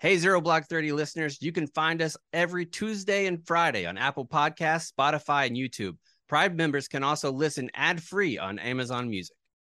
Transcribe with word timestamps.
Hey, 0.00 0.16
Zero 0.16 0.40
Blog 0.40 0.64
30 0.64 0.92
listeners, 0.92 1.42
you 1.42 1.52
can 1.52 1.66
find 1.66 2.00
us 2.00 2.16
every 2.32 2.64
Tuesday 2.64 3.26
and 3.26 3.46
Friday 3.46 3.84
on 3.84 3.98
Apple 3.98 4.26
Podcasts, 4.26 4.90
Spotify, 4.90 5.46
and 5.46 5.54
YouTube. 5.54 5.98
Pride 6.26 6.56
members 6.56 6.88
can 6.88 7.04
also 7.04 7.30
listen 7.30 7.68
ad 7.74 8.02
free 8.02 8.38
on 8.38 8.58
Amazon 8.58 9.10
Music. 9.10 9.36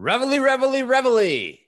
Reveille, 0.00 0.40
reveille, 0.40 0.82
reveille. 0.86 1.58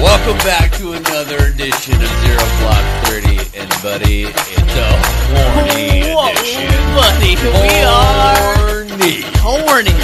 Welcome 0.00 0.38
back 0.38 0.70
to 0.78 0.92
another 0.92 1.36
edition 1.46 1.94
of 1.94 2.08
Zero 2.22 2.44
Blog 2.60 2.84
30. 3.06 3.38
And, 3.58 3.70
buddy, 3.82 4.22
it's 4.24 4.74
a 4.76 4.90
horny 5.32 6.12
Whoa, 6.12 6.30
edition. 6.30 6.70
buddy, 6.94 7.34
we 7.36 7.82
are 7.82 8.84
Horny. 8.98 9.22
horny. 9.42 9.94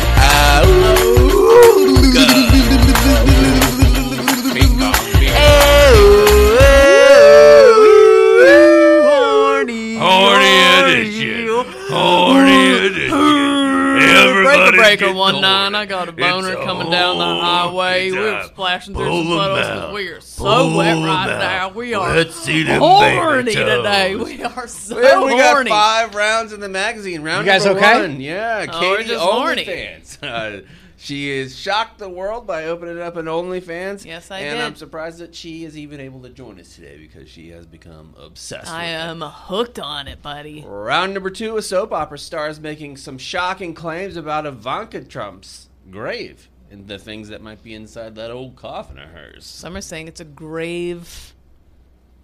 Bing 2.12 2.43
Breaker 14.76 15.04
breaker 15.06 15.14
one 15.18 15.40
nine. 15.40 15.74
I 15.74 15.86
got 15.86 16.08
a 16.08 16.12
boner 16.12 16.52
It's 16.52 16.60
a 16.60 16.64
coming 16.64 16.90
down 16.90 17.18
the 17.18 17.24
highway. 17.24 18.10
We're 18.10 18.42
splashing 18.44 18.94
through 18.94 19.04
Pull 19.06 19.22
some 19.24 19.32
'em 19.32 19.38
puddles 19.38 19.66
because 19.66 19.94
we 19.94 20.08
are 20.08 20.20
so 20.20 20.44
Pull 20.44 20.76
wet 20.76 20.86
'em 20.96 21.02
right 21.04 21.26
now. 21.38 21.68
We 21.70 21.94
are 21.94 22.14
Let's 22.14 22.34
see 22.36 22.62
them 22.62 22.80
horny 22.80 23.54
today. 23.54 24.14
We 24.24 24.42
are 24.42 24.66
so 24.66 24.96
Well, 24.96 25.24
we 25.26 25.32
got 25.36 25.54
horny. 25.54 25.70
five 25.70 26.14
rounds 26.14 26.52
in 26.52 26.60
the 26.60 26.68
magazine. 26.68 27.22
Round 27.22 27.46
You 27.46 27.52
guys 27.52 27.66
okay? 27.66 28.00
one. 28.00 28.20
Yeah, 28.20 28.66
Oh, 28.72 28.80
we're 28.90 29.02
just 29.02 29.20
horny. 29.22 29.64
OnlyFans. 29.64 30.18
Uh, 30.24 30.60
She 31.04 31.38
has 31.38 31.54
shocked 31.54 31.98
the 31.98 32.08
world 32.08 32.46
by 32.46 32.64
opening 32.64 32.98
up 32.98 33.16
an 33.16 33.26
OnlyFans. 33.26 34.06
Yes, 34.06 34.30
I 34.30 34.38
and 34.38 34.44
did. 34.44 34.52
And 34.54 34.62
I'm 34.62 34.74
surprised 34.74 35.18
that 35.18 35.34
she 35.34 35.64
is 35.64 35.76
even 35.76 36.00
able 36.00 36.22
to 36.22 36.30
join 36.30 36.58
us 36.58 36.74
today 36.74 36.96
because 36.96 37.28
she 37.28 37.50
has 37.50 37.66
become 37.66 38.14
obsessed. 38.18 38.70
I 38.70 38.84
with 38.84 38.90
it. 38.90 38.94
am 38.94 39.20
hooked 39.20 39.78
on 39.78 40.08
it, 40.08 40.22
buddy. 40.22 40.64
Round 40.66 41.12
number 41.12 41.28
two, 41.28 41.58
a 41.58 41.62
soap 41.62 41.92
opera 41.92 42.18
star 42.18 42.48
is 42.48 42.58
making 42.58 42.96
some 42.96 43.18
shocking 43.18 43.74
claims 43.74 44.16
about 44.16 44.46
Ivanka 44.46 45.04
Trump's 45.04 45.68
grave 45.90 46.48
and 46.70 46.88
the 46.88 46.98
things 46.98 47.28
that 47.28 47.42
might 47.42 47.62
be 47.62 47.74
inside 47.74 48.14
that 48.14 48.30
old 48.30 48.56
coffin 48.56 48.98
of 48.98 49.10
hers. 49.10 49.44
Some 49.44 49.76
are 49.76 49.82
saying 49.82 50.08
it's 50.08 50.20
a 50.20 50.24
grave 50.24 51.34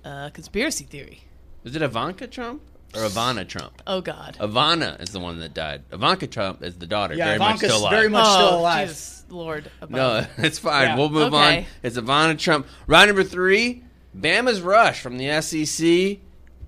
uh, 0.07 0.31
conspiracy 0.31 0.85
theory. 0.85 1.25
Is 1.65 1.77
it 1.77 1.83
Ivanka 1.83 2.27
Trump 2.27 2.63
or 2.95 3.03
Ivana 3.03 3.47
Trump? 3.47 3.83
Oh 3.87 4.01
God. 4.01 4.37
Ivana 4.41 5.01
is 5.01 5.11
the 5.11 5.21
one 5.21 5.39
that 5.41 5.55
died. 5.55 5.83
Ivanka 5.93 6.27
Trump 6.27 6.63
is 6.63 6.77
the 6.77 6.87
daughter. 6.87 7.15
Yeah, 7.15 7.25
very 7.27 7.37
Ivanka's 7.37 7.63
much 7.63 7.71
still 7.71 7.81
alive. 7.83 7.91
very 7.93 8.09
much 8.09 8.25
oh, 8.27 8.35
still 8.47 8.59
alive. 8.61 8.89
Jesus 8.89 9.25
Lord. 9.29 9.71
No, 9.89 10.27
it's 10.39 10.59
fine. 10.59 10.89
Yeah. 10.89 10.97
We'll 10.97 11.09
move 11.11 11.33
Okay. 11.35 11.59
on. 11.61 11.65
It's 11.83 11.97
Ivana 11.97 12.39
Trump. 12.39 12.67
Round 12.87 13.09
number 13.09 13.23
three, 13.25 13.85
Bama's 14.19 14.61
Rush 14.61 15.01
from 15.01 15.19
the 15.19 15.41
SEC. 15.41 15.87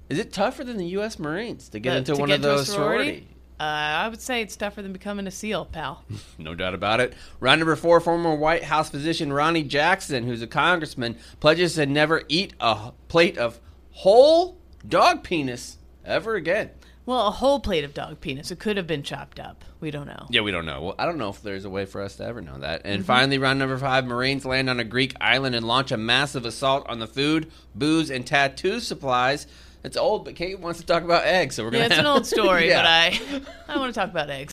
Is 0.08 0.18
it 0.18 0.32
tougher 0.32 0.62
than 0.62 0.76
the 0.76 0.86
U.S. 0.88 1.18
Marines 1.18 1.68
to 1.70 1.80
get 1.80 1.94
Uh, 1.94 1.98
into 1.98 2.14
to 2.14 2.20
one 2.20 2.28
get 2.28 2.36
of 2.36 2.42
those 2.42 2.68
sorority? 2.68 3.04
sorority? 3.04 3.28
Uh, 3.58 3.64
I 3.64 4.08
would 4.08 4.20
say 4.20 4.42
it's 4.42 4.56
tougher 4.56 4.82
than 4.82 4.92
becoming 4.92 5.26
a 5.26 5.30
SEAL, 5.30 5.66
pal. 5.66 6.04
No 6.38 6.54
doubt 6.54 6.74
about 6.74 7.00
it. 7.00 7.14
Round 7.40 7.60
number 7.60 7.76
four, 7.76 8.00
former 8.00 8.34
White 8.34 8.64
House 8.64 8.90
physician 8.90 9.32
Ronnie 9.32 9.62
Jackson, 9.62 10.24
who's 10.24 10.42
a 10.42 10.46
congressman, 10.48 11.16
pledges 11.40 11.74
to 11.76 11.86
never 11.86 12.22
eat 12.28 12.54
a 12.60 12.92
plate 13.08 13.38
of 13.38 13.60
whole 13.92 14.58
dog 14.88 15.22
penis 15.22 15.78
ever 16.04 16.34
again. 16.34 16.70
Well, 17.04 17.26
a 17.26 17.30
whole 17.32 17.58
plate 17.58 17.82
of 17.82 17.94
dog 17.94 18.20
penis. 18.20 18.52
It 18.52 18.60
could 18.60 18.76
have 18.76 18.86
been 18.86 19.02
chopped 19.02 19.40
up. 19.40 19.64
We 19.80 19.90
don't 19.90 20.06
know. 20.06 20.26
Yeah, 20.30 20.42
we 20.42 20.52
don't 20.52 20.64
know. 20.66 20.80
Well, 20.82 20.94
I 21.00 21.04
don't 21.04 21.18
know 21.18 21.30
if 21.30 21.42
there's 21.42 21.64
a 21.64 21.70
way 21.70 21.84
for 21.84 22.00
us 22.00 22.14
to 22.16 22.24
ever 22.24 22.40
know 22.40 22.58
that. 22.58 22.80
Mm-hmm. 22.84 22.92
And 22.92 23.04
finally, 23.06 23.38
round 23.38 23.58
number 23.58 23.76
five 23.76 24.04
Marines 24.04 24.44
land 24.44 24.70
on 24.70 24.78
a 24.78 24.84
Greek 24.84 25.14
island 25.20 25.56
and 25.56 25.66
launch 25.66 25.90
a 25.90 25.96
massive 25.96 26.46
assault 26.46 26.86
on 26.88 27.00
the 27.00 27.08
food, 27.08 27.50
booze, 27.74 28.08
and 28.10 28.24
tattoo 28.24 28.78
supplies. 28.78 29.48
It's 29.82 29.96
old, 29.96 30.24
but 30.24 30.36
Kate 30.36 30.60
wants 30.60 30.78
to 30.78 30.86
talk 30.86 31.02
about 31.02 31.24
eggs, 31.24 31.56
so 31.56 31.64
we're 31.64 31.72
gonna. 31.72 31.86
it's 31.86 31.98
an 31.98 32.06
old 32.06 32.24
story, 32.24 32.68
Yeah. 32.68 32.82
but 32.82 32.86
I 32.86 33.74
I 33.74 33.78
want 33.78 33.92
to 33.92 34.00
talk 34.00 34.10
about 34.10 34.30
eggs. 34.30 34.52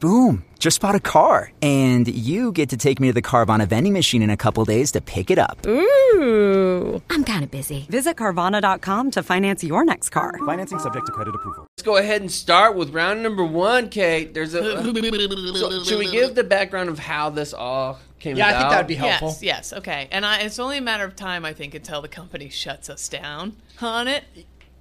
Boom. 0.00 0.44
Just 0.60 0.80
bought 0.80 0.94
a 0.94 1.00
car. 1.00 1.52
And 1.60 2.06
you 2.06 2.52
get 2.52 2.68
to 2.70 2.76
take 2.76 3.00
me 3.00 3.08
to 3.08 3.12
the 3.12 3.22
Carvana 3.22 3.66
vending 3.66 3.92
machine 3.92 4.22
in 4.22 4.30
a 4.30 4.36
couple 4.36 4.64
days 4.64 4.92
to 4.92 5.00
pick 5.00 5.30
it 5.30 5.38
up. 5.38 5.66
Ooh. 5.66 7.02
I'm 7.10 7.24
kind 7.24 7.42
of 7.42 7.50
busy. 7.50 7.86
Visit 7.90 8.16
Carvana.com 8.16 9.10
to 9.12 9.22
finance 9.22 9.64
your 9.64 9.84
next 9.84 10.10
car. 10.10 10.32
Financing 10.46 10.78
subject 10.78 11.06
to 11.06 11.12
credit 11.12 11.34
approval. 11.34 11.66
Let's 11.76 11.84
go 11.84 11.96
ahead 11.96 12.20
and 12.20 12.30
start 12.30 12.76
with 12.76 12.90
round 12.90 13.22
number 13.22 13.44
one, 13.44 13.88
Kate. 13.88 14.34
There's 14.34 14.54
a. 14.54 14.82
so, 15.54 15.84
should 15.84 15.98
we 15.98 16.10
give 16.10 16.34
the 16.34 16.44
background 16.44 16.88
of 16.88 16.98
how 16.98 17.30
this 17.30 17.52
all 17.52 17.98
came 18.20 18.36
about? 18.36 18.48
Yeah, 18.48 18.56
I 18.56 18.60
think 18.60 18.70
that'd 18.70 18.86
be 18.86 18.94
helpful. 18.94 19.28
Yes, 19.28 19.42
yes, 19.42 19.72
okay. 19.72 20.08
And 20.10 20.24
I, 20.24 20.40
it's 20.40 20.58
only 20.58 20.78
a 20.78 20.82
matter 20.82 21.04
of 21.04 21.16
time, 21.16 21.44
I 21.44 21.52
think, 21.52 21.74
until 21.74 22.02
the 22.02 22.08
company 22.08 22.48
shuts 22.48 22.88
us 22.88 23.08
down 23.08 23.56
on 23.80 24.08
it. 24.08 24.24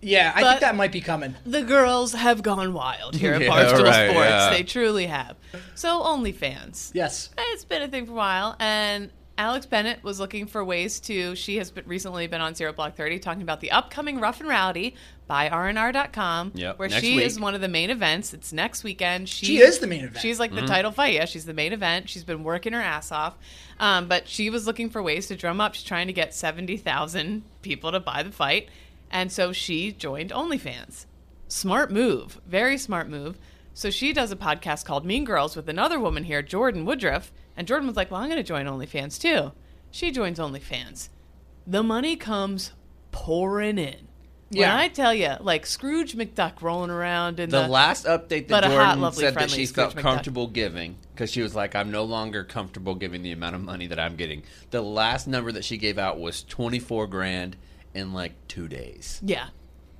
Yeah, 0.01 0.31
I 0.35 0.41
But- 0.41 0.49
think 0.49 0.61
that 0.61 0.75
might 0.75 0.91
be 0.91 1.01
coming. 1.01 1.35
The 1.45 1.63
girls 1.63 2.13
have 2.13 2.43
gone 2.43 2.73
wild 2.73 3.15
here 3.15 3.33
at 3.33 3.41
Yeah, 3.43 3.49
Barstool 3.49 3.83
right, 3.83 4.09
Sports. 4.09 4.29
yeah. 4.29 4.49
They 4.51 4.63
truly 4.63 5.07
have. 5.07 5.35
So 5.75 6.01
OnlyFans. 6.01 6.91
Yes. 6.93 7.29
It's 7.37 7.65
been 7.65 7.81
a 7.81 7.87
thing 7.87 8.05
for 8.05 8.11
a 8.11 8.15
while, 8.15 8.55
and 8.59 9.09
Alex 9.39 9.65
Bennett 9.67 10.03
was 10.03 10.19
looking 10.19 10.45
for 10.47 10.63
ways 10.65 10.99
to. 11.01 11.35
She 11.35 11.57
has 11.57 11.69
been, 11.71 11.85
recently 11.87 12.25
been 12.27 12.41
on 12.41 12.55
Zero 12.55 12.73
Blog 12.73 12.93
Thirty 12.93 13.19
talking 13.19 13.41
about 13.43 13.59
the 13.59 13.69
upcoming 13.71 14.19
Rough 14.19 14.39
and 14.39 14.49
Rowdy 14.49 14.95
by 15.27 15.49
RNR.com, 15.49 16.53
Yep, 16.55 16.79
where 16.79 16.89
she 16.89 17.17
week. 17.17 17.25
is 17.25 17.39
one 17.39 17.53
of 17.53 17.61
the 17.61 17.67
main 17.67 17.89
events. 17.89 18.33
It's 18.33 18.51
next 18.53 18.83
weekend. 18.83 19.29
She, 19.29 19.45
She 19.45 19.57
is 19.59 19.79
the 19.79 19.85
main 19.87 20.05
event. 20.05 20.19
She's 20.19 20.39
like 20.39 20.51
Mm-hmm. 20.51 20.61
the 20.61 20.67
title 20.67 20.91
fight. 20.91 21.13
Yeah, 21.13 21.25
she's 21.25 21.45
the 21.45 21.53
main 21.53 21.73
event. 21.73 22.09
She's 22.09 22.23
been 22.23 22.43
working 22.43 22.73
her 22.73 22.81
ass 22.81 23.11
off, 23.11 23.35
um, 23.79 24.07
but 24.07 24.27
she 24.27 24.49
was 24.49 24.65
looking 24.65 24.89
for 24.89 25.03
ways 25.03 25.27
to 25.27 25.35
drum 25.35 25.59
up. 25.61 25.75
She's 25.75 25.83
trying 25.83 26.07
to 26.07 26.13
get 26.13 26.33
seventy 26.33 26.77
thousand 26.77 27.43
people 27.61 27.91
to 27.91 27.99
buy 27.99 28.23
the 28.23 28.31
fight, 28.31 28.69
and 29.11 29.31
so 29.31 29.51
she 29.51 29.91
joined 29.91 30.31
OnlyFans. 30.31 31.05
Smart 31.47 31.91
move, 31.91 32.39
very 32.45 32.77
smart 32.77 33.09
move. 33.09 33.37
So 33.73 33.89
she 33.89 34.11
does 34.11 34.31
a 34.31 34.35
podcast 34.35 34.85
called 34.85 35.05
Mean 35.05 35.23
Girls 35.23 35.55
with 35.55 35.69
another 35.69 35.99
woman 35.99 36.23
here, 36.23 36.41
Jordan 36.41 36.83
Woodruff. 36.83 37.31
And 37.55 37.67
Jordan 37.67 37.87
was 37.87 37.95
like, 37.95 38.09
Well, 38.11 38.19
I'm 38.21 38.27
going 38.29 38.37
to 38.41 38.43
join 38.43 38.65
OnlyFans 38.65 39.19
too. 39.21 39.51
She 39.91 40.11
joins 40.11 40.39
OnlyFans. 40.39 41.09
The 41.65 41.83
money 41.83 42.15
comes 42.15 42.71
pouring 43.11 43.77
in. 43.77 44.07
When 44.49 44.61
Yeah. 44.61 44.77
I 44.77 44.87
tell 44.87 45.13
you, 45.13 45.33
like 45.41 45.65
Scrooge 45.65 46.15
McDuck 46.15 46.61
rolling 46.61 46.89
around 46.89 47.39
in 47.39 47.49
The 47.49 47.63
the, 47.63 47.67
last 47.67 48.05
update 48.05 48.47
that 48.47 48.63
hot, 48.63 48.71
Jordan 48.71 49.01
lovely, 49.01 49.23
said 49.23 49.35
that 49.35 49.49
she 49.51 49.65
Scrooge 49.65 49.75
felt 49.93 49.95
McDuck. 49.95 50.01
comfortable 50.01 50.47
giving 50.47 50.95
because 51.13 51.29
she 51.31 51.41
was 51.41 51.53
like, 51.53 51.75
I'm 51.75 51.91
no 51.91 52.03
longer 52.03 52.43
comfortable 52.43 52.95
giving 52.95 53.23
the 53.23 53.31
amount 53.33 53.55
of 53.55 53.61
money 53.61 53.87
that 53.87 53.99
I'm 53.99 54.15
getting. 54.15 54.43
The 54.71 54.81
last 54.81 55.27
number 55.27 55.51
that 55.51 55.65
she 55.65 55.77
gave 55.77 55.97
out 55.97 56.19
was 56.19 56.43
24 56.43 57.07
grand 57.07 57.57
in 57.97 58.13
like 58.13 58.33
two 58.47 58.67
days. 58.67 59.19
Yeah. 59.23 59.47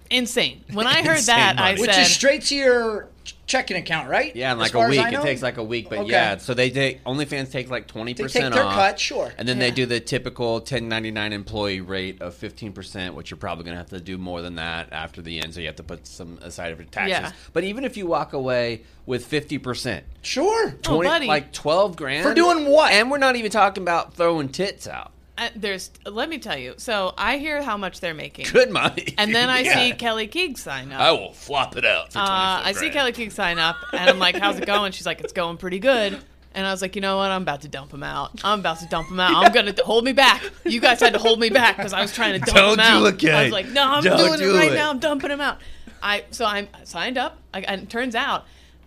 Insane. 0.09 0.63
When 0.71 0.88
I 0.88 1.01
heard 1.05 1.17
Insane 1.17 1.35
that, 1.35 1.55
I 1.59 1.71
money. 1.71 1.81
Which 1.81 1.97
is 1.97 2.09
straight 2.13 2.44
to 2.44 2.55
your 2.55 3.09
checking 3.45 3.75
account, 3.75 4.07
right? 4.09 4.33
Yeah, 4.38 4.53
in 4.53 4.57
As 4.57 4.61
like 4.61 4.71
far 4.71 4.83
a 4.83 4.85
as 4.85 4.91
week. 4.91 4.99
I 5.01 5.09
It 5.09 5.11
know? 5.11 5.21
takes 5.23 5.41
like 5.41 5.57
a 5.57 5.63
week, 5.63 5.89
but 5.89 5.99
Okay. 5.99 6.11
yeah. 6.11 6.38
So 6.38 6.53
they 6.53 6.69
take 6.69 7.03
OnlyFans 7.03 7.51
take 7.51 7.69
like 7.69 7.88
twenty 7.88 8.13
They 8.13 8.23
percent 8.23 8.45
take 8.45 8.53
their 8.53 8.63
off. 8.63 8.73
cut, 8.73 8.99
sure. 9.01 9.33
And 9.38 9.45
then 9.45 9.59
they 9.59 9.67
Yeah. 9.67 9.73
do 9.73 9.85
the 9.85 9.99
typical 9.99 10.61
1099 10.61 11.33
employee 11.33 11.81
rate 11.81 12.21
of 12.21 12.35
15 12.35 12.71
percent, 12.71 13.15
which 13.15 13.29
you're 13.31 13.38
probably 13.38 13.65
gonna 13.65 13.75
have 13.77 13.89
to 13.89 13.99
do 13.99 14.17
more 14.17 14.41
than 14.41 14.55
that 14.55 14.94
after 14.94 15.21
the 15.21 15.41
end. 15.41 15.53
So 15.53 15.59
you 15.59 15.65
have 15.67 15.75
to 15.75 15.83
put 15.83 16.07
some 16.07 16.39
aside 16.41 16.77
for 16.77 16.83
taxes. 16.85 17.09
Yeah. 17.09 17.31
But 17.51 17.65
even 17.65 17.83
if 17.83 17.97
you 17.97 18.07
walk 18.07 18.31
away 18.31 18.83
with 19.05 19.25
50 19.25 19.57
percent, 19.57 20.05
Sure. 20.21 20.73
Oh, 20.88 21.03
buddy. 21.03 21.27
like 21.27 21.51
12 21.51 21.97
grand 21.97 22.23
For 22.23 22.33
doing 22.33 22.67
what? 22.67 22.94
And 22.94 23.11
we're 23.11 23.17
not 23.17 23.35
even 23.35 23.51
talking 23.51 23.83
about 23.83 24.13
throwing 24.13 24.47
tits 24.47 24.88
out. 24.88 25.11
Uh, 25.38 25.50
there's. 25.56 25.92
Let 26.06 26.30
me 26.30 26.39
tell 26.39 26.57
you. 26.57 26.74
So 26.78 27.13
I 27.18 27.38
hear 27.38 27.62
how 27.62 27.78
much 27.78 28.00
they're 28.00 28.13
making, 28.13 28.48
Good 28.51 28.72
money. 28.72 29.13
and 29.18 29.34
then 29.36 29.50
I 29.50 29.60
Yeah. 29.63 29.75
see 29.75 29.92
Kelly 29.94 30.28
Keeg 30.28 30.57
sign 30.57 30.92
up. 30.92 31.00
I 31.00 31.12
will 31.12 31.34
flop 31.34 31.75
it 31.78 31.86
out. 31.86 32.16
Uh, 32.16 32.62
I 32.66 32.72
see. 32.74 32.89
Kelly 32.89 33.12
Keeg 33.12 33.31
sign 33.31 33.60
up, 33.60 33.75
and 33.94 34.10
I'm 34.10 34.19
like, 34.19 34.36
"How's 34.36 34.57
it 34.60 34.66
going?" 34.66 34.92
She's 34.94 35.06
like, 35.06 35.22
"It's 35.22 35.34
going 35.34 35.57
pretty 35.57 35.80
good." 35.80 36.18
And 36.54 36.66
I 36.66 36.72
was 36.72 36.81
like, 36.81 36.95
"You 36.95 37.01
know 37.04 37.18
what? 37.18 37.30
I'm 37.30 37.44
about 37.44 37.62
to 37.62 37.68
dump 37.68 37.94
him 37.94 38.01
out. 38.01 38.31
I'm 38.44 38.62
about 38.62 38.80
to 38.80 38.88
dump 38.88 39.10
him 39.10 39.19
out. 39.19 39.45
I'm 39.45 39.51
gonna 39.51 39.75
hold 39.86 40.04
me 40.06 40.13
back. 40.13 40.42
You 40.66 40.80
guys 40.81 41.00
had 41.00 41.13
to 41.13 41.19
hold 41.19 41.40
me 41.40 41.50
back 41.50 41.78
because 41.78 41.94
I 41.94 42.01
was 42.01 42.12
trying 42.13 42.33
to 42.40 42.40
dump 42.40 42.57
Don't 42.57 42.74
him 42.74 42.80
out. 42.80 43.18
do 43.19 43.28
it, 43.28 43.33
I 43.33 43.44
was 43.44 43.51
like, 43.51 43.68
"No, 43.69 43.83
I'm 43.83 44.04
Don't 44.04 44.18
doing 44.18 44.40
do 44.40 44.56
it 44.56 44.57
right 44.60 44.72
it. 44.72 44.75
now. 44.75 44.90
I'm 44.90 45.00
dumping 45.00 45.30
him 45.30 45.42
out." 45.42 45.60
I 46.01 46.24
so 46.31 46.45
I'm 46.45 46.68
signed 46.83 47.18
up, 47.18 47.38
I, 47.54 47.62
and 47.62 47.83
it 47.83 47.90
turns 47.90 48.16
out 48.16 48.45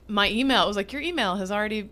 my 0.08 0.28
email 0.30 0.64
it 0.64 0.66
was 0.66 0.76
like, 0.76 0.92
"Your 0.92 1.02
email 1.02 1.36
has 1.36 1.52
already 1.52 1.90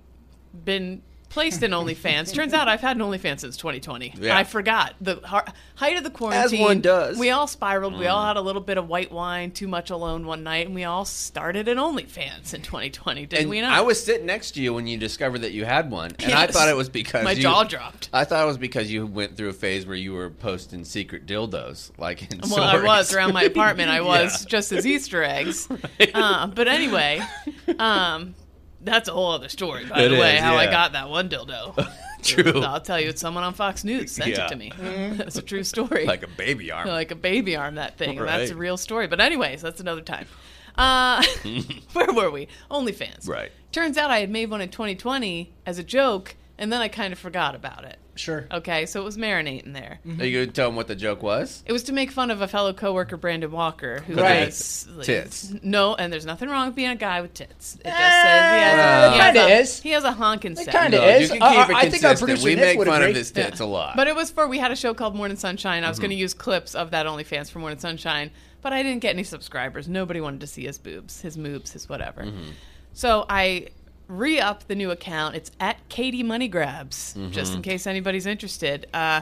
been." 0.64 1.02
Placed 1.30 1.62
in 1.62 1.72
OnlyFans. 1.72 2.32
Turns 2.32 2.54
out 2.54 2.68
I've 2.68 2.80
had 2.80 2.96
an 2.96 3.02
OnlyFans 3.02 3.40
since 3.40 3.56
2020. 3.58 4.14
Yeah. 4.18 4.36
I 4.36 4.44
forgot 4.44 4.94
the 5.00 5.16
har- 5.24 5.44
height 5.74 5.96
of 5.98 6.02
the 6.02 6.10
quarantine. 6.10 6.60
As 6.60 6.66
one 6.66 6.80
does. 6.80 7.18
We 7.18 7.30
all 7.30 7.46
spiraled. 7.46 7.98
We 7.98 8.06
all 8.06 8.24
had 8.26 8.36
a 8.38 8.40
little 8.40 8.62
bit 8.62 8.78
of 8.78 8.88
white 8.88 9.12
wine, 9.12 9.50
too 9.50 9.68
much 9.68 9.90
alone 9.90 10.26
one 10.26 10.42
night, 10.42 10.66
and 10.66 10.74
we 10.74 10.84
all 10.84 11.04
started 11.04 11.68
an 11.68 11.76
OnlyFans 11.76 12.54
in 12.54 12.62
2020. 12.62 13.26
Didn't 13.26 13.42
And 13.42 13.50
we 13.50 13.60
know? 13.60 13.68
I 13.68 13.82
was 13.82 14.02
sitting 14.02 14.24
next 14.26 14.52
to 14.52 14.62
you 14.62 14.72
when 14.72 14.86
you 14.86 14.96
discovered 14.96 15.40
that 15.42 15.52
you 15.52 15.66
had 15.66 15.90
one, 15.90 16.12
and 16.18 16.32
I 16.32 16.46
thought 16.46 16.68
it 16.68 16.76
was 16.76 16.88
because 16.88 17.24
My 17.24 17.32
you- 17.32 17.42
jaw 17.42 17.62
dropped. 17.64 18.08
I 18.12 18.24
thought 18.24 18.42
it 18.42 18.46
was 18.46 18.58
because 18.58 18.90
you 18.90 19.06
went 19.06 19.36
through 19.36 19.50
a 19.50 19.52
phase 19.52 19.86
where 19.86 19.96
you 19.96 20.14
were 20.14 20.30
posting 20.30 20.84
secret 20.84 21.26
dildos, 21.26 21.90
like 21.98 22.32
in 22.32 22.40
Well, 22.50 22.62
I 22.64 22.82
was 22.82 23.12
around 23.14 23.34
my 23.34 23.42
apartment. 23.44 23.90
I 23.90 24.00
was 24.00 24.42
Yeah. 24.44 24.48
just 24.48 24.72
as 24.72 24.86
Easter 24.86 25.22
eggs. 25.22 25.68
Uh, 26.14 26.46
but 26.46 26.68
anyway, 26.68 27.20
um, 27.78 28.34
that's 28.80 29.08
a 29.08 29.12
whole 29.12 29.30
other 29.32 29.48
story, 29.48 29.84
by 29.86 30.02
It 30.02 30.08
the 30.10 30.18
way, 30.18 30.36
is, 30.36 30.40
how 30.40 30.56
I 30.56 30.66
got 30.66 30.92
that 30.92 31.08
one 31.10 31.28
dildo. 31.28 31.74
True, 32.22 32.62
I'll 32.62 32.80
tell 32.80 33.00
you, 33.00 33.08
it's 33.10 33.20
someone 33.20 33.44
on 33.44 33.54
Fox 33.54 33.84
News 33.84 34.10
sent 34.10 34.30
Yeah. 34.30 34.46
it 34.46 34.48
to 34.48 34.56
me. 34.56 34.72
That's 35.16 35.36
a 35.36 35.42
true 35.42 35.62
story. 35.62 36.04
like 36.04 36.22
a 36.24 36.28
baby 36.28 36.70
arm. 36.72 36.88
like 36.88 37.10
a 37.12 37.14
baby 37.16 37.54
arm 37.56 37.76
that 37.76 37.96
thing 37.96 38.18
and 38.18 38.26
that's 38.28 38.50
a 38.50 38.56
real 38.56 38.76
story 38.76 39.06
but 39.06 39.20
anyways 39.20 39.62
that's 39.62 39.80
another 39.80 40.00
time 40.02 40.26
uh 40.76 41.22
where 41.92 42.12
were 42.12 42.30
we 42.30 42.46
onlyfans 42.70 43.28
Right. 43.28 43.50
turns 43.72 43.96
out 43.96 44.10
i 44.10 44.18
had 44.20 44.30
made 44.30 44.50
one 44.50 44.60
in 44.60 44.68
2020 44.68 45.52
as 45.66 45.78
a 45.78 45.82
joke 45.84 46.36
and 46.58 46.72
then 46.72 46.80
i 46.80 46.88
kind 46.88 47.12
of 47.12 47.18
forgot 47.18 47.54
about 47.54 47.84
it 47.84 47.98
Sure. 48.18 48.46
okay 48.50 48.84
so 48.86 49.00
it 49.00 49.04
was 49.04 49.16
marinating 49.16 49.72
there 49.74 50.00
Are 50.18 50.24
you 50.24 50.40
gonna 50.40 50.52
tell 50.52 50.68
them 50.68 50.76
what 50.76 50.88
the 50.88 50.96
joke 50.96 51.22
was? 51.22 51.62
it 51.66 51.72
was 51.72 51.84
to 51.84 51.92
make 51.92 52.10
fun 52.10 52.30
of 52.30 52.40
a 52.42 52.48
fellow 52.48 52.72
coworker 52.72 53.16
brandon 53.16 53.50
walker 53.52 54.00
who 54.06 54.14
Right. 54.14 54.40
has 54.46 54.86
like, 54.94 55.06
Tits. 55.06 55.54
no 55.62 55.94
and 55.94 56.12
there's 56.12 56.26
nothing 56.26 56.48
wrong 56.48 56.66
with 56.66 56.76
being 56.76 56.90
a 56.90 56.96
guy 56.96 57.20
with 57.20 57.34
tits 57.34 57.76
it 57.76 57.84
just 57.84 57.96
says 57.96 58.52
he 58.52 58.60
has, 58.60 58.76
well, 58.76 59.08
a, 59.08 59.12
he 59.12 59.18
has 59.18 59.26
kinda 59.34 59.40
a- 59.54 59.58
is. 59.60 59.80
he 59.82 59.90
has 59.90 60.04
a 60.04 60.12
honking 60.12 60.56
set 60.56 60.68
kinda 60.70 60.98
No, 60.98 61.04
is. 61.08 61.30
you 61.30 61.38
can 61.38 61.42
Uh, 61.42 61.46
it 61.46 61.74
I 61.76 61.88
think 61.90 62.04
our 62.04 62.10
consistent. 62.10 62.18
producer 62.20 62.44
we 62.44 62.54
Nick 62.56 62.64
make 62.64 62.78
would 62.78 62.88
fun 62.88 63.02
agree. 63.02 63.10
of 63.10 63.16
his 63.16 63.30
tits 63.30 63.60
a 63.60 63.66
lot. 63.66 63.96
But 63.96 64.08
it 64.08 64.16
was 64.16 64.30
for 64.30 64.46
we 64.48 64.58
had 64.58 64.70
a 64.72 64.76
show 64.76 64.94
called 64.94 65.14
Morning 65.14 65.36
Sunshine. 65.36 65.84
I 65.84 65.88
was 65.88 65.96
Mm-hmm. 65.98 66.02
going 66.02 66.10
to 66.10 66.16
use 66.16 66.34
clips 66.34 66.74
of 66.74 66.90
that 66.90 67.06
OnlyFans 67.06 67.50
for 67.50 67.58
Morning 67.60 67.78
Sunshine, 67.78 68.30
but 68.62 68.72
I 68.72 68.82
didn't 68.82 69.00
get 69.00 69.10
any 69.14 69.22
subscribers. 69.24 69.88
Nobody 69.88 70.20
wanted 70.20 70.40
to 70.40 70.46
see 70.46 70.64
his 70.66 70.78
boobs, 70.78 71.20
his 71.20 71.36
moobs, 71.36 71.72
his 71.72 71.88
whatever. 71.88 72.22
Mm-hmm. 72.22 72.50
So 72.94 73.26
I 73.30 73.68
re-up 74.08 74.66
the 74.66 74.74
new 74.74 74.90
account. 74.90 75.36
It's 75.36 75.50
at 75.60 75.86
Katie 75.88 76.22
Money 76.22 76.48
Grabs, 76.48 77.14
just 77.30 77.50
Mm-hmm. 77.50 77.56
in 77.56 77.62
case 77.62 77.86
anybody's 77.86 78.26
interested. 78.26 78.86
Uh, 78.92 79.20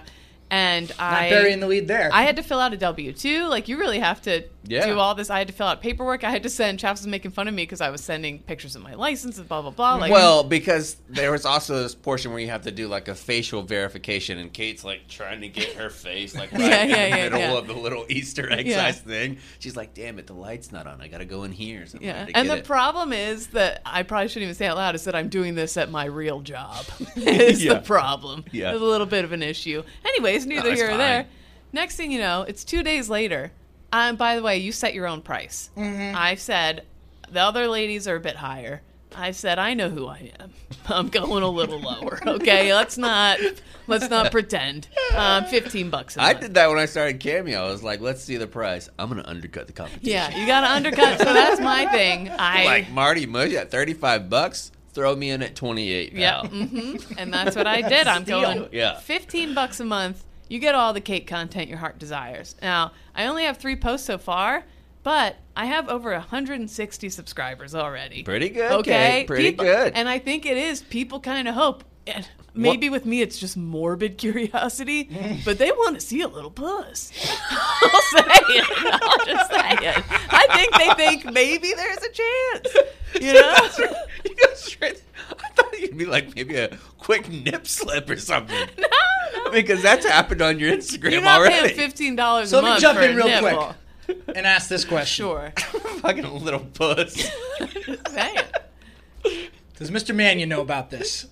and 0.48 0.88
Not 0.90 1.00
I 1.00 1.28
burying 1.28 1.58
the 1.60 1.66
lead 1.66 1.88
there. 1.88 2.08
I 2.12 2.22
had 2.22 2.36
to 2.36 2.42
fill 2.42 2.60
out 2.60 2.72
a 2.72 2.76
W 2.76 3.12
two. 3.12 3.46
Like 3.48 3.66
you 3.68 3.78
really 3.78 3.98
have 3.98 4.22
to 4.22 4.44
Yeah. 4.68 4.86
do 4.86 4.98
all 4.98 5.14
this. 5.14 5.30
I 5.30 5.38
had 5.38 5.48
to 5.48 5.52
fill 5.54 5.66
out 5.66 5.80
paperwork. 5.80 6.24
I 6.24 6.30
had 6.30 6.42
to 6.42 6.48
send. 6.48 6.78
Chaps 6.78 7.00
was 7.00 7.06
making 7.06 7.30
fun 7.30 7.48
of 7.48 7.54
me 7.54 7.62
because 7.62 7.80
I 7.80 7.90
was 7.90 8.02
sending 8.02 8.40
pictures 8.40 8.76
of 8.76 8.82
my 8.82 8.94
license 8.94 9.38
and 9.38 9.48
blah 9.48 9.62
blah 9.62 9.70
blah. 9.70 9.94
Like 9.96 10.12
well, 10.12 10.42
because 10.44 10.96
there 11.08 11.30
was 11.32 11.44
also 11.44 11.82
this 11.82 11.94
portion 11.94 12.30
where 12.32 12.40
you 12.40 12.48
have 12.48 12.62
to 12.62 12.70
do 12.70 12.88
like 12.88 13.08
a 13.08 13.14
facial 13.14 13.62
verification, 13.62 14.38
and 14.38 14.52
Kate's 14.52 14.84
like 14.84 15.06
trying 15.08 15.40
to 15.40 15.48
get 15.48 15.72
her 15.74 15.90
face 15.90 16.34
like 16.34 16.52
right 16.52 16.60
Yeah, 16.62 16.82
in 16.82 16.88
yeah, 16.90 17.28
the 17.28 17.38
yeah, 17.38 17.46
middle 17.46 17.58
of 17.58 17.66
the 17.66 17.72
little 17.74 18.04
Easter 18.08 18.50
egg 18.52 18.70
size 18.70 19.00
thing. 19.00 19.38
She's 19.58 19.76
like, 19.76 19.94
"Damn 19.94 20.18
it, 20.18 20.26
the 20.26 20.34
light's 20.34 20.72
not 20.72 20.86
on. 20.86 21.00
I 21.00 21.08
gotta 21.08 21.24
go 21.24 21.44
in 21.44 21.52
here." 21.52 21.86
So 21.86 21.98
Yeah, 22.00 22.24
to 22.26 22.36
and 22.36 22.48
the 22.50 22.58
it. 22.58 22.64
problem 22.64 23.12
is 23.12 23.48
that 23.48 23.82
I 23.84 24.02
probably 24.02 24.28
shouldn't 24.28 24.44
even 24.44 24.54
say 24.54 24.66
it 24.66 24.70
out 24.70 24.76
loud. 24.76 24.94
Is 24.94 25.04
that 25.04 25.14
I'm 25.14 25.28
doing 25.28 25.54
this 25.54 25.76
at 25.76 25.90
my 25.90 26.04
real 26.06 26.40
job? 26.40 26.84
is 27.16 27.62
the 27.64 27.80
problem? 27.80 28.44
Yeah. 28.52 28.70
There's 28.70 28.82
a 28.82 28.84
little 28.84 29.06
bit 29.06 29.24
of 29.24 29.32
an 29.32 29.42
issue. 29.42 29.82
Anyways, 30.04 30.46
neither 30.46 30.70
it's 30.70 30.80
here 30.80 30.90
or 30.90 30.96
there. 30.96 31.26
Next 31.72 31.96
thing 31.96 32.10
you 32.10 32.18
know, 32.18 32.42
it's 32.42 32.64
two 32.64 32.82
days 32.82 33.08
later. 33.10 33.52
Um, 33.92 34.16
by 34.16 34.36
the 34.36 34.42
way, 34.42 34.58
you 34.58 34.72
set 34.72 34.94
your 34.94 35.06
own 35.06 35.22
price. 35.22 35.70
Mm-hmm. 35.76 36.16
I 36.16 36.34
said 36.34 36.84
the 37.30 37.40
other 37.40 37.68
ladies 37.68 38.06
are 38.08 38.16
a 38.16 38.20
bit 38.20 38.36
higher. 38.36 38.82
I 39.14 39.30
said 39.30 39.58
I 39.58 39.72
know 39.74 39.88
who 39.88 40.06
I 40.08 40.32
am. 40.38 40.52
I'm 40.88 41.08
going 41.08 41.42
a 41.42 41.48
little 41.48 41.80
lower. 41.80 42.20
Okay, 42.26 42.74
let's 42.74 42.98
not 42.98 43.38
let's 43.86 44.10
not 44.10 44.30
pretend. 44.30 44.88
Um, 45.14 45.44
Fifteen 45.46 45.88
bucks. 45.88 46.16
A 46.16 46.20
I 46.20 46.26
month. 46.26 46.36
I 46.36 46.40
did 46.40 46.54
that 46.54 46.68
when 46.68 46.78
I 46.78 46.86
started 46.86 47.20
Cameo. 47.20 47.64
I 47.66 47.70
was 47.70 47.82
like, 47.82 48.00
"Let's 48.00 48.22
see 48.22 48.36
the 48.36 48.46
price. 48.46 48.90
I'm 48.98 49.08
gonna 49.08 49.24
undercut 49.26 49.68
the 49.68 49.72
competition." 49.72 50.08
Yeah, 50.10 50.36
you 50.36 50.46
got 50.46 50.62
to 50.62 50.70
undercut. 50.70 51.18
So 51.18 51.32
that's 51.32 51.60
my 51.60 51.86
thing. 51.86 52.28
I 52.38 52.64
like 52.66 52.90
Marty 52.90 53.24
Mush 53.26 53.54
at 53.54 53.70
35 53.70 54.28
bucks. 54.28 54.72
Throw 54.92 55.14
me 55.14 55.30
in 55.30 55.42
at 55.42 55.54
28. 55.54 56.12
Yeah, 56.14 56.40
pal. 56.40 56.46
hmm 56.48 56.96
and 57.18 57.32
that's 57.32 57.54
what 57.54 57.66
I 57.66 57.82
did. 57.82 58.06
I'm 58.06 58.24
Steal. 58.24 58.40
going 58.40 58.68
Yeah. 58.72 58.98
15 58.98 59.54
bucks 59.54 59.78
a 59.80 59.84
month. 59.84 60.24
You 60.48 60.58
get 60.58 60.74
all 60.74 60.92
the 60.92 61.00
cake 61.00 61.26
content 61.26 61.68
your 61.68 61.78
heart 61.78 61.98
desires. 61.98 62.54
Now, 62.62 62.92
I 63.14 63.26
only 63.26 63.44
have 63.44 63.56
three 63.56 63.76
posts 63.76 64.06
so 64.06 64.16
far, 64.18 64.64
but 65.02 65.36
I 65.56 65.66
have 65.66 65.88
over 65.88 66.12
160 66.12 67.08
subscribers 67.08 67.74
already. 67.74 68.22
Pretty 68.22 68.48
good, 68.50 68.70
Okay. 68.72 69.24
Pretty 69.26 69.50
People- 69.50 69.64
good. 69.64 69.92
And 69.94 70.08
I 70.08 70.18
think 70.18 70.46
it 70.46 70.56
is. 70.56 70.82
People 70.82 71.20
kind 71.20 71.48
of 71.48 71.54
hope. 71.54 71.84
Maybe 72.56 72.88
with 72.90 73.04
me, 73.06 73.20
it's 73.22 73.38
just 73.38 73.56
morbid 73.56 74.16
curiosity, 74.18 75.10
but 75.44 75.58
they 75.58 75.70
want 75.70 75.94
to 75.96 76.00
see 76.00 76.22
a 76.22 76.28
little 76.28 76.50
puss. 76.50 77.12
I'll 77.50 78.00
say 78.02 78.24
it. 78.24 79.00
I'll 79.02 79.26
just 79.26 79.50
say 79.50 79.88
it. 79.88 80.04
I 80.30 80.46
think 80.54 80.74
they 80.76 81.04
think 81.04 81.32
maybe 81.32 81.72
there's 81.76 81.98
a 81.98 82.10
chance. 82.12 82.76
You 83.20 83.32
know? 83.34 83.68
you 84.24 84.34
go 84.34 84.54
straight. 84.54 85.02
I 85.30 85.48
thought 85.50 85.78
you'd 85.78 85.96
be 85.98 86.06
like 86.06 86.34
maybe 86.36 86.56
a 86.56 86.76
quick 86.98 87.28
nip 87.30 87.66
slip 87.66 88.08
or 88.10 88.16
something. 88.16 88.68
no, 88.78 88.86
no. 89.44 89.50
Because 89.50 89.82
that's 89.82 90.06
happened 90.06 90.42
on 90.42 90.58
your 90.58 90.72
Instagram 90.72 91.12
You're 91.12 91.20
not 91.22 91.40
already. 91.40 91.54
paying 91.68 91.76
fifteen 91.76 92.16
dollars 92.16 92.50
So 92.50 92.60
a 92.60 92.62
let 92.62 92.74
me 92.74 92.80
jump 92.80 92.98
in 93.00 93.16
real 93.16 93.26
nipple. 93.26 93.74
quick. 94.06 94.18
and 94.34 94.46
ask 94.46 94.68
this 94.68 94.84
question. 94.84 95.24
Sure. 95.24 95.52
Fucking 96.00 96.24
a 96.24 96.32
little 96.34 96.60
puss. 96.60 97.14
Say 97.14 98.34
it. 98.34 99.50
Does 99.78 99.90
Mr. 99.90 100.14
Mannion 100.14 100.48
know 100.48 100.60
about 100.62 100.90
this? 100.90 101.26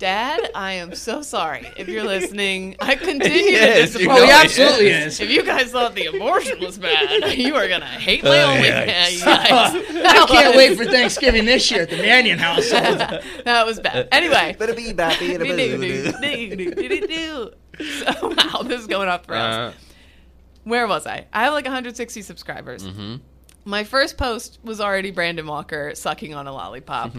Dad, 0.00 0.50
I 0.54 0.72
am 0.72 0.94
so 0.94 1.20
sorry 1.20 1.68
if 1.76 1.86
you're 1.86 2.02
listening. 2.04 2.74
I 2.80 2.94
continue 2.94 3.36
He 3.38 3.50
to 3.50 3.56
is, 3.82 3.92
you 3.92 3.98
disappoint. 4.00 4.08
know 4.08 4.14
Oh, 4.14 4.20
he 4.22 4.26
he 4.26 4.32
absolutely 4.32 4.86
is. 4.88 5.12
is. 5.14 5.20
If 5.20 5.30
you 5.30 5.44
guys 5.44 5.70
thought 5.72 5.94
the 5.94 6.06
abortion 6.06 6.58
was 6.58 6.78
bad, 6.78 7.34
you 7.38 7.54
are 7.54 7.68
gonna 7.68 7.84
hate 7.84 8.24
my 8.24 8.42
Oh, 8.42 8.46
OnlyFans. 8.48 9.18
yikes. 9.20 9.20
Yikes. 9.20 10.06
I 10.06 10.26
can't 10.26 10.56
wait 10.56 10.78
for 10.78 10.86
Thanksgiving 10.86 11.44
this 11.44 11.70
year 11.70 11.82
at 11.82 11.90
the 11.90 11.98
Mannion 11.98 12.38
household. 12.38 12.98
that 13.44 13.66
was 13.66 13.78
bad. 13.78 14.08
Anyway. 14.10 14.56
So, 17.80 18.28
wow, 18.36 18.62
this 18.62 18.80
is 18.80 18.86
going 18.86 19.08
off 19.08 19.26
the 19.26 19.32
rails. 19.32 19.54
Uh, 19.54 19.72
Where 20.64 20.86
was 20.86 21.06
I? 21.06 21.26
I 21.32 21.44
have 21.44 21.54
like 21.54 21.64
160 21.64 22.20
subscribers. 22.20 22.86
Mm-hmm. 22.86 23.16
My 23.64 23.84
first 23.84 24.18
post 24.18 24.58
was 24.62 24.80
already 24.82 25.10
Brandon 25.10 25.46
Walker 25.46 25.94
sucking 25.94 26.34
on 26.34 26.46
a 26.46 26.52
lollipop. 26.52 27.12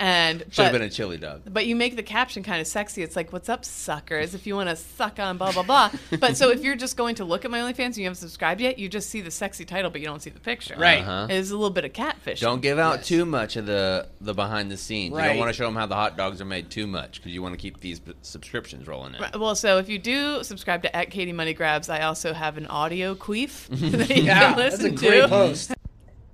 And 0.00 0.44
Should 0.50 0.64
have 0.64 0.72
been 0.72 0.82
a 0.82 0.90
chili 0.90 1.18
dog. 1.18 1.42
but 1.52 1.66
you 1.66 1.76
make 1.76 1.94
the 1.94 2.02
caption 2.02 2.42
kind 2.42 2.60
of 2.60 2.66
sexy. 2.66 3.02
It's 3.02 3.14
like, 3.14 3.32
"What's 3.32 3.48
up, 3.48 3.64
suckers?" 3.64 4.34
If 4.34 4.46
you 4.46 4.56
want 4.56 4.68
to 4.70 4.76
suck 4.76 5.18
on 5.18 5.36
blah 5.36 5.52
blah 5.52 5.62
blah. 5.62 5.90
but 6.18 6.36
so 6.36 6.50
if 6.50 6.62
you're 6.64 6.74
just 6.76 6.96
going 6.96 7.16
to 7.16 7.24
look 7.24 7.44
at 7.44 7.50
my 7.50 7.58
OnlyFans 7.60 7.78
and 7.86 7.96
you 7.98 8.04
haven't 8.04 8.16
subscribed 8.16 8.60
yet, 8.60 8.78
you 8.78 8.88
just 8.88 9.10
see 9.10 9.20
the 9.20 9.30
sexy 9.30 9.64
title, 9.64 9.90
but 9.90 10.00
you 10.00 10.06
don't 10.06 10.20
see 10.22 10.30
the 10.30 10.40
picture. 10.40 10.74
Right. 10.78 11.00
Uh-huh. 11.02 11.26
It's 11.30 11.50
a 11.50 11.54
little 11.54 11.70
bit 11.70 11.84
of 11.84 11.92
catfish. 11.92 12.40
Don't 12.40 12.62
give 12.62 12.78
out 12.78 12.98
Yes. 12.98 13.06
too 13.08 13.24
much 13.26 13.56
of 13.56 13.66
the 13.66 14.08
the 14.20 14.34
behind 14.34 14.70
the 14.70 14.76
scenes. 14.76 15.14
Right. 15.14 15.24
You 15.24 15.28
don't 15.30 15.38
want 15.38 15.50
to 15.50 15.56
show 15.56 15.66
them 15.66 15.76
how 15.76 15.86
the 15.86 15.94
hot 15.94 16.16
dogs 16.16 16.40
are 16.40 16.44
made 16.46 16.70
too 16.70 16.86
much 16.86 17.16
because 17.20 17.32
you 17.32 17.42
want 17.42 17.52
to 17.54 17.58
keep 17.58 17.80
these 17.80 18.00
b- 18.00 18.14
subscriptions 18.22 18.86
rolling 18.88 19.14
in. 19.14 19.20
Right, 19.20 19.38
Well, 19.38 19.54
so 19.54 19.78
if 19.78 19.88
you 19.88 19.98
do 19.98 20.42
subscribe 20.42 20.82
to 20.82 20.96
at 20.96 21.10
Katie 21.10 21.32
Money 21.32 21.52
Grabs, 21.54 21.88
I 21.90 22.02
also 22.02 22.32
have 22.32 22.56
an 22.56 22.66
audio 22.68 23.14
queef 23.14 23.66
that 23.98 24.16
you 24.16 24.22
Yeah, 24.24 24.54
can 24.54 24.56
that's 24.58 24.78
a 24.80 24.82
listen 24.84 24.94
great 24.94 25.20
to. 25.20 25.28
post. 25.28 25.72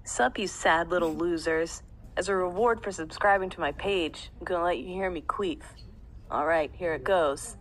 Sup, 0.04 0.38
you 0.38 0.46
sad 0.46 0.88
little 0.90 1.12
losers. 1.14 1.82
As 2.16 2.28
a 2.28 2.34
reward 2.34 2.82
for 2.82 2.90
subscribing 2.92 3.50
to 3.50 3.60
my 3.60 3.72
page, 3.72 4.30
I'm 4.38 4.44
gonna 4.44 4.64
let 4.64 4.78
you 4.78 4.86
hear 4.86 5.10
me 5.10 5.20
queef. 5.22 5.60
Alright, 6.30 6.70
here 6.74 6.94
it 6.94 7.04
goes. 7.04 7.56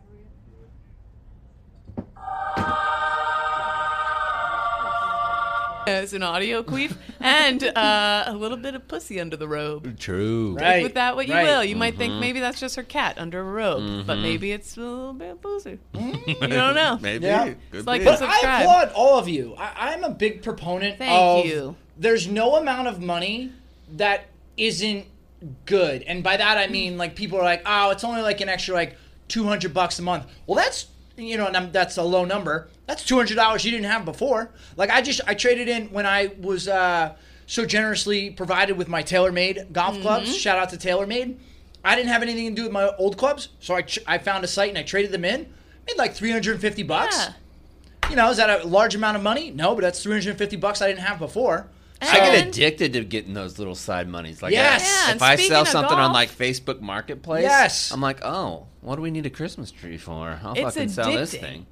As 5.87 6.13
an 6.13 6.23
audio 6.23 6.63
queef 6.63 6.97
and 7.19 7.63
uh, 7.63 8.23
a 8.25 8.33
little 8.33 8.57
bit 8.57 8.73
of 8.73 8.87
pussy 8.87 9.19
under 9.19 9.37
the 9.37 9.47
robe. 9.47 9.99
True. 9.99 10.57
Right. 10.59 10.81
With 10.81 10.95
that 10.95 11.15
what 11.15 11.27
you 11.27 11.35
right. 11.35 11.43
will. 11.43 11.63
You 11.63 11.75
might 11.75 11.91
Mm-hmm. 11.93 11.99
think 11.99 12.13
maybe 12.15 12.39
that's 12.39 12.59
just 12.59 12.75
her 12.75 12.81
cat 12.81 13.19
under 13.19 13.39
a 13.41 13.43
robe, 13.43 14.07
but 14.07 14.15
maybe 14.17 14.51
it's 14.51 14.77
a 14.77 14.79
little 14.79 15.13
bit 15.13 15.29
of 15.33 15.41
pussy. 15.43 15.77
you 15.93 16.35
don't 16.39 16.73
know. 16.73 16.97
Maybe. 17.01 17.27
Yeah. 17.27 17.43
Could 17.45 17.57
It's 17.71 17.85
like 17.87 18.01
be. 18.01 18.05
this- 18.05 18.19
But 18.19 18.29
I 18.29 18.33
Subscribe. 18.33 18.61
applaud 18.63 18.91
all 18.95 19.19
of 19.19 19.27
you. 19.29 19.53
I, 19.59 19.91
I'm 19.93 20.03
a 20.03 20.09
big 20.09 20.41
proponent 20.41 20.97
Thank 20.97 21.11
of 21.11 21.45
you. 21.45 21.75
there's 21.99 22.27
no 22.27 22.55
amount 22.55 22.87
of 22.87 22.99
money 22.99 23.51
that 23.91 24.25
isn't 24.57 25.05
good. 25.65 26.03
And 26.03 26.23
by 26.23 26.37
that 26.37 26.57
I 26.57 26.67
mean 26.67 26.97
like 26.97 27.15
people 27.15 27.37
are 27.39 27.43
like, 27.43 27.61
oh, 27.65 27.91
it's 27.91 28.03
only 28.03 28.21
like 28.21 28.41
an 28.41 28.49
extra 28.49 28.73
like 28.75 28.97
200 29.27 29.73
bucks 29.73 29.99
a 29.99 30.01
month. 30.01 30.25
Well, 30.47 30.55
that's 30.57 30.87
you 31.17 31.37
know, 31.37 31.47
and 31.47 31.55
I'm, 31.55 31.71
that's 31.71 31.95
a 31.97 32.03
low 32.03 32.25
number. 32.25 32.67
That's 32.87 33.05
two 33.05 33.15
hundred 33.15 33.35
dollars 33.35 33.63
you 33.63 33.71
didn't 33.71 33.85
have 33.89 34.03
before. 34.05 34.51
Like 34.75 34.89
I 34.89 35.01
just 35.01 35.21
I 35.25 35.33
traded 35.33 35.69
in 35.69 35.87
when 35.87 36.05
I 36.05 36.31
was 36.41 36.67
uh, 36.67 37.15
so 37.47 37.65
generously 37.65 38.31
provided 38.31 38.77
with 38.77 38.87
my 38.89 39.01
TaylorMade 39.01 39.71
golf 39.71 39.93
Mm-hmm. 39.93 40.01
clubs. 40.01 40.35
Shout 40.35 40.57
out 40.59 40.69
to 40.71 40.77
TaylorMade. 40.77 41.37
I 41.85 41.95
didn't 41.95 42.09
have 42.09 42.21
anything 42.21 42.49
to 42.49 42.55
do 42.55 42.63
with 42.63 42.71
my 42.73 42.89
old 42.97 43.17
clubs, 43.17 43.47
so 43.61 43.75
I 43.75 43.83
ch- 43.83 43.99
I 44.05 44.17
found 44.17 44.43
a 44.43 44.47
site 44.47 44.69
and 44.69 44.77
I 44.77 44.83
traded 44.83 45.11
them 45.11 45.23
in. 45.23 45.47
Made 45.87 45.97
like 45.97 46.13
three 46.13 46.31
hundred 46.31 46.51
and 46.53 46.61
fifty 46.61 46.83
bucks. 46.83 47.15
Yeah. 47.17 48.09
You 48.09 48.15
know, 48.17 48.29
is 48.29 48.37
that 48.37 48.63
a 48.63 48.67
large 48.67 48.93
amount 48.93 49.15
of 49.17 49.23
money? 49.23 49.51
No, 49.51 49.73
but 49.73 49.81
that's 49.81 50.03
three 50.03 50.13
hundred 50.13 50.31
and 50.31 50.37
fifty 50.37 50.57
bucks 50.57 50.81
I 50.81 50.87
didn't 50.87 50.99
have 50.99 51.17
before. 51.17 51.67
I 52.01 52.19
get 52.19 52.47
addicted 52.47 52.93
to 52.93 53.03
getting 53.03 53.33
those 53.33 53.57
little 53.57 53.75
side 53.75 54.07
monies. 54.07 54.41
Like, 54.43 54.51
Yes. 54.53 54.81
I- 54.83 55.09
Yeah, 55.09 55.15
if 55.15 55.21
I 55.21 55.35
sell 55.37 55.61
of 55.63 55.67
something 55.67 55.97
on 55.97 56.11
like 56.13 56.29
Facebook 56.29 56.81
Marketplace, 56.81 57.43
Yes. 57.43 57.91
I'm 57.91 58.01
like, 58.01 58.23
oh, 58.23 58.67
what 58.81 58.95
do 58.97 59.01
we 59.01 59.11
need 59.11 59.25
a 59.25 59.29
Christmas 59.29 59.71
tree 59.71 59.97
for? 59.97 60.39
I'll 60.43 60.53
It's 60.53 60.61
fucking 60.75 60.89
sell 60.89 61.11
this 61.11 61.31
thing. 61.33 61.65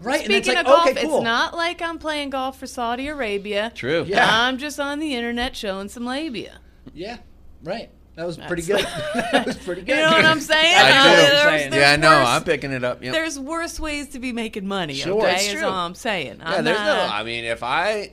Right? 0.00 0.20
Speaking 0.20 0.34
and 0.36 0.38
it's 0.38 0.48
like, 0.48 0.58
of 0.58 0.66
golf, 0.66 0.88
okay, 0.90 1.02
cool. 1.02 1.16
it's 1.18 1.24
not 1.24 1.54
like 1.56 1.80
I'm 1.80 1.98
playing 1.98 2.30
golf 2.30 2.58
for 2.58 2.66
Saudi 2.66 3.08
Arabia. 3.08 3.72
True. 3.74 4.04
Yeah. 4.06 4.26
I'm 4.28 4.58
just 4.58 4.78
on 4.80 4.98
the 4.98 5.14
internet 5.14 5.54
showing 5.56 5.88
some 5.88 6.04
labia. 6.04 6.58
Yeah, 6.92 7.18
right. 7.62 7.90
That 8.16 8.26
was 8.26 8.36
pretty 8.36 8.62
That's- 8.62 9.12
good. 9.12 9.24
that 9.32 9.46
was 9.46 9.56
pretty 9.56 9.82
good. 9.82 9.96
You 9.96 10.02
know 10.02 10.10
what 10.12 10.24
I'm 10.24 10.40
saying? 10.40 10.74
I 10.78 10.82
do 10.82 10.88
Uh, 10.88 10.94
know 10.94 10.98
what 11.04 11.16
you're 11.18 11.26
there's- 11.30 11.60
saying. 11.60 11.70
there's 11.70 11.82
yeah, 11.82 11.92
I 11.92 11.96
know. 11.96 12.10
I'm 12.26 12.44
picking 12.44 12.72
it 12.72 12.84
up. 12.84 13.02
Yep. 13.02 13.12
There's 13.12 13.38
worse 13.40 13.80
ways 13.80 14.08
to 14.10 14.18
be 14.20 14.32
making 14.32 14.66
money. 14.66 14.94
Sure, 14.94 15.20
okay, 15.22 15.34
it's 15.34 15.44
is 15.46 15.52
true. 15.54 15.64
all 15.66 15.72
I'm 15.74 15.94
saying. 15.94 16.36
Yeah, 16.38 16.48
I'm 16.58 16.64
there's 16.64 16.78
no. 16.78 17.08
I 17.10 17.22
mean, 17.24 17.44
if 17.44 17.62
I, 17.62 18.12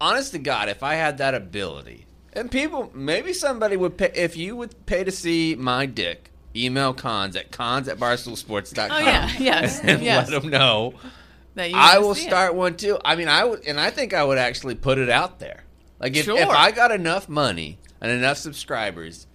honest 0.00 0.32
to 0.32 0.38
God, 0.38 0.68
if 0.68 0.82
I 0.82 0.94
had 0.94 1.18
that 1.18 1.34
ability, 1.34 2.06
and 2.32 2.50
people, 2.50 2.90
maybe 2.94 3.32
somebody 3.32 3.76
would 3.76 3.96
pay, 3.96 4.10
if 4.14 4.36
you 4.36 4.56
would 4.56 4.86
pay 4.86 5.04
to 5.04 5.10
see 5.12 5.54
my 5.58 5.86
dick, 5.86 6.30
email 6.56 6.92
cons 6.94 7.36
at 7.36 7.50
cons 7.52 7.88
at 7.88 7.98
barstoolsports.com. 7.98 8.90
Oh 8.90 8.98
yeah, 8.98 9.30
yes, 9.38 9.80
And 9.82 10.02
yes. 10.02 10.30
let 10.30 10.42
them 10.42 10.50
know. 10.50 10.94
that 11.54 11.70
you 11.70 11.76
I 11.76 11.98
will 11.98 12.14
see 12.14 12.24
it. 12.26 12.28
start 12.28 12.54
one 12.54 12.76
too. 12.76 12.98
I 13.04 13.14
mean, 13.16 13.28
I 13.28 13.44
would, 13.44 13.64
and 13.66 13.78
I 13.80 13.90
think 13.90 14.12
I 14.14 14.24
would 14.24 14.38
actually 14.38 14.74
put 14.74 14.98
it 14.98 15.08
out 15.10 15.38
there. 15.38 15.64
Like 16.00 16.16
if, 16.16 16.28
if 16.28 16.48
I 16.48 16.70
got 16.72 16.90
enough 16.90 17.28
money 17.28 17.78
and 18.00 18.10
enough 18.10 18.36
subscribers, 18.38 19.26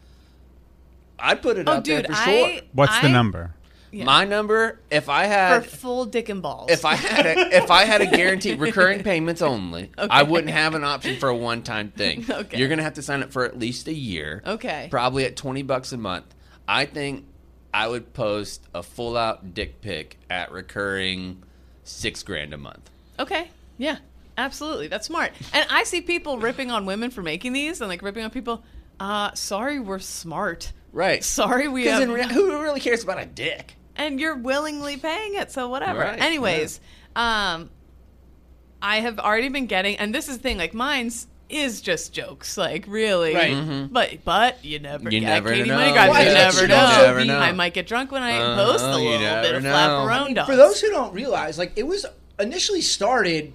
I'd 1.18 1.42
put 1.42 1.58
it 1.58 1.68
Oh, 1.68 1.74
out 1.74 1.84
dude, 1.84 2.06
there 2.06 2.16
for 2.16 2.22
sure. 2.24 2.46
I 2.48 2.62
What's 2.74 3.00
the 3.02 3.10
number? 3.10 3.54
Yeah. 3.92 4.04
My 4.06 4.26
number, 4.26 4.80
if 4.92 5.10
I 5.10 5.26
had 5.26 5.66
for 5.66 5.70
full 5.78 6.06
dick 6.06 6.30
and 6.30 6.42
balls. 6.42 6.70
if 6.72 6.86
I 6.86 6.96
had 6.96 7.26
a, 7.26 7.58
if 7.58 7.72
I 7.72 7.86
had 7.86 8.02
a 8.02 8.06
guaranteed 8.06 8.60
recurring 8.62 9.04
payments 9.04 9.42
only, 9.42 9.92
I 9.98 10.24
wouldn't 10.24 10.52
have 10.54 10.76
an 10.76 10.84
option 10.84 11.18
for 11.20 11.30
a 11.30 11.36
one 11.36 11.64
time 11.64 11.92
thing. 11.92 12.26
Okay. 12.30 12.58
You're 12.58 12.70
gonna 12.70 12.84
have 12.84 12.94
to 12.96 13.02
sign 13.02 13.22
up 13.24 13.32
for 13.32 13.44
at 13.46 13.58
least 13.60 13.88
a 13.88 13.94
year. 13.94 14.42
Okay. 14.46 14.88
Probably 14.92 15.26
at 15.26 15.36
twenty 15.36 15.62
bucks 15.64 15.92
a 15.92 15.98
month. 15.98 16.34
I 16.68 16.86
think 16.86 17.26
I 17.74 17.88
would 17.88 18.14
post 18.14 18.64
a 18.74 18.82
full 18.84 19.18
out 19.18 19.54
dick 19.54 19.82
pic 19.82 20.18
at 20.30 20.52
recurring 20.52 21.44
six 21.84 22.24
grand 22.24 22.54
a 22.54 22.58
month. 22.58 22.90
Okay. 23.20 23.50
Yeah. 23.78 23.98
Absolutely. 24.38 24.88
That's 24.88 25.06
smart. 25.08 25.34
And 25.54 25.68
I 25.70 25.84
see 25.84 26.00
people 26.02 26.38
ripping 26.38 26.72
on 26.72 26.86
women 26.86 27.10
for 27.12 27.22
making 27.22 27.52
these 27.54 27.82
and 27.82 27.90
like 27.90 28.02
ripping 28.02 28.24
on 28.24 28.30
people. 28.30 28.64
Uh, 29.00 29.34
sorry, 29.34 29.80
we're 29.80 30.00
smart. 30.00 30.72
Right. 30.94 31.24
Sorry, 31.24 31.68
we 31.68 31.84
Because 31.84 32.00
have. 32.02 32.10
rea- 32.10 32.28
who 32.28 32.62
really 32.62 32.80
cares 32.80 33.04
about 33.04 33.20
a 33.20 33.26
dick? 33.26 33.76
And 34.00 34.20
you're 34.20 34.36
willingly 34.36 34.98
paying 34.98 35.36
it, 35.36 35.52
so 35.52 35.70
whatever. 35.70 36.00
Right, 36.00 36.20
Anyways, 36.20 36.80
um, 37.16 37.70
I 38.82 39.02
have 39.02 39.20
already 39.20 39.50
been 39.50 39.68
getting, 39.68 39.98
and 39.98 40.16
this 40.16 40.28
is 40.30 40.38
the 40.38 40.44
thing, 40.44 40.58
like 40.58 40.74
mine's 40.74 41.28
is 41.50 41.82
just 41.82 42.14
jokes, 42.14 42.58
like 42.58 42.86
really. 42.88 43.34
Right. 43.34 43.90
But 43.92 44.24
but 44.24 44.64
you 44.64 44.78
never 44.80 45.00
Mm-hmm. 45.06 45.12
You 45.14 45.20
get 45.22 45.26
never 45.28 45.50
Katie 45.52 45.68
know. 45.70 45.76
Money 45.78 45.92
Well, 45.94 46.08
you 46.24 46.30
I 46.30 46.34
never 46.34 46.58
should 46.58 46.70
know. 46.70 46.76
also 46.78 47.02
Never 47.08 47.26
know. 47.26 47.40
I 47.40 47.52
might 47.54 47.74
get 47.74 47.88
drunk 47.88 48.12
when 48.12 48.22
I 48.22 48.38
Uh-huh, 48.38 48.66
post 48.66 48.84
a 48.84 48.96
little 48.96 49.20
never 49.20 49.42
bit 49.42 49.56
of 49.56 49.64
know. 49.64 50.34
dogs. 50.36 50.48
For 50.50 50.56
those 50.56 50.80
who 50.80 50.90
don't 50.92 51.12
realize, 51.14 51.58
like 51.58 51.74
it 51.76 51.88
was 51.88 52.06
initially 52.40 52.82
started 52.82 53.52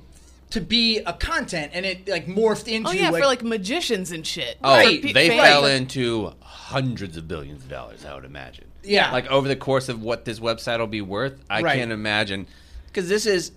to 0.50 0.60
be 0.60 0.98
a 1.06 1.12
content, 1.12 1.70
and 1.74 1.86
it 1.86 2.08
like 2.08 2.26
morphed 2.26 2.66
into 2.66 2.88
Oh 2.90 2.92
yeah, 2.92 3.10
for 3.12 3.20
like 3.26 3.42
magicians 3.44 4.10
and 4.10 4.26
shit. 4.26 4.58
Oh, 4.64 4.74
For 4.82 4.90
pe- 4.90 5.12
they 5.12 5.28
fans. 5.28 5.40
fell 5.40 5.66
into 5.66 6.32
hundreds 6.40 7.16
of 7.16 7.28
billions 7.28 7.62
of 7.62 7.70
dollars. 7.70 8.04
I 8.04 8.12
would 8.14 8.24
imagine. 8.24 8.64
Yeah. 8.84 9.10
like 9.12 9.26
over 9.28 9.48
the 9.48 9.56
course 9.56 9.88
of 9.88 10.02
what 10.02 10.24
this 10.24 10.40
website 10.40 10.78
will 10.78 10.86
be 10.86 11.00
worth, 11.00 11.42
I 11.50 11.62
Right. 11.62 11.78
can't 11.78 11.92
imagine. 11.92 12.46
Because 12.86 13.08
this 13.08 13.26
is 13.26 13.52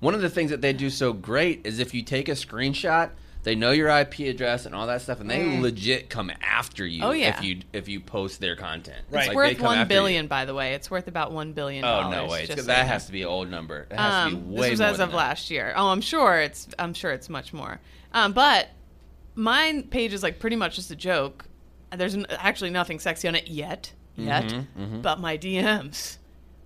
one 0.00 0.14
of 0.14 0.20
the 0.20 0.30
things 0.30 0.50
that 0.50 0.60
they 0.60 0.72
do 0.72 0.90
so 0.90 1.12
great 1.12 1.62
is 1.64 1.78
if 1.78 1.92
you 1.94 2.02
take 2.02 2.28
a 2.28 2.32
screenshot, 2.32 3.10
they 3.44 3.54
know 3.54 3.70
your 3.70 3.88
IP 3.88 4.20
address 4.28 4.66
and 4.66 4.74
all 4.74 4.86
that 4.88 5.00
stuff, 5.00 5.20
and 5.20 5.30
they 5.30 5.58
legit 5.60 6.10
come 6.10 6.30
after 6.42 6.84
you. 6.86 7.02
Oh, 7.02 7.12
yeah. 7.12 7.28
if 7.38 7.42
you 7.44 7.60
if 7.72 7.88
you 7.88 8.00
post 8.00 8.40
their 8.40 8.56
content, 8.56 8.98
Right. 9.10 9.20
It's 9.20 9.28
Like, 9.28 9.30
they 9.30 9.34
worth 9.36 9.56
come 9.58 9.66
one 9.66 9.78
after 9.78 9.94
you. 9.94 10.00
billion, 10.00 10.26
by 10.26 10.44
the 10.44 10.54
way. 10.54 10.74
It's 10.74 10.90
worth 10.90 11.06
about 11.08 11.32
one 11.32 11.52
billion. 11.52 11.84
Oh 11.84 12.10
no 12.10 12.26
way! 12.26 12.44
It's, 12.44 12.54
so 12.56 12.62
that 12.66 12.86
has 12.86 13.06
to 13.06 13.12
be 13.12 13.22
an 13.22 13.28
old 13.28 13.48
number. 13.48 13.86
It 13.90 13.96
has 13.98 14.30
to 14.32 14.36
Um, 14.36 14.40
be 14.50 14.54
way 14.56 14.60
this 14.62 14.70
was 14.72 14.80
more 14.80 14.88
as 14.88 15.00
of 15.00 15.10
that. 15.12 15.16
last 15.16 15.50
year. 15.50 15.72
Oh, 15.76 15.88
I'm 15.88 16.00
sure 16.00 16.40
it's. 16.40 16.68
I'm 16.78 16.92
sure 16.94 17.12
it's 17.12 17.28
much 17.28 17.52
more. 17.52 17.80
Um, 18.12 18.32
but 18.32 18.68
my 19.34 19.84
page 19.90 20.12
is 20.12 20.22
like 20.22 20.38
pretty 20.40 20.56
much 20.56 20.76
just 20.76 20.90
a 20.90 20.96
joke. 20.96 21.46
There's 21.96 22.16
actually 22.38 22.70
nothing 22.70 22.98
sexy 22.98 23.28
on 23.28 23.34
it 23.34 23.48
yet, 23.48 23.92
yet. 24.18 24.44
Mm-hmm, 24.44 25.00
But 25.02 25.20
my 25.20 25.38
DMs 25.38 26.18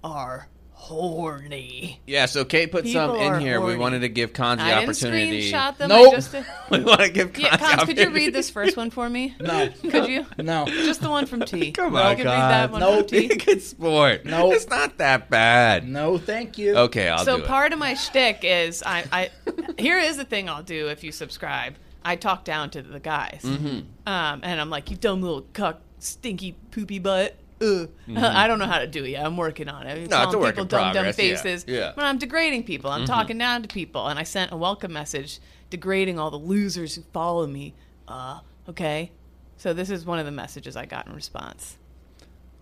are 0.02 0.48
horny. 0.72 2.00
Yeah, 2.06 2.26
so 2.26 2.44
Kate 2.44 2.70
put 2.72 2.84
People 2.84 3.14
some 3.14 3.16
in 3.16 3.32
are 3.34 3.38
here. 3.38 3.60
We 3.60 3.76
wanted 3.76 4.00
to 4.00 4.08
give 4.08 4.32
Cons 4.32 4.58
the 4.58 4.64
I 4.64 4.80
didn't 4.80 4.90
opportunity. 4.90 5.52
screenshot 5.52 5.76
them. 5.78 5.88
Nope. 5.90 6.12
I 6.12 6.16
just, 6.16 6.32
we 6.70 6.80
want 6.80 7.00
to 7.00 7.08
give 7.08 7.32
Cons 7.32 7.44
yeah, 7.44 7.56
the 7.56 7.64
Cons, 7.64 7.84
could 7.84 7.98
you 7.98 8.10
read 8.10 8.34
this 8.34 8.50
first 8.50 8.76
one 8.76 8.90
for 8.90 9.08
me? 9.08 9.34
no, 9.40 9.68
Could 9.82 10.08
you? 10.08 10.26
no. 10.38 10.64
Just 10.66 11.00
the 11.00 11.08
one 11.08 11.26
from 11.26 11.42
T. 11.42 11.70
Come 11.72 11.92
You 11.94 11.98
on, 12.00 12.16
could 12.16 12.24
read 12.26 12.32
that 12.34 12.70
one 12.72 12.80
Nope. 12.80 13.08
from 13.08 13.18
T. 13.20 13.28
Be 13.28 13.34
a 13.34 13.38
good 13.38 13.62
sport. 13.62 14.24
Nope. 14.24 14.54
it's 14.54 14.68
not 14.68 14.98
that 14.98 15.30
bad. 15.30 15.86
No, 15.88 16.18
thank 16.18 16.58
you. 16.58 16.74
Okay, 16.76 17.08
I'll 17.08 17.24
so 17.24 17.36
do 17.36 17.44
it. 17.44 17.46
part 17.48 17.72
of 17.72 17.78
my 17.78 17.94
shtick 17.94 18.40
is 18.42 18.82
I, 18.84 19.04
I 19.12 19.30
here 19.78 19.98
is 19.98 20.16
the 20.16 20.24
thing 20.24 20.48
I'll 20.48 20.62
do 20.64 20.88
if 20.88 21.04
you 21.04 21.12
subscribe. 21.12 21.74
I 22.04 22.16
talk 22.16 22.42
down 22.44 22.70
to 22.70 22.82
the 22.82 22.98
guys, 22.98 23.42
Mm-hmm. 23.44 24.08
um, 24.08 24.40
and 24.42 24.60
I'm 24.60 24.70
like, 24.70 24.90
"You 24.90 24.96
dumb 24.96 25.22
little 25.22 25.42
cuck, 25.52 25.80
stinky 26.00 26.56
poopy 26.72 26.98
butt." 26.98 27.36
Ugh. 27.62 27.88
I 28.16 28.46
don't 28.46 28.58
know 28.58 28.66
how 28.66 28.78
to 28.78 28.86
do 28.86 29.04
it 29.04 29.10
yet. 29.10 29.24
I'm 29.24 29.36
working 29.36 29.68
on 29.68 29.86
it. 29.86 29.90
I'm 29.90 29.98
Mm-hmm. 29.98 30.10
No, 30.10 30.22
it's 30.24 30.34
a 30.34 30.38
work 30.38 30.54
people 30.54 30.62
in 30.62 30.68
dumb, 30.68 30.80
dumb 30.80 30.92
progress, 30.92 31.18
yeah. 31.18 31.36
faces. 31.36 31.64
Yeah. 31.68 31.80
Mm-hmm. 31.80 31.96
But 31.96 32.04
I'm 32.04 32.18
degrading 32.18 32.64
people. 32.64 32.90
I'm 32.90 33.06
talking 33.06 33.38
down 33.38 33.62
to 33.62 33.68
people, 33.68 34.06
and 34.08 34.18
I 34.18 34.24
sent 34.24 34.52
a 34.52 34.56
welcome 34.56 34.92
message 34.92 35.38
degrading 35.70 36.18
all 36.18 36.30
the 36.30 36.38
losers 36.38 36.94
who 36.94 37.02
follow 37.12 37.46
me. 37.46 37.74
Uh, 38.08 38.40
okay. 38.68 39.12
So 39.56 39.72
this 39.72 39.90
is 39.90 40.04
one 40.04 40.18
of 40.18 40.26
the 40.26 40.32
messages 40.32 40.76
I 40.76 40.86
got 40.86 41.06
in 41.06 41.14
response. 41.14 41.78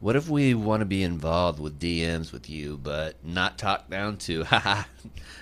What 0.01 0.17
if 0.17 0.29
we 0.29 0.55
want 0.55 0.81
to 0.81 0.87
be 0.87 1.03
involved 1.03 1.61
with 1.61 1.79
DMs 1.79 2.33
with 2.33 2.49
you, 2.49 2.79
but 2.79 3.17
not 3.25 3.59
talked 3.59 3.91
down 3.91 4.17
to? 4.19 4.45
Haha. 4.51 4.85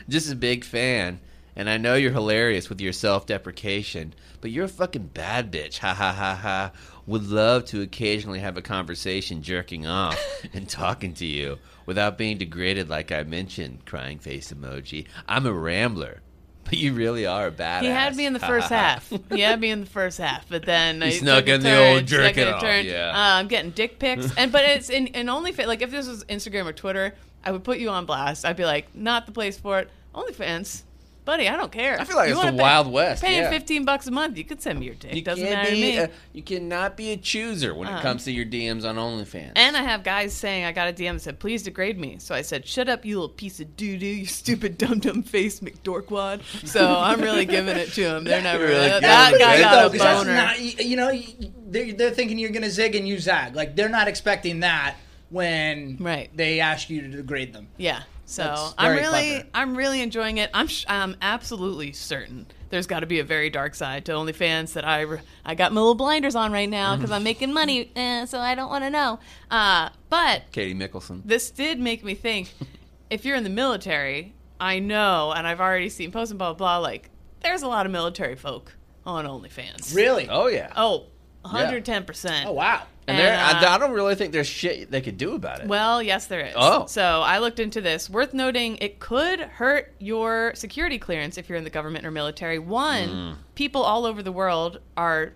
Just 0.08 0.32
a 0.32 0.36
big 0.36 0.64
fan. 0.64 1.20
And 1.54 1.68
I 1.68 1.76
know 1.76 1.94
you're 1.94 2.12
hilarious 2.12 2.68
with 2.68 2.80
your 2.80 2.92
self 2.92 3.26
deprecation, 3.26 4.14
but 4.40 4.50
you're 4.50 4.66
a 4.66 4.68
fucking 4.68 5.08
bad 5.08 5.52
bitch. 5.52 5.78
Ha 5.78 5.92
ha 5.94 6.12
ha 6.12 6.34
ha. 6.34 6.72
Would 7.08 7.26
love 7.30 7.64
to 7.66 7.80
occasionally 7.80 8.40
have 8.40 8.58
a 8.58 8.62
conversation 8.62 9.42
jerking 9.42 9.86
off 9.86 10.18
and 10.52 10.68
talking 10.68 11.14
to 11.14 11.24
you 11.24 11.58
without 11.86 12.18
being 12.18 12.36
degraded, 12.36 12.90
like 12.90 13.10
I 13.10 13.22
mentioned. 13.22 13.86
Crying 13.86 14.18
face 14.18 14.52
emoji. 14.52 15.06
I'm 15.26 15.46
a 15.46 15.52
rambler, 15.52 16.20
but 16.64 16.74
you 16.76 16.92
really 16.92 17.24
are 17.24 17.46
a 17.46 17.50
badass. 17.50 17.80
He 17.80 17.86
had 17.86 18.14
me 18.14 18.26
in 18.26 18.34
the 18.34 18.38
first 18.38 18.68
half. 18.70 19.10
He 19.30 19.40
had 19.40 19.58
me 19.58 19.70
in 19.70 19.80
the 19.80 19.86
first 19.86 20.18
half, 20.18 20.46
but 20.50 20.66
then 20.66 21.02
I 21.02 21.08
snuck 21.08 21.48
in 21.48 21.62
the 21.62 21.70
turn, 21.70 21.92
old 21.94 22.08
snuck 22.10 22.34
jerking 22.34 22.42
in 22.42 22.48
a 22.48 22.56
off, 22.56 22.84
yeah. 22.84 23.08
Uh, 23.08 23.38
I'm 23.40 23.48
getting 23.48 23.70
dick 23.70 23.98
pics, 23.98 24.30
and 24.36 24.52
but 24.52 24.66
it's 24.66 24.90
in 24.90 25.06
in 25.08 25.28
OnlyFans. 25.28 25.66
Like 25.66 25.80
if 25.80 25.90
this 25.90 26.06
was 26.06 26.24
Instagram 26.24 26.66
or 26.66 26.74
Twitter, 26.74 27.14
I 27.42 27.52
would 27.52 27.64
put 27.64 27.78
you 27.78 27.88
on 27.88 28.04
blast. 28.04 28.44
I'd 28.44 28.56
be 28.56 28.66
like, 28.66 28.94
not 28.94 29.24
the 29.24 29.32
place 29.32 29.58
for 29.58 29.78
it. 29.78 29.88
OnlyFans, 30.14 30.82
buddy, 31.28 31.46
I 31.46 31.58
don't 31.58 31.70
care. 31.70 32.00
I 32.00 32.04
feel 32.04 32.16
like 32.16 32.28
You 32.28 32.32
it's 32.32 32.40
the 32.40 32.46
wanna 32.46 32.56
pay- 32.56 32.62
Wild 32.62 32.90
West, 32.90 33.22
Paying 33.22 33.42
yeah. 33.42 33.50
fifteen 33.50 33.84
bucks 33.84 34.06
a 34.06 34.10
month, 34.10 34.38
you 34.38 34.44
could 34.44 34.62
send 34.62 34.80
me 34.80 34.86
your 34.86 34.94
dick. 34.94 35.14
You 35.14 35.20
Doesn't 35.20 35.44
can't 35.44 35.58
matter 35.58 35.74
to 35.74 35.80
me. 35.80 35.98
A, 35.98 36.10
you 36.32 36.42
cannot 36.42 36.96
be 36.96 37.10
a 37.12 37.18
chooser 37.18 37.74
when 37.74 37.86
it 37.86 37.92
Uh. 37.96 38.00
comes 38.00 38.24
to 38.24 38.32
your 38.32 38.46
DMs 38.46 38.86
on 38.88 38.96
OnlyFans. 38.96 39.52
and 39.56 39.76
I 39.76 39.82
have 39.82 40.02
guys 40.02 40.32
saying 40.32 40.64
I 40.64 40.72
got 40.72 40.88
a 40.88 40.92
DM 40.94 41.16
that 41.16 41.20
said, 41.20 41.38
"Please 41.38 41.62
degrade 41.62 41.98
me." 41.98 42.16
So 42.18 42.34
I 42.34 42.40
said, 42.40 42.66
"Shut 42.66 42.88
up, 42.88 43.04
you 43.04 43.16
little 43.20 43.28
piece 43.28 43.60
of 43.60 43.76
doo 43.76 43.98
doo, 43.98 44.06
you 44.06 44.24
stupid 44.24 44.78
dum 44.78 45.00
dum 45.00 45.22
face 45.22 45.60
McDorkwad." 45.60 46.40
So 46.66 46.98
I'm 46.98 47.20
really 47.20 47.44
giving 47.44 47.76
it 47.76 47.92
to 47.92 48.02
them. 48.04 48.24
They're 48.24 48.40
never 48.50 48.64
Really 48.64 48.88
that, 48.88 49.02
that 49.02 49.38
guy 49.38 49.56
to 49.58 49.62
got 49.62 49.94
a 49.94 49.98
boner. 49.98 50.34
not, 50.34 50.58
you 50.60 50.96
know, 50.96 51.12
they're, 51.66 51.92
they're 51.92 52.10
thinking 52.10 52.38
you're 52.38 52.50
gonna 52.50 52.70
zig 52.70 52.94
and 52.94 53.06
you 53.06 53.18
zag. 53.18 53.54
Like 53.54 53.76
they're 53.76 53.90
not 53.90 54.08
expecting 54.08 54.60
that 54.60 54.96
when 55.30 55.98
Right. 56.00 56.30
they 56.34 56.60
ask 56.60 56.88
you 56.88 57.02
to 57.02 57.08
degrade 57.08 57.52
them. 57.52 57.68
Yeah. 57.76 58.02
So 58.28 58.70
I'm 58.76 58.92
really, 58.92 59.30
clever. 59.30 59.48
I'm 59.54 59.74
really 59.74 60.02
enjoying 60.02 60.38
it. 60.38 60.50
I'm, 60.52 60.66
sh- 60.66 60.84
I'm 60.88 61.16
absolutely 61.22 61.92
certain 61.92 62.46
there's 62.70 62.86
got 62.86 63.00
to 63.00 63.06
be 63.06 63.20
a 63.20 63.24
very 63.24 63.50
dark 63.50 63.74
side 63.74 64.04
to 64.06 64.12
OnlyFans 64.12 64.74
that 64.74 64.86
I, 64.86 65.02
re- 65.02 65.20
I 65.44 65.54
got 65.54 65.72
my 65.72 65.80
little 65.80 65.94
blinders 65.94 66.34
on 66.34 66.52
right 66.52 66.68
now 66.68 66.96
because 66.96 67.10
I'm 67.10 67.22
making 67.22 67.52
money, 67.52 67.90
eh, 67.96 68.26
so 68.26 68.38
I 68.38 68.54
don't 68.54 68.68
want 68.68 68.84
to 68.84 68.90
know. 68.90 69.18
Uh, 69.50 69.88
but 70.10 70.42
Katie 70.52 70.74
Mickelson. 70.74 71.22
this 71.24 71.50
did 71.50 71.80
make 71.80 72.04
me 72.04 72.14
think: 72.14 72.52
if 73.10 73.24
you're 73.24 73.36
in 73.36 73.44
the 73.44 73.50
military, 73.50 74.34
I 74.60 74.78
know, 74.78 75.32
and 75.32 75.46
I've 75.46 75.60
already 75.60 75.88
seen 75.88 76.12
posts 76.12 76.30
and 76.30 76.38
blah 76.38 76.52
blah 76.52 76.78
blah. 76.78 76.78
Like, 76.78 77.10
there's 77.40 77.62
a 77.62 77.68
lot 77.68 77.86
of 77.86 77.92
military 77.92 78.36
folk 78.36 78.74
on 79.06 79.24
OnlyFans. 79.24 79.94
Really? 79.94 80.28
Oh 80.28 80.48
yeah. 80.48 80.72
Oh, 80.76 81.06
110%. 81.52 82.44
Oh 82.46 82.52
wow. 82.52 82.82
And, 83.06 83.18
there, 83.18 83.32
And, 83.32 83.64
uh, 83.64 83.68
I, 83.70 83.74
I 83.74 83.78
don't 83.78 83.92
really 83.92 84.14
think 84.14 84.32
there's 84.34 84.46
shit 84.46 84.90
they 84.90 85.00
could 85.00 85.16
do 85.16 85.34
about 85.34 85.60
it. 85.60 85.66
Well, 85.66 86.02
yes, 86.02 86.26
there 86.26 86.44
is. 86.44 86.52
Oh. 86.54 86.84
So 86.86 87.22
I 87.22 87.38
looked 87.38 87.58
into 87.58 87.80
this. 87.80 88.10
Worth 88.10 88.34
noting, 88.34 88.76
it 88.82 89.00
could 89.00 89.40
hurt 89.40 89.94
your 89.98 90.52
security 90.54 90.98
clearance 90.98 91.38
if 91.38 91.48
you're 91.48 91.56
in 91.56 91.64
the 91.64 91.70
government 91.70 92.04
or 92.04 92.10
military. 92.10 92.58
One, 92.58 93.08
Mm. 93.08 93.34
people 93.54 93.82
all 93.82 94.04
over 94.04 94.22
the 94.22 94.32
world 94.32 94.80
are. 94.96 95.32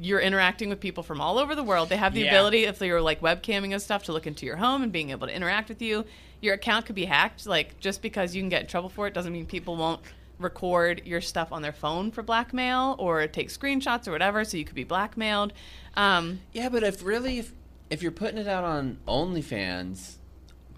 You're 0.00 0.20
interacting 0.20 0.70
with 0.70 0.80
people 0.80 1.02
from 1.02 1.20
all 1.20 1.38
over 1.38 1.54
the 1.54 1.62
world. 1.62 1.90
They 1.90 1.96
have 1.98 2.14
the 2.14 2.22
Yeah. 2.22 2.28
ability, 2.30 2.64
if 2.64 2.80
you're 2.80 3.02
like 3.02 3.20
webcamming 3.20 3.72
and 3.72 3.82
stuff, 3.82 4.04
to 4.04 4.12
look 4.12 4.26
into 4.26 4.46
your 4.46 4.56
home 4.56 4.82
and 4.82 4.90
being 4.90 5.10
able 5.10 5.26
to 5.26 5.34
interact 5.36 5.68
with 5.68 5.82
you. 5.82 6.06
Your 6.40 6.54
account 6.54 6.86
could 6.86 6.94
be 6.94 7.04
hacked. 7.04 7.46
Like, 7.46 7.78
just 7.78 8.00
because 8.00 8.34
you 8.34 8.40
can 8.42 8.48
get 8.48 8.62
in 8.62 8.66
trouble 8.68 8.88
for 8.88 9.06
it 9.06 9.12
doesn't 9.12 9.32
mean 9.32 9.44
people 9.44 9.76
won't 9.76 10.00
record 10.38 11.02
your 11.04 11.20
stuff 11.20 11.52
on 11.52 11.62
their 11.62 11.72
phone 11.72 12.10
for 12.10 12.22
blackmail 12.22 12.96
or 12.98 13.26
take 13.26 13.48
screenshots 13.48 14.08
or 14.08 14.12
whatever, 14.12 14.44
so 14.44 14.56
you 14.56 14.64
could 14.64 14.74
be 14.74 14.84
blackmailed. 14.84 15.52
Um, 15.96 16.40
yeah, 16.52 16.68
but 16.68 16.82
if 16.82 17.04
really, 17.04 17.38
if, 17.38 17.52
if 17.90 18.02
you're 18.02 18.10
putting 18.12 18.38
it 18.38 18.48
out 18.48 18.64
on 18.64 18.98
OnlyFans, 19.06 20.16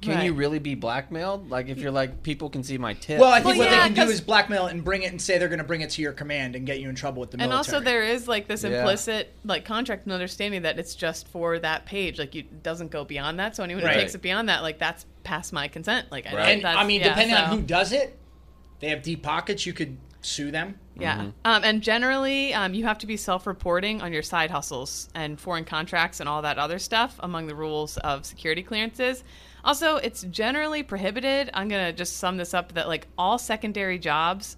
can 0.02 0.16
Right. 0.16 0.24
you 0.26 0.34
really 0.34 0.58
be 0.58 0.74
blackmailed? 0.74 1.48
Like, 1.48 1.68
if 1.68 1.78
you're 1.78 1.90
like, 1.90 2.22
people 2.22 2.50
can 2.50 2.62
see 2.62 2.76
my 2.76 2.92
tits. 2.92 3.18
Well, 3.18 3.30
I 3.32 3.36
think 3.36 3.56
Well, 3.56 3.58
what 3.60 3.70
yeah, 3.70 3.76
they 3.78 3.84
can 3.86 3.94
do 3.94 4.00
'cause- 4.02 4.10
is 4.10 4.20
blackmail 4.20 4.66
it 4.66 4.72
and 4.72 4.84
bring 4.84 5.02
it 5.02 5.10
and 5.10 5.22
say 5.22 5.38
they're 5.38 5.48
going 5.48 5.60
to 5.60 5.64
bring 5.64 5.80
it 5.80 5.88
to 5.90 6.02
your 6.02 6.12
command 6.12 6.56
and 6.56 6.66
get 6.66 6.78
you 6.80 6.90
in 6.90 6.94
trouble 6.94 7.20
with 7.20 7.30
the 7.30 7.40
and 7.40 7.50
also 7.54 7.80
there 7.80 8.02
is 8.02 8.28
like 8.28 8.46
this 8.46 8.64
Yeah. 8.64 8.80
implicit 8.80 9.32
like 9.46 9.64
contract 9.64 10.04
and 10.04 10.12
understanding 10.12 10.62
that 10.62 10.78
it's 10.78 10.94
just 10.94 11.26
for 11.28 11.58
that 11.58 11.86
page 11.86 12.18
like 12.18 12.34
you 12.34 12.40
it 12.42 12.62
doesn't 12.62 12.90
go 12.90 13.04
beyond 13.04 13.38
that 13.38 13.56
so 13.56 13.62
anyone 13.64 13.82
Right. 13.82 13.94
who 13.94 14.00
takes 14.00 14.14
it 14.14 14.20
beyond 14.20 14.50
that 14.50 14.60
like 14.62 14.78
that's 14.78 15.06
past 15.22 15.54
my 15.54 15.68
consent 15.68 16.12
like 16.12 16.26
I, 16.26 16.34
Right. 16.34 16.48
and 16.50 16.62
that's, 16.64 16.76
I 16.76 16.84
mean, 16.84 17.00
yeah, 17.00 17.08
depending 17.08 17.36
on 17.36 17.58
who 17.58 17.62
does 17.64 17.92
it, 17.92 18.18
they 18.84 18.90
have 18.90 19.02
deep 19.02 19.22
pockets. 19.22 19.64
You 19.66 19.72
could 19.72 19.96
sue 20.20 20.50
them. 20.50 20.78
yeah 20.98 21.16
Mm-hmm. 21.18 21.28
um, 21.44 21.64
and 21.64 21.82
generally 21.82 22.54
um, 22.54 22.72
you 22.72 22.84
have 22.84 22.98
to 22.98 23.06
be 23.06 23.16
self-reporting 23.16 24.00
on 24.00 24.12
your 24.12 24.22
side 24.22 24.50
hustles 24.50 25.08
and 25.14 25.38
foreign 25.38 25.64
contracts 25.64 26.20
and 26.20 26.28
all 26.28 26.40
that 26.42 26.56
other 26.58 26.78
stuff 26.78 27.16
among 27.20 27.46
the 27.46 27.54
rules 27.54 27.98
of 27.98 28.24
security 28.24 28.62
clearances 28.62 29.22
also 29.64 29.96
it's 29.96 30.22
generally 30.30 30.82
prohibited 30.82 31.50
i'm 31.52 31.68
going 31.68 31.84
to 31.84 31.92
just 31.92 32.16
sum 32.16 32.38
this 32.38 32.54
up 32.54 32.72
that 32.72 32.88
like 32.88 33.06
all 33.18 33.36
secondary 33.38 33.98
jobs 33.98 34.56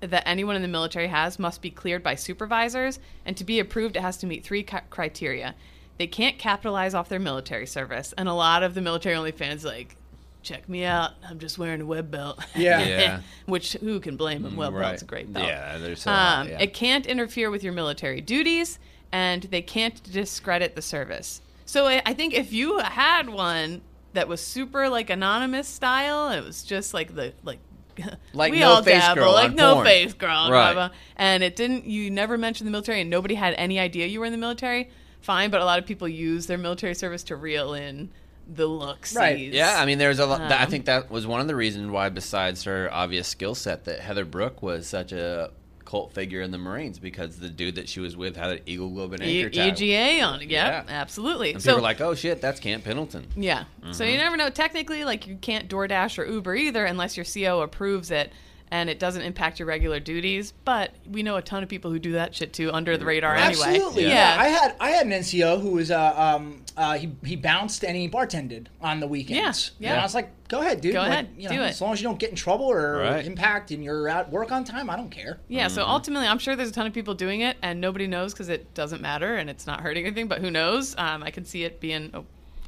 that 0.00 0.22
anyone 0.28 0.56
in 0.56 0.62
the 0.62 0.68
military 0.68 1.06
has 1.08 1.38
must 1.38 1.62
be 1.62 1.70
cleared 1.70 2.02
by 2.04 2.14
supervisors, 2.14 3.00
and 3.26 3.36
to 3.36 3.44
be 3.44 3.58
approved, 3.58 3.96
it 3.96 4.00
has 4.02 4.16
to 4.18 4.26
meet 4.28 4.44
three 4.44 4.62
ca- 4.62 4.82
criteria. 4.90 5.56
They 5.98 6.06
can't 6.06 6.38
capitalize 6.38 6.94
off 6.94 7.08
their 7.08 7.18
military 7.18 7.66
service, 7.66 8.14
and 8.16 8.28
a 8.28 8.32
lot 8.32 8.62
of 8.62 8.74
the 8.74 8.80
military 8.80 9.16
only 9.16 9.32
fans 9.32 9.64
like, 9.64 9.96
check 10.42 10.68
me 10.68 10.84
out, 10.84 11.12
I'm 11.28 11.38
just 11.38 11.58
wearing 11.58 11.80
a 11.80 11.86
web 11.86 12.10
belt. 12.10 12.38
Yeah. 12.56 12.78
Yeah. 12.86 13.20
Which 13.46 13.72
who 13.74 14.00
can 14.00 14.16
blame 14.16 14.42
them? 14.42 14.56
Web 14.56 14.72
belt's 14.74 15.02
a 15.02 15.04
great 15.04 15.32
belt. 15.32 15.46
Yeah, 15.46 15.78
they're 15.78 15.96
so 15.96 16.10
Um, 16.10 16.48
yeah. 16.48 16.58
It 16.60 16.74
can't 16.74 17.06
interfere 17.06 17.50
with 17.50 17.62
your 17.64 17.72
military 17.72 18.20
duties, 18.20 18.78
and 19.12 19.42
they 19.44 19.62
can't 19.62 20.02
discredit 20.12 20.74
the 20.74 20.82
service. 20.82 21.40
So 21.66 21.86
I 21.86 22.02
I 22.06 22.14
think 22.14 22.34
if 22.34 22.52
you 22.52 22.78
had 22.78 23.28
one 23.28 23.82
that 24.14 24.26
was 24.28 24.40
super 24.40 24.88
like 24.88 25.10
anonymous 25.10 25.68
style, 25.68 26.30
it 26.30 26.44
was 26.44 26.62
just 26.62 26.94
like 26.94 27.14
the 27.14 27.32
like. 27.44 27.58
Like 28.32 28.52
we 28.52 28.60
no 28.60 28.74
all 28.74 28.82
face 28.82 29.00
dabble, 29.02 29.22
girl 29.22 29.32
like 29.32 29.54
no 29.54 29.74
porn. 29.74 29.86
face 29.86 30.14
girl, 30.14 30.50
Right. 30.52 30.72
blah, 30.72 30.88
blah. 30.88 30.96
and 31.16 31.42
it 31.42 31.56
didn't. 31.56 31.84
You 31.84 32.10
never 32.12 32.38
mentioned 32.38 32.68
the 32.68 32.70
military, 32.70 33.00
and 33.00 33.10
nobody 33.10 33.34
had 33.34 33.54
any 33.54 33.80
idea 33.80 34.06
you 34.06 34.20
were 34.20 34.26
in 34.26 34.30
the 34.32 34.38
military. 34.38 34.88
Fine, 35.20 35.50
but 35.50 35.60
a 35.60 35.64
lot 35.64 35.80
of 35.80 35.84
people 35.86 36.06
use 36.08 36.46
their 36.46 36.58
military 36.58 36.94
service 36.94 37.24
to 37.24 37.34
reel 37.34 37.74
in 37.74 38.10
the 38.48 38.66
looks. 38.66 39.14
Right. 39.14 39.38
Yeah, 39.38 39.76
I 39.78 39.84
mean, 39.86 39.98
there's 39.98 40.18
a 40.18 40.26
lot. 40.26 40.40
I 40.40 40.64
Um, 40.64 40.70
think 40.70 40.86
that 40.86 41.10
was 41.10 41.26
one 41.26 41.40
of 41.40 41.46
the 41.48 41.54
reasons 41.56 41.90
why, 41.90 42.08
besides 42.08 42.64
her 42.64 42.88
obvious 42.92 43.28
skill 43.28 43.54
set, 43.54 43.84
that 43.84 44.00
Heather 44.00 44.24
Brooke 44.24 44.62
was 44.62 44.86
such 44.86 45.12
a 45.12 45.50
cult 45.84 46.12
figure 46.12 46.42
in 46.42 46.50
the 46.50 46.58
Marines 46.58 46.98
because 46.98 47.38
the 47.38 47.48
dude 47.48 47.76
that 47.76 47.88
she 47.88 47.98
was 48.00 48.14
with 48.14 48.36
had 48.36 48.50
an 48.50 48.60
Eagle 48.66 48.90
Globe 48.90 49.14
and 49.14 49.22
E- 49.22 49.38
Anchor 49.40 49.48
tattoo. 49.50 49.84
EGA 49.86 50.20
on 50.22 50.42
it. 50.42 50.50
Yeah, 50.50 50.68
Yeah. 50.68 50.84
absolutely. 50.88 51.52
And 51.54 51.62
so 51.62 51.70
people 51.70 51.78
were 51.78 51.82
like, 51.82 52.00
"Oh 52.02 52.14
shit, 52.14 52.40
that's 52.42 52.60
Camp 52.60 52.84
Pendleton." 52.84 53.26
Yeah. 53.36 53.64
So 53.92 54.04
Mm-hmm. 54.04 54.12
you 54.12 54.18
never 54.18 54.36
know. 54.36 54.50
Technically, 54.50 55.04
like 55.04 55.26
you 55.26 55.36
can't 55.40 55.66
DoorDash 55.68 56.18
or 56.18 56.26
Uber 56.26 56.54
either 56.56 56.84
unless 56.84 57.16
your 57.16 57.24
CO 57.24 57.60
approves 57.62 58.10
it 58.10 58.32
and 58.70 58.88
it 58.90 58.98
doesn't 58.98 59.22
impact 59.22 59.58
your 59.58 59.66
regular 59.66 60.00
duties. 60.00 60.52
But 60.64 60.92
we 61.10 61.22
know 61.22 61.36
a 61.36 61.42
ton 61.42 61.62
of 61.62 61.68
people 61.68 61.90
who 61.90 61.98
do 61.98 62.12
that 62.12 62.34
shit 62.34 62.52
too 62.52 62.70
under 62.72 62.96
the 62.96 63.04
radar 63.04 63.34
anyway. 63.34 63.66
Absolutely. 63.68 64.02
Yeah. 64.04 64.34
Yeah. 64.36 64.42
I 64.42 64.48
had 64.48 64.76
I 64.80 64.90
had 64.90 65.06
an 65.06 65.12
NCO 65.12 65.60
who 65.60 65.70
was 65.70 65.90
uh, 65.90 66.14
um 66.16 66.62
uh, 66.76 66.96
he 66.96 67.10
he 67.24 67.36
bounced 67.36 67.84
and 67.84 67.96
he 67.96 68.08
bartended 68.08 68.66
on 68.80 69.00
the 69.00 69.06
weekends. 69.06 69.72
Yeah, 69.78 69.86
yeah. 69.88 69.92
And 69.94 70.00
I 70.00 70.04
was 70.04 70.14
like, 70.14 70.30
go 70.48 70.60
ahead, 70.60 70.80
dude. 70.80 70.92
Go 70.92 71.00
Like, 71.00 71.08
ahead, 71.10 71.28
you 71.36 71.48
do 71.48 71.54
it. 71.56 71.70
As 71.70 71.80
long 71.80 71.92
as 71.92 72.00
you 72.00 72.06
don't 72.08 72.18
get 72.18 72.30
in 72.30 72.36
trouble 72.36 72.66
or 72.66 72.98
Right. 72.98 73.26
impact 73.26 73.70
and 73.72 73.82
you're 73.82 74.08
at 74.08 74.30
work 74.30 74.52
on 74.52 74.62
time, 74.64 74.88
I 74.88 74.96
don't 74.96 75.10
care. 75.10 75.38
Yeah, 75.48 75.68
so 75.68 75.82
Mm-hmm. 75.82 75.90
ultimately, 75.90 76.26
I'm 76.28 76.38
sure 76.38 76.54
there's 76.54 76.68
a 76.68 76.72
ton 76.72 76.86
of 76.86 76.92
people 76.92 77.14
doing 77.14 77.40
it, 77.40 77.56
and 77.62 77.80
nobody 77.80 78.06
knows 78.06 78.32
because 78.32 78.48
it 78.48 78.72
doesn't 78.74 79.00
matter 79.02 79.36
and 79.36 79.50
it's 79.50 79.66
not 79.66 79.80
hurting 79.80 80.06
anything. 80.06 80.28
But 80.28 80.38
who 80.40 80.50
knows? 80.50 80.94
Um, 80.96 81.22
I 81.24 81.30
can 81.32 81.44
see 81.44 81.64
it 81.64 81.80
being 81.80 82.10
a, 82.14 82.22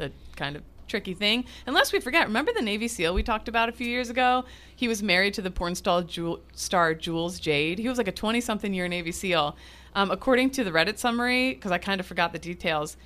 a 0.04 0.10
kind 0.36 0.56
of 0.56 0.62
tricky 0.90 1.14
thing. 1.14 1.44
Unless 1.66 1.92
we 1.92 2.00
forget, 2.00 2.26
remember 2.26 2.52
the 2.52 2.60
Navy 2.62 2.88
SEAL 2.88 3.14
we 3.14 3.22
talked 3.22 3.48
about 3.48 3.68
a 3.68 3.72
few 3.72 3.86
years 3.86 4.10
ago? 4.10 4.44
He 4.76 4.88
was 4.88 5.02
married 5.02 5.32
to 5.34 5.42
the 5.42 5.50
porn 5.50 5.74
star, 5.74 6.02
Jewel, 6.02 6.40
star 6.52 6.94
Jules 6.94 7.38
Jade. 7.40 7.78
He 7.78 7.88
was 7.88 7.96
like 7.98 8.08
a 8.08 8.12
20 8.12 8.40
something 8.40 8.74
year 8.74 8.88
Navy 8.88 9.12
SEAL. 9.12 9.56
Um, 9.94 10.10
according 10.10 10.50
to 10.50 10.64
the 10.64 10.70
Reddit 10.70 10.98
summary, 10.98 11.54
because 11.54 11.72
I 11.72 11.78
kind 11.78 12.00
of 12.00 12.06
forgot 12.06 12.32
the 12.32 12.38
details, 12.38 12.96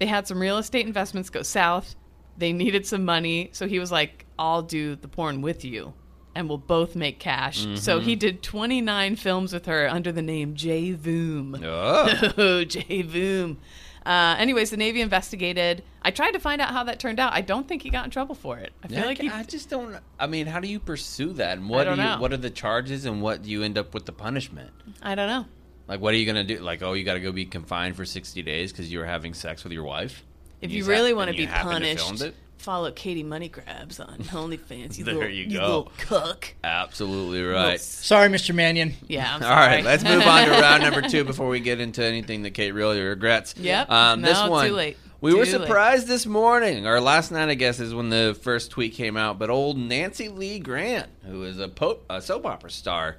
they 0.00 0.06
had 0.06 0.26
some 0.26 0.40
real 0.40 0.58
estate 0.58 0.86
investments 0.86 1.30
go 1.30 1.42
south. 1.42 1.94
They 2.36 2.52
needed 2.52 2.84
some 2.86 3.04
money, 3.04 3.50
so 3.52 3.68
he 3.68 3.78
was 3.78 3.92
like, 3.92 4.26
"I'll 4.38 4.62
do 4.62 4.96
the 4.96 5.08
porn 5.08 5.40
with 5.42 5.64
you." 5.64 5.94
and 6.36 6.48
we'll 6.48 6.58
both 6.58 6.96
make 6.96 7.20
cash. 7.20 7.60
So 7.76 7.98
Mm-hmm. 7.98 8.04
he 8.08 8.16
did 8.16 8.42
29 8.42 9.14
films 9.14 9.52
with 9.52 9.66
her 9.66 9.88
under 9.88 10.10
the 10.10 10.20
name 10.20 10.56
Jay 10.56 10.92
Voom. 10.92 11.62
Oh. 11.64 12.32
Oh, 12.36 12.64
Jay 12.74 13.04
Voom. 13.04 13.58
Uh, 14.06 14.36
anyways, 14.38 14.70
the 14.70 14.76
Navy 14.76 15.00
investigated. 15.00 15.82
I 16.02 16.10
tried 16.10 16.32
to 16.32 16.38
find 16.38 16.60
out 16.60 16.70
how 16.70 16.84
that 16.84 16.98
turned 16.98 17.18
out. 17.18 17.32
I 17.32 17.40
don't 17.40 17.66
think 17.66 17.82
he 17.82 17.90
got 17.90 18.04
in 18.04 18.10
trouble 18.10 18.34
for 18.34 18.58
it. 18.58 18.72
I 18.82 18.88
feel 18.88 18.98
Yeah, 18.98 19.04
like 19.06 19.18
he. 19.20 19.28
I 19.30 19.42
just 19.44 19.70
don't. 19.70 19.96
I 20.18 20.26
mean, 20.26 20.46
how 20.46 20.60
do 20.60 20.68
you 20.68 20.78
pursue 20.78 21.32
that? 21.34 21.56
And 21.58 21.68
what 21.68 21.84
do 21.84 21.90
you? 21.90 21.96
know. 21.96 22.18
What 22.20 22.32
are 22.32 22.36
the 22.36 22.50
charges? 22.50 23.06
And 23.06 23.22
what 23.22 23.42
do 23.42 23.50
you 23.50 23.62
end 23.62 23.78
up 23.78 23.94
with 23.94 24.04
the 24.04 24.12
punishment? 24.12 24.70
I 25.02 25.14
don't 25.14 25.28
know. 25.28 25.46
Like, 25.88 26.00
what 26.00 26.12
are 26.14 26.16
you 26.16 26.26
gonna 26.26 26.44
do? 26.44 26.58
Like, 26.58 26.82
oh, 26.82 26.92
you 26.92 27.04
got 27.04 27.14
to 27.14 27.20
go 27.20 27.32
be 27.32 27.44
confined 27.46 27.96
for 27.96 28.04
sixty 28.04 28.42
days 28.42 28.72
because 28.72 28.92
you 28.92 28.98
were 28.98 29.06
having 29.06 29.32
sex 29.34 29.64
with 29.64 29.72
your 29.72 29.84
wife. 29.84 30.24
If 30.60 30.68
And 30.68 30.72
you 30.72 30.84
really 30.84 31.12
want 31.12 31.30
to 31.30 31.36
be 31.36 31.42
you 31.42 31.48
punished? 31.48 32.22
Follow 32.58 32.90
Katie 32.92 33.22
Money 33.22 33.48
Grabs 33.48 34.00
on 34.00 34.18
OnlyFans. 34.24 34.96
You 34.96 35.04
There 35.04 35.14
little, 35.14 35.28
you 35.30 35.44
you 35.44 35.58
go. 35.58 35.66
little 35.66 35.92
cuck. 35.98 36.54
Absolutely 36.64 37.42
right. 37.42 37.78
Sorry, 37.80 38.28
Mr. 38.28 38.54
Mannion. 38.54 38.94
Yeah. 39.06 39.34
I'm 39.34 39.42
All 39.44 39.50
right, 39.50 39.84
let's 39.84 40.02
move 40.02 40.22
on 40.22 40.46
to 40.46 40.50
round 40.52 40.82
number 40.82 41.02
two 41.08 41.24
before 41.24 41.48
we 41.48 41.60
get 41.60 41.80
into 41.80 42.02
anything 42.02 42.42
that 42.42 42.52
Kate 42.52 42.72
really 42.72 43.00
regrets. 43.02 43.54
Yep. 43.58 43.90
Um, 43.90 44.22
this 44.22 44.38
No, 44.38 44.44
too 44.46 44.50
one, 44.50 44.72
late. 44.72 44.96
we 45.20 45.34
were 45.34 45.44
Too 45.44 45.58
late. 45.58 45.60
surprised 45.66 46.06
this 46.06 46.24
morning, 46.24 46.86
or 46.86 47.00
last 47.00 47.30
night, 47.32 47.48
I 47.50 47.54
guess, 47.54 47.80
is 47.80 47.92
when 47.94 48.08
the 48.08 48.38
first 48.42 48.70
tweet 48.70 48.94
came 48.94 49.16
out. 49.18 49.38
But 49.38 49.50
old 49.50 49.76
Nancy 49.76 50.28
Lee 50.28 50.58
Grahn, 50.58 51.06
who 51.26 51.42
is 51.42 51.58
a, 51.58 51.68
po- 51.68 52.00
a 52.08 52.22
soap 52.22 52.46
opera 52.46 52.70
star, 52.70 53.16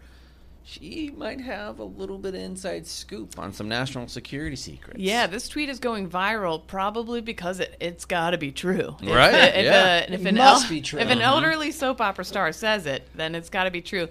she 0.67 1.13
might 1.15 1.39
have 1.41 1.77
a 1.77 1.83
little 1.83 2.17
bit 2.17 2.33
of 2.33 2.41
inside 2.41 2.87
scoop 2.87 3.37
on 3.37 3.53
some 3.53 3.69
national 3.69 4.07
security 4.07 4.55
secrets. 4.55 4.99
Yeah, 4.99 5.27
this 5.27 5.47
tweet 5.47 5.69
is 5.69 5.79
going 5.79 6.09
viral 6.09 6.65
probably 6.65 7.21
because 7.21 7.59
it, 7.59 7.77
it's 7.79 8.05
got 8.05 8.31
to 8.31 8.39
be 8.39 8.51
true. 8.51 8.97
Right, 9.03 9.33
If, 9.55 9.65
yeah. 9.65 9.97
a- 9.97 10.13
if 10.13 10.21
It 10.21 10.27
an 10.27 10.35
must 10.35 10.67
be 10.67 10.81
true. 10.81 10.99
If 10.99 11.09
an 11.09 11.19
mm-hmm. 11.19 11.21
elderly 11.21 11.71
soap 11.71 12.01
opera 12.01 12.25
star 12.25 12.51
says 12.51 12.87
it, 12.87 13.07
then 13.13 13.35
it's 13.35 13.49
got 13.49 13.65
to 13.65 13.71
be 13.71 13.81
true. 13.81 14.07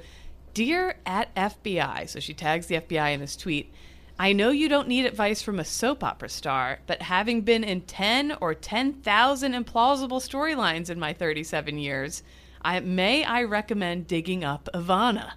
Dear 0.55 0.95
at 1.05 1.35
FBI, 1.35 2.09
so 2.09 2.21
she 2.21 2.33
tags 2.33 2.69
the 2.69 2.77
FBI 2.77 3.13
in 3.15 3.19
this 3.19 3.35
tweet. 3.35 3.75
I 4.17 4.33
know 4.33 4.51
you 4.51 4.69
don't 4.69 4.87
need 4.87 5.07
advice 5.07 5.43
from 5.43 5.59
a 5.59 5.65
soap 5.65 6.05
opera 6.05 6.29
star, 6.29 6.79
but 6.87 7.03
having 7.03 7.41
been 7.41 7.65
in 7.65 7.81
10 7.81 8.37
or 8.41 8.55
10,000 8.55 9.53
implausible 9.53 10.23
storylines 10.23 10.89
in 10.89 11.01
my 11.01 11.13
37 11.13 11.79
years, 11.79 12.23
I 12.63 12.79
may 12.79 13.25
I 13.25 13.43
recommend 13.43 14.07
digging 14.07 14.45
up 14.45 14.69
Ivana. 14.73 15.33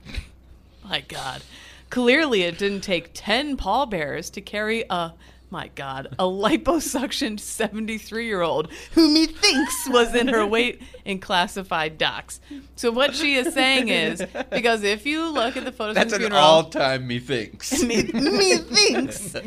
My 0.89 1.01
God. 1.01 1.41
Clearly, 1.89 2.43
it 2.43 2.57
didn't 2.57 2.81
take 2.81 3.11
10 3.13 3.57
pallbearers 3.57 4.29
to 4.31 4.41
carry 4.41 4.83
a, 4.89 5.13
my 5.49 5.69
God, 5.75 6.07
a 6.19 6.23
liposuctioned 6.23 7.39
73 7.39 8.25
year 8.25 8.41
old 8.41 8.71
whom 8.93 9.13
methinks 9.13 9.89
was 9.89 10.13
in 10.13 10.27
her 10.27 10.45
weight 10.45 10.81
in 11.05 11.19
classified 11.19 11.97
docs. 11.97 12.39
So, 12.75 12.91
what 12.91 13.15
she 13.15 13.35
is 13.35 13.53
saying 13.53 13.89
is 13.89 14.23
because 14.51 14.83
if 14.83 15.05
you 15.05 15.29
look 15.29 15.55
at 15.55 15.63
the 15.65 15.71
photos 15.71 15.95
That's 15.95 16.13
from 16.13 16.21
the 16.21 16.27
an 16.27 16.31
funeral, 16.33 16.45
all-time 16.45 17.07
methinks. 17.07 17.81
me, 17.83 18.03
me 18.03 18.57
thinks. 18.57 19.35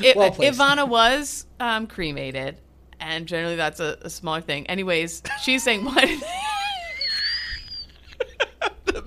It, 0.00 0.14
Well. 0.14 0.30
Ivana 0.30 0.86
was 0.86 1.46
um, 1.58 1.88
cremated, 1.88 2.60
and 3.00 3.26
generally 3.26 3.56
that's 3.56 3.80
a, 3.80 3.98
a 4.02 4.10
smaller 4.10 4.40
thing. 4.40 4.68
Anyways, 4.68 5.20
she's 5.42 5.64
saying, 5.64 5.84
what? 5.84 5.96
the 5.96 6.53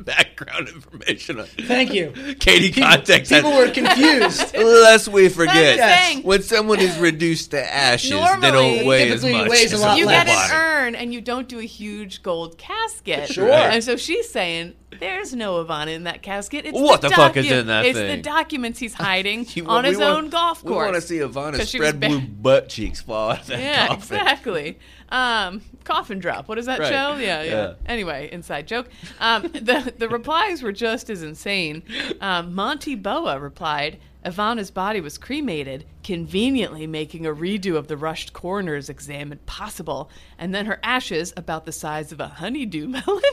background 0.08 0.70
information. 0.74 1.40
on- 1.40 1.46
Thank 1.46 1.94
you. 1.94 2.12
Katie 2.40 2.72
contacts 2.82 3.30
People 3.30 3.52
us. 3.52 3.68
were 3.68 3.74
confused. 3.74 4.56
Lest 4.58 5.08
we 5.10 5.30
forget, 5.30 5.78
That's 5.78 6.08
the 6.10 6.16
thing. 6.16 6.24
when 6.24 6.42
someone 6.42 6.80
is 6.80 6.98
reduced 6.98 7.52
to 7.52 7.74
ashes, 7.74 8.10
they 8.12 8.16
Normally- 8.18 8.52
don't 8.52 8.86
weigh 8.88 9.12
as 9.12 9.24
much. 9.24 9.50
weighs 9.50 9.74
a 9.74 9.78
lot 9.78 9.98
you 9.98 10.06
full 10.06 10.14
get 10.14 10.28
an 10.28 10.52
urn 10.52 10.96
and 10.96 11.14
you 11.14 11.22
don't 11.22 11.48
do 11.48 11.60
a 11.60 11.64
huge 11.64 12.24
gold 12.24 12.58
casket. 12.58 13.30
Sure. 13.32 13.52
And 13.52 13.84
so 13.84 13.98
she's 13.98 14.30
saying 14.30 14.74
There's 15.00 15.34
no 15.36 15.64
Ivana 15.64 15.94
in 15.94 16.06
that 16.06 16.24
casket. 16.24 16.66
It's 16.66 16.74
What 16.78 17.02
the 17.02 17.10
fuck 17.10 17.36
is 17.38 17.52
in 17.52 17.68
that 17.68 17.86
it's 17.86 17.98
thing? 18.00 18.08
the 18.18 18.22
documents 18.24 18.80
he's 18.80 18.94
hiding 18.96 19.46
You- 19.54 19.68
on 19.68 19.84
his 19.84 19.98
want- 19.98 20.18
own 20.18 20.30
golf 20.30 20.62
course. 20.64 20.72
We 20.72 20.76
want 20.78 20.96
to 20.96 21.02
see 21.02 21.18
Ivana 21.18 21.58
'Cause 21.58 21.70
she 21.70 21.80
was 21.80 21.90
spread 21.90 22.00
ba- 22.00 22.08
blue 22.08 22.22
butt 22.22 22.70
cheeks 22.70 23.02
fall 23.02 23.32
out 23.32 23.42
of 23.42 23.48
that 23.48 23.60
Yeah, 23.60 23.88
coffin. 23.88 24.18
exactly. 24.18 24.80
Um, 25.10 25.62
coffin 25.88 26.20
drop. 26.20 26.48
What 26.48 26.58
is 26.58 26.66
that 26.68 26.80
Right. 26.80 26.90
show? 26.90 27.16
Yeah, 27.16 27.42
yeah, 27.42 27.44
Yeah. 27.52 27.74
Anyway, 27.86 28.30
inside 28.32 28.68
joke. 28.68 28.88
Um, 29.20 29.44
the 29.54 29.94
the 29.98 30.10
replies 30.10 30.62
were 30.62 30.72
just 30.74 31.10
as 31.10 31.24
insane. 31.24 31.84
Um, 32.22 32.54
Monty 32.54 32.96
Boa 32.96 33.40
replied, 33.40 33.98
"Ivana's 34.26 34.70
body 34.72 35.00
was 35.02 35.18
cremated, 35.18 35.86
conveniently 36.04 36.86
making 36.88 37.26
a 37.26 37.34
redo 37.34 37.76
of 37.78 37.88
the 37.88 37.96
rushed 37.98 38.34
coroner's 38.34 38.90
exam 38.90 39.32
impossible, 39.32 40.10
and 40.38 40.54
then 40.54 40.66
her 40.66 40.80
ashes, 40.84 41.34
about 41.38 41.66
the 41.66 41.72
size 41.72 42.12
of 42.12 42.20
a 42.20 42.28
honeydew 42.28 42.88
melon." 42.88 43.22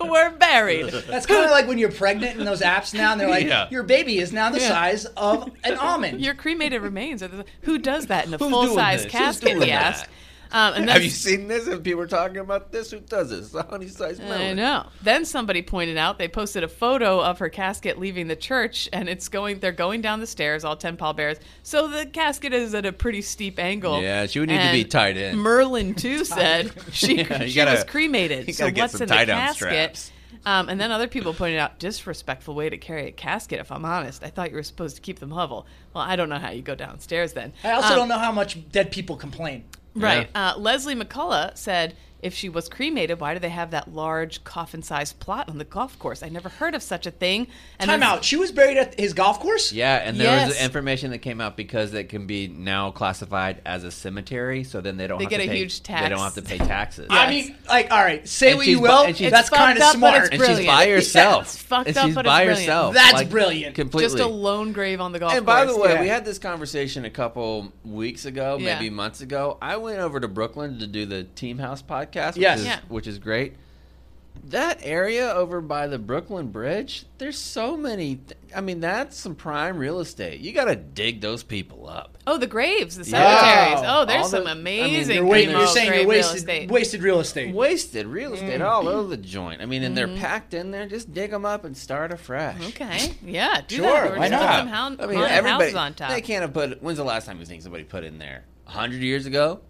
Were 0.00 0.30
buried. 0.30 0.90
That's 1.08 1.26
kind 1.26 1.44
of 1.44 1.50
like 1.50 1.66
when 1.66 1.76
you're 1.76 1.90
pregnant 1.90 2.38
in 2.38 2.44
those 2.46 2.60
apps 2.60 2.94
now, 2.94 3.10
and 3.10 3.20
they're 3.20 3.28
like, 3.28 3.46
Yeah. 3.48 3.66
your 3.68 3.82
baby 3.82 4.18
is 4.18 4.32
now 4.32 4.48
the 4.48 4.60
Yeah. 4.60 4.68
size 4.68 5.06
of 5.16 5.50
an 5.64 5.76
almond. 5.76 6.20
Your 6.24 6.34
cremated 6.34 6.82
remains 6.82 7.20
are 7.20 7.26
the. 7.26 7.44
Who 7.62 7.78
does 7.78 8.06
that 8.06 8.26
in 8.28 8.32
a 8.32 8.38
Who's 8.38 8.48
full 8.48 8.62
doing 8.66 8.76
size 8.76 9.02
this? 9.02 9.10
Casket? 9.10 9.48
doing 9.54 9.62
He 9.62 9.70
that? 9.70 9.86
asked. 9.86 10.06
Um, 10.50 10.74
and 10.74 10.88
Have 10.90 11.02
you 11.04 11.10
seen 11.10 11.46
this? 11.48 11.66
And 11.66 11.84
people 11.84 12.00
are 12.00 12.06
talking 12.06 12.38
about 12.38 12.72
this. 12.72 12.90
Who 12.90 13.00
does 13.00 13.30
this? 13.30 13.50
The 13.50 13.62
honey 13.70 13.88
sized 13.88 14.20
melon. 14.22 14.40
I 14.40 14.52
know. 14.54 14.86
Then 15.02 15.24
somebody 15.24 15.60
pointed 15.62 15.96
out 15.98 16.18
they 16.18 16.28
posted 16.28 16.64
a 16.64 16.68
photo 16.68 17.20
of 17.20 17.38
her 17.40 17.48
casket 17.50 17.98
leaving 17.98 18.28
the 18.28 18.36
church, 18.36 18.88
and 18.92 19.08
it's 19.08 19.28
going. 19.28 19.58
They're 19.58 19.72
going 19.72 20.00
down 20.00 20.20
the 20.20 20.26
stairs, 20.26 20.64
all 20.64 20.76
ten 20.76 20.96
pallbearers. 20.96 21.38
So 21.62 21.88
the 21.88 22.06
casket 22.06 22.52
is 22.54 22.74
at 22.74 22.86
a 22.86 22.92
pretty 22.92 23.20
steep 23.22 23.58
angle. 23.58 24.00
Yeah, 24.00 24.26
she 24.26 24.40
would 24.40 24.48
need 24.48 24.64
to 24.66 24.72
be 24.72 24.84
tied 24.84 25.16
in. 25.16 25.36
Merlin 25.38 25.94
too 25.94 26.24
said 26.24 26.72
she, 26.92 27.16
Yeah, 27.22 27.44
she 27.46 27.54
gotta- 27.54 27.72
was 27.72 27.84
cremated. 27.84 28.46
you 28.48 28.54
So 28.54 28.66
gotta 28.70 28.80
what's 28.80 28.94
in 28.94 29.00
the 29.00 29.06
tie-down 29.06 29.38
casket? 29.38 30.12
Um, 30.46 30.68
and 30.68 30.80
then 30.80 30.90
other 30.92 31.08
people 31.08 31.34
pointed 31.34 31.58
out 31.58 31.78
disrespectful 31.78 32.54
way 32.54 32.70
to 32.70 32.78
carry 32.78 33.08
a 33.08 33.10
casket. 33.12 33.58
If 33.60 33.72
I'm 33.72 33.84
honest, 33.84 34.22
I 34.22 34.28
thought 34.30 34.50
you 34.50 34.56
were 34.56 34.62
supposed 34.62 34.96
to 34.96 35.02
keep 35.02 35.18
them 35.18 35.30
level. 35.30 35.66
Well, 35.92 36.04
I 36.04 36.16
don't 36.16 36.28
know 36.28 36.38
how 36.38 36.50
you 36.50 36.62
go 36.62 36.74
downstairs 36.74 37.32
then. 37.32 37.52
I 37.64 37.72
also 37.72 37.88
Um, 37.88 37.96
don't 37.96 38.08
know 38.08 38.18
how 38.18 38.32
much 38.32 38.56
dead 38.70 38.90
people 38.90 39.16
complain. 39.16 39.64
Right. 39.94 40.28
Uh, 40.34 40.54
Leslie 40.56 40.94
McCullough 40.94 41.56
said, 41.56 41.96
if 42.20 42.34
she 42.34 42.48
was 42.48 42.68
cremated, 42.68 43.20
why 43.20 43.32
do 43.34 43.40
they 43.40 43.48
have 43.48 43.70
that 43.70 43.94
large 43.94 44.42
coffin-sized 44.44 45.20
plot 45.20 45.48
on 45.48 45.58
the 45.58 45.64
golf 45.64 45.98
course? 45.98 46.22
I 46.22 46.28
never 46.28 46.48
heard 46.48 46.74
of 46.74 46.82
such 46.82 47.06
a 47.06 47.10
thing. 47.12 47.46
And 47.78 47.88
Time 47.88 48.00
then- 48.00 48.08
out. 48.08 48.24
She 48.24 48.36
was 48.36 48.50
buried 48.50 48.76
at 48.76 48.98
his 48.98 49.12
golf 49.12 49.38
course? 49.40 49.72
Yeah, 49.72 49.96
and 49.96 50.18
there 50.18 50.46
was 50.46 50.60
information 50.60 51.10
that 51.12 51.18
came 51.18 51.40
out 51.40 51.56
because 51.56 51.94
it 51.94 52.08
can 52.08 52.26
be 52.26 52.48
now 52.48 52.90
classified 52.90 53.62
as 53.64 53.84
a 53.84 53.90
cemetery, 53.92 54.64
so 54.64 54.80
then 54.80 54.96
they 54.96 55.06
don't 55.06 55.18
They 55.18 55.24
have 55.24 55.30
get 55.30 55.36
to 55.38 55.44
a 55.44 55.48
pay, 55.48 55.56
huge 55.58 55.82
They 55.82 56.08
don't 56.08 56.18
have 56.18 56.34
to 56.34 56.42
pay 56.42 56.58
taxes. 56.58 57.06
I 57.10 57.30
mean, 57.30 57.56
like, 57.68 57.90
all 57.92 58.02
right, 58.02 58.26
say 58.26 58.50
And 58.50 58.58
what 58.58 58.66
you 58.66 58.80
will. 58.80 59.04
and 59.04 59.16
she's- 59.16 59.30
That's 59.30 59.50
kind 59.50 59.78
of 59.78 59.82
up, 59.84 59.92
but 59.92 59.98
smart. 59.98 60.16
it's 60.24 60.30
and 60.30 60.40
she's 60.40 60.46
brilliant. 60.46 60.66
by 60.76 60.84
Yeah, 60.86 60.94
herself. 60.94 61.42
it's 61.44 61.56
fucked 61.62 61.88
and 61.88 61.96
up, 61.98 62.06
she's 62.06 62.14
but 62.14 62.24
by 62.24 62.42
it's 62.42 62.46
brilliant. 62.46 62.58
herself. 62.68 62.94
That's 62.94 63.12
like, 63.12 63.30
brilliant. 63.30 63.74
Completely. 63.76 64.06
just 64.10 64.18
a 64.18 64.26
lone 64.26 64.72
grave 64.72 65.00
on 65.00 65.12
the 65.12 65.18
golf 65.20 65.30
course. 65.30 65.38
and 65.38 65.46
course. 65.46 65.66
by 65.66 65.72
the 65.72 65.78
way, 65.78 65.94
yeah. 65.94 66.00
we 66.00 66.08
had 66.08 66.24
this 66.24 66.38
conversation 66.38 67.04
a 67.04 67.10
couple 67.10 67.72
weeks 67.84 68.24
ago, 68.24 68.56
Yeah. 68.60 68.74
maybe 68.74 68.90
months 68.90 69.20
ago. 69.20 69.56
I 69.62 69.76
went 69.76 70.00
over 70.00 70.18
to 70.18 70.26
Brooklyn 70.28 70.78
to 70.80 70.86
do 70.86 71.06
the 71.06 71.22
Team 71.24 71.58
House 71.58 71.80
podcast, 71.82 72.07
which, 72.14 72.36
Yes. 72.36 72.60
is, 72.60 72.66
Yeah. 72.66 72.78
which 72.88 73.06
is 73.06 73.18
great. 73.18 73.54
That 74.50 74.78
area 74.82 75.30
over 75.32 75.60
by 75.60 75.88
the 75.88 75.98
Brooklyn 75.98 76.46
Bridge, 76.52 77.04
there's 77.18 77.36
so 77.36 77.76
many. 77.76 78.16
Th- 78.16 78.38
I 78.54 78.60
mean, 78.60 78.78
that's 78.80 79.16
some 79.16 79.34
prime 79.34 79.76
real 79.78 79.98
estate. 79.98 80.38
You 80.40 80.52
got 80.52 80.66
to 80.66 80.76
dig 80.76 81.20
those 81.20 81.42
people 81.42 81.88
up. 81.88 82.16
oh, 82.26 82.38
the 82.38 82.46
graves, 82.46 82.96
the 82.96 83.10
Yeah. 83.10 83.66
cemeteries. 83.72 83.84
Oh, 83.90 84.04
there's 84.04 84.22
All 84.22 84.28
the- 84.28 84.36
some 84.38 84.46
I 84.46 84.54
mean, 84.54 84.84
amazing. 84.84 85.16
You're, 85.16 85.24
wait, 85.26 85.48
you're 85.48 85.66
saying 85.66 85.86
you're 85.86 85.96
real 86.00 86.08
wasted, 86.08 86.36
estate. 86.36 86.70
wasted 86.70 87.02
real 87.02 87.20
estate. 87.20 87.54
Wasted 87.54 88.06
real 88.06 88.32
estate 88.34 88.60
Mm. 88.60 88.68
all 88.68 88.86
over 88.88 89.08
the 89.08 89.16
joint. 89.16 89.60
I 89.60 89.66
mean, 89.66 89.82
and 89.82 89.96
they're 89.96 90.06
packed 90.08 90.54
in 90.54 90.70
there. 90.70 90.86
Just 90.86 91.12
dig 91.12 91.30
them 91.32 91.44
up 91.44 91.64
and 91.64 91.76
start 91.76 92.12
afresh. 92.12 92.56
Mm-hmm. 92.58 92.68
Okay, 92.84 93.14
yeah, 93.26 93.60
do 93.66 93.76
Sure, 93.76 93.86
that. 93.86 94.12
Or 94.12 94.18
why 94.18 94.28
just 94.28 94.40
put 94.40 94.46
not? 94.46 94.58
some 94.60 94.68
hound, 94.68 95.00
I 95.02 95.06
mean, 95.06 95.16
haunted 95.16 95.32
everybody. 95.36 95.64
houses 95.64 95.74
on 95.74 95.94
top. 95.94 96.10
They 96.10 96.20
can't 96.20 96.42
have 96.42 96.52
put. 96.54 96.80
When's 96.82 96.98
the 96.98 97.04
last 97.04 97.26
time 97.26 97.40
you 97.40 97.44
think 97.46 97.62
somebody 97.62 97.84
put 97.84 98.04
in 98.04 98.18
there? 98.18 98.44
A 98.68 98.70
hundred 98.70 99.00
years 99.02 99.26
ago? 99.26 99.60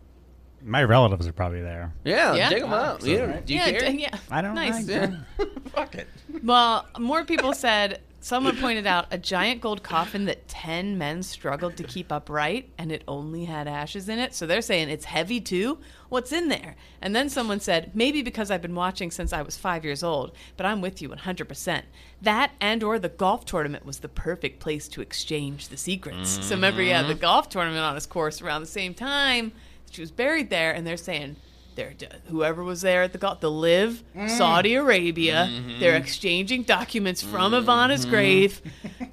My 0.64 0.82
relatives 0.84 1.26
are 1.26 1.32
probably 1.32 1.62
there. 1.62 1.92
Yeah, 2.04 2.34
Yeah. 2.34 2.48
dig 2.50 2.62
them 2.62 2.72
up. 2.72 3.00
so, 3.02 3.06
You- 3.06 3.24
right. 3.24 3.46
Do 3.46 3.52
you 3.54 3.60
yeah, 3.60 3.70
care? 3.70 3.92
d- 3.92 4.02
yeah. 4.02 4.18
I 4.30 4.42
don't 4.42 4.54
know. 4.54 4.60
Nice. 4.62 4.88
I- 4.88 4.92
Yeah. 5.38 5.44
Fuck 5.72 5.94
it. 5.94 6.08
Well, 6.42 6.86
more 6.98 7.24
people 7.24 7.52
said 7.52 8.00
someone 8.20 8.56
pointed 8.56 8.86
out 8.86 9.06
a 9.12 9.16
giant 9.18 9.60
gold 9.60 9.82
coffin 9.82 10.24
that 10.24 10.48
10 10.48 10.98
men 10.98 11.22
struggled 11.22 11.76
to 11.76 11.84
keep 11.84 12.10
upright 12.10 12.68
and 12.76 12.90
it 12.90 13.02
only 13.06 13.44
had 13.44 13.68
ashes 13.68 14.08
in 14.08 14.18
it. 14.18 14.34
So 14.34 14.44
they're 14.46 14.60
saying 14.60 14.88
it's 14.90 15.04
heavy 15.04 15.40
too. 15.40 15.78
What's 16.08 16.32
in 16.32 16.48
there? 16.48 16.74
And 17.00 17.14
then 17.14 17.28
someone 17.28 17.60
said, 17.60 17.92
maybe 17.94 18.20
because 18.22 18.50
I've 18.50 18.60
been 18.60 18.74
watching 18.74 19.10
since 19.12 19.32
I 19.32 19.42
was 19.42 19.56
5 19.56 19.84
years 19.84 20.02
old, 20.02 20.32
but 20.56 20.66
I'm 20.66 20.80
with 20.80 21.00
you 21.00 21.08
100%. 21.10 21.82
That 22.20 22.50
and 22.60 22.82
or 22.82 22.98
the 22.98 23.08
golf 23.08 23.44
tournament 23.44 23.86
was 23.86 23.98
the 24.00 24.08
perfect 24.08 24.58
place 24.58 24.88
to 24.88 25.00
exchange 25.00 25.68
the 25.68 25.76
secrets. 25.76 26.32
Mm-hmm. 26.34 26.42
So 26.42 26.54
remember 26.56 26.82
he 26.82 26.88
had 26.88 27.06
the 27.06 27.14
golf 27.14 27.48
tournament 27.48 27.82
on 27.84 27.94
his 27.94 28.06
course 28.06 28.42
around 28.42 28.62
the 28.62 28.66
same 28.66 28.94
time. 28.94 29.52
She 29.90 30.00
was 30.00 30.10
buried 30.10 30.50
there 30.50 30.72
and 30.72 30.86
they're 30.86 30.96
saying 30.96 31.36
they're 31.74 31.94
whoever 32.26 32.64
was 32.64 32.80
there 32.80 33.02
at 33.04 33.12
the 33.12 33.18
golf, 33.18 33.40
the 33.40 33.50
live 33.50 34.02
Saudi 34.26 34.74
Arabia. 34.74 35.48
They're 35.78 35.96
exchanging 35.96 36.64
documents 36.64 37.22
from 37.22 37.52
Ivana's 37.52 38.04
grave. 38.04 38.60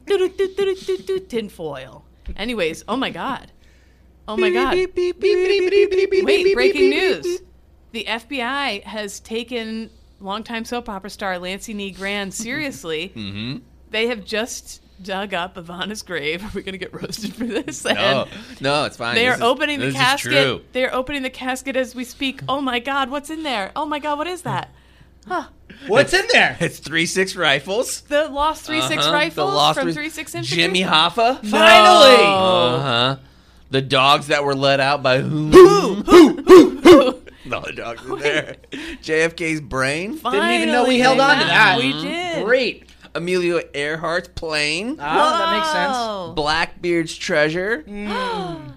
Tinfoil. 1.30 2.04
Anyways, 2.36 2.84
oh 2.88 2.98
my 2.98 3.12
god, 3.12 3.52
oh 4.28 4.36
my 4.36 4.50
god. 4.50 4.74
Wait, 4.74 6.54
breaking 6.56 6.90
news: 6.90 7.42
the 7.92 8.06
FBI 8.06 8.84
has 8.84 9.20
taken 9.20 9.92
longtime 10.20 10.66
soap 10.66 10.90
opera 10.90 11.10
star 11.12 11.38
Lancey 11.38 11.74
Nee 11.74 11.92
Grand 11.92 12.34
seriously. 12.34 13.14
mm-hmm. 13.16 13.58
They 13.92 14.08
have 14.08 14.26
just 14.26 14.82
dug 15.02 15.34
up 15.34 15.56
Ivana's 15.56 16.02
grave. 16.02 16.44
Are 16.46 16.52
we 16.56 16.62
going 16.64 16.74
to 16.74 16.78
get 16.78 16.94
roasted 16.94 17.34
for 17.36 17.46
this? 17.46 17.84
No, 17.86 17.92
And- 17.92 18.62
no, 18.62 18.86
it's 18.86 18.98
fine. 18.98 19.16
they 19.16 19.26
This 19.26 19.34
are 19.34 19.36
is- 19.38 19.42
opening 19.42 19.80
the 19.80 19.86
this 19.88 19.96
is 19.96 20.02
casket. 20.02 20.32
true. 20.32 20.62
They 20.74 20.86
are 20.86 20.94
opening 20.94 21.24
the 21.24 21.30
casket 21.30 21.76
as 21.76 21.94
we 21.96 22.04
speak. 22.04 22.42
Oh 22.50 22.62
my 22.62 22.80
God, 22.80 23.10
what's 23.10 23.30
in 23.30 23.44
there? 23.44 23.72
Oh 23.76 23.86
my 23.86 24.00
God, 24.00 24.18
what 24.18 24.28
is 24.28 24.44
that? 24.44 24.70
Huh. 25.28 25.46
What's 25.88 26.14
in 26.14 26.26
there? 26.32 26.56
It's 26.62 26.80
three 26.80 27.06
six 27.08 27.36
rifles. 27.36 28.02
The 28.02 28.28
Lost 28.30 28.64
Three 28.64 28.82
Six 28.82 29.04
Uh-huh, 29.04 29.14
rifles 29.14 29.36
the 29.50 29.56
Lost 29.56 29.80
from 29.80 29.86
Three- 29.88 29.94
Three 29.94 30.10
Six 30.10 30.36
Infantry. 30.36 30.56
Jimmy 30.58 30.82
Hoffa. 30.84 31.44
Finally! 31.46 32.16
Uh 32.26 32.80
huh. 32.80 33.18
The 33.72 33.82
dogs 33.82 34.28
that 34.28 34.44
were 34.44 34.56
let 34.56 34.80
out 34.80 35.02
by 35.04 35.20
whom? 35.22 35.52
Who? 35.52 35.96
Who? 36.04 36.42
Who? 36.82 37.22
No, 37.48 37.62
the 37.62 37.74
dogs 37.74 38.04
in 38.04 38.18
there. 38.18 38.56
JFK's 38.72 39.62
brain. 39.62 40.18
Didn't 40.18 40.52
even 40.54 40.70
know 40.70 40.86
we 40.88 40.98
held 40.98 41.20
on 41.20 41.38
to 41.38 41.46
that. 41.46 41.78
We 41.78 41.92
did. 41.94 42.44
Great. 42.44 42.90
Amelia 43.16 43.62
Earhart's 43.74 44.28
plane. 44.30 44.98
Ah, 45.00 45.38
that 45.40 45.58
makes 45.58 45.72
sense. 45.72 45.94
Oh. 45.96 46.34
Blackbeard's 46.36 47.16
treasure. 47.16 47.84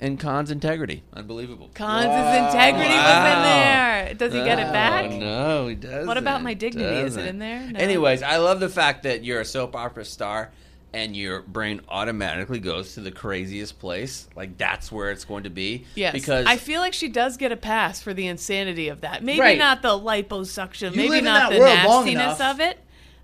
and 0.00 0.18
Khan's 0.18 0.50
integrity. 0.50 1.02
Unbelievable. 1.12 1.70
Khan's 1.74 2.06
integrity 2.06 2.88
was 2.88 2.94
in 2.94 2.96
Wow. 2.96 3.42
there. 3.42 4.14
Does 4.14 4.32
he 4.32 4.38
get 4.42 4.58
it 4.58 4.66
Oh, 4.68 4.72
back? 4.72 5.10
No, 5.10 5.66
he 5.68 5.74
doesn't. 5.74 6.06
What 6.06 6.16
about 6.16 6.42
my 6.42 6.54
dignity? 6.54 6.96
Is 7.00 7.16
it 7.16 7.20
Doesn't. 7.20 7.26
in 7.28 7.38
there? 7.38 7.60
No. 7.72 7.78
Anyways, 7.78 8.22
I 8.22 8.36
love 8.38 8.60
the 8.60 8.68
fact 8.68 9.02
that 9.02 9.24
you're 9.24 9.40
a 9.40 9.44
soap 9.44 9.76
opera 9.76 10.04
star 10.04 10.50
and 10.92 11.14
your 11.14 11.42
brain 11.42 11.80
automatically 11.88 12.58
goes 12.58 12.94
to 12.94 13.00
the 13.00 13.12
craziest 13.12 13.78
place. 13.78 14.26
Like 14.34 14.56
that's 14.58 14.90
where 14.90 15.10
it's 15.12 15.24
going 15.24 15.44
to 15.44 15.50
be. 15.50 15.84
Yes, 15.94 16.12
Because 16.12 16.46
I 16.46 16.56
feel 16.56 16.80
like 16.80 16.92
she 16.94 17.08
does 17.08 17.36
get 17.36 17.52
a 17.52 17.56
pass 17.56 18.00
for 18.00 18.12
the 18.14 18.26
insanity 18.26 18.88
of 18.88 19.02
that. 19.02 19.22
Maybe 19.22 19.38
Right. 19.40 19.58
not 19.58 19.82
the 19.82 19.90
liposuction, 19.90 20.90
You 20.92 20.96
maybe 20.96 21.08
live 21.10 21.18
in 21.18 21.24
not 21.26 21.50
that 21.50 21.56
the 21.56 21.60
world 21.60 21.78
long 21.84 22.04
nastiness 22.06 22.40
enough. 22.40 22.54
of 22.54 22.60
it. 22.60 22.78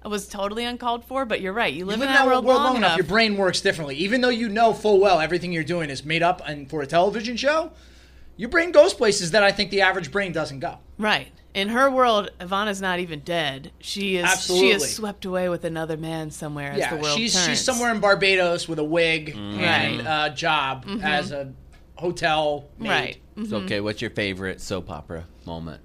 It 0.05 0.09
was 0.09 0.29
totally 0.29 0.65
uncalled 0.65 1.05
for, 1.05 1.25
but 1.25 1.41
you're 1.41 1.53
right. 1.53 1.73
You 1.73 1.85
live, 1.85 1.99
You 1.99 2.05
in 2.05 2.09
that, 2.11 2.27
world, 2.27 2.45
long, 2.45 2.77
enough. 2.77 2.97
your 2.97 3.07
brain 3.07 3.37
works 3.37 3.61
differently. 3.61 3.97
Even 3.97 4.21
though 4.21 4.29
you 4.29 4.49
know 4.49 4.73
full 4.73 5.01
well 5.01 5.19
everything 5.21 5.53
you're 5.53 5.65
doing 5.65 5.91
is 5.91 6.05
made 6.05 6.23
up 6.23 6.41
and 6.47 6.71
for 6.71 6.81
a 6.83 6.87
television 6.87 7.37
show, 7.37 7.73
your 8.37 8.49
brain 8.49 8.71
goes 8.71 8.95
places 8.95 9.33
that 9.33 9.43
I 9.43 9.51
think 9.51 9.71
the 9.71 9.81
average 9.81 10.13
brain 10.13 10.31
doesn't 10.33 10.61
go. 10.61 10.79
Right. 10.99 11.29
In 11.55 11.71
her 11.71 11.91
world, 11.91 12.31
Ivana's 12.39 12.83
not 12.83 12.99
even 13.01 13.21
dead. 13.21 13.73
She 13.81 14.17
is 14.19 14.25
Absolutely. 14.27 14.69
she 14.69 14.75
is 14.75 14.95
swept 14.95 15.25
away 15.25 15.49
with 15.49 15.65
another 15.65 15.97
man 15.97 16.31
somewhere 16.31 16.71
as 16.73 16.75
the 16.77 16.81
yeah, 16.81 16.95
world 17.03 17.17
she's 17.19 17.33
turns. 17.35 17.47
she's 17.47 17.65
somewhere 17.65 17.91
in 17.91 17.99
Barbados 17.99 18.69
with 18.69 18.79
a 18.79 18.85
wig 18.85 19.35
Mm-hmm. 19.35 19.61
and 19.61 20.01
a 20.07 20.35
job 20.37 20.85
as 21.03 21.33
a 21.33 21.53
hotel 21.95 22.67
maid. 22.79 22.89
Right. 22.89 23.17
It's 23.39 23.53
okay. 23.53 23.81
What's 23.81 24.01
your 24.03 24.11
favorite 24.11 24.61
soap 24.61 24.91
opera 24.91 25.25
moment? 25.47 25.81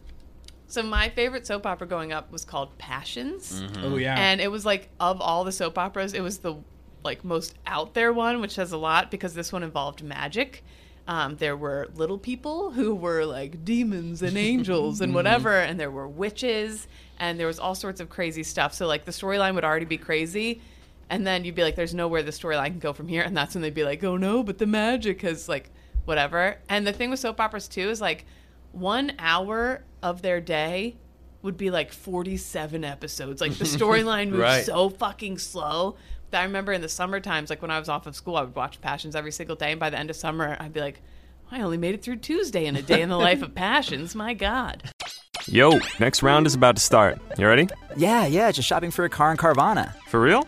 So 0.72 0.82
my 0.82 1.10
favorite 1.10 1.46
soap 1.46 1.66
opera 1.66 1.86
going 1.86 2.14
up 2.14 2.32
was 2.32 2.46
called 2.46 2.78
Passions. 2.78 3.62
Oh 3.80 3.98
yeah. 3.98 4.16
And 4.18 4.40
it 4.40 4.50
was 4.50 4.66
like 4.66 4.90
of 5.02 5.20
all 5.20 5.44
the 5.44 5.52
soap 5.52 5.78
operas, 5.78 6.14
it 6.14 6.22
was 6.22 6.40
the 6.40 6.56
like 7.04 7.26
most 7.26 7.56
out 7.68 7.94
there 7.94 8.14
one, 8.14 8.40
which 8.40 8.52
says 8.52 8.72
a 8.72 8.78
lot 8.78 9.12
because 9.12 9.34
this 9.34 9.52
one 9.52 9.64
involved 9.64 10.02
magic. 10.02 10.64
Um, 11.08 11.36
there 11.36 11.58
were 11.58 11.90
little 11.96 12.18
people 12.18 12.72
who 12.72 12.96
were 12.96 13.26
like 13.26 13.66
demons 13.66 14.22
and 14.22 14.38
angels 14.52 15.02
and 15.02 15.14
whatever, 15.14 15.60
and 15.60 15.78
there 15.78 15.92
were 15.92 16.08
witches, 16.08 16.88
and 17.20 17.38
there 17.38 17.48
was 17.48 17.60
all 17.60 17.76
sorts 17.76 18.00
of 18.00 18.10
crazy 18.10 18.44
stuff. 18.44 18.74
So 18.74 18.88
like 18.88 19.04
the 19.04 19.12
storyline 19.12 19.56
would 19.56 19.66
already 19.66 19.86
be 19.86 19.98
crazy, 19.98 20.62
and 21.10 21.28
then 21.28 21.44
you'd 21.44 21.56
be 21.56 21.64
like, 21.64 21.76
"There's 21.76 21.94
nowhere 21.94 22.24
the 22.24 22.32
storyline 22.32 22.68
can 22.68 22.80
go 22.80 22.94
from 22.94 23.10
here," 23.10 23.24
and 23.24 23.36
that's 23.36 23.56
when 23.56 23.62
they'd 23.62 23.74
be 23.74 23.84
like, 23.84 24.06
"Oh 24.06 24.16
no, 24.16 24.42
but 24.42 24.58
the 24.58 24.68
magic 24.68 25.22
has 25.24 25.50
like 25.50 25.70
whatever." 26.06 26.60
And 26.70 26.88
the 26.88 26.94
thing 26.94 27.10
with 27.10 27.20
soap 27.20 27.42
operas 27.42 27.68
too 27.68 27.90
is 27.90 28.00
like 28.00 28.26
one 28.72 29.14
hour 29.20 29.84
of 30.02 30.22
their 30.22 30.40
day 30.42 30.96
would 31.42 31.58
be 31.58 31.70
like 31.72 31.92
47 31.92 32.84
episodes. 32.84 33.42
Like 33.42 33.54
the 33.56 33.66
storyline 33.66 34.30
moves 34.32 34.42
Right. 34.42 34.66
so 34.66 34.90
fucking 34.90 35.38
slow. 35.40 35.96
That 36.30 36.42
I 36.42 36.44
remember 36.46 36.72
in 36.72 36.80
the 36.82 36.88
summer 36.90 37.20
times, 37.20 37.50
like 37.50 37.62
when 37.62 37.72
I 37.72 37.80
was 37.80 37.90
off 37.90 38.08
of 38.08 38.16
school, 38.16 38.38
I 38.38 38.42
would 38.44 38.56
watch 38.56 38.80
Passions 38.80 39.16
every 39.18 39.32
single 39.34 39.56
day. 39.58 39.72
And 39.72 39.80
by 39.80 39.90
the 39.90 40.00
end 40.00 40.10
of 40.10 40.16
summer, 40.16 40.56
I'd 40.60 40.72
be 40.72 40.80
like, 40.80 41.02
I 41.52 41.62
only 41.62 41.78
made 41.78 41.94
it 41.96 42.02
through 42.04 42.18
Tuesday 42.18 42.66
in 42.68 42.78
a 42.78 42.82
day 42.82 43.02
in 43.02 43.10
the 43.10 43.18
life 43.18 43.42
of 43.42 43.54
Passions. 43.54 44.16
My 44.16 44.34
God. 44.34 44.84
Yo, 45.48 45.80
next 46.00 46.24
round 46.24 46.48
is 46.48 46.54
about 46.56 46.78
to 46.78 46.82
start. 46.82 47.20
You 47.38 47.48
ready? 47.48 47.68
Yeah, 47.98 48.26
yeah, 48.28 48.50
just 48.52 48.68
shopping 48.68 48.92
for 48.92 49.04
a 49.04 49.10
car 49.10 49.32
in 49.32 49.38
Carvana. 49.38 49.94
For 50.08 50.22
real? 50.22 50.48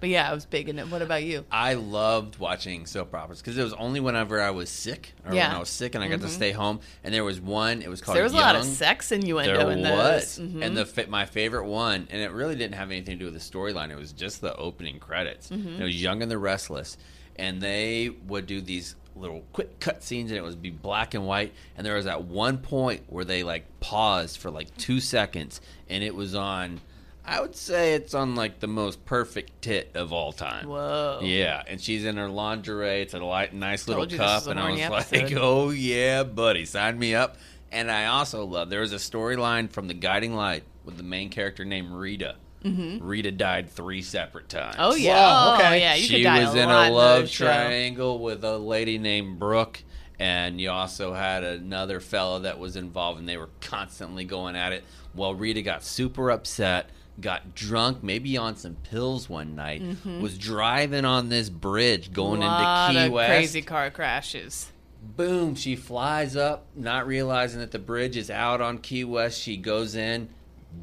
But 0.00 0.08
yeah, 0.08 0.30
I 0.30 0.34
was 0.34 0.46
big 0.46 0.68
in 0.68 0.78
it. 0.78 0.88
What 0.88 1.02
about 1.02 1.22
you? 1.22 1.44
I 1.52 1.74
loved 1.74 2.38
watching 2.38 2.86
soap 2.86 3.14
operas 3.14 3.40
because 3.40 3.58
it 3.58 3.62
was 3.62 3.74
only 3.74 4.00
whenever 4.00 4.40
I 4.40 4.50
was 4.50 4.70
sick 4.70 5.12
or 5.26 5.34
Yeah. 5.34 5.48
when 5.48 5.56
I 5.56 5.60
was 5.60 5.68
sick 5.68 5.94
and 5.94 6.02
I 6.02 6.08
got 6.08 6.20
to 6.22 6.28
stay 6.28 6.52
home. 6.52 6.80
And 7.04 7.12
there 7.12 7.22
was 7.24 7.40
one. 7.40 7.82
It 7.82 7.88
was 7.90 8.00
called. 8.00 8.16
There 8.16 8.24
was 8.24 8.32
a 8.32 8.36
lot 8.36 8.56
of 8.56 8.64
sex 8.64 9.12
innuendo 9.12 9.58
There 9.58 9.70
in 9.70 9.80
was, 9.82 10.36
those. 10.36 10.46
Mhm. 10.48 10.64
and 10.64 10.76
the 10.76 11.06
my 11.08 11.26
favorite 11.26 11.66
one, 11.66 12.08
and 12.10 12.20
it 12.22 12.32
really 12.32 12.56
didn't 12.56 12.74
have 12.76 12.90
anything 12.90 13.18
to 13.18 13.24
do 13.26 13.30
with 13.30 13.34
the 13.34 13.40
storyline. 13.40 13.90
It 13.90 13.98
was 13.98 14.12
just 14.12 14.40
the 14.40 14.54
opening 14.56 14.98
credits. 14.98 15.50
Mhm. 15.50 15.78
It 15.80 15.84
was 15.84 16.00
Young 16.02 16.22
and 16.22 16.30
the 16.30 16.38
Restless, 16.38 16.96
and 17.36 17.60
they 17.60 18.10
would 18.26 18.46
do 18.46 18.60
these 18.60 18.96
little 19.16 19.44
quick 19.52 19.80
cut 19.80 20.02
scenes, 20.02 20.30
and 20.30 20.38
it 20.38 20.42
would 20.42 20.62
be 20.62 20.70
black 20.70 21.12
and 21.14 21.26
white. 21.26 21.52
And 21.76 21.84
there 21.86 21.96
was 21.96 22.06
at 22.06 22.22
one 22.24 22.58
point 22.58 23.02
where 23.08 23.24
they 23.24 23.42
like 23.42 23.66
paused 23.80 24.38
for 24.38 24.50
like 24.50 24.74
two 24.78 25.00
seconds, 25.00 25.60
and 25.90 26.02
it 26.02 26.14
was 26.14 26.34
on. 26.34 26.80
I 27.24 27.40
would 27.40 27.54
say 27.54 27.94
it's 27.94 28.14
on 28.14 28.34
like 28.34 28.60
the 28.60 28.66
most 28.66 29.04
perfect 29.04 29.62
tit 29.62 29.90
of 29.94 30.12
all 30.12 30.32
time. 30.32 30.68
Whoa. 30.68 31.20
Yeah, 31.22 31.62
and 31.68 31.80
she's 31.80 32.04
in 32.04 32.16
her 32.16 32.28
lingerie. 32.28 33.02
It's 33.02 33.14
a 33.14 33.18
light, 33.18 33.52
nice 33.54 33.86
little 33.86 34.02
Told 34.04 34.12
you 34.12 34.18
this 34.18 34.26
cup, 34.26 34.46
and 34.48 34.58
I 34.58 34.70
was 34.70 34.80
horny 34.80 35.22
like, 35.22 35.32
"Oh 35.36 35.70
yeah, 35.70 36.22
buddy, 36.24 36.64
sign 36.64 36.98
me 36.98 37.14
up." 37.14 37.36
And 37.72 37.90
I 37.90 38.06
also 38.06 38.44
love 38.44 38.68
there 38.70 38.80
was 38.80 38.92
a 38.92 38.96
storyline 38.96 39.70
from 39.70 39.86
The 39.86 39.94
Guiding 39.94 40.34
Light 40.34 40.64
with 40.84 40.96
the 40.96 41.02
main 41.04 41.28
character 41.30 41.64
named 41.64 41.92
Rita. 41.92 42.36
Mhm. 42.64 42.98
Rita 43.00 43.30
died 43.30 43.70
three 43.70 44.02
separate 44.02 44.48
times. 44.48 44.76
Oh, 44.78 44.94
yeah. 44.94 45.14
Wow, 45.14 45.52
Oh, 45.52 45.54
okay. 45.54 45.80
yeah, 45.80 45.94
you 45.94 46.02
she 46.04 46.26
was 46.26 46.54
a 46.54 46.58
in 46.58 46.68
a 46.68 46.90
love 46.90 47.20
those 47.22 47.30
show. 47.30 47.46
triangle 47.46 48.18
with 48.18 48.44
a 48.44 48.58
lady 48.58 48.98
named 48.98 49.38
Brooke, 49.38 49.82
and 50.18 50.60
you 50.60 50.68
also 50.70 51.14
had 51.14 51.42
another 51.44 52.00
fella 52.00 52.40
that 52.40 52.58
was 52.58 52.76
involved, 52.76 53.18
and 53.20 53.28
they 53.28 53.36
were 53.38 53.48
constantly 53.62 54.24
going 54.24 54.56
at 54.56 54.72
it. 54.72 54.84
Well, 55.14 55.34
Rita 55.34 55.62
got 55.62 55.82
super 55.84 56.30
upset, 56.30 56.90
got 57.20 57.54
drunk, 57.54 58.02
maybe 58.02 58.36
on 58.36 58.56
some 58.56 58.76
pills 58.90 59.28
one 59.28 59.54
night, 59.54 59.82
Mhm. 59.82 60.20
was 60.20 60.38
driving 60.38 61.04
on 61.04 61.28
this 61.28 61.50
bridge 61.50 62.12
going 62.12 62.42
into 62.42 62.88
Key 62.92 63.08
West. 63.08 63.28
crazy 63.30 63.62
car 63.62 63.90
crashes. 63.90 64.72
Boom, 65.16 65.54
she 65.54 65.76
flies 65.76 66.36
up, 66.36 66.66
not 66.76 67.06
realizing 67.06 67.60
that 67.60 67.70
the 67.70 67.78
bridge 67.78 68.16
is 68.16 68.30
out 68.30 68.60
on 68.60 68.78
Key 68.78 69.04
West. 69.04 69.40
She 69.40 69.56
goes 69.56 69.94
in, 69.94 70.28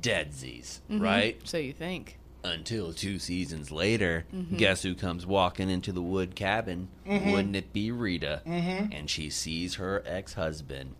deadsies, 0.01 0.79
Mhm. 0.89 1.01
right? 1.01 1.39
So 1.43 1.57
you 1.57 1.73
think. 1.73 2.17
Until 2.43 2.93
two 2.93 3.19
seasons 3.19 3.71
later, 3.71 4.25
Mhm. 4.33 4.57
guess 4.57 4.83
who 4.83 4.95
comes 4.95 5.25
walking 5.25 5.69
into 5.69 5.91
the 5.91 6.01
wood 6.01 6.35
cabin? 6.35 6.87
Mhm. 7.05 7.31
Wouldn't 7.31 7.55
it 7.55 7.73
be 7.73 7.91
Rita? 7.91 8.41
Mhm. 8.45 8.93
And 8.97 9.09
she 9.09 9.29
sees 9.29 9.75
her 9.75 10.01
ex 10.05 10.33
husband, 10.33 10.95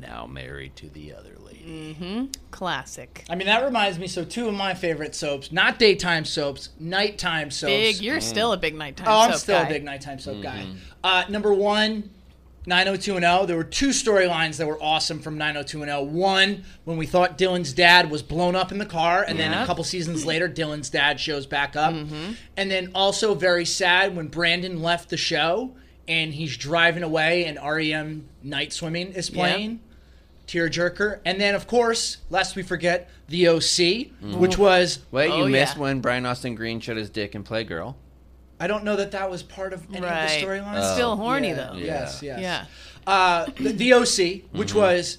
now 0.00 0.26
married 0.26 0.76
to 0.76 0.88
the 0.88 1.14
other 1.14 1.36
lady. 1.38 1.94
Mm-hmm. 1.98 2.24
Classic. 2.50 3.24
I 3.30 3.34
mean, 3.34 3.46
that 3.46 3.64
reminds 3.64 3.98
me. 3.98 4.06
So, 4.06 4.24
two 4.24 4.48
of 4.48 4.54
my 4.54 4.74
favorite 4.74 5.14
soaps, 5.14 5.52
not 5.52 5.78
daytime 5.78 6.24
soaps, 6.24 6.70
nighttime 6.80 7.50
soaps. 7.50 7.70
Big. 7.70 7.96
You're 8.00 8.20
still 8.20 8.52
a 8.52 8.56
big 8.56 8.74
nighttime 8.74 9.06
Oh, 9.08 9.20
I'm 9.20 9.30
soap 9.32 9.40
still 9.40 9.58
guy. 9.62 9.66
a 9.68 9.72
big 9.72 9.84
nighttime 9.84 10.18
soap 10.18 10.42
guy. 10.42 10.66
Mhm. 10.66 10.76
Uh, 11.04 11.24
number 11.28 11.52
one, 11.54 12.10
90210. 12.66 13.46
There 13.46 13.56
were 13.56 13.64
two 13.64 13.88
storylines 13.88 14.56
that 14.58 14.66
were 14.66 14.80
awesome 14.82 15.20
from 15.20 15.36
90210. 15.36 16.14
One, 16.14 16.64
when 16.84 16.96
we 16.96 17.06
thought 17.06 17.36
Dylan's 17.36 17.72
dad 17.72 18.10
was 18.10 18.22
blown 18.22 18.54
up 18.54 18.70
in 18.72 18.78
the 18.78 18.86
car, 18.86 19.24
and 19.26 19.38
then 19.38 19.52
a 19.52 19.66
couple 19.66 19.82
seasons 19.84 20.24
later, 20.24 20.48
Dylan's 20.48 20.88
dad 20.90 21.18
shows 21.18 21.46
back 21.46 21.74
up. 21.76 21.92
Mm-hmm. 21.92 22.32
And 22.56 22.70
then 22.70 22.90
also 22.94 23.34
very 23.34 23.64
sad 23.64 24.14
when 24.16 24.28
Brandon 24.28 24.80
left 24.82 25.08
the 25.10 25.16
show 25.16 25.74
and 26.08 26.34
he's 26.34 26.56
driving 26.56 27.02
away 27.02 27.44
and 27.44 27.58
REM 27.62 28.28
Night 28.42 28.72
Swimming 28.72 29.12
is 29.12 29.30
playing. 29.30 29.80
Tearjerker. 30.46 31.20
And 31.24 31.40
then, 31.40 31.54
of 31.54 31.66
course, 31.66 32.18
lest 32.28 32.56
we 32.56 32.62
forget, 32.62 33.08
The 33.28 33.48
OC, 33.48 34.10
which 34.38 34.58
was. 34.58 34.98
Wait, 35.10 35.28
you 35.28 35.44
Oh, 35.44 35.48
missed 35.48 35.76
yeah. 35.76 35.82
when 35.82 36.00
Brian 36.00 36.26
Austin 36.26 36.54
Green 36.54 36.80
showed 36.80 36.96
his 36.96 37.08
dick 37.10 37.34
in 37.34 37.44
Playgirl. 37.44 37.94
I 38.60 38.66
don't 38.66 38.84
know 38.84 38.96
that 38.96 39.12
that 39.12 39.30
was 39.30 39.42
part 39.42 39.72
of 39.72 39.82
any 39.94 40.04
Right. 40.04 40.24
of 40.24 40.40
the 40.40 40.46
storylines. 40.46 40.94
Still 40.94 41.12
Oh. 41.12 41.16
horny 41.16 41.48
Yeah, 41.48 41.54
though. 41.54 41.74
Yes, 41.76 42.22
yes. 42.22 42.40
Yeah. 42.40 42.64
Uh, 43.06 43.46
the, 43.56 43.72
the 43.72 43.92
OC, 43.94 44.44
which 44.52 44.70
Mm-hmm. 44.70 44.78
was 44.78 45.18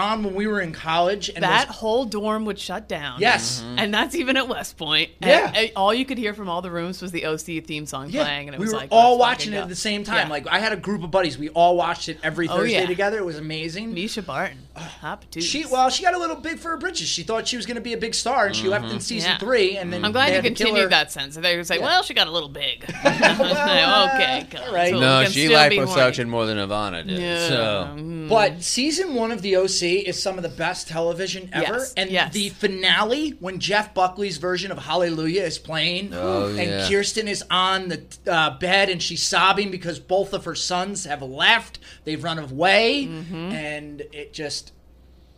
on 0.00 0.22
when 0.24 0.34
we 0.34 0.46
were 0.46 0.60
in 0.60 0.72
college, 0.72 1.28
and 1.28 1.44
that 1.44 1.68
was, 1.68 1.76
whole 1.76 2.04
dorm 2.04 2.44
would 2.46 2.58
shut 2.58 2.88
down. 2.88 3.20
Yes. 3.20 3.60
Mm-hmm. 3.60 3.78
And 3.78 3.94
that's 3.94 4.14
even 4.14 4.36
at 4.36 4.48
West 4.48 4.76
Point. 4.76 5.10
Yeah. 5.20 5.52
and 5.54 5.70
all 5.76 5.92
you 5.94 6.04
could 6.04 6.18
hear 6.18 6.34
from 6.34 6.48
all 6.48 6.62
the 6.62 6.70
rooms 6.70 7.00
was 7.02 7.12
the 7.12 7.26
OC 7.26 7.64
theme 7.64 7.86
song 7.86 8.10
yeah, 8.10 8.24
playing, 8.24 8.48
and 8.48 8.54
it 8.54 8.58
we 8.58 8.64
was 8.64 8.72
were 8.72 8.80
like 8.80 8.88
all 8.90 9.18
watching 9.18 9.52
it 9.52 9.56
go. 9.56 9.62
at 9.62 9.68
the 9.68 9.76
same 9.76 10.02
time. 10.02 10.26
Yeah. 10.26 10.32
Like 10.32 10.46
I 10.48 10.58
had 10.58 10.72
a 10.72 10.76
group 10.76 11.04
of 11.04 11.10
buddies, 11.10 11.38
we 11.38 11.48
all 11.50 11.76
watched 11.76 12.08
it 12.08 12.18
every 12.22 12.48
Oh, 12.48 12.56
Thursday 12.56 12.80
yeah. 12.80 12.86
together. 12.86 13.18
It 13.18 13.24
was 13.24 13.38
amazing. 13.38 13.94
Misha 13.94 14.22
Barton, 14.22 14.58
hot 15.00 15.22
patooties. 15.22 15.42
She 15.42 15.64
well, 15.66 15.90
she 15.90 16.02
got 16.02 16.14
a 16.14 16.18
little 16.18 16.36
big 16.36 16.58
for 16.58 16.70
her 16.70 16.76
britches. 16.76 17.08
She 17.08 17.22
thought 17.22 17.46
she 17.48 17.56
was 17.56 17.66
going 17.66 17.74
to 17.76 17.80
be 17.80 17.92
a 17.92 17.98
big 17.98 18.14
star, 18.14 18.46
and 18.46 18.54
she 18.56 18.68
left 18.68 18.84
Mm-hmm. 18.86 18.94
in 18.94 19.00
season 19.00 19.30
Yeah. 19.32 19.38
three. 19.38 19.76
And 19.76 19.92
then 19.92 20.04
I'm 20.04 20.12
glad 20.12 20.26
they 20.28 20.30
you 20.30 20.34
had 20.36 20.44
to 20.44 20.50
kill 20.50 20.66
continued 20.68 20.82
her. 20.84 20.88
that 20.90 21.12
sense. 21.12 21.34
They 21.36 21.56
were 21.56 21.62
like, 21.64 21.78
Yeah. 21.80 21.84
well, 21.86 22.02
she 22.02 22.14
got 22.14 22.26
a 22.28 22.30
little 22.30 22.48
big. 22.48 22.84
okay, 23.04 24.46
God. 24.50 24.62
all 24.66 24.74
right. 24.74 24.90
So 24.90 25.00
no, 25.00 25.24
she 25.24 25.46
still 25.46 25.68
be 25.68 25.76
liposuction 25.78 26.28
more 26.28 26.46
than 26.46 26.58
Ivana 26.58 27.06
did. 27.06 27.18
Yeah. 27.18 27.48
So 27.48 27.60
Mm. 27.96 28.28
But 28.28 28.62
season 28.62 29.14
one 29.14 29.32
of 29.32 29.42
the 29.42 29.56
OC 29.56 29.82
is 30.06 30.22
some 30.22 30.36
of 30.36 30.42
the 30.44 30.48
best 30.48 30.86
television 30.88 31.50
ever, 31.52 31.78
Yes, 31.78 31.94
and 31.96 32.10
yes. 32.10 32.32
the 32.32 32.50
finale 32.50 33.30
when 33.40 33.58
Jeff 33.58 33.92
Buckley's 33.92 34.36
version 34.36 34.70
of 34.70 34.78
Hallelujah 34.78 35.42
is 35.42 35.58
playing, 35.58 36.12
Oh, 36.14 36.46
and 36.46 36.58
yeah. 36.58 36.88
Kirsten 36.88 37.26
is 37.26 37.42
on 37.50 37.88
the 37.88 38.02
uh, 38.28 38.56
bed 38.58 38.88
and 38.88 39.02
she's 39.02 39.22
sobbing 39.22 39.70
because 39.72 39.98
both 39.98 40.32
of 40.32 40.44
her 40.44 40.54
sons 40.54 41.04
have 41.06 41.22
left, 41.22 41.80
they've 42.04 42.22
run 42.22 42.38
away, 42.38 43.06
Mm-hmm. 43.10 43.34
and 43.52 44.00
it 44.12 44.32
just 44.32 44.69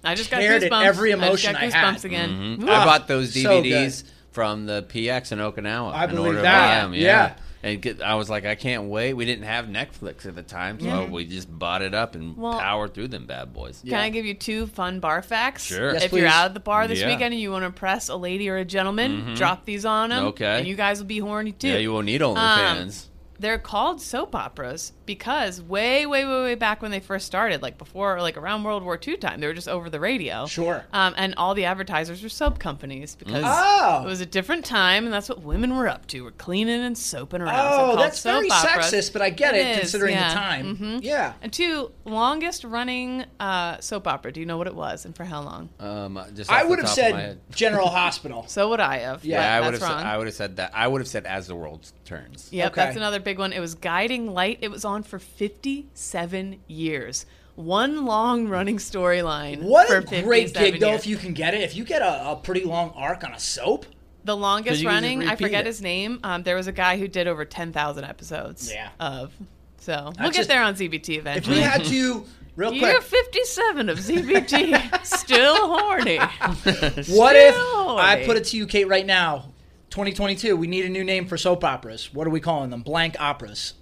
I 0.04 0.14
just 0.14 0.30
got 0.30 0.40
teared 0.40 0.60
goosebumps. 0.62 0.72
at 0.80 0.86
every 0.86 1.12
I 1.12 1.16
just 1.16 1.26
emotion 1.28 1.52
got 1.52 1.62
I 1.62 1.66
goosebumps 1.68 1.72
had. 2.02 2.04
again. 2.04 2.58
Mhm. 2.60 2.62
Ooh. 2.64 2.70
I 2.70 2.84
bought 2.84 3.08
those 3.08 3.32
so 3.40 3.62
DVDs 3.62 4.04
from 4.32 4.66
the 4.66 4.82
PX 4.82 5.32
in 5.32 5.38
Okinawa. 5.38 5.92
I 5.94 6.04
in 6.04 6.10
believe 6.10 6.26
order 6.26 6.42
that. 6.42 6.68
buy 6.80 6.84
'em, 6.84 6.94
Yeah. 6.94 7.00
Yeah. 7.00 7.32
And 7.64 7.80
get, 7.80 8.02
I 8.02 8.16
was 8.16 8.28
like, 8.28 8.44
I 8.44 8.56
can't 8.56 8.84
wait. 8.88 9.14
We 9.14 9.24
didn't 9.24 9.44
have 9.44 9.66
Netflix 9.66 10.26
at 10.26 10.34
the 10.34 10.42
time, 10.42 10.80
so 10.80 10.86
Yeah. 10.86 11.04
we 11.08 11.24
just 11.24 11.46
bought 11.56 11.80
it 11.82 11.94
up 11.94 12.16
and 12.16 12.36
Well- 12.36 12.58
powered 12.58 12.92
through 12.92 13.06
them 13.08 13.26
bad 13.26 13.52
boys. 13.52 13.80
Can 13.88 14.00
I 14.00 14.08
give 14.08 14.26
you 14.26 14.34
two 14.34 14.66
fun 14.66 14.98
bar 14.98 15.22
facts? 15.22 15.62
Sure. 15.66 15.92
Yes, 15.92 16.02
if 16.02 16.12
you're 16.12 16.26
out 16.26 16.46
at 16.46 16.54
the 16.54 16.60
bar 16.60 16.88
this 16.88 16.98
Yeah. 16.98 17.06
weekend 17.06 17.34
and 17.34 17.40
you 17.40 17.52
want 17.52 17.62
to 17.62 17.66
impress 17.66 18.08
a 18.08 18.16
lady 18.16 18.48
or 18.48 18.56
a 18.56 18.64
gentleman, 18.64 19.34
drop 19.36 19.64
these 19.64 19.84
on 19.84 20.10
them. 20.10 20.24
Okay. 20.28 20.58
And 20.58 20.66
you 20.66 20.74
guys 20.74 20.98
will 20.98 21.06
be 21.06 21.20
horny 21.20 21.52
too. 21.52 21.68
Yeah, 21.68 21.76
you 21.78 21.92
won't 21.92 22.06
need 22.06 22.20
Um, 22.20 22.34
OnlyFans. 22.36 23.04
they're 23.38 23.58
called 23.58 24.00
soap 24.00 24.34
operas 24.34 24.92
because 25.16 25.60
way, 25.60 26.06
way, 26.06 26.24
way, 26.24 26.42
way 26.42 26.54
back 26.54 26.80
when 26.80 26.90
they 26.90 27.00
first 27.00 27.26
started, 27.26 27.60
like 27.60 27.76
before, 27.76 28.20
like 28.22 28.38
around 28.38 28.64
World 28.64 28.82
War 28.82 28.98
II 29.06 29.16
time, 29.18 29.40
they 29.40 29.46
were 29.46 29.52
just 29.52 29.68
over 29.68 29.90
the 29.90 30.00
radio. 30.00 30.46
Sure. 30.46 30.84
Um, 30.92 31.12
and 31.18 31.34
all 31.36 31.52
the 31.54 31.66
advertisers 31.66 32.22
were 32.22 32.30
soap 32.30 32.58
companies 32.58 33.14
because 33.14 33.44
Oh. 33.46 34.02
it 34.02 34.06
was 34.06 34.20
a 34.22 34.26
different 34.26 34.64
time, 34.64 35.04
and 35.04 35.12
that's 35.12 35.28
what 35.28 35.42
women 35.42 35.76
were 35.76 35.86
up 35.88 36.06
to. 36.08 36.22
We're 36.24 36.30
cleaning 36.30 36.80
and 36.80 36.96
soaping 36.96 37.42
around. 37.42 37.54
Oh, 37.60 37.76
called 37.88 37.98
that's 37.98 38.20
soap 38.20 38.32
very 38.36 38.50
operas. 38.50 38.86
sexist, 38.86 39.12
but 39.12 39.20
I 39.20 39.28
get 39.30 39.54
it 39.54 39.78
considering 39.80 40.14
yeah. 40.14 40.28
the 40.30 40.34
time. 40.34 40.76
Mhm. 40.78 41.00
Yeah. 41.02 41.34
And 41.42 41.52
two, 41.52 41.92
longest 42.06 42.64
running 42.64 43.24
uh, 43.38 43.80
soap 43.80 44.06
opera. 44.06 44.32
Do 44.32 44.40
you 44.40 44.46
know 44.46 44.56
what 44.56 44.66
it 44.66 44.74
was 44.74 45.04
and 45.04 45.14
for 45.14 45.24
how 45.24 45.42
long? 45.42 45.68
Um, 45.78 46.18
just 46.34 46.50
I 46.50 46.64
would 46.64 46.78
have 46.78 46.88
top 46.88 46.98
of 47.08 47.12
my 47.14 47.20
said. 47.20 47.40
General 47.50 47.88
Hospital. 48.02 48.44
So 48.48 48.70
would 48.70 48.80
I 48.80 48.98
have. 48.98 49.24
Yeah, 49.24 49.40
Yeah, 49.42 49.56
I 49.56 49.60
would 49.60 49.74
that's 49.74 49.84
have. 49.84 49.98
Said. 49.98 50.06
I 50.06 50.16
would 50.18 50.26
have 50.26 50.34
said 50.34 50.56
that. 50.56 50.70
I 50.74 50.88
would 50.88 51.00
have 51.00 51.08
said 51.08 51.26
as 51.26 51.46
the 51.46 51.54
world 51.54 51.90
turns. 52.04 52.48
Yep, 52.52 52.72
Okay. 52.72 52.80
that's 52.84 52.96
another 52.96 53.20
big 53.20 53.38
one. 53.38 53.52
It 53.52 53.60
was 53.60 53.74
Guiding 53.74 54.32
Light. 54.32 54.58
It 54.62 54.70
was 54.70 54.84
on 54.84 55.01
for 55.02 55.18
57 55.18 56.60
years. 56.66 57.26
One 57.54 58.06
long 58.06 58.48
running 58.48 58.78
storyline. 58.78 59.62
What 59.62 59.88
for 59.88 59.96
a 59.96 60.02
great 60.22 60.48
57 60.48 60.70
gig, 60.72 60.80
though, 60.80 60.94
if 60.94 61.06
you 61.06 61.16
can 61.16 61.34
get 61.34 61.52
it. 61.54 61.60
If 61.62 61.76
you 61.76 61.84
get 61.84 62.00
a, 62.02 62.30
a 62.30 62.36
pretty 62.36 62.64
long 62.64 62.92
arc 62.96 63.24
on 63.24 63.32
a 63.34 63.38
soap. 63.38 63.84
the 64.24 64.36
longest 64.36 64.80
you 64.80 64.88
can 64.88 65.02
just 65.02 65.04
running, 65.04 65.28
I 65.28 65.36
forget 65.36 65.60
it. 65.60 65.66
his 65.66 65.82
name. 65.82 66.20
Um, 66.24 66.42
there 66.44 66.56
was 66.56 66.66
a 66.66 66.72
guy 66.72 66.96
who 66.98 67.08
did 67.08 67.26
over 67.28 67.44
10,000 67.44 68.04
episodes 68.04 68.72
Yeah. 68.72 68.88
of. 68.98 69.32
So 69.78 69.92
we'll 70.04 70.12
That's 70.12 70.30
get 70.30 70.34
just- 70.36 70.48
there 70.48 70.62
on 70.62 70.74
ZBT 70.76 71.18
eventually. 71.18 71.56
If 71.58 71.62
we 71.62 71.68
had 71.68 71.84
to, 71.84 72.24
real 72.56 72.70
quick 72.78 72.80
Year 72.82 72.92
quick, 73.00 73.02
57 73.04 73.88
of 73.90 73.98
ZBT. 73.98 75.04
Still 75.06 75.56
horny. 75.78 76.16
what 76.18 76.56
Still 77.04 77.36
if 77.36 77.54
horny. 77.54 78.00
I 78.00 78.22
put 78.24 78.36
it 78.38 78.44
to 78.44 78.56
you, 78.56 78.66
Kate, 78.66 78.88
right 78.88 79.04
now? 79.04 79.52
2022. 79.90 80.56
We 80.56 80.68
need 80.68 80.86
a 80.86 80.88
new 80.88 81.04
name 81.04 81.26
for 81.26 81.36
soap 81.36 81.64
operas. 81.64 82.14
What 82.14 82.26
are 82.26 82.30
we 82.30 82.40
calling 82.40 82.70
them? 82.70 82.80
Blank 82.82 83.16
operas. 83.20 83.74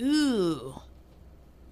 Ooh. 0.00 0.80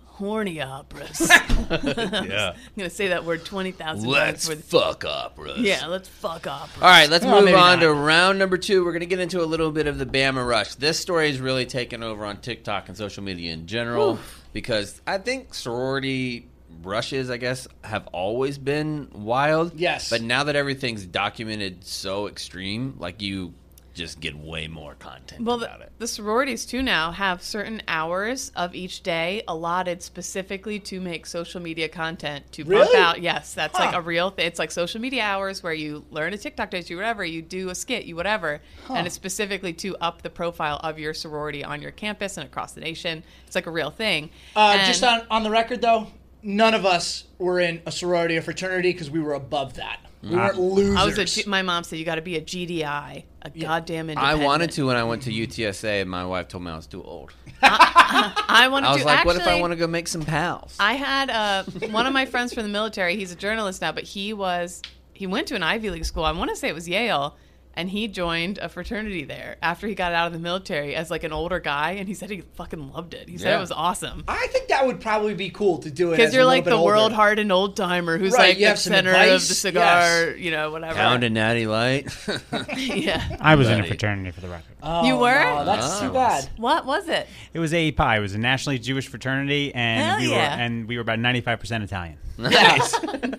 Horny 0.04 0.61
operas. 0.61 1.30
Yeah. 1.70 2.52
I'm 2.56 2.72
going 2.76 2.90
to 2.90 2.90
say 2.90 3.09
that 3.09 3.24
word 3.24 3.44
20,000 3.44 3.78
times. 3.87 4.06
Let's 4.06 4.48
the- 4.48 4.56
fuck 4.56 5.04
operas. 5.04 5.61
Yeah, 5.61 5.87
let's 5.87 6.09
fuck 6.09 6.46
operas. 6.46 6.83
All 6.83 6.88
right, 6.88 7.09
let's 7.09 7.24
Oh, 7.24 7.40
move 7.40 7.54
on 7.54 7.78
not. 7.78 7.80
to 7.80 7.92
round 7.92 8.38
number 8.38 8.59
two. 8.59 8.85
We're 8.85 8.90
going 8.92 9.00
to 9.00 9.06
get 9.06 9.20
into 9.20 9.40
a 9.42 9.44
little 9.46 9.70
bit 9.70 9.87
of 9.87 9.98
the 9.98 10.06
Bama 10.06 10.46
Rush. 10.46 10.74
This 10.74 10.98
story 10.98 11.30
is 11.30 11.40
really 11.40 11.66
taken 11.66 12.02
over 12.02 12.24
on 12.24 12.38
TikTok 12.38 12.88
and 12.88 12.96
social 12.96 13.22
media 13.22 13.52
in 13.52 13.66
general 13.66 14.18
because 14.52 15.00
I 15.06 15.18
think 15.18 15.54
sorority 15.54 16.48
rushes, 16.83 17.30
I 17.30 17.37
guess, 17.37 17.68
have 17.85 18.06
always 18.09 18.59
been 18.59 19.09
wild. 19.14 19.78
Yes. 19.78 20.11
But 20.11 20.22
now 20.22 20.44
that 20.44 20.56
everything's 20.56 21.06
documented 21.06 21.85
so 21.85 22.26
extreme, 22.26 22.96
like 22.98 23.22
you 23.22 23.54
just 23.94 24.20
get 24.20 24.37
way 24.37 24.68
more 24.68 24.94
content 24.94 25.44
Well, 25.44 25.59
the, 25.59 25.66
about 25.66 25.81
it. 25.83 25.92
the 25.98 26.07
sororities 26.07 26.64
too 26.64 26.83
now 26.83 27.11
have 27.12 27.42
certain 27.42 27.83
hours 27.88 28.53
of 28.55 28.74
each 28.74 29.03
day 29.03 29.42
allotted 29.48 30.03
specifically 30.03 30.79
to 30.81 31.00
make 31.00 31.26
social 31.26 31.61
media 31.61 31.88
content 31.88 32.50
to 32.53 32.64
pump 32.64 32.70
Really? 32.74 32.96
out. 32.98 33.20
Yes, 33.20 33.53
that's 33.55 33.74
like 33.79 33.94
a 33.94 34.00
real 34.00 34.31
thing. 34.31 34.46
It's 34.46 34.59
like 34.59 34.70
social 34.70 35.00
media 35.00 35.22
hours 35.22 35.62
where 35.62 35.72
you 35.72 36.05
learn 36.11 36.33
a 36.33 36.38
TikTok 36.38 36.70
dance, 36.70 36.88
you 36.88 36.96
whatever, 36.96 37.24
you 37.24 37.42
do 37.42 37.68
a 37.70 37.74
skit, 37.74 38.05
you 38.05 38.16
whatever, 38.16 38.61
and 38.88 39.07
it's 39.07 39.16
specifically 39.16 39.72
to 39.74 39.96
up 39.98 40.22
the 40.22 40.31
profile 40.31 40.81
of 40.83 40.98
your 40.98 41.12
sorority 41.14 41.64
on 41.64 41.83
your 41.83 41.90
campus 41.90 42.37
and 42.37 42.46
across 42.46 42.72
the 42.72 42.81
nation. 42.81 43.22
It's 43.46 43.55
like 43.55 43.66
a 43.66 43.70
real 43.70 43.90
thing. 43.90 44.31
Uh, 44.55 44.76
And- 44.79 44.87
just 44.87 45.03
on, 45.05 45.26
on 45.31 45.42
the 45.42 45.50
record, 45.50 45.81
though, 45.83 46.07
none 46.42 46.74
of 46.74 46.87
us 46.87 47.24
were 47.38 47.61
in 47.61 47.83
a 47.87 47.92
sorority 47.92 48.37
or 48.37 48.42
fraternity 48.42 48.92
because 48.92 49.11
we 49.11 49.20
were 49.20 49.35
above 49.35 49.74
that. 49.74 50.00
We 50.22 50.37
weren't 50.37 50.59
losers. 50.59 50.96
I 50.96 51.04
was 51.06 51.18
a 51.18 51.24
G- 51.24 51.44
my 51.46 51.62
mom 51.62 51.83
said 51.85 51.98
you 51.98 52.04
got 52.04 52.16
to 52.16 52.20
be 52.22 52.37
a 52.37 52.42
GDI, 52.42 53.24
a 53.42 53.50
goddamn 53.50 54.09
I 54.11 54.12
independent. 54.12 54.42
wanted 54.44 54.70
to 54.72 54.87
when 54.87 54.96
I 54.96 55.04
went 55.04 55.22
to 55.22 55.30
UTSA, 55.33 56.02
and 56.02 56.11
my 56.11 56.26
wife 56.26 56.48
told 56.48 56.62
me 56.64 56.70
I 56.70 56.76
was 56.76 56.87
too 56.87 57.02
old. 57.02 57.33
I 57.62 58.68
wanted 58.70 58.88
I 58.88 58.92
was 58.92 59.00
to. 59.02 59.06
like, 59.06 59.24
what 59.24 59.37
if 59.37 59.42
I 59.42 59.44
Actually, 59.46 59.61
want 59.62 59.72
to 59.72 59.76
go 59.76 59.87
make 59.87 60.09
some 60.09 60.22
pals? 60.22 60.76
I 60.78 60.94
had 60.94 61.30
uh, 61.30 61.64
one 61.90 62.06
of 62.06 62.12
my 62.12 62.26
friends 62.26 62.52
from 62.52 62.64
the 62.64 62.68
military. 62.68 63.16
He's 63.16 63.33
a 63.33 63.37
journalist 63.37 63.80
now, 63.80 63.92
but 63.92 64.04
he 64.04 64.33
was 64.33 64.83
he 65.14 65.26
went 65.26 65.46
to 65.48 65.54
an 65.54 65.62
Ivy 65.62 65.90
League 65.90 66.04
school. 66.04 66.24
I 66.24 66.33
want 66.33 66.50
to 66.50 66.56
say 66.56 66.68
it 66.68 66.74
was 66.74 66.88
Yale, 66.88 67.37
and 67.74 67.88
he 67.88 68.09
joined 68.09 68.59
a 68.59 68.68
fraternity 68.68 69.24
there 69.24 69.56
after 69.62 69.87
he 69.87 69.94
got 69.94 70.12
out 70.12 70.26
of 70.26 70.33
the 70.33 70.38
military 70.38 70.94
as 70.94 71.11
like 71.11 71.24
an 71.24 71.33
older 71.33 71.61
guy, 71.61 71.92
and 71.92 72.09
he 72.09 72.14
said 72.14 72.28
he 72.30 72.40
fucking 72.54 72.92
loved 72.92 73.14
it. 73.14 73.28
He 73.28 73.38
said 73.38 73.50
Yeah. 73.50 73.59
it 73.59 73.61
was 73.61 73.72
awesome 73.72 74.24
I 74.28 74.46
think 74.48 74.68
that 74.68 74.87
would 74.87 75.00
probably 75.00 75.35
be 75.35 75.50
cool 75.50 75.78
to 75.78 75.90
do 75.90 76.09
it 76.12 76.16
because 76.16 76.33
you're 76.35 76.42
a 76.42 76.46
like 76.46 76.64
little 76.64 76.80
the 76.80 76.85
world 76.85 77.12
hardened 77.12 77.50
old 77.52 77.76
timer 77.76 78.18
who's 78.18 78.33
Right, 78.33 78.56
like 78.56 78.59
the 78.59 78.76
center 78.76 79.11
advice, 79.11 79.42
of 79.42 79.48
the 79.48 79.54
cigar, 79.54 79.83
yes. 80.30 80.38
you 80.38 80.50
know, 80.50 80.70
whatever. 80.70 80.94
Pound 80.94 81.24
a 81.24 81.30
natty 81.30 81.66
light. 81.66 82.09
yeah. 82.76 83.37
I 83.40 83.54
was 83.54 83.68
in 83.68 83.80
a 83.80 83.85
fraternity 83.87 84.30
for 84.33 84.40
the 84.40 84.48
record. 84.48 84.64
Oh, 84.83 85.04
You 85.06 85.16
were? 85.16 85.44
no, 85.44 85.64
that's 85.64 86.00
Oh. 86.02 86.06
too 86.09 86.12
bad. 86.12 86.48
What 86.56 86.87
was 86.87 87.09
it? 87.09 87.26
It 87.54 87.59
was 87.61 87.72
AEPI. 87.72 88.16
It 88.16 88.20
was 88.20 88.35
a 88.35 88.38
nationally 88.38 88.78
Jewish 88.78 89.09
fraternity, 89.09 89.74
and 89.74 90.02
Hell 90.04 90.18
we 90.20 90.30
yeah. 90.30 90.56
were 90.56 90.62
and 90.62 90.88
we 90.88 90.96
were 90.96 91.02
about 91.02 91.18
ninety 91.18 91.40
five 91.40 91.61
percent 91.61 91.85
Italian. 91.85 92.16
nice. 92.38 92.94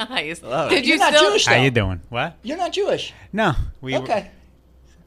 nice. 0.09 0.43
love. 0.43 0.69
Did 0.69 0.85
you 0.85 0.91
You're 0.91 0.99
not 0.99 1.13
still? 1.15 1.29
Jewish, 1.31 1.45
How 1.47 1.55
you 1.55 1.71
doing? 1.71 2.01
What? 2.09 2.37
You're 2.43 2.57
not 2.57 2.71
Jewish. 2.73 3.13
No, 3.33 3.53
we. 3.81 3.93
were- 3.93 3.99
Okay. 4.03 4.29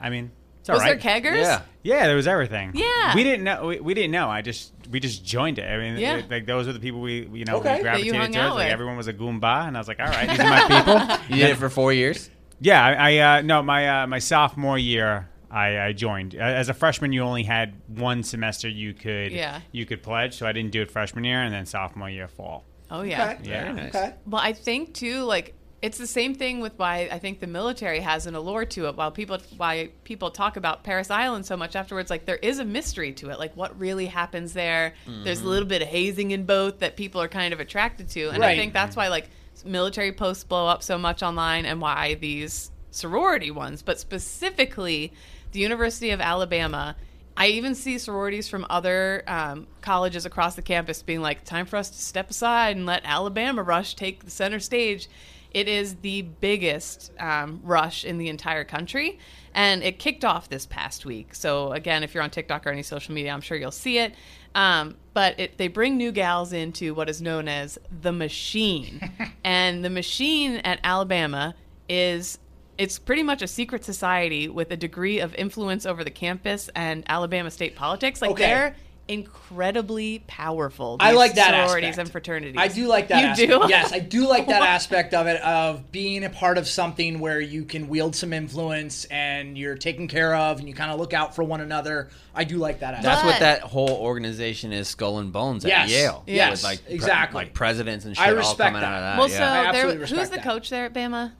I 0.05 0.11
mean, 0.11 0.31
it's 0.61 0.69
all 0.71 0.77
Was 0.77 0.83
right. 0.85 1.01
there 1.01 1.21
keggers? 1.21 1.37
Yeah. 1.43 1.63
Yeah, 1.83 2.07
there 2.07 2.17
was 2.17 2.27
everything. 2.27 2.73
Yeah. 2.75 3.15
we 3.15 3.23
didn't 3.25 3.45
know. 3.45 3.67
We, 3.67 3.81
we 3.81 3.95
didn't 3.95 4.13
know. 4.13 4.29
I 4.31 4.41
just 4.43 4.73
we 4.91 5.01
just 5.01 5.25
joined 5.25 5.59
it. 5.59 5.67
I 5.67 5.77
mean, 5.79 5.97
Yeah. 5.99 6.17
it- 6.19 6.31
like 6.31 6.47
those 6.47 6.67
were 6.67 6.73
the 6.73 6.81
people 6.81 7.01
we 7.01 7.27
you 7.33 7.45
know 7.45 7.57
Okay. 7.57 7.79
we 7.79 7.83
That 7.83 8.03
you 8.05 8.13
gravitated 8.13 8.35
towards. 8.35 8.55
Like 8.55 8.65
with. 8.67 8.73
everyone 8.73 8.97
was 8.97 9.09
a 9.09 9.13
goomba, 9.13 9.67
and 9.69 9.77
I 9.77 9.81
was 9.81 9.89
like, 9.89 10.01
all 10.01 10.07
right, 10.07 10.29
these 10.29 10.41
are 10.41 10.49
my 10.49 10.67
people. 11.19 11.37
You 11.37 11.43
did 11.43 11.51
it 11.51 11.57
for 11.57 11.69
four 11.69 11.93
years? 11.93 12.31
Yeah, 12.61 12.83
I, 12.85 12.93
I 13.19 13.39
uh, 13.39 13.43
no 13.43 13.63
my 13.63 14.03
uh, 14.03 14.07
my 14.07 14.19
sophomore 14.21 14.79
year. 14.79 15.29
I, 15.51 15.79
I 15.89 15.93
joined 15.93 16.35
Uh, 16.35 16.39
as 16.39 16.69
a 16.69 16.75
freshman. 16.75 17.13
You 17.13 17.23
only 17.23 17.45
had 17.45 17.75
one 17.87 18.23
semester 18.25 18.69
you 18.69 18.93
could 18.95 19.31
Yeah. 19.33 19.61
you 19.71 19.87
could 19.87 20.03
pledge, 20.03 20.35
so 20.39 20.47
I 20.47 20.53
didn't 20.53 20.73
do 20.73 20.83
it 20.83 20.91
freshman 20.91 21.25
year, 21.25 21.43
and 21.43 21.53
then 21.55 21.67
sophomore 21.67 22.11
year 22.11 22.27
fall. 22.29 22.65
Oh 22.91 23.03
yeah. 23.03 23.33
Okay. 23.41 23.51
Yeah. 23.51 23.73
Nice. 23.73 23.95
Okay. 23.95 24.15
Well, 24.27 24.41
I 24.43 24.53
think 24.53 24.95
too, 24.95 25.23
like 25.25 25.55
it's 25.85 25.99
the 25.99 26.07
same 26.07 26.35
thing 26.35 26.61
with 26.61 26.79
why 26.79 27.11
I 27.13 27.19
think 27.19 27.41
the 27.41 27.47
military 27.47 28.01
has 28.01 28.27
an 28.27 28.35
allure 28.35 28.65
to 28.65 28.87
it. 28.89 28.97
While 28.97 29.11
people 29.11 29.37
why 29.59 29.91
people 30.05 30.31
talk 30.31 30.57
about 30.57 30.83
Parris 30.83 31.11
Island 31.11 31.45
so 31.45 31.59
much 31.59 31.77
afterwards, 31.77 32.09
like 32.09 32.25
there 32.25 32.39
is 32.39 32.59
a 32.59 32.65
mystery 32.65 33.13
to 33.13 33.29
it. 33.29 33.39
Like 33.39 33.55
what 33.55 33.79
really 33.79 34.07
happens 34.07 34.55
there? 34.55 34.95
There's 35.25 35.43
a 35.43 35.47
little 35.47 35.69
bit 35.69 35.83
of 35.83 35.89
hazing 35.89 36.31
in 36.31 36.47
both 36.47 36.79
that 36.79 36.97
people 36.97 37.21
are 37.21 37.29
kind 37.29 37.53
of 37.53 37.61
attracted 37.61 38.09
to, 38.11 38.31
and 38.31 38.43
I 38.43 38.57
think 38.57 38.73
that's 38.73 38.97
why 38.97 39.09
like 39.09 39.29
military 39.67 40.13
posts 40.13 40.43
blow 40.43 40.67
up 40.67 40.83
so 40.83 40.97
much 40.97 41.23
online, 41.23 41.67
and 41.67 41.83
why 41.83 42.15
these 42.15 42.71
sorority 42.91 43.51
ones, 43.51 43.83
but 43.83 44.01
specifically 44.01 45.13
the 45.53 45.61
University 45.61 46.11
of 46.11 46.21
Alabama. 46.21 46.97
I 47.37 47.49
even 47.49 47.75
see 47.75 47.99
sororities 47.99 48.49
from 48.49 48.65
other 48.71 49.25
um, 49.27 49.67
colleges 49.81 50.25
across 50.25 50.55
the 50.55 50.63
campus 50.63 51.03
being 51.03 51.21
like, 51.21 51.43
time 51.43 51.67
for 51.67 51.77
us 51.77 51.91
to 51.91 51.99
step 51.99 52.31
aside 52.31 52.77
and 52.77 52.87
let 52.87 53.03
Alabama 53.05 53.61
Rush 53.61 53.97
take 53.97 54.25
the 54.25 54.31
center 54.31 54.61
stage. 54.61 55.09
It 55.55 55.69
is 55.69 55.95
the 55.97 56.23
biggest 56.23 57.13
um, 57.21 57.61
rush 57.63 58.05
in 58.05 58.19
the 58.19 58.29
entire 58.29 58.65
country. 58.65 59.19
And 59.55 59.85
it 59.85 60.01
kicked 60.01 60.25
off 60.25 60.49
this 60.49 60.67
past 60.67 61.07
week. 61.07 61.33
So, 61.35 61.71
again, 61.73 62.03
if 62.03 62.13
you're 62.13 62.25
on 62.25 62.31
TikTok 62.31 62.67
or 62.67 62.71
any 62.71 62.83
social 62.83 63.15
media, 63.15 63.31
I'm 63.33 63.41
sure 63.41 63.57
you'll 63.57 63.71
see 63.71 63.99
it. 63.99 64.13
Um, 64.57 64.97
but 65.15 65.39
it, 65.39 65.59
they 65.59 65.69
bring 65.69 65.97
new 65.97 66.11
gals 66.11 66.53
into 66.53 66.93
what 66.93 67.09
is 67.09 67.23
known 67.23 67.47
as 67.47 67.79
the 68.03 68.11
machine. 68.13 69.01
and 69.45 69.85
the 69.85 69.91
machine 69.91 70.57
at 70.57 70.81
Alabama 70.83 71.55
is 71.89 72.39
it's 72.79 72.99
pretty 72.99 73.23
much 73.23 73.41
a 73.43 73.47
secret 73.47 73.85
society 73.85 74.49
with 74.49 74.73
a 74.73 74.77
degree 74.77 75.21
of 75.21 75.33
influence 75.37 75.87
over 75.87 76.03
the 76.03 76.11
campus 76.11 76.69
and 76.75 77.05
Alabama 77.09 77.49
state 77.49 77.77
politics. 77.77 78.21
Like 78.21 78.33
Okay. 78.33 78.47
they're 78.47 78.77
incredibly 79.09 80.23
powerful. 80.27 80.97
I 81.01 81.13
like 81.13 81.35
that 81.35 81.51
sororities 81.67 81.91
aspect. 81.91 81.99
and 82.07 82.13
fraternities. 82.13 82.57
I 82.59 82.69
do 82.69 82.87
like 82.87 83.09
that. 83.09 83.21
You 83.39 83.47
aspect. 83.47 83.63
do? 83.63 83.69
Yes, 83.69 83.93
I 83.93 83.99
do 83.99 84.27
like 84.29 84.47
that 84.49 84.63
aspect 84.69 85.15
of 85.15 85.27
it 85.27 85.41
of 85.43 85.91
being 85.93 86.25
a 86.25 86.31
part 86.31 86.59
of 86.59 86.67
something 86.69 87.19
where 87.21 87.41
you 87.41 87.65
can 87.65 87.89
wield 87.89 88.17
some 88.17 88.33
influence 88.33 89.05
and 89.07 89.57
you're 89.59 89.77
taken 89.77 90.09
care 90.09 90.35
of 90.35 90.59
and 90.59 90.69
you 90.69 90.75
kind 90.75 90.91
of 90.91 90.99
look 90.99 91.13
out 91.13 91.35
for 91.35 91.45
one 91.45 91.61
another. 91.61 92.09
I 92.35 92.45
do 92.45 92.57
like 92.57 92.81
that 92.81 92.95
aspect. 92.95 93.05
That's 93.05 93.23
But- 93.23 93.29
what 93.29 93.41
that 93.41 93.61
whole 93.63 93.91
organization 93.91 94.73
is, 94.73 94.89
Skull 94.89 95.19
and 95.19 95.33
Bones 95.33 95.65
at 95.65 95.69
Yes. 95.69 95.91
Yale. 95.91 96.23
Yes, 96.27 96.51
With 96.51 96.65
like 96.65 96.85
pre- 96.87 96.95
exactly. 96.95 97.37
like 97.45 97.55
presidents 97.55 98.05
and 98.05 98.17
shit 98.17 98.27
I 98.27 98.31
all 98.31 98.37
respect 98.37 98.59
coming 98.75 98.81
that. 98.81 98.87
out 98.87 98.95
of 98.95 99.03
that. 99.03 99.19
Well, 99.19 99.29
yeah. 99.29 99.37
so 99.39 99.45
I 99.45 99.73
there, 99.73 99.85
absolutely 99.87 100.19
who's 100.19 100.31
the 100.31 100.37
that. 100.37 100.45
coach 100.45 100.71
there 100.71 100.87
at 100.87 100.95
Bama? 100.95 101.33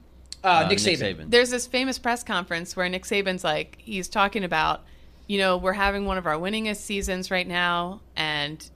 uh, 0.43 0.47
Uh, 0.47 0.67
Nick, 0.69 0.77
Saban. 0.77 1.29
There's 1.31 1.49
this 1.49 1.65
famous 1.67 1.97
press 1.97 2.23
conference 2.23 2.75
where 2.75 2.87
Nick 2.87 3.03
Saban's 3.03 3.43
like, 3.43 3.77
he's 3.79 4.07
talking 4.07 4.43
about, 4.43 4.83
you 5.27 5.37
know, 5.37 5.57
we're 5.57 5.73
having 5.73 6.05
one 6.05 6.17
of 6.17 6.25
our 6.25 6.35
winningest 6.35 6.77
seasons 6.77 7.31
right 7.31 7.47
now, 7.47 8.01
and 8.15 8.69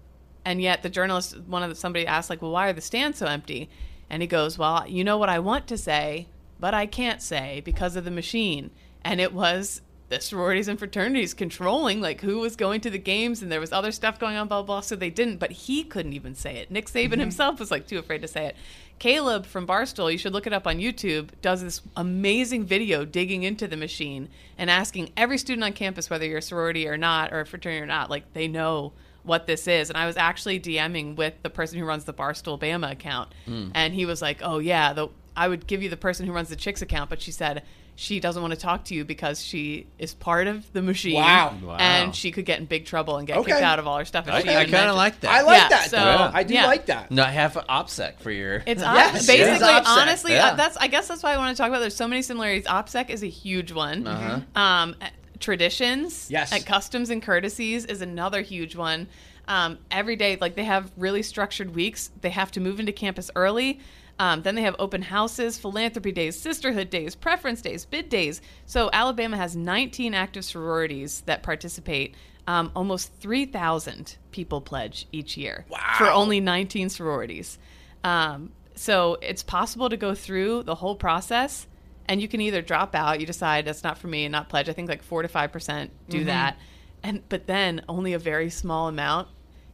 and 0.46 0.62
yet 0.62 0.84
the 0.84 0.90
journalist, 0.90 1.38
one 1.42 1.64
of 1.64 1.70
the, 1.70 1.76
somebody 1.76 2.08
asked 2.08 2.30
like, 2.30 2.42
well, 2.42 2.52
why 2.52 2.70
are 2.70 2.74
the 2.74 2.82
stands 2.82 3.20
so 3.20 3.28
empty? 3.28 3.70
And 4.10 4.22
he 4.24 4.28
goes, 4.28 4.58
well, 4.58 4.88
you 4.88 5.04
know 5.04 5.18
what 5.18 5.30
I 5.30 5.40
want 5.40 5.68
to 5.68 5.78
say, 5.78 6.28
but 6.60 6.74
I 6.74 6.86
can't 6.86 7.22
say 7.22 7.62
because 7.64 7.96
of 7.96 8.06
the 8.06 8.12
machine. 8.12 8.72
And 9.04 9.22
it 9.22 9.34
was 9.34 9.82
the 10.10 10.20
sororities 10.20 10.68
and 10.68 10.80
fraternities 10.80 11.34
controlling 11.34 12.02
like 12.02 12.22
who 12.22 12.40
was 12.40 12.56
going 12.56 12.82
to 12.82 12.90
the 12.90 12.98
games 12.98 13.42
and 13.42 13.52
there 13.52 13.60
was 13.60 13.72
other 13.72 13.92
stuff 13.92 14.20
going 14.20 14.36
on 14.36 14.48
blah 14.48 14.62
blah, 14.62 14.78
blah 14.78 14.82
so 14.82 14.96
they 14.96 15.12
didn't 15.12 15.38
but 15.38 15.52
he 15.52 15.84
couldn't 15.84 16.14
even 16.14 16.34
say 16.34 16.58
it 16.58 16.72
nick 16.72 16.88
saban 16.88 17.10
mm-hmm. 17.10 17.20
himself 17.20 17.60
was 17.60 17.70
like 17.70 17.88
too 17.88 18.00
afraid 18.00 18.22
to 18.22 18.28
say 18.28 18.48
it 18.48 18.56
caleb 19.00 19.46
from 19.46 19.66
barstool 19.66 20.12
you 20.12 20.18
should 20.18 20.34
look 20.34 20.46
it 20.46 20.54
up 20.54 20.68
on 20.68 20.78
youtube 20.78 21.30
does 21.42 21.62
this 21.62 21.82
amazing 21.96 22.66
video 22.66 23.06
digging 23.06 23.44
into 23.44 23.68
the 23.68 23.78
machine 23.78 24.30
and 24.58 24.70
asking 24.70 25.10
every 25.16 25.38
student 25.38 25.64
on 25.64 25.74
campus 25.74 26.10
whether 26.10 26.26
you're 26.26 26.40
a 26.40 26.42
sorority 26.42 26.88
or 26.88 26.98
not 26.98 27.32
or 27.32 27.40
a 27.40 27.46
fraternity 27.46 27.82
or 27.82 27.86
not 27.86 28.10
like 28.10 28.34
they 28.34 28.48
know 28.48 28.92
what 29.24 29.48
this 29.48 29.68
is. 29.68 29.90
And 29.90 29.98
i 29.98 30.06
was 30.06 30.18
actually 30.18 30.60
dming 30.60 31.16
with 31.16 31.34
the 31.44 31.50
person 31.50 31.80
who 31.80 31.86
runs 31.86 32.06
the 32.06 32.14
barstool 32.14 32.60
bama 32.60 32.92
account. 32.92 33.34
Hmm. 33.46 33.70
And 33.74 33.94
he 33.94 34.06
was 34.06 34.22
like 34.22 34.40
oh 34.42 34.60
yeah 34.60 34.94
the 34.94 35.10
i 35.40 35.48
would 35.48 35.66
give 35.68 35.82
you 35.82 35.90
the 35.90 35.98
person 35.98 36.26
who 36.28 36.32
runs 36.34 36.50
the 36.50 36.56
chicks 36.56 36.82
account 36.82 37.10
but 37.10 37.22
she 37.22 37.32
said 37.32 37.64
she 37.96 38.22
doesn't 38.22 38.42
want 38.42 38.54
to 38.54 38.60
talk 38.60 38.86
to 38.86 38.96
you 38.96 39.04
because 39.04 39.44
she 39.44 39.86
is 39.98 40.14
part 40.14 40.48
of 40.48 40.72
the 40.72 40.82
machine. 40.82 41.16
Wow. 41.16 41.54
Wow. 41.62 41.76
And 41.82 42.16
she 42.16 42.32
could 42.32 42.46
get 42.46 42.58
in 42.58 42.66
big 42.66 42.86
trouble 42.86 43.18
and 43.18 43.28
get 43.28 43.36
Okay. 43.40 43.52
kicked 43.52 43.62
out 43.62 43.78
of 43.78 43.88
all 43.88 43.98
her 43.98 44.06
stuff. 44.06 44.26
if 44.26 44.34
I, 44.36 44.42
she 44.42 44.48
I 44.48 44.62
even 44.62 44.74
kind 44.74 44.90
of 44.90 44.96
like 44.96 45.20
that. 45.20 45.30
I 45.32 45.42
like 45.42 45.62
Yeah, 45.64 45.68
that. 45.68 45.90
so- 45.90 45.98
though. 45.98 46.32
I 46.34 46.44
do 46.44 46.54
yeah. 46.54 46.66
like 46.68 46.86
that. 46.86 47.12
Not 47.12 47.28
half 47.32 47.58
an 47.58 47.66
OPSEC 47.68 48.22
for 48.22 48.32
your. 48.32 48.64
It's 48.66 48.82
Yes, 48.82 49.16
op- 49.16 49.22
it 49.22 49.28
basically, 49.28 49.52
is 49.52 49.62
OPSEC. 49.62 49.84
honestly, 49.86 50.32
Yeah. 50.32 50.46
uh, 50.52 50.56
that's 50.56 50.78
I 50.78 50.88
guess 50.88 51.10
that's 51.10 51.22
why 51.22 51.34
I 51.34 51.38
want 51.38 51.58
to 51.58 51.62
talk 51.62 51.68
about. 51.68 51.80
There's 51.82 51.94
so 51.94 52.08
many 52.08 52.22
similarities. 52.22 52.64
OPSEC 52.68 53.10
is 53.10 53.22
a 53.22 53.28
huge 53.28 53.74
one. 53.74 54.08
Uh-huh. 54.08 54.62
Um, 54.62 54.96
traditions, 55.44 56.28
Yes. 56.30 56.54
and 56.54 56.66
customs 56.66 57.10
and 57.10 57.22
courtesies 57.22 57.84
is 57.86 58.02
another 58.02 58.42
huge 58.42 58.76
one. 58.78 59.08
Um, 59.48 59.80
every 59.90 60.16
day, 60.16 60.38
like 60.40 60.56
they 60.56 60.64
have 60.66 60.92
really 60.96 61.24
structured 61.24 61.74
weeks. 61.76 62.12
They 62.22 62.30
have 62.30 62.52
to 62.52 62.60
move 62.62 62.80
into 62.80 62.92
campus 62.92 63.32
early. 63.36 63.80
Um, 64.20 64.42
then 64.42 64.56
they 64.56 64.64
have 64.64 64.76
open 64.80 65.02
houses, 65.02 65.58
philanthropy 65.58 66.12
days, 66.12 66.38
sisterhood 66.38 66.90
days, 66.90 67.16
preference 67.16 67.62
days, 67.62 67.86
bid 67.86 68.10
days. 68.10 68.42
So 68.66 68.90
Alabama 68.92 69.38
has 69.38 69.56
19 69.56 70.14
active 70.14 70.44
sororities 70.44 71.22
that 71.26 71.42
participate. 71.42 72.16
Um, 72.46 72.72
almost 72.76 73.14
3,000 73.22 74.18
people 74.32 74.60
pledge 74.60 75.08
each 75.12 75.38
year 75.38 75.66
for 75.98 76.08
only 76.08 76.40
19 76.42 76.90
sororities. 76.90 77.58
Um, 78.04 78.52
so 78.76 79.18
it's 79.22 79.44
possible 79.44 79.90
to 79.90 79.98
go 79.98 80.14
through 80.16 80.64
the 80.64 80.76
whole 80.76 80.96
process 80.96 81.68
and 82.08 82.20
you 82.22 82.28
can 82.28 82.42
either 82.42 82.62
drop 82.62 82.96
out, 82.96 83.20
you 83.20 83.26
decide 83.28 83.66
that's 83.66 83.84
not 83.84 83.98
for 84.00 84.08
me 84.08 84.26
and 84.26 84.32
not 84.32 84.50
pledge. 84.50 84.68
I 84.68 84.74
think 84.74 84.90
like 84.90 85.04
four 85.04 85.22
to 85.22 85.28
five 85.28 85.52
percent 85.52 85.92
do 86.10 86.24
Mhm. 86.24 86.26
that, 86.26 86.58
and 87.04 87.22
but 87.30 87.46
then 87.46 87.84
only 87.88 88.14
a 88.14 88.20
very 88.20 88.50
small 88.50 88.88
amount. 88.88 89.28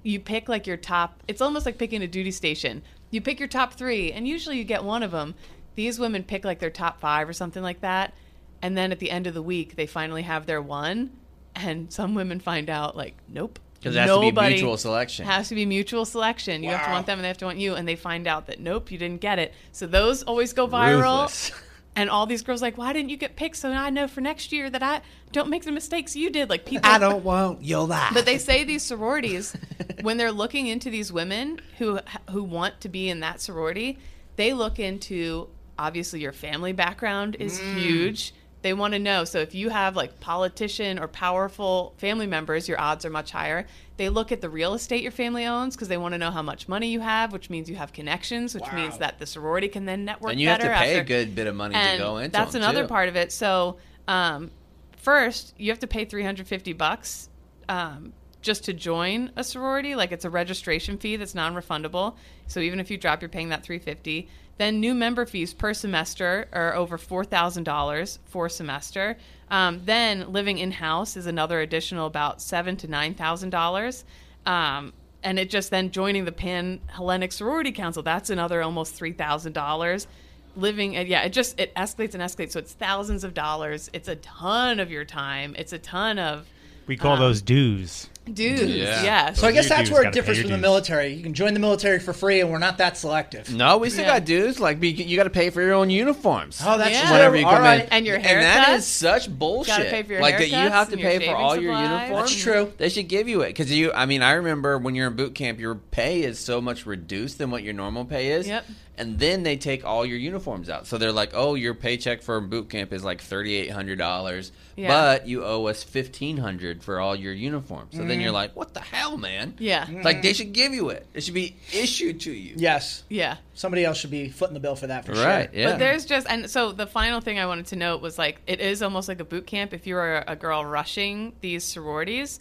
You 0.04 0.20
pick 0.20 0.50
like 0.50 0.68
your 0.68 0.76
top. 0.76 1.24
It's 1.30 1.40
almost 1.42 1.66
like 1.66 1.78
picking 1.78 2.02
a 2.04 2.08
duty 2.08 2.32
station. 2.32 2.84
You 3.12 3.22
pick 3.22 3.40
your 3.40 3.48
top 3.48 3.74
three, 3.74 4.12
and 4.12 4.28
usually 4.28 4.58
you 4.58 4.64
get 4.64 4.84
one 4.84 5.04
of 5.04 5.12
them. 5.12 5.36
These 5.76 6.00
women 6.00 6.24
pick 6.24 6.44
like 6.46 6.60
their 6.60 6.70
top 6.70 7.00
five 7.00 7.28
or 7.30 7.34
something 7.34 7.64
like 7.64 7.82
that, 7.82 8.14
and 8.62 8.78
then 8.78 8.92
at 8.92 9.00
the 9.00 9.12
end 9.12 9.28
of 9.28 9.34
the 9.34 9.42
week 9.42 9.76
they 9.76 9.86
finally 9.86 10.24
have 10.24 10.46
their 10.46 10.62
one, 10.62 11.12
and 11.56 11.92
some 11.92 12.16
women 12.16 12.40
find 12.40 12.70
out 12.70 12.96
like, 12.98 13.16
nope. 13.28 13.60
'Cause 13.84 13.96
it 13.96 14.00
has 14.00 14.10
to 14.10 14.20
be 14.20 14.26
Nobody 14.28 14.54
mutual 14.56 14.78
selection. 14.78 15.26
Has 15.28 15.50
to 15.50 15.56
be 15.56 15.64
mutual 15.66 16.06
selection. 16.06 16.64
You 16.64 16.72
have 16.72 16.86
to 16.86 16.92
want 16.92 17.06
them, 17.06 17.20
and 17.20 17.24
they 17.24 17.28
have 17.28 17.38
to 17.40 17.46
want 17.46 17.60
you, 17.60 17.76
and 17.76 17.88
they 17.88 17.96
find 17.96 18.26
out 18.26 18.48
that 18.48 18.60
nope, 18.60 18.90
you 18.90 18.98
didn't 18.98 19.22
get 19.22 19.38
it. 19.38 19.54
So 19.74 19.86
those 19.86 20.24
always 20.24 20.54
go 20.54 20.68
viral. 20.68 21.26
And 21.98 22.10
all 22.10 22.26
these 22.26 22.42
girls 22.42 22.62
like, 22.62 22.78
why 22.78 22.92
didn't 22.92 23.10
you 23.10 23.18
get 23.18 23.36
picked? 23.38 23.56
So 23.56 23.72
I 23.72 23.90
know 23.90 24.08
for 24.08 24.20
next 24.22 24.52
year 24.52 24.70
that 24.70 24.84
I 24.84 25.02
don't 25.32 25.50
make 25.50 25.64
the 25.64 25.72
mistakes 25.72 26.16
you 26.16 26.30
did. 26.30 26.50
Like 26.50 26.66
people, 26.66 26.90
I 26.90 26.98
don't 26.98 27.24
want 27.24 27.64
your 27.64 27.88
life. 27.88 28.12
But 28.14 28.26
they 28.26 28.38
say 28.38 28.64
these 28.66 28.84
sororities, 28.84 29.56
when 30.02 30.18
they're 30.18 30.32
looking 30.34 30.68
into 30.68 30.90
these 30.90 31.12
women 31.14 31.62
who 31.78 32.00
who 32.32 32.44
want 32.44 32.82
to 32.82 32.90
be 32.90 33.10
in 33.10 33.22
that 33.22 33.40
sorority, 33.40 33.98
they 34.36 34.54
look 34.54 34.78
into 34.78 35.48
obviously 35.80 36.20
your 36.22 36.34
family 36.34 36.74
background 36.74 37.36
is 37.40 37.60
Mm. 37.60 37.74
huge. 37.78 38.34
They 38.66 38.74
want 38.74 38.96
to 38.96 39.00
know. 39.00 39.26
So 39.26 39.38
if 39.38 39.54
you 39.54 39.70
have 39.70 39.96
like 39.96 40.20
politician 40.20 40.98
or 40.98 41.08
powerful 41.08 41.94
family 41.98 42.26
members, 42.26 42.68
your 42.68 42.82
odds 42.82 43.06
are 43.06 43.12
much 43.12 43.30
higher. 43.30 43.68
They 43.98 44.10
look 44.10 44.32
at 44.32 44.42
the 44.42 44.50
real 44.50 44.74
estate 44.74 45.04
your 45.04 45.12
family 45.12 45.46
owns 45.46 45.76
because 45.76 45.88
they 45.88 45.98
want 45.98 46.16
to 46.16 46.18
know 46.18 46.32
how 46.32 46.42
much 46.42 46.68
money 46.68 46.88
you 46.88 47.00
have, 47.00 47.32
which 47.32 47.52
means 47.52 47.70
you 47.70 47.76
have 47.76 47.94
connections, 47.94 48.56
which 48.56 48.66
means 48.74 48.98
that 48.98 49.20
the 49.20 49.28
sorority 49.28 49.68
can 49.68 49.86
then 49.86 50.04
network 50.04 50.32
And 50.32 50.42
you 50.42 50.48
have 50.48 50.62
to 50.62 50.66
pay 50.66 50.98
after- 50.98 51.02
a 51.02 51.04
good 51.04 51.36
bit 51.36 51.46
of 51.46 51.54
money 51.54 51.76
and 51.76 52.00
to 52.00 52.04
go 52.04 52.18
into 52.18 52.26
it. 52.26 52.32
that's 52.32 52.56
another 52.56 52.82
too. 52.82 52.88
part 52.88 53.08
of 53.08 53.16
it 53.16 53.32
so 53.32 53.78
um, 54.08 54.50
first 54.98 55.54
you 55.60 55.70
have 55.70 55.82
to 55.82 55.88
pay 55.88 56.04
350 56.04 56.74
bucks 56.74 57.30
um, 57.70 58.14
just 58.42 58.64
to 58.64 58.74
join 58.74 59.32
a 59.36 59.44
sorority 59.44 59.94
like 59.94 60.12
it's 60.12 60.26
a 60.26 60.30
registration 60.32 60.98
fee 60.98 61.18
that's 61.18 61.36
non-refundable 61.36 62.16
so 62.48 62.60
even 62.60 62.80
if 62.80 62.90
you 62.90 62.98
drop 62.98 63.22
you're 63.22 63.30
paying 63.30 63.50
that 63.50 63.62
350 63.62 64.28
then 64.58 64.80
new 64.80 64.94
member 64.94 65.26
fees 65.26 65.54
per 65.54 65.74
semester 65.74 66.48
are 66.54 66.76
over 66.76 66.98
$4000 66.98 68.20
for 68.26 68.50
semester. 68.50 69.18
Um, 69.50 69.82
then 69.86 70.32
living 70.32 70.58
in-house 70.58 71.18
is 71.18 71.26
another 71.26 71.60
additional 71.60 72.08
about 72.08 72.42
seven 72.42 72.78
to 72.78 72.88
nine 72.88 73.14
thousand 73.14 73.52
dollars. 73.52 74.06
Um, 74.46 74.94
and 75.24 75.40
it 75.40 75.50
just 75.50 75.72
then 75.72 75.92
joining 75.92 76.26
the 76.26 76.32
pan 76.32 76.80
hellenic 76.88 77.32
sorority 77.32 77.72
council 77.72 78.04
that's 78.04 78.30
another 78.30 78.62
almost 78.62 78.96
three 78.96 79.14
thousand 79.14 79.54
dollars. 79.54 80.08
Living 80.56 80.96
and 80.96 81.08
yeah 81.10 81.22
it 81.24 81.34
just 81.34 81.60
it 81.60 81.76
escalates 81.76 82.14
and 82.14 82.24
escalates. 82.24 82.52
So 82.52 82.60
it's 82.60 82.74
thousands 82.74 83.24
of 83.24 83.34
dollars. 83.34 83.90
It's 83.94 84.08
a 84.08 84.16
ton 84.16 84.80
of 84.80 84.90
your 84.90 85.06
time. 85.06 85.54
It's 85.58 85.74
a 85.74 85.80
ton 85.80 86.18
of 86.18 86.48
We 86.88 86.98
call 86.98 87.14
um, 87.14 87.20
those 87.20 87.42
dues. 87.42 88.10
Dues 88.34 88.76
yeah. 88.76 89.34
So 89.34 89.48
I 89.48 89.52
guess 89.52 89.70
that's 89.70 89.92
where 89.92 90.04
it 90.04 90.12
differs 90.14 90.38
your 90.38 90.44
from 90.46 90.52
the 90.52 90.58
dues. 90.58 90.62
military. 90.62 91.14
You 91.14 91.24
can 91.24 91.34
join 91.34 91.54
the 91.54 91.60
military 91.60 92.00
for 92.00 92.12
free, 92.14 92.42
and 92.42 92.52
we're 92.52 92.58
not 92.60 92.80
that 92.80 92.98
selective. 92.98 93.54
No, 93.54 93.78
we 93.78 93.90
still 93.90 94.06
Yeah. 94.06 94.20
got 94.20 94.26
dues. 94.26 94.60
Like 94.60 94.82
you 94.82 95.16
got 95.16 95.24
to 95.26 95.30
pay 95.30 95.50
for 95.52 95.62
your 95.62 95.74
own 95.74 95.90
uniforms. 95.90 96.62
Oh, 96.66 96.78
that's 96.78 96.92
Yeah. 96.92 97.02
true. 97.04 97.12
Whenever 97.12 97.36
you 97.36 97.46
All 97.46 97.54
come 97.54 97.62
right. 97.62 97.84
in, 97.84 97.90
And 97.92 98.06
your 98.06 98.16
and 98.16 98.26
that 98.26 98.68
haircuts. 98.70 98.78
is 98.78 98.86
such 98.88 99.30
bullshit. 99.30 99.90
pay 99.90 100.04
for 100.04 100.14
your 100.14 100.22
like 100.22 100.38
that 100.40 100.50
you 100.50 100.56
have 100.56 100.90
to 100.90 100.98
pay 100.98 101.04
for 101.18 101.22
shaving 101.26 101.36
all 101.36 101.56
your 101.60 101.74
uniforms. 101.74 102.32
That's 102.32 102.42
true. 102.42 102.74
They 102.78 102.90
should 102.90 103.08
give 103.08 103.28
you 103.28 103.42
it 103.42 103.48
because 103.50 103.72
you. 103.72 103.92
I 103.94 104.06
mean, 104.06 104.22
I 104.22 104.32
remember 104.32 104.78
when 104.78 104.96
you're 104.96 105.08
in 105.08 105.16
boot 105.16 105.36
camp, 105.36 105.60
your 105.60 105.76
pay 105.76 106.22
is 106.24 106.40
so 106.40 106.60
much 106.62 106.86
reduced 106.86 107.38
than 107.38 107.52
what 107.52 107.64
your 107.64 107.74
normal 107.74 108.06
pay 108.06 108.32
is. 108.32 108.48
Yep. 108.48 108.66
And 108.98 109.20
then 109.20 109.44
they 109.44 109.58
take 109.58 109.84
all 109.84 110.06
your 110.06 110.18
uniforms 110.18 110.70
out, 110.70 110.88
so 110.88 110.98
they're 110.98 111.12
like, 111.12 111.32
"Oh, 111.34 111.56
your 111.56 111.74
paycheck 111.74 112.22
for 112.22 112.40
boot 112.40 112.70
camp 112.70 112.94
is 112.94 113.04
like 113.04 113.22
thirty 113.22 113.54
eight 113.56 113.70
hundred 113.70 113.98
dollars, 113.98 114.52
Yeah. 114.78 114.88
but 114.88 115.28
you 115.28 115.44
owe 115.44 115.66
us 115.66 115.84
fifteen 115.84 116.38
hundred 116.38 116.84
for 116.84 117.00
all 117.00 117.16
your 117.16 117.34
uniforms." 117.34 117.96
So 117.96 118.04
then 118.06 118.20
mm. 118.20 118.24
you're 118.24 118.32
like, 118.32 118.56
"What 118.56 118.74
the 118.74 118.80
hell, 118.80 119.18
man?" 119.18 119.56
yeah 119.60 119.88
Like 120.04 120.22
they 120.22 120.34
should 120.34 120.54
give 120.54 120.74
you 120.74 120.90
it. 120.90 121.06
It 121.14 121.24
should 121.24 121.34
be 121.34 121.56
issued 121.74 122.22
to 122.22 122.32
you. 122.32 122.56
Yes. 122.58 123.04
yeah 123.10 123.38
Somebody 123.54 123.84
else 123.84 123.98
should 123.98 124.12
be 124.12 124.30
footing 124.30 124.54
the 124.54 124.60
bill 124.60 124.76
for 124.76 124.88
that 124.88 125.06
for 125.06 125.12
Right. 125.12 125.50
sure. 125.52 125.60
Yeah. 125.60 125.72
But 125.72 125.80
there's 125.80 126.06
just 126.06 126.28
and 126.30 126.50
so 126.50 126.72
the 126.72 126.88
final 126.88 127.20
thing 127.20 127.38
I 127.40 127.46
wanted 127.46 127.68
to 127.68 127.76
note 127.76 128.02
was 128.02 128.18
like 128.18 128.42
it 128.48 128.62
is 128.62 128.82
almost 128.82 129.08
like 129.10 129.20
a 129.20 129.26
boot 129.26 129.46
camp. 129.46 129.74
If 129.74 129.88
you 129.88 129.98
are 129.98 130.24
a 130.28 130.36
girl 130.36 130.64
rushing 130.66 131.34
these 131.42 131.64
sororities, 131.64 132.40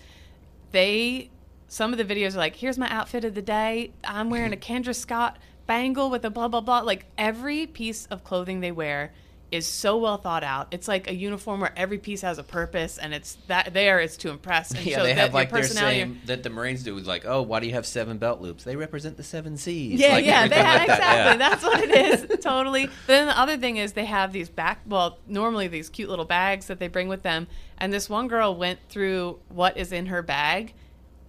they 0.70 1.30
some 1.66 1.92
of 1.92 1.98
the 1.98 2.04
videos 2.04 2.34
are 2.34 2.38
like, 2.38 2.54
here's 2.54 2.78
my 2.78 2.88
outfit 2.88 3.24
of 3.24 3.34
the 3.34 3.42
day. 3.42 3.90
I'm 4.04 4.30
wearing 4.30 4.52
a 4.52 4.56
Kendra 4.56 4.94
Scott 4.94 5.38
bangle 5.66 6.10
with 6.10 6.24
a 6.24 6.30
blah 6.30 6.48
blah 6.48 6.60
blah. 6.60 6.80
Like 6.80 7.06
every 7.18 7.66
piece 7.66 8.06
of 8.06 8.24
clothing 8.24 8.60
they 8.60 8.72
wear 8.72 9.12
is 9.52 9.68
so 9.68 9.98
well 9.98 10.16
thought 10.16 10.42
out. 10.42 10.66
It's 10.72 10.88
like 10.88 11.08
a 11.08 11.14
uniform 11.14 11.60
where 11.60 11.72
every 11.76 11.98
piece 11.98 12.22
has 12.22 12.38
a 12.38 12.42
purpose, 12.42 12.98
and 12.98 13.14
it's 13.14 13.36
that 13.46 13.72
there 13.72 14.00
it's 14.00 14.16
to 14.18 14.30
impress 14.30 14.72
and 14.72 14.80
Yeah, 14.84 14.96
show 14.96 15.02
they 15.04 15.14
that 15.14 15.20
have 15.20 15.34
like 15.34 15.50
their 15.50 15.62
same 15.62 16.20
that 16.26 16.42
the 16.42 16.50
Marines 16.50 16.82
do. 16.82 16.96
Is 16.98 17.06
like, 17.06 17.24
oh, 17.24 17.42
why 17.42 17.60
do 17.60 17.66
you 17.68 17.74
have 17.74 17.86
seven 17.86 18.18
belt 18.18 18.40
loops? 18.40 18.64
They 18.64 18.74
represent 18.74 19.16
the 19.16 19.22
seven 19.22 19.56
seas. 19.56 20.00
Yeah, 20.00 20.14
Like, 20.14 20.24
yeah, 20.24 20.48
they 20.48 20.56
have, 20.56 20.78
like 20.80 20.86
that, 20.88 20.98
exactly. 20.98 21.30
yeah. 21.30 21.36
That's 21.36 21.62
what 21.62 21.80
it 21.82 22.30
is. 22.30 22.38
totally. 22.44 22.88
Then 23.06 23.28
the 23.28 23.38
other 23.38 23.56
thing 23.56 23.76
is 23.76 23.92
they 23.92 24.06
have 24.06 24.32
these 24.32 24.48
back. 24.48 24.80
Well, 24.86 25.18
normally 25.28 25.68
these 25.68 25.88
cute 25.88 26.08
little 26.10 26.24
bags 26.24 26.66
that 26.66 26.80
they 26.80 26.88
bring 26.88 27.06
with 27.08 27.22
them. 27.22 27.46
And 27.78 27.92
this 27.92 28.08
one 28.10 28.26
girl 28.28 28.56
went 28.56 28.80
through 28.88 29.38
what 29.50 29.76
is 29.76 29.92
in 29.92 30.06
her 30.06 30.22
bag, 30.22 30.74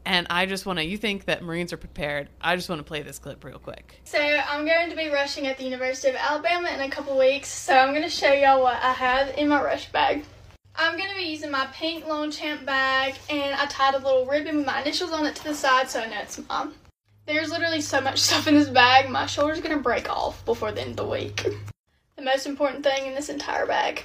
and 0.05 0.27
I 0.29 0.45
just 0.45 0.65
want 0.65 0.79
to. 0.79 0.85
You 0.85 0.97
think 0.97 1.25
that 1.25 1.43
Marines 1.43 1.73
are 1.73 1.77
prepared? 1.77 2.29
I 2.41 2.55
just 2.55 2.69
want 2.69 2.79
to 2.79 2.83
play 2.83 3.01
this 3.01 3.19
clip 3.19 3.43
real 3.43 3.59
quick. 3.59 4.01
So 4.03 4.19
I'm 4.19 4.65
going 4.65 4.89
to 4.89 4.95
be 4.95 5.09
rushing 5.09 5.47
at 5.47 5.57
the 5.57 5.63
University 5.63 6.09
of 6.09 6.15
Alabama 6.15 6.69
in 6.69 6.81
a 6.81 6.89
couple 6.89 7.17
weeks. 7.17 7.49
So 7.49 7.75
I'm 7.75 7.89
going 7.89 8.03
to 8.03 8.09
show 8.09 8.31
y'all 8.31 8.61
what 8.61 8.81
I 8.81 8.93
have 8.93 9.37
in 9.37 9.47
my 9.47 9.61
rush 9.63 9.91
bag. 9.91 10.23
I'm 10.75 10.97
going 10.97 11.09
to 11.09 11.15
be 11.15 11.23
using 11.23 11.51
my 11.51 11.67
pink 11.73 12.05
Longchamp 12.05 12.65
bag, 12.65 13.15
and 13.29 13.55
I 13.55 13.65
tied 13.67 13.95
a 13.95 13.99
little 13.99 14.25
ribbon 14.25 14.57
with 14.57 14.65
my 14.65 14.81
initials 14.81 15.11
on 15.11 15.25
it 15.25 15.35
to 15.37 15.43
the 15.45 15.53
side 15.53 15.89
so 15.89 16.01
I 16.01 16.07
know 16.07 16.19
it's 16.21 16.39
mine. 16.49 16.73
There's 17.25 17.49
literally 17.49 17.81
so 17.81 18.01
much 18.01 18.19
stuff 18.21 18.47
in 18.47 18.55
this 18.55 18.69
bag, 18.69 19.09
my 19.09 19.25
shoulder's 19.25 19.61
going 19.61 19.75
to 19.75 19.81
break 19.81 20.09
off 20.09 20.43
before 20.45 20.71
the 20.71 20.81
end 20.81 20.91
of 20.91 20.97
the 20.97 21.07
week. 21.07 21.47
The 22.17 22.21
most 22.21 22.45
important 22.45 22.83
thing 22.83 23.07
in 23.07 23.15
this 23.15 23.29
entire 23.29 23.65
bag 23.65 24.03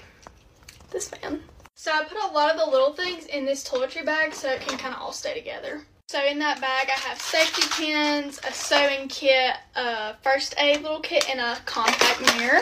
this 0.91 1.11
man. 1.23 1.43
So 1.83 1.91
I 1.91 2.05
put 2.05 2.19
a 2.19 2.35
lot 2.35 2.51
of 2.51 2.59
the 2.59 2.67
little 2.67 2.93
things 2.93 3.25
in 3.25 3.47
this 3.47 3.67
toiletry 3.67 4.05
bag 4.05 4.35
so 4.35 4.51
it 4.51 4.61
can 4.61 4.77
kind 4.77 4.95
of 4.95 5.01
all 5.01 5.13
stay 5.13 5.33
together. 5.33 5.81
So 6.09 6.23
in 6.23 6.39
that 6.41 6.61
bag 6.61 6.91
I 6.95 7.01
have 7.09 7.19
safety 7.19 7.63
pins, 7.71 8.39
a 8.47 8.53
sewing 8.53 9.09
kit, 9.09 9.57
a 9.75 10.13
first 10.23 10.55
aid 10.59 10.83
little 10.83 11.01
kit, 11.01 11.25
and 11.31 11.41
a 11.41 11.57
compact 11.65 12.37
mirror. 12.37 12.61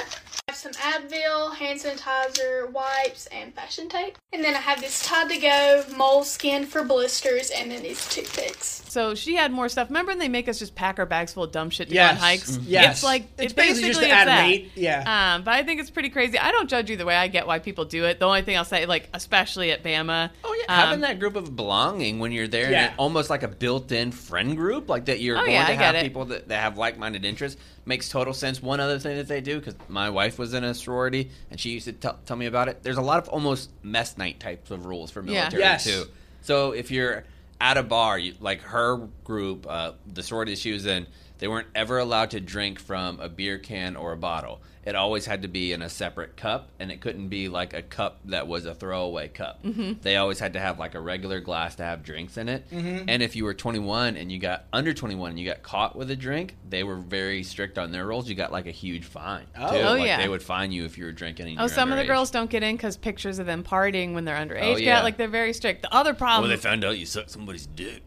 I 0.49 0.53
have 0.53 0.57
some 0.57 0.73
Advil, 0.73 1.55
hand 1.57 1.79
sanitizer, 1.79 2.73
wipes, 2.73 3.27
and 3.27 3.53
fashion 3.55 3.87
tape. 3.91 4.17
And 4.33 4.43
then 4.43 4.55
I 4.55 4.61
have 4.61 4.81
this 4.81 5.05
Tide 5.05 5.29
to 5.29 5.37
Go 5.39 5.85
moleskin 5.95 6.65
for 6.65 6.83
blisters, 6.85 7.51
and 7.51 7.71
then 7.71 7.83
these 7.83 8.09
toothpicks. 8.09 8.83
So 8.89 9.15
she 9.15 9.35
had 9.35 9.53
more 9.53 9.69
stuff. 9.69 9.89
Remember 9.91 10.13
when 10.13 10.19
they 10.19 10.29
make 10.31 10.49
us 10.49 10.59
just 10.59 10.75
pack 10.75 10.99
our 10.99 11.05
bags 11.05 11.35
full 11.35 11.43
of 11.43 11.53
dumb 11.53 11.69
shit 11.69 11.91
to 11.91 11.95
go 11.95 12.03
on 12.03 12.17
hikes? 12.17 12.53
Mhm. 12.57 12.63
Yes. 12.67 12.95
It's 12.97 13.05
like 13.05 13.27
It's 13.37 13.53
it 13.53 13.57
basically 13.57 13.89
just 13.89 14.01
to 14.01 14.07
it's 14.07 14.15
add 14.15 14.29
that. 14.29 14.47
weight. 14.47 14.71
Yeah. 14.75 15.35
Um, 15.35 15.43
but 15.43 15.53
I 15.53 15.63
think 15.65 15.81
it's 15.83 15.91
pretty 15.91 16.09
crazy. 16.09 16.39
I 16.39 16.51
don't 16.51 16.69
judge 16.71 16.91
either 16.91 17.05
way. 17.05 17.15
I 17.15 17.29
get 17.29 17.47
why 17.47 17.59
people 17.59 17.85
do 17.85 18.07
it. 18.07 18.19
The 18.19 18.25
only 18.25 18.41
thing 18.41 18.57
I'll 18.57 18.65
say, 18.65 18.87
like 18.87 19.11
especially 19.13 19.71
at 19.71 19.83
Bama. 19.85 20.31
Oh 20.45 20.55
yeah, 20.67 20.75
um, 20.75 20.81
having 20.87 21.01
that 21.01 21.19
group 21.21 21.37
of 21.37 21.55
belonging 21.57 22.21
when 22.21 22.33
you're 22.33 22.49
there, 22.49 22.71
Yeah. 22.71 22.85
and 22.87 22.95
almost 22.97 23.29
like 23.29 23.43
a 23.43 23.49
built-in 23.49 24.13
friend 24.13 24.57
group, 24.57 24.89
like 24.89 25.05
that 25.07 25.21
you're 25.21 25.37
Oh, 25.37 25.41
going 25.41 25.53
yeah, 25.53 25.67
to 25.67 25.73
I 25.73 25.75
have 25.77 26.03
people 26.03 26.25
that, 26.27 26.49
that 26.49 26.63
have 26.63 26.79
like-minded 26.79 27.27
interests, 27.27 27.61
makes 27.89 28.09
total 28.09 28.35
sense. 28.35 28.63
One 28.63 28.79
other 28.79 28.99
thing 28.99 29.17
that 29.17 29.27
they 29.27 29.41
do, 29.41 29.59
because 29.59 29.75
my 29.89 30.11
wife 30.11 30.39
was 30.39 30.53
in 30.55 30.63
a 30.63 30.75
sorority 30.75 31.31
and 31.51 31.59
she 31.59 31.71
used 31.71 31.87
to 31.87 31.93
tell 31.93 32.19
tell 32.27 32.37
me 32.37 32.47
about 32.47 32.69
it. 32.69 32.83
There's 32.83 32.99
a 32.99 33.03
lot 33.03 33.19
of 33.19 33.29
almost 33.31 33.71
mess 33.83 34.17
night 34.19 34.39
types 34.39 34.71
of 34.71 34.85
rules 34.87 35.11
for 35.11 35.21
Yeah. 35.23 35.33
military 35.33 35.63
Yes. 35.63 35.85
too. 35.85 36.05
So 36.43 36.73
if 36.73 36.91
you're 36.91 37.25
at 37.61 37.77
a 37.79 37.83
bar, 37.83 38.19
you, 38.19 38.35
like 38.41 38.61
her 38.61 38.99
group, 39.25 39.67
uh, 39.69 39.93
the 40.13 40.23
sorority 40.23 40.55
she 40.55 40.71
was 40.71 40.87
in, 40.87 41.07
they 41.39 41.49
weren't 41.49 41.69
ever 41.75 41.99
allowed 41.99 42.31
to 42.31 42.41
drink 42.41 42.79
from 42.81 43.21
a 43.21 43.29
beer 43.29 43.59
can 43.59 43.97
or 43.97 44.13
a 44.13 44.17
bottle. 44.17 44.61
It 44.85 44.95
always 44.95 45.27
had 45.27 45.43
to 45.43 45.49
be 45.49 45.75
in 45.75 45.83
a 45.83 45.89
separate 45.91 46.35
cup, 46.39 46.71
and 46.81 46.91
it 46.91 47.03
couldn't 47.03 47.29
be 47.29 47.51
like 47.51 47.75
a 47.75 47.83
cup 47.83 48.21
that 48.27 48.49
was 48.49 48.65
a 48.65 48.75
throwaway 48.75 49.29
cup. 49.29 49.63
Mhm. 49.63 50.01
They 50.01 50.17
always 50.17 50.39
had 50.39 50.55
to 50.55 50.61
have 50.61 50.79
like 50.79 50.95
a 50.95 51.01
regular 51.01 51.41
glass 51.41 51.75
to 51.75 51.83
have 51.83 52.03
drinks 52.03 52.39
in 52.39 52.49
it. 52.49 52.71
Mm-hmm. 52.71 52.89
Mhm. 52.89 53.05
And 53.09 53.23
if 53.23 53.37
you 53.37 53.45
were 53.45 53.53
21 53.53 54.17
and 54.17 54.33
you 54.33 54.39
got 54.39 54.65
under 54.73 54.95
21 54.95 55.31
and 55.33 55.39
you 55.41 55.45
got 55.47 55.63
caught 55.63 55.95
with 55.95 56.11
a 56.11 56.17
drink, 56.17 56.55
they 56.67 56.85
were 56.85 56.97
very 56.97 57.43
strict 57.43 57.77
on 57.77 57.93
their 57.93 58.07
rules. 58.07 58.31
You 58.31 58.35
got 58.35 58.51
like 58.51 58.67
a 58.67 58.71
huge 58.71 59.05
fine. 59.05 59.45
Oh. 59.59 59.71
too. 59.71 59.77
Oh, 59.87 59.93
Like, 59.93 60.07
yeah. 60.07 60.23
They 60.23 60.29
would 60.29 60.43
fine 60.43 60.73
you 60.73 60.87
if 60.87 60.97
you 60.97 61.05
were 61.05 61.13
drinking. 61.13 61.49
And 61.49 61.59
Oh, 61.59 61.63
you're 61.65 61.69
some 61.69 61.93
of 61.93 61.99
the 61.99 62.05
girls 62.05 62.31
don't 62.31 62.49
get 62.49 62.63
in 62.63 62.77
because 62.77 62.97
pictures 62.97 63.39
of 63.39 63.45
them 63.45 63.63
partying 63.63 64.15
when 64.15 64.25
they're 64.25 64.37
underage. 64.37 64.63
Oh, 64.63 64.77
yeah. 64.77 64.97
get 64.97 65.03
like 65.05 65.19
they're 65.19 65.29
very 65.29 65.53
strict. 65.53 65.83
The 65.83 65.95
other 65.95 66.15
problem. 66.15 66.49
Well, 66.49 66.57
they 66.57 66.63
found 66.63 66.83
out 66.85 66.97
you 66.99 67.05
sucked 67.05 67.31
somebody's 67.31 67.67
dick. 67.67 68.03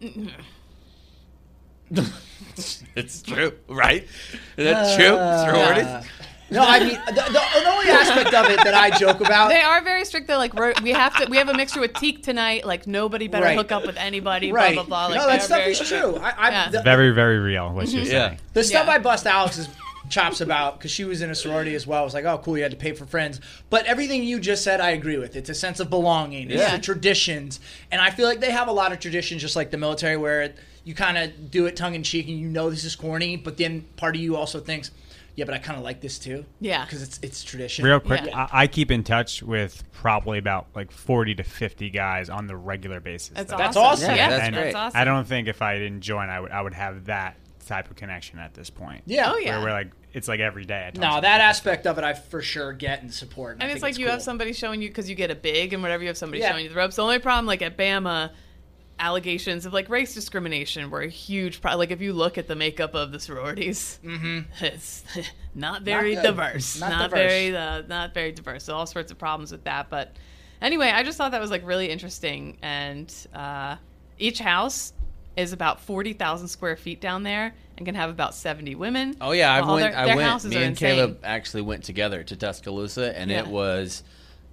it's 2.95 3.21
true, 3.21 3.53
right? 3.67 4.03
Is 4.57 4.65
that 4.65 4.97
true? 4.97 5.15
Uh, 5.15 5.45
Sororities? 5.45 6.11
No, 6.49 6.61
I 6.65 6.79
mean 6.81 6.99
the, 7.07 7.13
the, 7.13 7.21
the 7.31 7.69
only 7.69 7.87
aspect 7.89 8.33
of 8.33 8.45
it 8.49 8.57
that 8.65 8.73
I 8.73 8.97
joke 8.97 9.21
about. 9.21 9.47
They 9.49 9.61
are 9.61 9.81
very 9.81 10.03
strict. 10.03 10.27
They're 10.27 10.37
like 10.37 10.53
we're, 10.53 10.73
we 10.83 10.91
have 10.91 11.15
to. 11.17 11.29
We 11.29 11.37
have 11.37 11.47
a 11.47 11.53
mixture 11.53 11.79
with 11.79 11.93
teak 11.93 12.23
tonight. 12.23 12.65
Like 12.65 12.87
nobody 12.87 13.29
better 13.29 13.45
Right. 13.45 13.57
hook 13.57 13.71
up 13.71 13.85
with 13.85 13.95
anybody. 13.95 14.51
right. 14.51 14.73
Blah 14.73 14.83
blah 14.83 15.07
blah. 15.07 15.15
Like 15.15 15.21
no, 15.21 15.27
that 15.27 15.41
stuff 15.43 15.59
very 15.59 15.71
is 15.71 15.79
true. 15.79 16.17
I, 16.17 16.29
I, 16.31 16.49
Yeah. 16.49 16.69
the, 16.69 16.81
Very, 16.81 17.11
very 17.11 17.39
real. 17.39 17.71
What 17.71 17.87
you're 17.87 18.03
Yeah. 18.03 18.09
saying. 18.27 18.39
the 18.53 18.63
stuff 18.65 18.87
Yeah. 18.87 18.93
I 18.93 18.97
bust 18.99 19.25
Alex 19.25 19.57
is 19.59 19.69
chops 20.09 20.41
about 20.41 20.77
because 20.77 20.91
she 20.91 21.05
was 21.05 21.21
in 21.21 21.29
a 21.29 21.35
sorority 21.35 21.73
as 21.73 21.87
well. 21.87 22.01
It 22.01 22.05
was 22.05 22.13
like, 22.13 22.25
oh, 22.25 22.37
cool, 22.43 22.57
you 22.57 22.63
had 22.63 22.71
to 22.71 22.77
pay 22.77 22.91
for 22.91 23.05
friends. 23.05 23.39
But 23.69 23.85
everything 23.85 24.21
you 24.23 24.41
just 24.41 24.61
said, 24.61 24.81
I 24.81 24.89
agree 24.89 25.17
with. 25.17 25.37
It's 25.37 25.49
a 25.49 25.53
sense 25.53 25.79
of 25.79 25.89
belonging. 25.89 26.51
It's 26.51 26.59
Yeah. 26.61 26.75
the 26.75 26.81
traditions, 26.83 27.61
and 27.93 28.01
I 28.01 28.09
feel 28.09 28.27
like 28.27 28.41
they 28.41 28.51
have 28.51 28.67
a 28.67 28.73
lot 28.73 28.91
of 28.91 28.99
traditions, 28.99 29.41
just 29.41 29.55
like 29.55 29.71
the 29.71 29.77
military, 29.77 30.17
where 30.17 30.51
you 30.83 30.95
kind 30.95 31.17
of 31.17 31.51
do 31.51 31.65
it 31.67 31.75
tongue 31.75 31.95
in 31.95 32.03
cheek, 32.03 32.27
and 32.27 32.37
you 32.39 32.47
know 32.47 32.69
this 32.69 32.83
is 32.83 32.95
corny, 32.95 33.35
but 33.37 33.57
then 33.57 33.81
part 33.97 34.15
of 34.15 34.21
you 34.21 34.35
also 34.35 34.59
thinks, 34.59 34.91
yeah, 35.35 35.45
but 35.45 35.53
I 35.53 35.59
kind 35.59 35.77
of 35.77 35.83
like 35.83 36.01
this 36.01 36.19
too. 36.19 36.45
Yeah. 36.59 36.83
because 36.85 37.01
it's 37.01 37.19
it's 37.21 37.43
tradition. 37.43 37.85
Real 37.85 37.99
quick, 37.99 38.25
Yeah. 38.25 38.47
I, 38.51 38.63
I 38.63 38.67
keep 38.67 38.91
in 38.91 39.03
touch 39.03 39.41
with 39.41 39.83
probably 39.93 40.37
about 40.39 40.67
like 40.75 40.91
40 40.91 41.35
to 41.35 41.43
50 41.43 41.89
guys 41.89 42.29
on 42.29 42.47
the 42.47 42.55
regular 42.55 42.99
basis. 42.99 43.29
That's 43.29 43.51
though. 43.51 43.57
That's 43.57 43.77
awesome. 43.77 44.05
awesome. 44.05 44.15
Yeah, 44.17 44.29
that's 44.29 44.49
great. 44.49 44.63
That's 44.63 44.75
awesome. 44.75 44.99
I 44.99 45.03
don't 45.05 45.25
think 45.25 45.47
if 45.47 45.61
I 45.61 45.77
didn't 45.77 46.01
join, 46.01 46.29
I 46.29 46.39
would 46.39 46.51
I 46.51 46.61
would 46.61 46.73
have 46.73 47.05
that 47.05 47.37
type 47.65 47.89
of 47.89 47.95
connection 47.95 48.39
at 48.39 48.53
this 48.53 48.69
point. 48.69 49.03
Yeah. 49.05 49.31
Oh, 49.31 49.37
yeah. 49.37 49.57
Where 49.57 49.67
we're 49.67 49.71
like, 49.71 49.91
it's 50.13 50.27
like 50.27 50.41
every 50.41 50.65
day. 50.65 50.87
I 50.87 50.91
talk 50.91 51.01
No, 51.01 51.21
that 51.21 51.39
aspect 51.39 51.87
of 51.87 51.97
it, 51.97 52.03
I 52.03 52.13
for 52.13 52.41
sure 52.41 52.73
get 52.73 53.01
and 53.01 53.13
support. 53.13 53.53
And, 53.53 53.63
I 53.63 53.65
And 53.67 53.71
it's 53.71 53.81
think 53.81 53.95
like 53.95 53.99
you 53.99 54.09
have 54.09 54.21
somebody 54.21 54.51
showing 54.51 54.81
you 54.81 54.89
because 54.89 55.09
you 55.09 55.15
get 55.15 55.31
a 55.31 55.35
big 55.35 55.71
and 55.71 55.81
whatever 55.81 56.03
you 56.03 56.09
have 56.09 56.17
somebody 56.17 56.41
Yeah. 56.41 56.51
showing 56.51 56.63
you 56.63 56.69
the 56.69 56.75
ropes. 56.75 56.97
The 56.97 57.03
only 57.03 57.19
problem, 57.19 57.45
like 57.45 57.61
at 57.61 57.77
Bama, 57.77 58.31
allegations 59.01 59.65
of 59.65 59.73
like 59.73 59.89
race 59.89 60.13
discrimination 60.13 60.89
were 60.89 61.01
a 61.01 61.09
huge 61.09 61.59
problem. 61.59 61.79
Like 61.79 61.91
if 61.91 61.99
you 62.01 62.13
look 62.13 62.37
at 62.37 62.47
the 62.47 62.55
makeup 62.55 62.93
of 62.95 63.11
the 63.11 63.19
sororities, 63.19 63.99
it's 64.61 65.03
not 65.55 65.81
very 65.81 66.15
good. 66.15 66.23
diverse, 66.23 66.79
Not 66.79 66.91
not, 66.91 67.09
diverse. 67.09 67.19
very, 67.31 67.55
uh, 67.57 67.81
not 67.87 68.13
very 68.13 68.31
diverse. 68.31 68.63
So 68.63 68.75
all 68.75 68.85
sorts 68.85 69.11
of 69.11 69.17
problems 69.17 69.51
with 69.51 69.63
that. 69.65 69.89
But 69.89 70.15
anyway, 70.61 70.89
I 70.89 71.03
just 71.03 71.17
thought 71.17 71.31
that 71.31 71.41
was 71.41 71.51
like 71.51 71.65
really 71.65 71.89
interesting. 71.89 72.57
And 72.61 73.13
uh, 73.33 73.75
each 74.19 74.39
house 74.39 74.93
is 75.35 75.51
about 75.53 75.81
forty 75.81 76.13
thousand 76.13 76.47
square 76.49 76.75
feet 76.75 77.01
down 77.01 77.23
there 77.23 77.53
and 77.77 77.85
can 77.85 77.95
have 77.95 78.09
about 78.09 78.35
seventy 78.35 78.75
women. 78.75 79.15
Oh 79.19 79.31
yeah, 79.31 79.51
I 79.53 79.61
went. 79.61 79.79
their- 79.91 79.97
I 79.99 80.05
their 80.05 80.15
went. 80.17 80.43
Me 80.45 80.55
and 80.57 80.65
insane. 80.65 80.75
Caleb 80.75 81.19
actually 81.23 81.63
went 81.63 81.83
together 81.83 82.23
to 82.23 82.35
Tuscaloosa, 82.35 83.17
and 83.17 83.31
it 83.31 83.47
was 83.47 84.03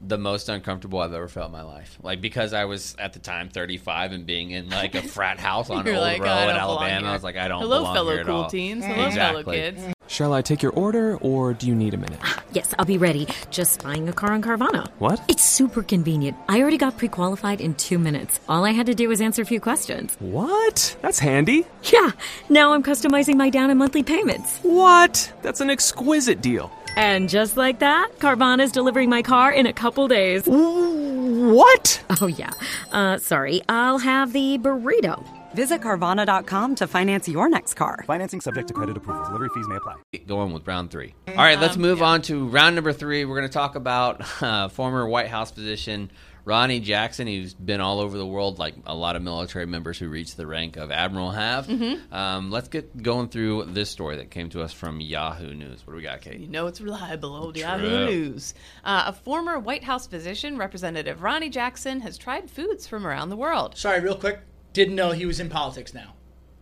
the 0.01 0.19
most 0.19 0.49
uncomfortable 0.49 1.01
I've 1.01 1.13
ever 1.13 1.29
felt 1.29 1.47
in 1.47 1.53
my 1.53 1.63
life. 1.63 1.99
Like 2.03 2.21
because 2.21 2.53
I 2.53 2.65
was 2.67 2.95
at 2.99 3.13
the 3.13 3.19
time 3.19 3.49
35 3.49 4.13
and 4.13 4.27
being 4.27 4.51
in 4.53 4.69
like 4.71 4.95
a 4.95 5.03
frat 5.03 5.39
house 5.39 5.71
on 5.71 5.85
You're 5.87 5.97
Old 5.97 6.03
like, 6.05 6.21
Row 6.23 6.27
in 6.27 6.57
Alabama. 6.57 7.01
here. 7.01 7.09
I 7.09 7.13
was 7.13 7.25
like, 7.25 7.37
I 7.37 7.49
don't 7.49 7.61
know. 7.61 7.67
Hello, 7.67 7.79
belong 7.81 7.95
fellow 7.95 8.11
here 8.13 8.21
at 8.21 8.27
cool 8.27 8.37
all. 8.37 8.51
teens. 8.51 8.85
Hello, 8.85 9.07
exactly. 9.07 9.43
fellow 9.43 9.55
kids. 9.57 9.95
Shall 10.09 10.33
I 10.33 10.41
take 10.41 10.63
your 10.63 10.73
order, 10.73 11.19
or 11.19 11.53
do 11.53 11.67
you 11.67 11.75
need 11.75 11.93
a 11.93 11.99
minute? 11.99 12.19
Yes, 12.53 12.73
I'll 12.79 12.87
be 12.87 12.97
ready. 12.97 13.29
Just 13.51 13.83
buying 13.83 14.09
a 14.09 14.13
car 14.13 14.33
on 14.33 14.41
Carvana. 14.41 14.89
What? 14.99 15.21
It's 15.29 15.45
super 15.45 15.83
convenient. 15.83 16.35
I 16.49 16.63
already 16.63 16.79
got 16.79 16.97
pre 16.97 17.09
qualified 17.09 17.61
in 17.61 17.75
two 17.75 17.99
minutes. 17.99 18.41
All 18.49 18.65
I 18.65 18.71
had 18.71 18.87
to 18.87 18.95
do 18.95 19.11
was 19.11 19.21
answer 19.21 19.43
a 19.43 19.45
few 19.45 19.61
questions. 19.61 20.17
What? 20.19 20.97
That's 21.03 21.19
handy. 21.19 21.67
Yeah, 21.93 22.13
now 22.49 22.73
I'm 22.73 22.83
customizing 22.83 23.35
my 23.37 23.51
down 23.51 23.69
and 23.69 23.79
monthly 23.79 24.03
payments. 24.03 24.59
What? 24.63 25.31
That's 25.43 25.61
an 25.61 25.69
exquisite 25.69 26.41
deal. 26.41 26.73
And 26.97 27.29
just 27.29 27.57
like 27.57 27.79
that, 27.79 28.11
Carvana's 28.19 28.73
delivering 28.73 29.09
my 29.09 29.23
car 29.23 29.53
in 29.53 29.67
a 29.67 29.73
couple 29.73 30.09
days. 30.09 30.45
What? 30.47 32.03
Oh, 32.21 32.27
yeah. 32.27 32.51
Uh, 32.93 33.19
sorry, 33.19 33.63
I'll 33.69 33.99
have 33.99 34.33
the 34.33 34.59
burrito. 34.59 35.25
Visit 35.55 35.81
Carvana.com 35.81 36.75
to 36.77 36.87
finance 36.87 37.27
your 37.29 37.49
next 37.49 37.75
car. 37.75 38.05
Financing 38.07 38.41
subject 38.41 38.69
to 38.69 38.75
credit 38.75 38.97
approval. 38.97 39.25
Delivery 39.25 39.49
fees 39.55 39.67
may 39.67 39.77
apply. 39.77 39.97
Going 40.27 40.53
with 40.53 40.67
round 40.69 40.91
three. 40.91 41.15
All 41.29 41.35
right, 41.37 41.59
let's 41.59 41.77
Um, 41.77 41.83
move 41.83 41.99
yeah. 41.99 42.05
on 42.07 42.23
to 42.23 42.47
round 42.49 42.75
number 42.75 42.93
three. 42.93 43.25
We're 43.25 43.37
going 43.37 43.49
to 43.49 43.53
talk 43.53 43.75
about 43.75 44.21
uh, 44.43 44.69
former 44.69 45.07
White 45.09 45.29
House 45.29 45.51
physician 45.51 46.11
Ronnie 46.49 46.81
Jackson, 46.81 47.27
who's 47.27 47.53
been 47.53 47.83
all 47.83 48.01
over 48.01 48.17
the 48.17 48.25
world, 48.25 48.59
like 48.59 48.75
a 48.87 48.95
lot 48.95 49.17
of 49.17 49.23
military 49.23 49.67
members 49.67 49.99
who 49.99 50.09
reached 50.09 50.39
the 50.39 50.47
rank 50.47 50.79
of 50.79 50.91
admiral 50.91 51.31
have. 51.31 51.67
Mm-hmm. 51.67 52.15
Um, 52.15 52.51
let's 52.51 52.69
get 52.69 53.03
going 53.03 53.29
through 53.29 53.67
this 53.67 53.91
story 53.91 54.17
that 54.17 54.31
came 54.31 54.49
to 54.51 54.63
us 54.63 54.73
from 54.73 54.99
Yahoo 54.99 55.53
News. 55.53 55.87
What 55.87 55.93
do 55.93 55.99
we 55.99 56.03
got, 56.03 56.23
Kate? 56.23 56.41
You 56.41 56.47
know 56.47 56.67
it's 56.67 56.81
reliable, 56.81 57.37
old 57.37 57.55
True. 57.55 57.65
Yahoo 57.65 58.07
News. 58.07 58.55
Uh, 58.83 59.05
a 59.09 59.13
former 59.13 59.59
White 59.59 59.85
House 59.85 60.07
physician, 60.07 60.57
Representative 60.57 61.23
Ronnie 61.23 61.51
Jackson, 61.51 62.01
has 62.01 62.17
tried 62.17 62.51
foods 62.51 62.87
from 62.87 63.07
around 63.07 63.29
the 63.29 63.37
world. 63.37 63.77
Sorry, 63.77 64.01
real 64.01 64.17
quick. 64.17 64.41
Didn't 64.73 64.95
know 64.95 65.11
he 65.11 65.27
was 65.27 65.41
in 65.41 65.51
politics 65.51 65.93
now. 65.93 66.15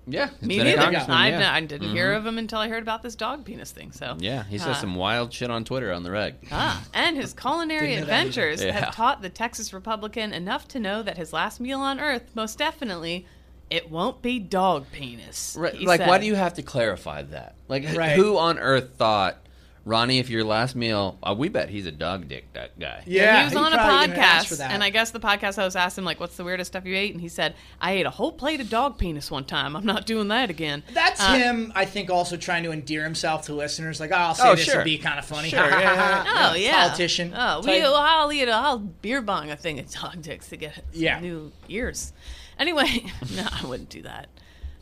Yeah, 0.09 0.31
Me 0.41 0.59
neither. 0.59 0.81
I, 0.81 1.29
yeah. 1.31 1.53
I 1.53 1.61
didn't 1.63 1.91
hear 1.91 2.13
of 2.13 2.25
him 2.25 2.39
until 2.39 2.59
I 2.61 2.69
heard 2.69 2.83
about 2.83 3.03
this 3.03 3.17
dog 3.17 3.45
penis 3.45 3.73
thing. 3.73 3.91
So 3.93 4.17
Yeah, 4.21 4.45
he 4.45 4.57
says 4.59 4.69
Uh, 4.69 4.75
some 4.75 4.95
wild 4.95 5.33
shit 5.33 5.51
on 5.51 5.65
Twitter 5.65 5.93
on 5.93 6.05
the 6.05 6.11
reg. 6.13 6.37
Ah, 6.53 6.85
and 6.95 7.17
his 7.17 7.33
culinary 7.35 7.89
Didn't 7.89 8.01
know 8.03 8.07
that 8.07 8.13
either. 8.13 8.29
adventures 8.29 8.63
Yeah. 8.65 8.73
have 8.73 8.95
taught 8.95 9.23
the 9.23 9.29
Texas 9.31 9.73
Republican 9.73 10.33
enough 10.33 10.69
to 10.69 10.79
know 10.79 11.03
that 11.03 11.17
his 11.17 11.33
last 11.33 11.59
meal 11.61 11.81
on 11.81 11.99
Earth, 11.99 12.31
most 12.35 12.57
definitely, 12.57 13.27
it 13.69 13.91
won't 13.91 14.23
be 14.23 14.39
dog 14.39 14.87
penis. 14.93 15.57
Right, 15.59 15.75
he 15.75 15.87
like, 15.87 16.01
why 16.07 16.19
do 16.19 16.27
you 16.27 16.37
have 16.37 16.55
to 16.55 16.63
clarify 16.63 17.23
that? 17.23 17.57
Like, 17.67 17.85
Right. 17.97 18.15
who 18.17 18.39
on 18.39 18.61
earth 18.61 18.91
thought, 18.97 19.39
Ronnie, 19.87 20.19
if 20.19 20.29
your 20.31 20.43
last 20.43 20.75
meal, 20.75 21.17
uh, 21.23 21.33
we 21.39 21.49
bet 21.49 21.71
he's 21.71 21.87
a 21.87 21.93
dog 21.93 22.27
dick 22.29 22.53
that 22.55 22.77
guy. 22.77 23.05
Yeah, 23.07 23.39
he 23.39 23.45
was 23.45 23.55
on 23.55 23.73
a 23.73 23.77
probably 23.77 24.09
gonna 24.09 24.19
ask 24.19 24.49
for 24.49 24.57
podcast, 24.57 24.69
and 24.69 24.83
I 24.83 24.91
guess 24.91 25.13
the 25.13 25.21
podcast 25.21 25.55
host 25.55 25.77
asked 25.77 25.97
him 25.97 26.05
like, 26.05 26.19
"What's 26.19 26.37
the 26.37 26.43
weirdest 26.43 26.73
stuff 26.73 26.85
you 26.85 26.97
ate?" 26.97 27.13
And 27.13 27.21
he 27.21 27.29
said, 27.29 27.55
"I 27.81 27.93
ate 27.93 28.05
a 28.05 28.11
whole 28.11 28.33
plate 28.33 28.61
of 28.61 28.69
dog 28.69 28.99
penis 28.99 29.31
one 29.31 29.45
time. 29.45 29.77
I'm 29.77 29.87
not 29.87 30.05
doing 30.05 30.27
that 30.27 30.51
again." 30.51 30.83
That's 30.93 31.21
Uh, 31.23 31.35
him, 31.35 31.73
I 31.77 31.85
think, 31.85 32.11
also 32.11 32.37
trying 32.37 32.65
to 32.65 32.73
endear 32.73 33.05
himself 33.05 33.43
to 33.47 33.55
listeners. 33.55 34.01
Like, 34.01 34.11
oh, 34.11 34.17
I'll 34.17 34.35
say 34.35 34.49
Oh, 34.49 34.57
this 34.57 34.65
sure. 34.65 34.79
will 34.79 34.85
be 34.85 34.99
kind 34.99 35.21
of 35.21 35.25
funny. 35.25 35.51
Sure, 35.51 35.61
yeah, 35.61 35.81
yeah, 36.25 36.51
Oh 36.51 36.55
yeah, 36.57 36.83
Politician. 36.89 37.33
Oh, 37.37 37.61
we, 37.65 37.79
well, 37.81 37.95
I'll 37.95 38.33
eat. 38.33 38.49
A, 38.49 38.53
I'll 38.53 38.79
beer 38.79 39.23
bong 39.23 39.51
a 39.53 39.57
thing 39.57 39.79
of 39.79 39.89
dog 39.89 40.21
dicks 40.21 40.49
to 40.49 40.57
get 40.57 40.75
some 40.75 40.83
Yeah. 40.95 41.21
new 41.21 41.53
ears. 41.69 42.13
Anyway, 42.59 43.05
no, 43.37 43.47
I 43.53 43.65
wouldn't 43.65 43.91
do 43.91 44.03
that. 44.03 44.27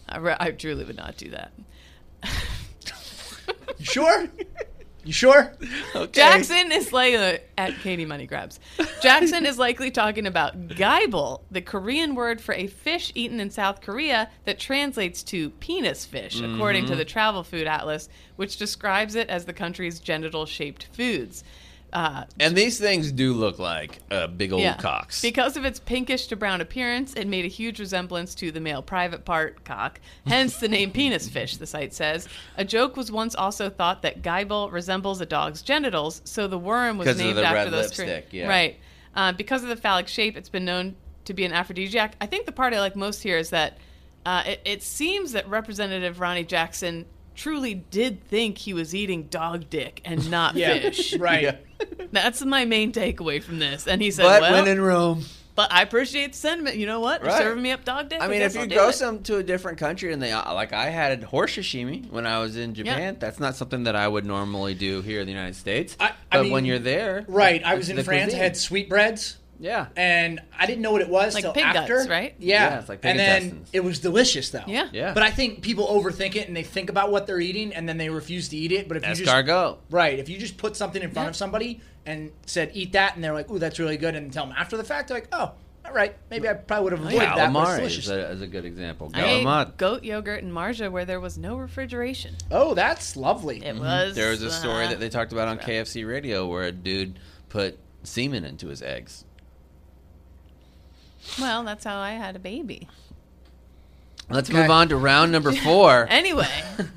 I, 0.09 0.17
re- 0.17 0.37
I 0.41 0.51
truly 0.53 0.85
would 0.87 0.97
not 0.97 1.19
do 1.19 1.29
that. 1.31 1.53
Sure? 3.81 4.29
You 5.05 5.13
sure? 5.13 5.53
Jackson 6.13 6.73
is 6.73 6.93
like 6.93 7.15
uh, 7.15 7.37
at 7.59 7.75
Katie 7.81 8.07
Money 8.07 8.27
Grabs. 8.27 8.59
Jackson 9.03 9.45
is 9.45 9.59
likely 9.59 9.91
talking 9.91 10.27
about 10.27 10.69
gaebul, 10.69 11.43
the 11.51 11.61
Korean 11.61 12.15
word 12.15 12.41
for 12.41 12.55
a 12.55 12.67
fish 12.67 13.13
eaten 13.15 13.39
in 13.39 13.51
South 13.51 13.81
Korea 13.83 14.31
that 14.45 14.59
translates 14.59 15.23
to 15.25 15.51
penis 15.51 16.05
fish, 16.07 16.41
according 16.41 16.85
Mm-hmm. 16.85 16.93
to 16.93 16.97
the 16.97 17.05
Travel 17.05 17.45
Food 17.45 17.67
Atlas, 17.67 18.09
which 18.37 18.57
describes 18.57 19.15
it 19.15 19.29
as 19.29 19.45
the 19.45 19.53
country's 19.53 20.01
genital-shaped 20.01 20.89
foods. 20.93 21.45
Uh, 21.95 22.25
And 22.41 22.57
these 22.57 22.79
things 22.81 23.13
do 23.13 23.33
look 23.33 23.61
like 23.61 24.01
uh, 24.11 24.27
big 24.27 24.53
old 24.53 24.65
cocks. 24.79 25.23
because 25.23 25.57
of 25.57 25.65
its 25.65 25.79
pinkish 25.79 26.27
to 26.27 26.35
brown 26.37 26.61
appearance, 26.61 27.15
it 27.15 27.29
made 27.29 27.45
a 27.45 27.49
huge 27.49 27.79
resemblance 27.79 28.35
to 28.35 28.51
the 28.51 28.59
male 28.59 28.83
private 28.83 29.25
part 29.25 29.65
cock, 29.65 30.01
hence 30.27 30.57
the 30.57 30.67
name 30.67 30.91
penis 30.91 31.29
fish, 31.29 31.57
the 31.57 31.67
site 31.67 31.95
says. 31.95 32.29
A 32.57 32.65
joke 32.65 32.97
was 32.97 33.13
once 33.13 33.37
also 33.37 33.71
thought 33.71 34.03
that 34.03 34.23
gaebul 34.23 34.73
resembles 34.73 35.21
a 35.21 35.27
dog's 35.27 35.63
genitals, 35.63 36.21
so 36.25 36.49
the 36.49 36.59
worm 36.59 36.99
was 36.99 37.17
named 37.17 37.39
the 37.39 37.47
after 37.47 37.71
those 37.71 37.97
lipstick, 37.97 38.27
yeah. 38.33 38.49
Right. 38.49 38.77
Uh, 39.15 39.31
because 39.31 39.63
of 39.63 39.69
the 39.69 39.77
phallic 39.77 40.09
shape, 40.09 40.37
it's 40.37 40.49
been 40.49 40.65
known 40.65 40.97
to 41.27 41.33
be 41.33 41.45
an 41.45 41.53
aphrodisiac. 41.53 42.17
I 42.21 42.27
think 42.27 42.45
the 42.47 42.53
part 42.53 42.75
I 42.75 42.81
like 42.81 42.97
most 42.97 43.23
here 43.23 43.39
is 43.39 43.51
that 43.51 43.79
uh, 44.27 44.43
it, 44.45 44.61
it 44.65 44.83
seems 44.83 45.33
that 45.33 45.49
Representative 45.49 46.19
Ronnie 46.19 46.45
Jackson 46.45 47.07
truly 47.35 47.75
did 47.75 48.25
think 48.29 48.59
he 48.59 48.73
was 48.75 48.95
eating 48.95 49.25
dog 49.25 49.69
dick 49.71 50.01
and 50.05 50.31
not 50.31 50.55
Yeah, 50.57 50.75
fish. 50.81 51.15
right. 51.19 51.59
That's 52.13 52.45
my 52.45 52.65
main 52.65 52.93
takeaway 52.93 53.43
from 53.43 53.59
this. 53.59 53.87
And 53.87 54.01
he 54.01 54.11
said, 54.11 54.23
but 54.25 54.43
well, 54.43 54.53
when 54.65 54.69
in 54.69 54.81
Rome, 54.81 55.25
but 55.57 55.73
I 55.73 55.83
appreciate 55.83 56.33
the 56.33 56.39
sentiment. 56.39 56.77
You 56.77 56.87
know 56.87 56.99
what? 57.01 57.21
You're 57.23 57.31
Right. 57.31 57.43
serving 57.43 57.63
me 57.63 57.71
up 57.71 57.85
dog 57.85 58.09
dick. 58.09 58.21
I 58.21 58.27
mean, 58.29 58.41
guess 58.41 58.53
if 58.53 58.57
you 58.57 58.63
I'll 58.63 58.69
do 58.69 58.75
go 58.75 58.89
it. 58.89 58.95
some 58.95 59.23
to 59.25 59.37
a 59.37 59.43
different 59.43 59.79
country 59.79 60.13
and 60.13 60.21
they 60.21 60.33
uh, 60.33 60.53
like, 60.55 60.73
I 60.73 60.87
had 60.91 61.23
horse 61.23 61.57
sashimi 61.57 62.11
when 62.11 62.27
I 62.27 62.41
was 62.41 62.57
in 62.57 62.75
Japan. 62.75 63.17
That's 63.21 63.39
not 63.39 63.55
something 63.55 63.85
that 63.85 63.95
I 63.95 64.09
would 64.09 64.25
normally 64.27 64.75
do 64.75 65.01
here 65.03 65.21
in 65.21 65.27
the 65.27 65.33
United 65.33 65.55
States. 65.57 65.97
I- 66.01 66.13
I 66.33 66.39
but 66.39 66.43
mean, 66.45 66.53
when 66.53 66.65
you're 66.65 66.81
there, 66.81 67.25
Right. 67.29 67.63
I 67.65 67.75
was 67.77 67.89
in 67.89 68.03
France. 68.03 68.25
cuisine. 68.25 68.41
I 68.41 68.43
had 68.43 68.57
sweetbreads. 68.57 69.37
Yeah. 69.65 69.87
and 69.97 70.41
I 70.59 70.67
didn't 70.67 70.83
know 70.83 70.93
what 70.93 71.01
it 71.01 71.09
was 71.09 71.35
Like 71.35 71.43
till 71.45 71.53
pig 71.53 71.65
guts, 71.65 71.77
after. 71.91 72.05
right? 72.09 72.35
Yeah, 72.39 72.71
Yeah, 72.71 72.79
it's 72.81 72.89
like 72.89 73.01
pig 73.01 73.11
and 73.13 73.19
then 73.19 73.43
intestines. 73.43 73.71
it 73.73 73.83
was 73.83 73.99
delicious 73.99 74.51
though. 74.51 74.65
Yeah. 74.67 74.89
Yeah. 74.93 75.15
But 75.15 75.23
I 75.23 75.31
think 75.31 75.63
people 75.63 75.87
overthink 75.89 76.37
it 76.37 76.47
and 76.49 76.57
they 76.57 76.63
think 76.63 76.91
about 76.91 77.11
what 77.11 77.27
they're 77.27 77.41
eating 77.41 77.73
and 77.75 77.89
then 77.89 77.97
they 77.97 78.11
refuse 78.11 78.49
to 78.51 78.57
eat 78.57 78.73
it. 78.73 78.87
But 78.89 78.99
if 78.99 79.07
you 79.09 79.15
just 79.15 79.31
Escargot. 79.31 79.79
right, 79.91 80.19
if 80.19 80.29
you 80.29 80.39
just 80.39 80.57
put 80.59 80.77
something 80.77 81.03
in 81.03 81.11
front 81.11 81.27
Yeah. 81.27 81.31
of 81.31 81.37
somebody 81.37 81.81
and 82.07 82.31
said 82.47 82.71
eat 82.75 82.93
that, 82.93 83.15
and 83.15 83.25
they're 83.25 83.33
like, 83.33 83.51
"Ooh, 83.51 83.59
that's 83.59 83.79
really 83.79 83.97
good," 83.97 84.15
and 84.15 84.31
tell 84.33 84.47
them 84.47 84.55
after 84.59 84.77
the 84.77 84.85
fact, 84.85 85.09
they're 85.09 85.17
like, 85.17 85.29
"Oh, 85.33 85.53
all 85.87 85.93
right, 85.93 86.15
maybe 86.31 86.47
I 86.49 86.53
probably 86.53 86.85
would 86.85 86.93
have 86.93 87.01
avoided 87.01 87.21
that." 87.21 87.35
But 87.37 87.49
Calamari 87.65 87.77
delicious. 87.79 88.05
is 88.05 88.11
a, 88.11 88.31
is 88.33 88.43
a 88.43 88.47
good 88.47 88.67
example. 88.67 89.11
I 89.15 89.25
ate 89.25 89.45
Calamari. 89.47 89.77
goat 89.79 90.05
yogurt 90.05 90.43
in 90.43 90.53
Marja 90.53 90.91
where 90.91 91.07
there 91.07 91.21
was 91.21 91.39
no 91.39 91.57
refrigeration. 91.57 92.37
oh, 92.51 92.75
that's 92.75 93.17
lovely. 93.17 93.65
It 93.65 93.77
was. 93.77 93.83
Mm-hmm. 94.11 94.15
There 94.15 94.31
was 94.31 94.43
a 94.43 94.51
story 94.51 94.85
uh, 94.85 94.91
that 94.91 95.01
they 95.01 95.09
talked 95.09 95.33
about 95.33 95.49
on 95.49 95.59
KFC 95.59 96.07
radio 96.07 96.47
where 96.47 96.65
a 96.65 96.73
dude 96.73 97.19
put 97.49 97.79
semen 98.03 98.45
into 98.45 98.69
his 98.69 98.83
eggs. 98.83 99.25
Well, 101.41 101.65
that's 101.65 101.85
how 101.85 101.99
I 101.99 102.13
had 102.13 102.37
a 102.37 102.39
baby. 102.39 102.89
Let's 104.31 104.49
Okay. 104.49 104.59
move 104.61 104.71
on 104.71 104.89
to 104.89 104.97
round 104.97 105.33
number 105.33 105.53
four. 105.53 106.07
Anyway, 106.11 106.49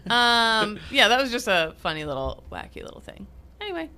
um, 0.10 0.80
yeah, 0.92 1.10
that 1.10 1.22
was 1.22 1.32
just 1.32 1.48
a 1.48 1.74
funny 1.80 2.06
little, 2.06 2.44
wacky 2.52 2.84
little 2.84 3.02
thing. 3.02 3.28
Anyway, 3.60 3.90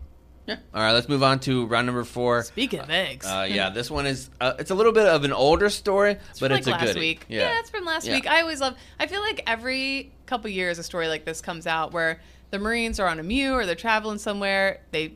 Yeah. 0.48 0.56
All 0.74 0.82
right, 0.82 0.94
let's 0.94 1.08
move 1.08 1.22
on 1.22 1.40
to 1.42 1.68
round 1.68 1.86
number 1.86 2.04
four. 2.04 2.42
speaking 2.42 2.80
of 2.80 2.90
eggs, 2.90 3.26
Uh, 3.28 3.46
yeah, 3.48 3.70
this 3.70 3.92
one 3.92 4.08
is 4.08 4.32
uh, 4.42 4.54
it's 4.58 4.72
a 4.72 4.76
little 4.76 4.92
bit 4.94 5.06
of 5.06 5.24
an 5.24 5.32
older 5.32 5.70
story, 5.70 6.14
It's 6.32 6.40
but 6.40 6.50
from, 6.50 6.58
it's 6.58 6.66
like 6.68 6.76
a 6.82 6.86
last 6.86 6.94
goodie. 6.96 7.00
week. 7.02 7.26
Yeah. 7.30 7.60
it's 7.60 7.70
from 7.70 7.86
last 7.86 8.08
Yeah. 8.08 8.16
week. 8.16 8.26
I 8.28 8.42
always 8.42 8.60
love. 8.62 8.76
I 9.00 9.06
feel 9.06 9.22
like 9.22 9.44
every 9.46 10.12
couple 10.26 10.50
years 10.50 10.80
a 10.80 10.84
story 10.84 11.08
like 11.08 11.24
this 11.26 11.40
comes 11.40 11.68
out 11.68 11.92
where 11.94 12.20
the 12.50 12.58
Marines 12.58 13.00
are 13.00 13.08
on 13.08 13.20
a 13.20 13.24
MEU 13.24 13.52
or 13.54 13.68
they're 13.68 13.76
traveling 13.76 14.18
somewhere, 14.18 14.82
they 14.92 15.14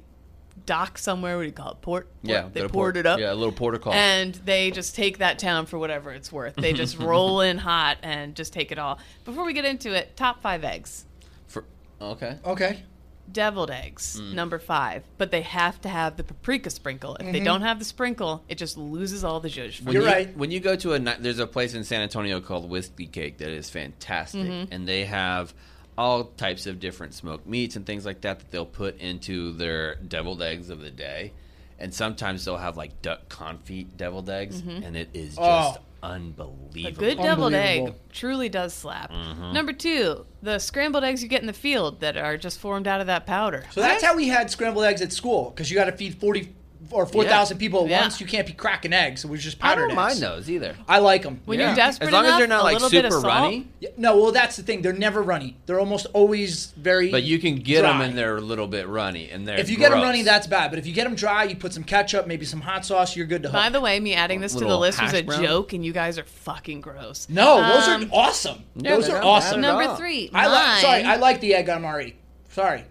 dock 0.65 0.97
somewhere. 0.97 1.35
What 1.35 1.43
do 1.43 1.47
you 1.47 1.53
call 1.53 1.71
it? 1.71 1.81
Port. 1.81 2.07
Yeah, 2.21 2.49
they 2.51 2.61
got 2.61 2.69
a 2.69 2.73
poured 2.73 2.95
port- 2.95 2.97
it 2.97 3.05
up. 3.05 3.19
yeah, 3.19 3.31
a 3.31 3.35
little 3.35 3.51
porter 3.53 3.77
call. 3.79 3.93
and 3.93 4.33
they 4.35 4.71
just 4.71 4.95
take 4.95 5.19
that 5.19 5.39
town 5.39 5.65
for 5.65 5.77
whatever 5.77 6.11
it's 6.11 6.31
worth. 6.31 6.55
They 6.55 6.73
just 6.73 6.97
roll 6.99 7.41
in 7.41 7.57
hot 7.57 7.97
and 8.03 8.35
just 8.35 8.53
take 8.53 8.71
it 8.71 8.79
all. 8.79 8.99
Before 9.25 9.45
we 9.45 9.53
get 9.53 9.65
into 9.65 9.93
it, 9.93 10.15
top 10.15 10.41
five 10.41 10.63
eggs. 10.63 11.05
For 11.47 11.65
okay. 12.01 12.37
Okay. 12.45 12.83
Deviled 13.31 13.71
eggs, 13.71 14.19
Mm. 14.19 14.33
number 14.33 14.59
five, 14.59 15.03
but 15.17 15.31
they 15.31 15.41
have 15.41 15.79
to 15.81 15.89
have 15.89 16.17
the 16.17 16.23
paprika 16.25 16.69
sprinkle. 16.69 17.15
If 17.15 17.31
they 17.31 17.39
Mhm. 17.39 17.45
don't 17.45 17.61
have 17.61 17.79
the 17.79 17.85
sprinkle, 17.85 18.43
it 18.49 18.57
just 18.57 18.77
loses 18.77 19.23
all 19.23 19.39
the 19.39 19.47
zhuzh. 19.47 19.75
from 19.77 19.85
When 19.87 19.95
it. 19.95 20.27
you, 20.27 20.33
When 20.35 20.51
you 20.51 20.59
go 20.59 20.75
to 20.75 20.93
a 20.93 20.99
ni- 20.99 21.15
there's 21.19 21.39
a 21.39 21.47
place 21.47 21.73
in 21.73 21.85
San 21.85 22.01
Antonio 22.01 22.41
called 22.41 22.69
Whiskey 22.69 23.07
Cake 23.07 23.37
that 23.37 23.47
is 23.47 23.69
fantastic, 23.69 24.41
Mhm. 24.41 24.67
and 24.71 24.85
they 24.87 25.05
have 25.05 25.53
all 25.97 26.23
types 26.25 26.65
of 26.67 26.79
different 26.79 27.13
smoked 27.13 27.45
meats 27.47 27.75
and 27.75 27.85
things 27.85 28.05
like 28.05 28.21
that 28.21 28.39
that 28.39 28.51
they'll 28.51 28.65
put 28.65 28.97
into 28.99 29.53
their 29.53 29.95
deviled 29.95 30.41
eggs 30.41 30.69
of 30.69 30.79
the 30.81 30.91
day, 30.91 31.33
and 31.79 31.93
sometimes 31.93 32.45
they'll 32.45 32.57
have 32.57 32.77
like 32.77 33.01
duck 33.01 33.27
confit 33.29 33.95
deviled 33.97 34.29
eggs, 34.29 34.61
Mhm. 34.61 34.85
and 34.85 34.95
it 34.97 35.09
is 35.13 35.35
just 35.35 35.39
Oh. 35.39 35.77
unbelievable. 36.01 36.87
A 36.87 36.91
good 36.91 37.17
deviled 37.17 37.53
egg 37.53 37.93
truly 38.11 38.49
does 38.49 38.73
slap. 38.73 39.11
Mhm. 39.11 39.53
Number 39.53 39.71
two, 39.73 40.25
the 40.41 40.59
scrambled 40.59 41.03
eggs 41.03 41.21
you 41.23 41.29
get 41.29 41.41
in 41.41 41.47
the 41.47 41.53
field 41.53 41.99
that 42.01 42.17
are 42.17 42.37
just 42.37 42.59
formed 42.59 42.87
out 42.87 42.99
of 43.01 43.07
that 43.07 43.25
powder. 43.25 43.63
So 43.71 43.81
that's 43.81 44.03
how 44.03 44.15
we 44.15 44.27
had 44.27 44.49
scrambled 44.51 44.83
eggs 44.85 45.01
at 45.01 45.13
school 45.13 45.49
because 45.51 45.69
you 45.71 45.75
got 45.77 45.85
to 45.85 45.91
feed 45.93 46.15
forty 46.19 46.53
or 46.91 47.05
four 47.05 47.23
thousand 47.25 47.57
Yeah. 47.57 47.59
people 47.59 47.83
at 47.85 47.89
Yeah. 47.89 48.01
once. 48.01 48.19
You 48.21 48.27
can't 48.27 48.45
be 48.47 48.53
cracking 48.53 48.93
eggs. 48.93 49.23
It 49.23 49.29
was 49.29 49.43
just 49.43 49.57
I 49.61 49.69
powdered 49.69 49.87
don't 49.87 49.95
mind 49.95 50.11
eggs. 50.11 50.19
those 50.21 50.49
either. 50.49 50.75
I 50.87 50.99
like 50.99 51.23
them. 51.23 51.41
When 51.45 51.59
you're 51.59 51.73
desperate 51.75 52.07
As 52.07 52.13
long 52.13 52.25
as 52.25 52.37
they're 52.37 52.47
not, 52.47 52.63
like, 52.63 52.73
little 52.73 52.89
bit 52.89 53.05
of 53.05 53.11
super 53.13 53.21
salt. 53.27 53.43
runny. 53.43 53.67
no, 53.97 54.17
well, 54.17 54.31
that's 54.31 54.55
the 54.55 54.63
thing. 54.63 54.81
They're 54.81 54.93
never 54.93 55.21
runny. 55.21 55.57
They're 55.65 55.79
almost 55.79 56.07
always 56.13 56.73
very. 56.77 57.09
But 57.11 57.23
you 57.23 57.39
can 57.39 57.55
get 57.55 57.81
them 57.83 57.97
dry. 57.97 58.05
and 58.07 58.17
they're 58.17 58.37
a 58.37 58.41
little 58.41 58.67
bit 58.67 58.87
runny, 58.87 59.29
and 59.31 59.47
they're 59.47 59.57
If 59.59 59.69
you 59.69 59.77
get 59.77 59.91
them 59.91 60.01
runny, 60.01 60.21
that's 60.23 60.47
bad. 60.47 60.69
But 60.71 60.79
if 60.79 60.85
you 60.87 60.93
get 60.93 61.03
them 61.05 61.15
dry, 61.15 61.43
you 61.43 61.55
put 61.55 61.73
some 61.73 61.83
ketchup, 61.83 62.27
maybe 62.27 62.45
some 62.45 62.61
hot 62.61 62.85
sauce, 62.85 63.15
you're 63.15 63.25
good 63.25 63.43
to 63.43 63.49
hook. 63.49 63.53
By 63.61 63.69
the 63.69 63.81
way, 63.81 63.99
me 63.99 64.13
adding 64.13 64.39
this 64.41 64.53
to 64.53 64.65
the 64.65 64.77
list 64.77 65.01
was 65.01 65.13
a 65.13 65.21
brown? 65.23 65.41
joke, 65.43 65.73
and 65.73 65.85
you 65.85 65.93
guys 65.93 66.17
are 66.17 66.23
fucking 66.23 66.81
gross. 66.81 67.27
No, 67.29 67.57
those 67.73 67.87
Um, 67.87 68.03
are 68.03 68.07
awesome. 68.11 68.63
Yeah, 68.75 68.95
those 68.95 69.07
they're 69.07 69.23
awesome. 69.23 69.61
Number 69.61 69.83
all. 69.83 69.95
three, 69.95 70.29
I 70.33 70.47
like. 70.47 70.81
Sorry, 70.81 71.03
I 71.03 71.15
like 71.17 71.39
the 71.41 71.53
egg 71.55 71.69
on 71.69 71.81
Mari. 71.81 72.15
Sorry. 72.51 72.83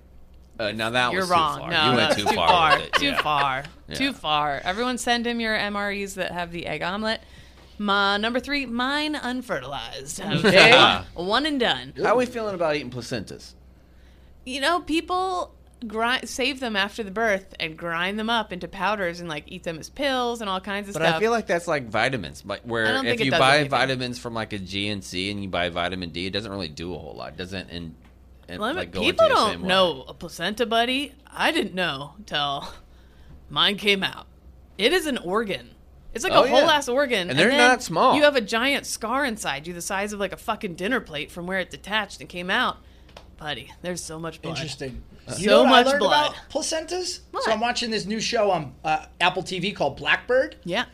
Uh, 0.62 0.72
now 0.72 0.90
that 0.90 1.12
You're 1.12 1.22
was 1.22 1.30
wrong. 1.30 1.54
Too 1.56 1.60
far. 1.60 1.70
No, 1.70 1.90
you 1.90 1.96
went 1.96 2.08
that's 2.10 2.30
too, 2.30 2.34
far. 2.34 2.76
with 2.76 2.86
it. 2.86 2.92
Too 2.94 3.06
yeah. 3.06 3.22
far. 3.22 3.64
Yeah. 3.88 3.94
Too 3.94 4.12
far. 4.12 4.60
Everyone 4.64 4.98
send 4.98 5.26
him 5.26 5.40
your 5.40 5.56
MREs 5.56 6.14
that 6.14 6.32
have 6.32 6.52
the 6.52 6.66
egg 6.66 6.82
omelet. 6.82 7.20
My 7.78 8.16
number 8.16 8.38
three, 8.38 8.66
mine 8.66 9.14
unfertilized. 9.16 10.20
Okay, 10.32 11.02
one 11.14 11.46
and 11.46 11.58
done. 11.58 11.94
How 11.96 12.14
are 12.14 12.16
we 12.16 12.26
feeling 12.26 12.54
about 12.54 12.76
eating 12.76 12.90
placentas? 12.90 13.54
You 14.44 14.60
know, 14.60 14.80
people 14.80 15.54
grind, 15.86 16.28
save 16.28 16.60
them 16.60 16.76
after 16.76 17.02
the 17.02 17.10
birth 17.10 17.54
and 17.58 17.76
grind 17.76 18.18
them 18.18 18.30
up 18.30 18.52
into 18.52 18.68
powders 18.68 19.20
and 19.20 19.28
like 19.28 19.44
eat 19.46 19.64
them 19.64 19.78
as 19.78 19.88
pills 19.88 20.40
and 20.40 20.48
all 20.48 20.60
kinds 20.60 20.88
of 20.88 20.94
But 20.94 21.00
stuff. 21.00 21.14
But 21.14 21.16
I 21.16 21.20
feel 21.20 21.30
like 21.30 21.46
that's 21.46 21.68
like 21.68 21.88
vitamins. 21.88 22.44
Like 22.44 22.62
where 22.62 23.04
if 23.04 23.20
you 23.20 23.30
buy 23.30 23.56
anything. 23.56 23.70
vitamins 23.70 24.18
from 24.18 24.34
like 24.34 24.52
a 24.52 24.58
GNC 24.58 25.30
and 25.30 25.42
you 25.42 25.48
buy 25.48 25.68
vitamin 25.68 26.10
D, 26.10 26.26
it 26.26 26.32
doesn't 26.32 26.50
really 26.50 26.68
do 26.68 26.94
a 26.94 26.98
whole 26.98 27.14
lot. 27.14 27.30
It 27.30 27.36
doesn't 27.36 27.70
in, 27.70 27.94
in 28.48 28.60
Let 28.60 28.76
like 28.76 28.92
people 28.92 29.28
don't 29.28 29.50
same 29.52 29.62
way. 29.62 29.68
know 29.68 30.04
a 30.08 30.14
placenta, 30.14 30.66
buddy. 30.66 31.14
I 31.26 31.52
didn't 31.52 31.74
know 31.74 32.14
till 32.26 32.68
mine 33.50 33.76
came 33.76 34.02
out. 34.02 34.26
It 34.78 34.92
is 34.92 35.06
an 35.06 35.18
organ. 35.18 35.70
It's 36.14 36.24
like 36.24 36.32
Oh, 36.34 36.44
a 36.44 36.48
whole 36.48 36.60
yeah. 36.62 36.72
ass 36.74 36.88
organ, 36.88 37.30
And 37.30 37.38
they're 37.38 37.48
then 37.48 37.56
not 37.58 37.82
small. 37.82 38.14
You 38.16 38.22
have 38.24 38.36
a 38.36 38.40
giant 38.42 38.84
scar 38.86 39.24
inside 39.24 39.66
you, 39.66 39.72
the 39.72 39.80
size 39.80 40.12
of 40.12 40.20
like 40.20 40.32
a 40.32 40.36
fucking 40.36 40.74
dinner 40.74 41.00
plate 41.00 41.30
from 41.30 41.46
where 41.46 41.58
it 41.58 41.70
detached 41.70 42.20
and 42.20 42.28
came 42.28 42.50
out. 42.50 42.78
Buddy, 43.38 43.72
there's 43.80 44.02
so 44.02 44.18
much 44.18 44.42
blood. 44.42 44.56
Interesting. 44.56 45.02
So 45.28 45.36
You 45.38 45.46
know 45.48 45.62
what 45.62 45.70
much 45.70 45.86
I 45.86 45.88
learned 45.90 46.00
blood. 46.00 46.30
about 46.32 46.50
placentas? 46.50 47.20
So 47.40 47.50
I'm 47.50 47.60
watching 47.60 47.90
this 47.90 48.04
new 48.04 48.20
show 48.20 48.50
on 48.50 48.74
uh, 48.84 49.06
Apple 49.20 49.42
TV 49.42 49.74
called 49.74 49.96
Blackbird. 49.96 50.56
Yeah. 50.64 50.84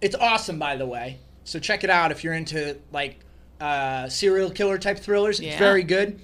It's 0.00 0.14
awesome, 0.14 0.58
by 0.58 0.76
the 0.76 0.86
way. 0.86 1.18
So 1.44 1.58
check 1.58 1.82
it 1.84 1.90
out 1.90 2.12
if 2.12 2.22
you're 2.22 2.34
into 2.34 2.78
like 2.92 3.18
uh, 3.60 4.08
serial 4.08 4.50
killer 4.50 4.78
type 4.78 4.98
thrillers. 5.00 5.40
It's 5.40 5.56
very 5.56 5.82
good. 5.82 6.20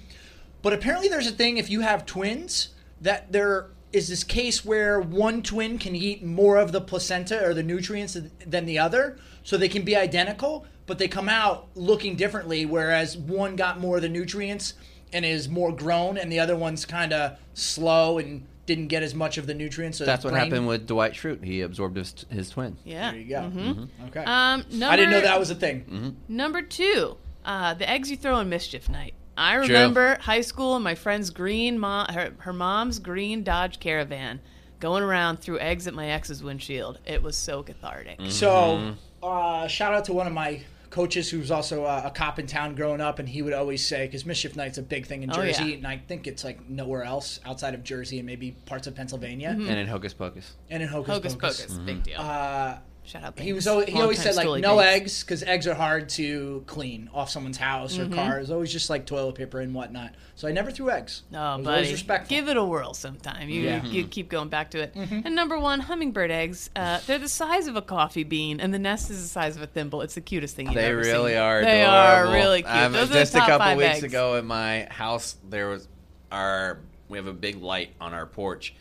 But 0.65 0.73
apparently, 0.73 1.09
there's 1.09 1.27
a 1.27 1.31
thing 1.31 1.57
if 1.57 1.69
you 1.69 1.81
have 1.81 2.07
twins 2.07 2.69
that 2.99 3.31
there 3.31 3.67
is 3.93 4.07
this 4.07 4.23
case 4.23 4.65
where 4.65 4.99
one 4.99 5.43
twin 5.43 5.77
can 5.77 5.95
eat 5.95 6.23
more 6.23 6.57
of 6.57 6.71
the 6.71 6.81
placenta 6.81 7.45
or 7.45 7.53
the 7.53 7.61
nutrients 7.61 8.17
than 8.43 8.65
the 8.65 8.79
other, 8.79 9.19
so 9.43 9.57
they 9.57 9.69
can 9.69 9.83
be 9.83 9.95
identical, 9.95 10.65
but 10.87 10.97
they 10.97 11.07
come 11.07 11.29
out 11.29 11.67
looking 11.75 12.15
differently. 12.15 12.65
Whereas 12.65 13.15
one 13.15 13.55
got 13.55 13.79
more 13.79 13.97
of 13.97 14.01
the 14.01 14.09
nutrients 14.09 14.73
and 15.13 15.23
is 15.23 15.47
more 15.47 15.71
grown, 15.71 16.17
and 16.17 16.31
the 16.31 16.39
other 16.39 16.55
one's 16.55 16.83
kind 16.83 17.13
of 17.13 17.37
slow 17.53 18.17
and 18.17 18.47
didn't 18.65 18.87
get 18.87 19.03
as 19.03 19.13
much 19.13 19.37
of 19.37 19.45
the 19.45 19.53
nutrients. 19.53 19.99
so 19.99 20.05
That's 20.05 20.23
what 20.23 20.33
brain- 20.33 20.45
happened 20.45 20.67
with 20.67 20.87
Dwight 20.87 21.13
Schrute. 21.13 21.43
He 21.43 21.61
absorbed 21.61 21.95
his, 21.97 22.25
his 22.31 22.49
twin. 22.49 22.75
Yeah. 22.83 23.11
There 23.11 23.19
you 23.19 23.29
go. 23.29 23.41
Mhm. 23.55 23.87
Okay. 24.07 24.23
Um, 24.25 24.65
number, 24.71 24.93
I 24.93 24.95
didn't 24.95 25.11
know 25.11 25.21
that 25.21 25.39
was 25.39 25.51
a 25.51 25.55
thing. 25.55 25.81
Mm-hmm. 25.81 26.09
Number 26.35 26.63
two, 26.63 27.17
uh, 27.45 27.75
the 27.75 27.87
eggs 27.87 28.09
you 28.09 28.17
throw 28.17 28.39
in 28.39 28.49
mischief 28.49 28.89
night. 28.89 29.13
I 29.37 29.55
True. 29.55 29.67
remember 29.67 30.17
high 30.21 30.41
school 30.41 30.75
and 30.75 30.83
my 30.83 30.95
friend's 30.95 31.29
green 31.29 31.77
mom, 31.79 32.07
her, 32.13 32.33
her 32.39 32.53
mom's 32.53 32.99
green 32.99 33.43
Dodge 33.43 33.79
Caravan, 33.79 34.39
going 34.79 35.03
around 35.03 35.37
through 35.39 35.59
eggs 35.59 35.87
at 35.87 35.93
my 35.93 36.09
ex's 36.09 36.43
windshield. 36.43 36.99
It 37.05 37.21
was 37.21 37.35
so 37.35 37.63
cathartic. 37.63 38.19
Mm. 38.19 38.31
So, 38.31 38.95
uh, 39.21 39.67
shout 39.67 39.93
out 39.93 40.05
to 40.05 40.13
one 40.13 40.27
of 40.27 40.33
my 40.33 40.61
coaches 40.89 41.29
who 41.29 41.39
was 41.39 41.51
also 41.51 41.83
uh, 41.83 42.03
a 42.05 42.11
cop 42.11 42.39
in 42.39 42.47
town 42.47 42.73
growing 42.73 43.01
up, 43.01 43.19
and 43.19 43.27
he 43.27 43.41
would 43.41 43.51
always 43.51 43.85
say, 43.85 44.05
because 44.05 44.25
Mischief 44.25 44.55
Night's 44.55 44.77
a 44.77 44.81
big 44.81 45.05
thing 45.05 45.23
in 45.23 45.31
Oh, 45.31 45.33
Jersey, 45.33 45.65
yeah. 45.65 45.75
and 45.75 45.87
I 45.87 45.97
think 45.97 46.25
it's 46.25 46.45
like 46.45 46.69
nowhere 46.69 47.03
else 47.03 47.41
outside 47.43 47.73
of 47.73 47.83
Jersey 47.83 48.19
and 48.19 48.25
maybe 48.25 48.51
parts 48.65 48.87
of 48.87 48.95
Pennsylvania. 48.95 49.49
Mm-hmm. 49.49 49.67
And 49.69 49.79
in 49.79 49.87
Hocus 49.87 50.13
Pocus. 50.13 50.53
And 50.69 50.81
in 50.81 50.87
Hocus, 50.87 51.13
Hocus 51.13 51.35
Pocus. 51.35 51.61
Pocus, 51.65 51.77
big 51.79 52.03
deal. 52.03 52.21
Uh, 52.21 52.77
Shout 53.05 53.23
out. 53.23 53.39
he 53.39 53.53
was 53.53 53.67
always, 53.67 53.87
he 53.87 54.01
always 54.01 54.19
said 54.19 54.35
like 54.35 54.47
no 54.61 54.77
Banks. 54.77 54.95
eggs 54.95 55.23
because 55.23 55.43
eggs 55.43 55.67
are 55.67 55.75
hard 55.75 56.09
to 56.09 56.63
clean 56.65 57.07
off 57.13 57.29
someone's 57.29 57.57
house 57.57 57.99
or 57.99 58.05
Mhm. 58.05 58.15
car. 58.15 58.39
It's 58.39 58.49
always 58.49 58.71
just 58.71 58.89
like 58.89 59.05
toilet 59.05 59.35
paper 59.35 59.59
and 59.61 59.75
whatnot. 59.75 60.15
So 60.33 60.47
I 60.47 60.51
never 60.51 60.71
threw 60.71 60.89
eggs. 60.89 61.21
No, 61.31 61.39
I 61.41 61.55
was 61.57 61.65
buddy. 61.65 61.91
respectful. 61.91 62.35
Give 62.35 62.49
it 62.49 62.57
a 62.57 62.63
whirl 62.63 62.93
sometime. 62.95 63.47
You 63.47 63.61
Yeah. 63.61 63.85
you 63.85 64.05
keep 64.07 64.29
going 64.29 64.49
back 64.49 64.71
to 64.71 64.79
it. 64.79 64.95
And 64.95 65.35
number 65.35 65.59
one, 65.59 65.81
hummingbird 65.81 66.31
eggs. 66.31 66.69
Uh, 66.75 66.99
they're 67.05 67.19
the 67.19 67.29
size 67.29 67.67
of 67.67 67.75
a 67.75 67.81
coffee 67.81 68.23
bean, 68.23 68.59
and 68.59 68.73
the 68.73 68.79
nest 68.79 69.11
is 69.11 69.21
the 69.21 69.27
size 69.27 69.55
of 69.55 69.61
a 69.61 69.67
thimble. 69.67 70.01
It's 70.01 70.15
the 70.15 70.21
cutest 70.21 70.55
thing 70.55 70.65
you've 70.65 70.75
They 70.75 70.85
ever 70.85 70.97
really 70.97 71.33
seen. 71.33 71.41
are. 71.41 71.61
They 71.61 71.83
are 71.83 72.31
really 72.31 72.63
cute. 72.63 72.73
Um, 72.75 72.91
Those 72.93 73.11
are 73.11 73.13
just 73.13 73.33
the 73.33 73.37
a 73.43 73.45
couple 73.45 73.59
five 73.59 73.77
weeks 73.77 73.89
eggs. 73.97 74.03
ago 74.03 74.35
in 74.35 74.45
my 74.45 74.87
house, 74.89 75.35
there 75.47 75.67
was 75.69 75.87
our 76.31 76.79
we 77.07 77.19
have 77.19 77.27
a 77.27 77.33
big 77.33 77.61
light 77.61 77.91
on 78.01 78.15
our 78.15 78.25
porch, 78.25 78.73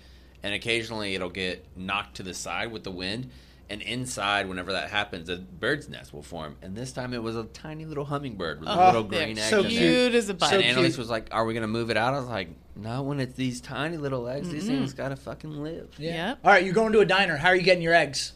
and 0.42 0.54
occasionally 0.54 1.14
it'll 1.14 1.28
get 1.28 1.64
knocked 1.76 2.16
to 2.16 2.22
the 2.22 2.32
side 2.32 2.72
with 2.72 2.82
the 2.84 2.90
wind. 2.90 3.30
And 3.74 3.82
inside, 3.82 4.48
whenever 4.48 4.70
that 4.70 4.88
happens, 4.90 5.28
a 5.28 5.36
bird's 5.36 5.88
nest 5.88 6.14
will 6.14 6.22
form. 6.22 6.54
And 6.62 6.76
this 6.76 6.92
time, 6.92 7.12
it 7.12 7.20
was 7.20 7.34
a 7.34 7.42
tiny 7.42 7.84
little 7.84 8.04
hummingbird 8.04 8.60
with 8.60 8.68
Oh, 8.68 8.86
little 8.86 9.02
green 9.02 9.36
eggs. 9.36 9.42
so 9.50 9.58
in 9.58 9.62
there. 9.64 9.70
cute 9.70 10.14
as 10.14 10.28
a 10.28 10.34
button. 10.34 10.58
And 10.58 10.62
So 10.64 10.68
Annalise 10.70 10.92
cute. 10.92 10.98
was 10.98 11.10
like, 11.10 11.26
"Are 11.32 11.44
we 11.44 11.54
gonna 11.54 11.66
move 11.66 11.90
it 11.90 11.96
out?" 11.96 12.14
I 12.14 12.18
was 12.20 12.28
like, 12.28 12.50
"No, 12.76 13.02
when 13.02 13.18
it's 13.18 13.34
these 13.34 13.60
tiny 13.60 13.96
little 13.96 14.28
eggs, 14.28 14.48
these 14.48 14.62
Mm-mm. 14.64 14.68
things 14.68 14.92
gotta 14.92 15.16
fucking 15.16 15.60
live." 15.64 15.88
Yeah. 15.98 16.36
All 16.44 16.52
right, 16.52 16.64
you're 16.64 16.72
going 16.72 16.92
to 16.92 17.00
a 17.00 17.04
diner. 17.04 17.36
How 17.36 17.48
are 17.48 17.56
you 17.56 17.62
getting 17.62 17.82
your 17.82 17.94
eggs? 17.94 18.32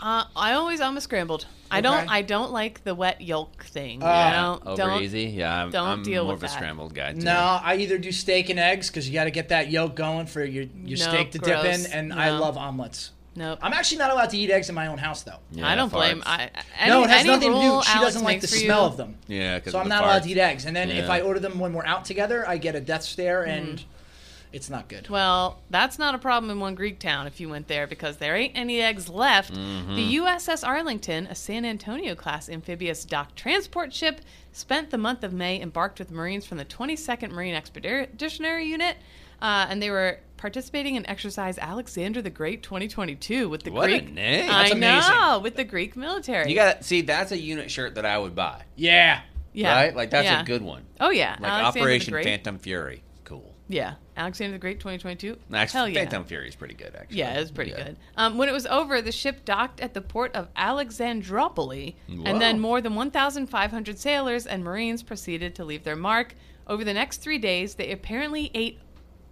Uh, 0.00 0.24
I 0.36 0.52
always 0.52 0.82
I'm 0.82 0.96
a 0.98 1.00
scrambled. 1.00 1.46
I 1.70 1.80
don't 1.80 2.10
I 2.10 2.20
don't 2.22 2.52
like 2.52 2.84
the 2.84 2.94
wet 2.94 3.22
yolk 3.22 3.64
thing. 3.64 4.02
Uh, 4.02 4.06
you 4.06 4.32
know? 4.32 4.60
Over 4.72 4.76
don't, 4.76 5.02
easy. 5.02 5.22
Yeah, 5.22 5.62
I'm, 5.64 5.70
don't 5.70 5.88
I'm 5.88 6.02
deal 6.02 6.24
more 6.24 6.34
with 6.34 6.42
of 6.42 6.50
a 6.50 6.52
that. 6.52 6.56
scrambled 6.56 6.94
guy. 6.94 7.12
Too. 7.14 7.20
No, 7.20 7.58
I 7.62 7.76
either 7.76 7.96
do 7.96 8.12
steak 8.12 8.50
and 8.50 8.60
eggs 8.60 8.88
because 8.90 9.08
you 9.08 9.14
got 9.14 9.24
to 9.24 9.30
get 9.30 9.48
that 9.48 9.70
yolk 9.70 9.96
going 9.96 10.26
for 10.26 10.44
your, 10.44 10.64
your 10.84 10.98
No, 10.98 11.04
steak 11.04 11.30
to 11.32 11.38
dip 11.38 11.64
in, 11.64 11.86
and 11.86 12.12
I 12.12 12.36
love 12.38 12.58
omelets. 12.58 13.12
Nope. 13.36 13.58
I'm 13.62 13.72
actually 13.72 13.98
not 13.98 14.10
allowed 14.10 14.30
to 14.30 14.38
eat 14.38 14.50
eggs 14.50 14.68
in 14.68 14.74
my 14.74 14.86
own 14.86 14.98
house 14.98 15.22
though. 15.22 15.38
I 15.62 15.74
don't 15.74 15.90
blame. 15.92 16.22
I, 16.24 16.50
any, 16.78 16.90
no, 16.90 17.02
it 17.04 17.10
has 17.10 17.20
any 17.20 17.28
nothing 17.30 17.52
to 17.52 17.60
do. 17.60 17.82
She 17.82 17.92
Alex 17.92 18.00
doesn't 18.14 18.24
like 18.24 18.40
the 18.40 18.46
smell 18.46 18.82
you- 18.82 18.86
of 18.86 18.96
them. 18.96 19.16
Yeah, 19.26 19.58
'cause 19.60 19.72
so 19.72 19.78
of 19.78 19.82
I'm 19.82 19.88
the 19.88 19.94
not 19.96 20.04
allowed 20.04 20.22
to 20.22 20.28
eat 20.30 20.38
eggs. 20.38 20.64
And 20.66 20.74
then 20.76 20.90
if 20.90 21.10
I 21.10 21.20
order 21.20 21.40
them 21.40 21.58
when 21.58 21.72
we're 21.72 21.84
out 21.86 22.04
together, 22.04 22.48
I 22.48 22.58
get 22.58 22.74
a 22.76 22.80
death 22.80 23.02
stare, 23.02 23.42
Mm-hmm. 23.42 23.50
and 23.70 23.84
it's 24.52 24.70
not 24.70 24.86
good. 24.86 25.08
Well, 25.08 25.58
that's 25.68 25.98
not 25.98 26.14
a 26.14 26.18
problem 26.18 26.48
in 26.48 26.60
one 26.60 26.76
Greek 26.76 27.00
town 27.00 27.26
if 27.26 27.40
you 27.40 27.48
went 27.48 27.66
there 27.66 27.88
because 27.88 28.18
there 28.18 28.36
ain't 28.36 28.52
any 28.56 28.80
eggs 28.80 29.08
left. 29.08 29.52
Mhm. 29.52 29.96
The 29.96 30.02
USS 30.20 30.62
Arlington, 30.62 31.26
a 31.26 31.34
San 31.34 31.64
Antonio 31.64 32.14
class 32.14 32.48
amphibious 32.48 33.04
dock 33.04 33.34
transport 33.34 33.92
ship, 33.92 34.20
spent 34.52 34.90
the 34.90 34.98
month 34.98 35.24
of 35.24 35.32
May 35.32 35.60
embarked 35.60 35.98
with 35.98 36.12
Marines 36.12 36.46
from 36.46 36.58
the 36.58 36.64
22nd 36.64 37.32
Marine 37.32 37.54
Expeditionary 37.56 38.66
Unit, 38.66 38.96
uh, 39.44 39.66
and 39.68 39.80
they 39.80 39.90
were 39.90 40.18
participating 40.38 40.96
in 40.96 41.06
exercise 41.08 41.56
Alexander 41.58 42.20
the 42.20 42.30
Great 42.30 42.62
2022 42.62 43.48
with 43.48 43.62
the 43.62 43.70
What 43.70 43.90
a 43.90 44.00
Greek. 44.00 44.12
name. 44.12 44.50
I 44.50 44.74
That's 44.74 45.08
know 45.08 45.38
with 45.38 45.54
the 45.56 45.64
Greek 45.64 45.96
military. 45.96 46.48
You 46.48 46.54
got 46.56 46.78
to 46.78 46.84
see. 46.84 47.02
That's 47.02 47.30
a 47.32 47.38
unit 47.38 47.70
shirt 47.70 47.94
that 47.94 48.04
I 48.04 48.18
would 48.18 48.34
buy. 48.34 48.62
Yeah. 48.76 49.20
Yeah. 49.52 49.74
Right. 49.74 49.94
Like 49.96 50.10
that's 50.10 50.24
Yeah. 50.24 50.40
a 50.42 50.44
good 50.44 50.62
one. 50.62 50.84
Oh 51.00 51.10
yeah, 51.10 51.36
Like 51.40 51.50
Alexander 51.52 51.72
the 51.78 51.80
Operation 51.80 52.12
Great. 52.12 52.24
Phantom 52.24 52.58
Fury. 52.58 53.02
Cool. 53.24 53.54
Yeah, 53.68 53.94
Alexander 54.16 54.52
the 54.52 54.58
Great 54.58 54.80
2022. 54.80 55.38
Actually, 55.54 55.78
Hell 55.78 55.88
yeah. 55.88 56.00
Phantom 56.00 56.24
Fury 56.24 56.48
is 56.48 56.54
pretty 56.56 56.74
good, 56.74 56.94
actually. 56.94 57.18
Yeah, 57.18 57.36
it 57.36 57.40
was 57.40 57.50
pretty 57.50 57.70
Yeah. 57.70 57.84
good. 57.84 57.96
Um, 58.16 58.36
when 58.36 58.48
it 58.48 58.52
was 58.52 58.66
over, 58.66 59.00
the 59.00 59.12
ship 59.12 59.44
docked 59.46 59.80
at 59.80 59.94
the 59.94 60.02
port 60.02 60.34
of 60.34 60.48
Alexandroupolis, 60.54 61.94
and 62.08 62.40
then 62.40 62.60
more 62.60 62.80
than 62.80 62.94
1,500 62.94 63.98
sailors 63.98 64.46
and 64.46 64.62
Marines 64.64 65.02
proceeded 65.02 65.54
to 65.54 65.64
leave 65.64 65.84
their 65.84 65.96
mark. 65.96 66.34
Over 66.66 66.84
the 66.84 66.94
next 66.94 67.18
three 67.18 67.38
days, 67.38 67.74
they 67.76 67.90
apparently 67.92 68.50
ate 68.54 68.78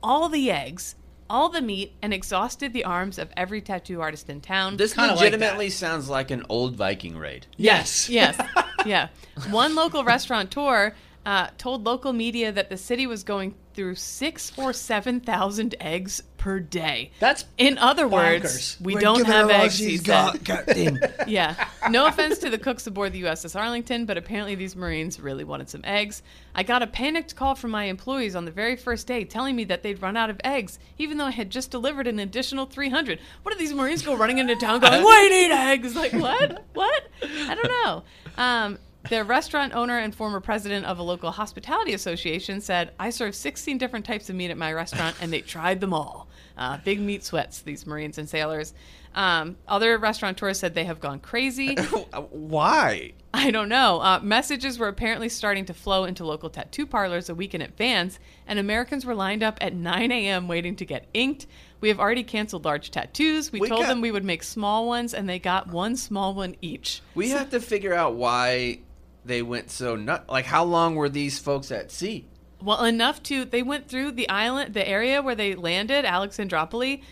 all 0.02 0.28
the 0.28 0.50
eggs, 0.50 0.94
all 1.30 1.48
the 1.48 1.60
meat, 1.60 1.92
and 2.02 2.12
exhausted 2.12 2.72
the 2.72 2.84
arms 2.84 3.18
of 3.18 3.30
every 3.36 3.60
tattoo 3.60 4.00
artist 4.00 4.28
in 4.28 4.40
town. 4.40 4.76
This 4.76 4.96
legitimately 4.96 5.70
sounds 5.70 6.08
like 6.08 6.30
an 6.30 6.44
old 6.48 6.76
Viking 6.76 7.16
raid. 7.16 7.46
Yes. 7.56 8.08
Yes. 8.08 8.38
yeah. 8.86 9.08
One 9.50 9.74
local 9.74 10.04
restaurateur 10.04 10.94
uh, 11.24 11.48
told 11.58 11.84
local 11.84 12.12
media 12.12 12.52
that 12.52 12.68
the 12.68 12.76
city 12.76 13.06
was 13.06 13.22
going 13.22 13.54
through 13.74 13.94
six 13.96 14.52
or 14.56 14.72
seven 14.72 15.20
thousand 15.20 15.74
eggs 15.80 16.22
per 16.38 16.58
day. 16.58 17.10
That's 17.20 17.44
in 17.56 17.78
other 17.78 18.08
words, 18.08 18.44
bonkers. 18.76 18.80
we 18.80 18.94
We're 18.94 19.00
don't 19.00 19.26
have 19.26 19.48
eggs. 19.50 19.78
he 19.78 19.90
she's 19.90 20.00
said. 20.00 20.06
got, 20.06 20.44
Captain. 20.44 20.98
yeah. 21.28 21.68
No 21.88 22.06
offense 22.06 22.38
to 22.38 22.50
the 22.50 22.58
cooks 22.58 22.86
aboard 22.86 23.12
the 23.12 23.22
USS 23.22 23.58
Arlington, 23.58 24.06
but 24.06 24.16
apparently 24.18 24.54
these 24.56 24.74
Marines 24.74 25.20
really 25.20 25.44
wanted 25.44 25.70
some 25.70 25.82
eggs. 25.84 26.22
I 26.54 26.64
got 26.64 26.82
a 26.82 26.86
panicked 26.88 27.36
call 27.36 27.54
from 27.54 27.70
my 27.70 27.84
employees 27.84 28.34
on 28.34 28.44
the 28.44 28.50
very 28.50 28.76
first 28.76 29.06
day 29.06 29.24
telling 29.24 29.54
me 29.54 29.64
that 29.64 29.82
they'd 29.82 30.02
run 30.02 30.16
out 30.16 30.30
of 30.30 30.40
eggs, 30.42 30.78
even 30.98 31.16
though 31.16 31.26
I 31.26 31.30
had 31.30 31.48
just 31.50 31.70
delivered 31.70 32.06
an 32.08 32.18
additional 32.18 32.66
300. 32.66 33.20
What 33.42 33.52
did 33.52 33.60
these 33.60 33.72
Marines 33.72 34.02
go 34.02 34.16
running 34.16 34.38
into 34.38 34.56
town 34.56 34.80
going, 34.80 35.04
we 35.04 35.28
need 35.28 35.52
eggs? 35.52 35.94
Like, 35.94 36.12
what? 36.12 36.64
What? 36.74 37.02
I 37.22 37.54
don't 37.54 37.68
know. 37.84 38.02
Um, 38.36 38.78
the 39.08 39.24
restaurant 39.24 39.74
owner 39.74 39.98
and 39.98 40.14
former 40.14 40.40
president 40.40 40.86
of 40.86 40.98
a 40.98 41.02
local 41.02 41.30
hospitality 41.30 41.92
association 41.94 42.60
said, 42.60 42.92
I 42.98 43.10
serve 43.10 43.34
16 43.34 43.78
different 43.78 44.04
types 44.04 44.30
of 44.30 44.36
meat 44.36 44.50
at 44.50 44.56
my 44.58 44.72
restaurant, 44.72 45.16
and 45.20 45.32
they 45.32 45.40
tried 45.42 45.80
them 45.80 45.92
all. 45.92 46.28
Uh, 46.56 46.78
big 46.84 47.00
meat 47.00 47.24
sweats, 47.24 47.60
these 47.62 47.86
Marines 47.86 48.18
and 48.18 48.28
sailors. 48.28 48.74
Um, 49.14 49.56
other 49.66 49.98
restaurateurs 49.98 50.58
said 50.58 50.74
they 50.74 50.84
have 50.84 51.00
gone 51.00 51.18
crazy. 51.20 51.74
Why? 52.30 53.12
I 53.34 53.50
don't 53.50 53.68
know. 53.68 54.00
Uh, 54.00 54.20
messages 54.22 54.78
were 54.78 54.88
apparently 54.88 55.28
starting 55.28 55.64
to 55.66 55.74
flow 55.74 56.04
into 56.04 56.24
local 56.24 56.50
tattoo 56.50 56.86
parlors 56.86 57.28
a 57.28 57.34
week 57.34 57.54
in 57.54 57.62
advance, 57.62 58.18
and 58.46 58.58
Americans 58.58 59.04
were 59.04 59.14
lined 59.14 59.42
up 59.42 59.58
at 59.60 59.74
9 59.74 60.12
a.m. 60.12 60.48
waiting 60.48 60.76
to 60.76 60.84
get 60.84 61.06
inked. 61.14 61.46
We 61.80 61.88
have 61.88 61.98
already 61.98 62.22
canceled 62.22 62.64
large 62.64 62.90
tattoos. 62.90 63.50
We, 63.50 63.60
We 63.60 63.68
told 63.68 63.82
got- 63.82 63.88
them 63.88 64.00
we 64.00 64.12
would 64.12 64.24
make 64.24 64.42
small 64.42 64.86
ones, 64.86 65.12
and 65.14 65.28
they 65.28 65.38
got 65.38 65.68
one 65.68 65.96
small 65.96 66.34
one 66.34 66.54
each. 66.62 67.00
We 67.14 67.30
have 67.30 67.50
to 67.50 67.60
figure 67.60 67.94
out 67.94 68.14
why 68.14 68.80
they 69.24 69.42
went 69.42 69.70
so 69.70 69.96
nut. 69.96 70.24
Like, 70.28 70.46
how 70.46 70.64
long 70.64 70.94
were 70.94 71.08
these 71.08 71.38
folks 71.38 71.70
at 71.70 71.90
sea? 71.90 72.26
Well, 72.60 72.84
enough 72.84 73.22
to 73.24 73.44
they 73.44 73.62
went 73.62 73.88
through 73.88 74.12
the 74.12 74.28
island, 74.28 74.74
the 74.74 74.86
area 74.88 75.20
where 75.22 75.34
they 75.34 75.54
landed, 75.54 76.04
Alexandroupolis. 76.04 77.02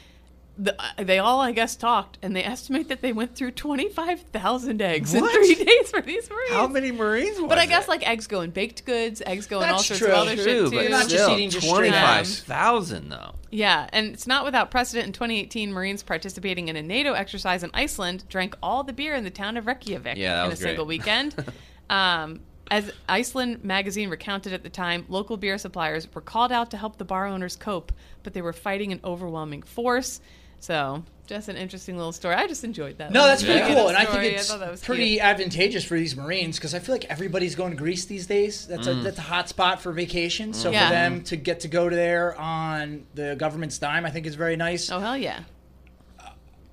The, 0.59 0.79
uh, 0.79 1.05
they 1.05 1.19
all, 1.19 1.41
I 1.41 1.53
guess, 1.53 1.75
talked, 1.75 2.19
and 2.23 2.37
they 2.37 2.45
estimate 2.57 2.89
that 2.89 3.01
they 3.01 3.13
went 3.13 3.35
through 3.35 3.53
twenty 3.53 3.89
five 3.89 4.21
thousand 4.21 4.83
eggs 4.83 5.15
What? 5.15 5.35
in 5.35 5.57
three 5.57 5.65
days 5.65 5.91
for 5.91 6.03
these 6.03 6.29
Marines. 6.29 6.51
How 6.53 6.67
many 6.67 6.93
Marines? 6.93 7.39
But 7.39 7.49
was 7.49 7.59
I 7.59 7.67
guess 7.67 7.85
it? 7.85 7.89
like 7.89 8.07
eggs 8.07 8.27
go 8.27 8.43
in 8.43 8.51
baked 8.51 8.85
goods, 8.85 9.23
eggs 9.25 9.47
go 9.47 9.61
in 9.63 9.71
all 9.71 9.79
sorts 9.79 9.99
true. 10.01 10.09
of 10.09 10.15
other 10.15 10.35
True, 10.35 10.45
shit 10.45 10.65
too. 10.67 10.71
but 10.71 10.83
You're 10.83 10.91
not 10.91 11.09
just 11.09 11.25
still, 11.25 11.31
eating 11.37 11.51
just 11.51 11.67
straight 11.67 11.89
twenty-five 11.89 12.21
eggs. 12.21 12.41
thousand 12.43 13.09
though. 13.09 13.35
Yeah, 13.51 13.89
and 13.93 14.09
it's 14.13 14.27
not 14.27 14.45
without 14.45 14.71
precedent. 14.71 15.07
In 15.07 15.13
2018, 15.13 15.73
Marines 15.73 16.03
participating 16.05 16.69
in 16.69 16.77
a 16.77 16.83
NATO 16.83 17.15
exercise 17.15 17.65
in 17.65 17.71
Iceland 17.75 18.29
drank 18.29 18.55
all 18.63 18.85
the 18.85 18.93
beer 18.93 19.15
in 19.17 19.25
the 19.25 19.31
town 19.31 19.57
of 19.57 19.67
Reykjavik 19.67 20.17
Yeah, 20.19 20.43
in 20.43 20.47
a 20.47 20.51
was 20.51 20.61
single 20.61 20.85
weekend. 20.87 21.35
um, 21.91 22.41
as 22.71 22.91
Iceland 23.09 23.65
magazine 23.65 24.09
recounted 24.09 24.53
at 24.53 24.63
the 24.63 24.71
time, 24.71 25.05
local 25.09 25.37
beer 25.37 25.59
suppliers 25.59 26.07
were 26.15 26.21
called 26.21 26.53
out 26.53 26.71
to 26.71 26.77
help 26.77 26.97
the 26.97 27.05
bar 27.05 27.27
owners 27.27 27.57
cope, 27.57 27.93
but 28.23 28.33
they 28.33 28.41
were 28.43 28.53
fighting 28.53 28.93
an 28.93 29.01
overwhelming 29.05 29.63
force. 29.63 30.21
So, 30.61 31.03
just 31.27 31.49
an 31.49 31.57
interesting 31.57 31.97
little 31.97 32.13
story. 32.13 32.35
I 32.35 32.47
just 32.47 32.65
enjoyed 32.65 32.99
that. 32.99 33.13
No, 33.13 33.25
that's 33.25 33.43
pretty 33.43 33.61
bit 33.61 33.71
of 33.71 33.77
cool, 33.77 33.89
and 33.89 33.97
I 33.97 34.05
think 34.05 34.35
it's 34.35 34.49
thought 34.51 34.61
that 34.61 34.71
was 34.71 34.83
pretty 34.85 35.11
cute. 35.13 35.23
advantageous 35.23 35.85
for 35.85 35.97
these 35.97 36.15
Marines 36.15 36.59
because 36.59 36.75
I 36.75 36.79
feel 36.81 36.95
like 36.95 37.07
everybody's 37.07 37.55
going 37.55 37.71
to 37.71 37.77
Greece 37.77 38.05
these 38.05 38.27
days. 38.27 38.67
That's 38.67 38.87
a 38.87 38.93
Mm. 38.95 39.03
that's 39.03 39.19
a 39.19 39.23
hot 39.23 39.49
spot 39.49 39.81
for 39.81 39.91
vacation. 39.91 40.53
So 40.53 40.71
Yeah. 40.71 40.89
for 40.89 40.95
them 40.95 41.23
to 41.25 41.37
get 41.37 41.61
to 41.61 41.69
go 41.69 41.89
to 41.89 41.97
there 41.97 42.39
on 42.39 43.07
the 43.15 43.37
government's 43.37 43.79
dime, 43.79 44.05
I 44.05 44.11
think 44.11 44.27
is 44.27 44.35
very 44.35 44.57
nice. 44.57 44.91
Oh 44.91 45.01
hell 45.01 45.17
yeah! 45.17 45.41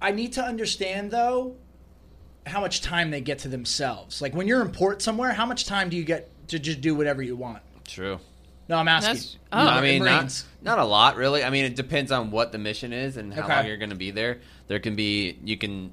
I 0.02 0.12
need 0.12 0.34
to 0.34 0.44
understand 0.44 1.12
though 1.12 1.56
how 2.48 2.62
much 2.62 2.82
time 2.82 3.12
they 3.12 3.22
get 3.22 3.40
to 3.40 3.48
themselves. 3.48 4.22
Like 4.22 4.34
when 4.34 4.48
you're 4.48 4.62
in 4.62 4.72
port 4.72 5.02
somewhere, 5.02 5.34
how 5.34 5.46
much 5.46 5.66
time 5.66 5.90
do 5.90 5.98
you 5.98 6.04
get 6.04 6.30
to 6.50 6.60
just 6.60 6.82
do 6.82 6.96
whatever 6.96 7.22
you 7.22 7.36
want? 7.36 7.62
True. 7.86 8.20
No, 8.70 8.78
I'm 8.78 8.88
asking. 8.88 9.14
That's- 9.14 9.38
oh. 9.54 9.68
I 9.68 9.82
mean, 9.82 10.04
not, 10.04 10.44
not 10.62 10.80
a 10.80 10.84
lot, 10.84 11.16
really. 11.16 11.44
I 11.44 11.50
mean, 11.50 11.64
it 11.66 11.76
depends 11.76 12.12
on 12.12 12.32
what 12.32 12.52
the 12.52 12.58
mission 12.58 12.92
is 12.92 13.16
and 13.18 13.34
how 13.34 13.44
Okay. 13.44 13.56
long 13.56 13.66
you're 13.68 13.78
going 13.78 13.92
to 13.92 13.96
be 13.96 14.12
there. 14.12 14.40
There 14.68 14.80
can 14.80 14.96
be, 14.96 15.38
you 15.44 15.58
can 15.58 15.92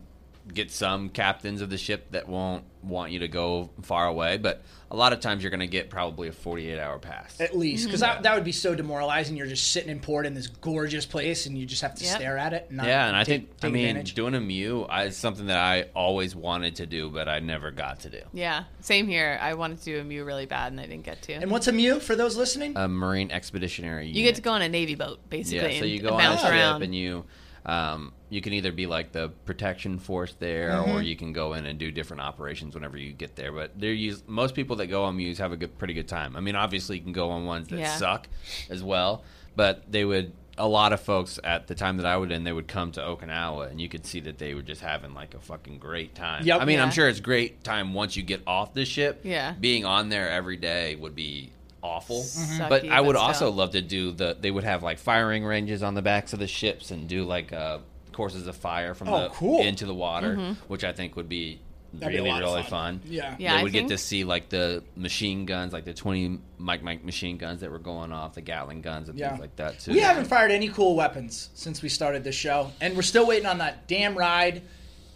get 0.53 0.71
some 0.73 1.09
captains 1.09 1.61
of 1.61 1.71
the 1.71 1.79
ship 1.79 2.11
that 2.11 2.29
won't 2.29 2.65
want 2.89 3.13
you 3.13 3.21
to 3.21 3.29
go 3.29 3.71
far 3.83 4.07
away, 4.07 4.37
but 4.37 4.63
a 4.91 4.97
lot 4.97 5.13
of 5.13 5.21
times 5.21 5.43
you're 5.43 5.51
going 5.51 5.61
to 5.61 5.67
get 5.67 5.91
probably 5.91 6.29
a 6.29 6.33
48 6.33 6.79
hour 6.79 6.99
pass. 6.99 7.41
At 7.41 7.57
least, 7.57 7.87
because 7.87 8.01
Mm-hmm. 8.01 8.13
that, 8.17 8.23
that 8.23 8.35
would 8.37 8.45
be 8.45 8.53
so 8.53 8.75
demoralizing. 8.75 9.37
You're 9.37 9.47
just 9.47 9.73
sitting 9.73 9.91
in 9.91 9.99
port 10.01 10.25
in 10.27 10.35
this 10.35 10.47
gorgeous 10.47 11.05
place, 11.07 11.47
and 11.47 11.59
you 11.59 11.67
just 11.67 11.83
have 11.83 11.95
to 11.97 12.05
Yep. 12.05 12.17
stare 12.17 12.39
at 12.39 12.53
it. 12.53 12.67
And 12.69 12.77
not 12.77 12.87
yeah, 12.87 13.09
and 13.09 13.17
I 13.17 13.25
take- 13.25 13.43
think, 13.49 13.51
I 13.63 13.67
take 13.67 13.73
mean, 13.73 13.87
advantage. 13.89 14.15
doing 14.15 14.35
a 14.35 14.41
MEU 14.41 14.83
I, 14.83 15.05
is 15.05 15.17
something 15.17 15.47
that 15.47 15.59
I 15.59 15.87
always 15.95 16.37
wanted 16.37 16.77
to 16.77 16.87
do, 16.87 17.11
but 17.11 17.29
I 17.29 17.41
never 17.41 17.71
got 17.71 18.01
to 18.01 18.11
do. 18.11 18.21
Yeah, 18.33 18.65
same 18.81 19.09
here. 19.09 19.39
I 19.41 19.55
wanted 19.55 19.79
to 19.79 19.85
do 19.85 20.01
a 20.01 20.05
MEU 20.05 20.25
really 20.25 20.47
bad, 20.47 20.71
and 20.73 20.81
I 20.81 20.87
didn't 20.87 21.05
get 21.05 21.23
to. 21.23 21.33
And 21.33 21.51
what's 21.51 21.67
a 21.67 21.73
MEU 21.73 21.99
for 21.99 22.15
those 22.15 22.37
listening? 22.37 22.77
A 22.77 22.87
Marine 22.87 23.31
Expeditionary 23.31 24.09
you 24.09 24.23
get 24.23 24.37
to 24.37 24.43
go 24.43 24.53
on 24.53 24.63
a 24.63 24.69
navy 24.69 24.95
boat, 24.95 25.19
basically. 25.31 25.75
Yeah, 25.75 25.81
so 25.81 25.85
you 25.87 25.99
and 26.01 26.03
go 26.09 26.15
on 26.15 26.21
a 26.21 26.23
bounce 26.23 26.41
ship 26.43 26.51
around. 26.51 26.83
and 26.83 26.95
you 26.95 27.25
um, 27.67 28.13
you 28.35 28.41
can 28.41 28.53
either 28.53 28.73
be 28.73 28.87
like 28.87 29.13
the 29.13 29.29
protection 29.45 29.99
force 29.99 30.35
there, 30.41 30.71
Mm-hmm. 30.71 30.91
or 30.93 31.03
you 31.03 31.15
can 31.17 31.33
go 31.33 31.55
in 31.55 31.67
and 31.67 31.79
do 31.79 31.91
different 31.93 32.21
operations 32.21 32.75
whenever 32.75 32.97
you 32.99 33.13
get 33.13 33.37
there. 33.37 33.53
But 33.53 33.79
they're 33.79 33.93
use 33.93 34.23
most 34.27 34.55
people 34.55 34.77
that 34.77 34.89
go 34.89 35.05
on 35.05 35.17
MEUs 35.17 35.39
have 35.39 35.53
a 35.53 35.57
good, 35.57 35.79
pretty 35.79 35.95
good 35.95 36.09
time. 36.09 36.35
I 36.37 36.41
mean, 36.41 36.57
obviously 36.57 36.97
you 36.99 37.03
can 37.03 37.13
go 37.13 37.31
on 37.31 37.45
ones 37.45 37.69
that 37.69 37.79
Yeah. 37.79 37.97
suck 37.97 38.29
as 38.69 38.83
well, 38.83 39.23
but 39.55 39.91
they 39.91 40.05
would. 40.05 40.33
A 40.57 40.69
lot 40.69 40.93
of 40.93 41.01
folks 41.01 41.41
at 41.43 41.67
the 41.67 41.75
time 41.75 41.97
that 41.97 42.07
I 42.07 42.17
would 42.17 42.31
in, 42.31 42.45
they 42.45 42.53
would 42.53 42.69
come 42.69 42.93
to 42.93 43.01
Okinawa, 43.01 43.71
and 43.73 43.81
you 43.81 43.89
could 43.89 44.07
see 44.07 44.21
that 44.21 44.39
they 44.39 44.55
were 44.55 44.63
just 44.63 44.81
having 44.83 45.13
like 45.13 45.35
a 45.35 45.41
fucking 45.41 45.79
great 45.79 46.15
time. 46.15 46.45
Yep. 46.45 46.61
I 46.61 46.65
mean, 46.65 46.77
Yeah. 46.79 46.85
I'm 46.85 46.93
sure 46.93 47.09
it's 47.09 47.19
great 47.19 47.65
time 47.65 47.93
once 47.93 48.17
you 48.17 48.23
get 48.23 48.41
off 48.47 48.73
the 48.73 48.85
ship. 48.85 49.23
Yeah. 49.25 49.55
being 49.61 49.85
on 49.85 50.11
there 50.11 50.29
every 50.31 50.57
day 50.57 50.95
would 50.95 51.17
be 51.17 51.51
awful. 51.83 52.21
Sucky, 52.23 52.69
But 52.69 52.89
I 52.89 53.01
would 53.01 53.15
but 53.15 53.21
also 53.21 53.51
love 53.51 53.73
to 53.73 53.83
do 53.83 54.13
the. 54.13 54.37
They 54.41 54.53
would 54.53 54.63
have 54.63 54.83
like 54.85 54.99
firing 54.99 55.45
ranges 55.45 55.83
on 55.83 55.95
the 55.95 56.03
backs 56.03 56.33
of 56.33 56.39
the 56.39 56.47
ships 56.47 56.93
and 56.93 57.09
do 57.09 57.25
like 57.25 57.53
uh, 57.53 57.79
courses 58.15 58.47
of 58.47 58.57
fire 58.57 58.95
from 58.95 59.09
Oh, 59.09 59.23
the 59.25 59.29
cool. 59.31 59.61
into 59.61 59.85
the 59.87 59.95
water, 59.95 60.37
mm-hmm. 60.37 60.53
which 60.69 60.85
I 60.85 60.93
think 60.93 61.17
would 61.17 61.29
be 61.29 61.61
That'd 61.93 62.17
really 62.17 62.29
lot 62.31 62.43
of 62.43 62.49
really 62.49 62.63
fun. 62.63 62.99
fun. 63.01 63.03
Yeah. 63.13 63.37
Yeah, 63.39 63.53
they 63.55 63.61
I 63.61 63.63
would 63.63 63.73
get 63.73 63.89
to 63.89 63.99
see 63.99 64.25
like 64.25 64.49
the 64.49 64.83
machine 64.97 65.45
guns, 65.47 65.73
like 65.73 65.85
the 65.85 65.95
twenty 65.95 66.41
Mike 66.59 66.83
Mike 66.83 67.05
machine 67.05 67.37
guns 67.37 67.61
that 67.61 67.71
were 67.71 67.79
going 67.79 68.11
off, 68.13 68.35
the 68.35 68.41
Gatling 68.41 68.81
guns 68.83 69.09
and 69.09 69.17
Yeah. 69.19 69.29
things 69.29 69.41
like 69.41 69.57
that 69.57 69.79
too. 69.79 69.93
We 69.93 70.01
haven't 70.01 70.25
fired 70.25 70.51
any 70.51 70.69
cool 70.69 70.97
weapons 70.97 71.51
since 71.55 71.83
we 71.83 71.89
started 71.89 72.25
this 72.25 72.35
show, 72.35 72.73
and 72.81 72.97
we're 72.97 73.03
still 73.03 73.27
waiting 73.27 73.47
on 73.47 73.59
that 73.59 73.87
damn 73.87 74.17
ride. 74.17 74.63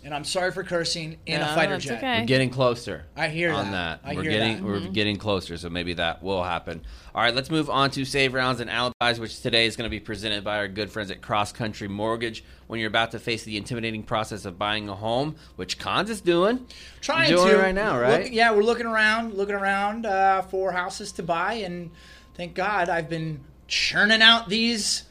And 0.04 0.14
I'm 0.14 0.24
sorry 0.24 0.52
for 0.52 0.62
cursing 0.62 1.18
in 1.26 1.40
No, 1.40 1.50
a 1.50 1.54
fighter 1.54 1.72
that's 1.72 1.84
jet. 1.84 1.98
okay. 1.98 2.20
We're 2.20 2.26
getting 2.26 2.50
closer. 2.50 3.04
I 3.16 3.28
hear 3.28 3.50
you. 3.50 3.54
on 3.56 3.72
that. 3.72 4.00
that. 4.02 4.08
I 4.08 4.14
we're 4.14 4.22
hear 4.22 4.30
getting 4.30 4.56
that. 4.58 4.62
we're 4.62 4.78
Mm-hmm. 4.78 4.92
getting 4.92 5.16
closer, 5.16 5.56
so 5.58 5.68
maybe 5.68 5.92
that 5.94 6.22
will 6.22 6.44
happen. 6.44 6.82
All 7.14 7.20
right, 7.22 7.34
let's 7.34 7.50
move 7.50 7.68
on 7.68 7.90
to 7.90 8.04
save 8.04 8.32
rounds 8.32 8.60
and 8.60 8.70
alibis, 8.70 9.18
which 9.18 9.40
today 9.42 9.66
is 9.66 9.76
going 9.76 9.86
to 9.86 9.90
be 9.90 9.98
presented 9.98 10.44
by 10.44 10.58
our 10.58 10.68
good 10.68 10.90
friends 10.90 11.10
at 11.10 11.20
Cross 11.20 11.52
Country 11.52 11.88
Mortgage. 11.88 12.44
When 12.68 12.78
you're 12.78 12.88
about 12.88 13.10
to 13.10 13.18
face 13.18 13.42
the 13.42 13.56
intimidating 13.56 14.04
process 14.04 14.44
of 14.44 14.56
buying 14.58 14.88
a 14.88 14.94
home, 14.94 15.34
which 15.56 15.78
Cons 15.78 16.10
is 16.10 16.20
doing, 16.20 16.66
Trying 17.00 17.28
doing 17.30 17.48
to 17.48 17.58
it 17.58 17.62
right 17.62 17.74
now, 17.74 17.98
right? 17.98 18.22
Look- 18.24 18.32
yeah, 18.32 18.52
we're 18.52 18.62
looking 18.62 18.86
around, 18.86 19.34
looking 19.34 19.56
around 19.56 20.06
uh, 20.06 20.42
for 20.42 20.70
houses 20.70 21.10
to 21.12 21.22
buy, 21.24 21.54
and 21.54 21.90
thank 22.34 22.54
God 22.54 22.88
I've 22.88 23.08
been 23.08 23.40
churning 23.66 24.22
out 24.22 24.48
these 24.48 25.02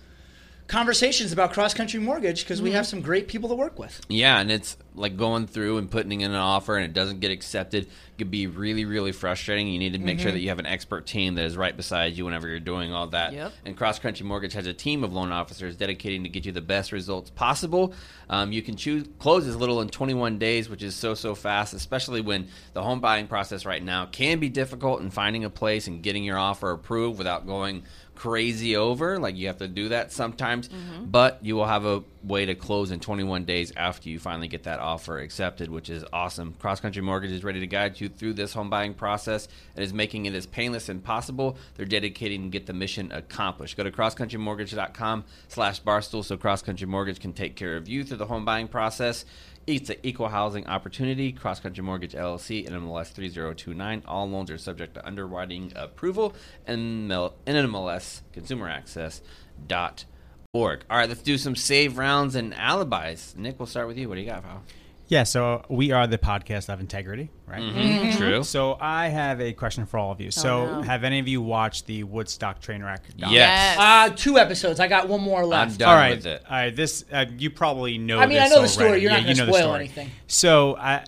conversations 0.68 1.32
about 1.32 1.54
cross 1.54 1.74
country 1.74 2.00
mortgage 2.00 2.44
because 2.44 2.62
we 2.62 2.72
have 2.72 2.86
some 2.86 3.02
great 3.02 3.28
people 3.28 3.50
to 3.50 3.56
work 3.56 3.80
with. 3.80 4.02
Yeah, 4.10 4.40
and 4.40 4.52
it's 4.52 4.78
like 4.96 5.16
going 5.16 5.48
through 5.48 5.78
and 5.78 5.90
putting 5.90 6.22
in 6.22 6.32
an 6.32 6.38
offer 6.38 6.76
and 6.76 6.86
it 6.86 6.94
doesn't 6.94 7.20
get 7.20 7.32
accepted 7.32 7.88
could 8.18 8.32
be 8.32 8.48
really, 8.48 8.86
really 8.86 9.12
frustrating. 9.12 9.68
You 9.68 9.80
need 9.80 9.94
to 9.94 10.00
make 10.00 10.20
sure 10.20 10.32
that 10.32 10.40
you 10.40 10.50
have 10.50 10.60
an 10.60 10.66
expert 10.66 11.06
team 11.06 11.36
that 11.36 11.46
is 11.46 11.56
right 11.56 11.76
beside 11.76 12.18
you 12.18 12.26
whenever 12.26 12.48
you're 12.48 12.60
doing 12.60 12.92
all 12.92 13.08
that. 13.08 13.34
Yep. 13.34 13.54
And 13.66 13.78
Cross 13.78 14.00
Country 14.00 14.26
Mortgage 14.26 14.54
has 14.54 14.66
a 14.66 14.74
team 14.74 15.04
of 15.04 15.14
loan 15.14 15.32
officers 15.32 15.76
dedicated 15.76 16.24
to 16.24 16.30
get 16.30 16.46
you 16.46 16.52
the 16.52 16.62
best 16.62 16.92
results 16.92 17.30
possible. 17.30 17.94
Um, 18.30 18.52
you 18.52 18.62
can 18.62 18.76
choose 18.76 19.08
close 19.20 19.46
as 19.48 19.56
little 19.56 19.82
in 19.82 19.90
21 19.90 20.40
days, 20.40 20.70
which 20.70 20.84
is 20.84 20.96
so 20.96 21.14
so 21.14 21.36
fast, 21.36 21.74
especially 21.74 22.22
when 22.22 22.48
the 22.74 22.84
home 22.84 23.00
buying 23.00 23.28
process 23.28 23.66
right 23.66 23.84
now 23.84 24.08
can 24.08 24.40
be 24.40 24.50
difficult 24.50 25.02
in 25.02 25.10
finding 25.10 25.46
a 25.46 25.50
place 25.50 25.88
and 25.88 26.02
getting 26.02 26.24
your 26.24 26.38
offer 26.38 26.72
approved 26.72 27.18
without 27.18 27.46
going 27.46 27.84
crazy 28.18 28.76
over. 28.76 29.20
Like 29.20 29.36
you 29.36 29.48
have 29.48 29.58
to 29.58 29.68
do 29.68 29.90
that 29.90 30.12
sometimes, 30.12 30.70
mm-hmm. 30.70 31.06
but 31.06 31.40
you 31.44 31.56
will 31.56 31.68
have 31.68 31.86
a 31.86 32.04
way 32.24 32.46
to 32.46 32.56
close 32.56 32.90
in 32.92 33.00
21 33.00 33.46
days 33.46 33.72
after 33.78 34.10
you 34.10 34.18
finally 34.18 34.48
get 34.48 34.64
that 34.64 34.80
offer 34.80 35.20
accepted, 35.20 35.70
which 35.70 35.90
is 35.90 36.04
awesome. 36.12 36.54
Cross 36.60 36.80
Country 36.80 37.02
Mortgage 37.02 37.32
is 37.32 37.44
ready 37.44 37.60
to 37.60 37.68
guide 37.68 38.02
you 38.02 38.10
through 38.10 38.34
this 38.34 38.54
home 38.54 38.70
buying 38.70 38.94
process 38.94 39.48
and 39.76 39.84
is 39.84 39.94
making 39.94 40.26
it 40.26 40.34
as 40.34 40.48
painless 40.48 40.90
as 40.90 40.98
possible. 40.98 41.58
They're 41.76 41.86
dedicated 41.86 42.42
to 42.42 42.50
get 42.50 42.66
the 42.66 42.74
mission 42.74 43.12
accomplished. 43.12 43.78
Go 43.78 43.84
to 43.84 43.92
crosscountrymortgage.com 43.92 45.24
slash 45.48 45.82
barstool 45.82 46.26
so 46.26 46.38
Cross 46.38 46.64
Country 46.64 46.88
Mortgage 46.88 47.20
can 47.20 47.34
take 47.34 47.56
care 47.56 47.78
of 47.78 47.88
you 47.88 48.04
through 48.04 48.18
the 48.18 48.26
home 48.26 48.46
buying 48.46 48.68
process. 48.68 49.26
It's 49.68 49.90
an 49.90 49.98
equal 50.02 50.30
housing 50.30 50.66
opportunity. 50.68 51.34
Cross 51.34 51.60
Country 51.60 51.84
Mortgage 51.84 52.14
LLC 52.14 52.66
and 52.66 52.74
MLS 52.74 53.12
3029. 53.12 54.04
All 54.08 54.30
loans 54.30 54.50
are 54.50 54.58
subject 54.58 54.94
to 54.94 55.06
underwriting 55.06 55.74
approval 55.76 56.34
and 56.66 57.12
NMLS 57.12 58.22
Consumer 58.32 58.70
Access 58.70 59.22
dot 59.68 60.06
org. 60.54 60.86
All 60.90 60.98
right, 60.98 61.10
let's 61.10 61.22
do 61.22 61.38
some 61.38 61.58
save 61.58 61.98
rounds 61.98 62.36
and 62.36 62.54
alibis. 62.54 63.36
Nick, 63.38 63.60
we'll 63.60 63.66
start 63.66 63.88
with 63.88 63.98
you. 63.98 64.08
What 64.08 64.16
do 64.16 64.22
you 64.22 64.28
got, 64.28 64.44
pal? 64.44 64.64
Yeah, 65.10 65.24
so 65.24 65.64
we 65.70 65.92
are 65.94 66.06
the 66.06 66.18
podcast 66.18 66.68
of 66.72 66.82
integrity, 66.82 67.30
right? 67.46 67.62
Mhm, 67.62 68.18
True. 68.18 68.44
So 68.44 68.78
I 68.82 69.08
have 69.08 69.40
a 69.40 69.54
question 69.54 69.86
for 69.86 69.98
all 69.98 70.12
of 70.12 70.20
you. 70.20 70.32
So, 70.32 70.66
no. 70.66 70.82
have 70.82 71.06
any 71.06 71.20
of 71.20 71.28
you 71.30 71.42
watched 71.42 71.86
the 71.86 72.04
Woodstock 72.04 72.60
train 72.60 72.84
wreck? 72.84 73.06
doc? 73.18 73.32
Uh, 73.32 74.10
two 74.16 74.38
episodes. 74.38 74.82
I 74.82 74.88
got 74.88 75.08
one 75.08 75.22
more 75.22 75.46
left. 75.46 75.82
all 75.82 75.96
right. 75.96 76.26
All 76.26 76.38
right. 76.50 76.76
This 76.76 77.06
uh, 77.12 77.26
you 77.38 77.50
probably 77.50 77.98
know. 77.98 78.20
I 78.20 78.26
mean, 78.26 78.38
I 78.38 78.50
this 78.50 78.56
know 78.56 78.62
the 78.64 78.68
story. 78.68 78.88
already. 78.90 79.02
You're 79.04 79.12
not 79.12 79.22
Yeah, 79.22 79.28
gonna 79.28 79.34
you 79.36 79.40
know 79.40 79.46
the 79.46 79.54
spoil 79.54 79.64
story. 79.70 79.80
anything. 79.80 80.12
So, 80.28 80.74
uh, 80.74 81.06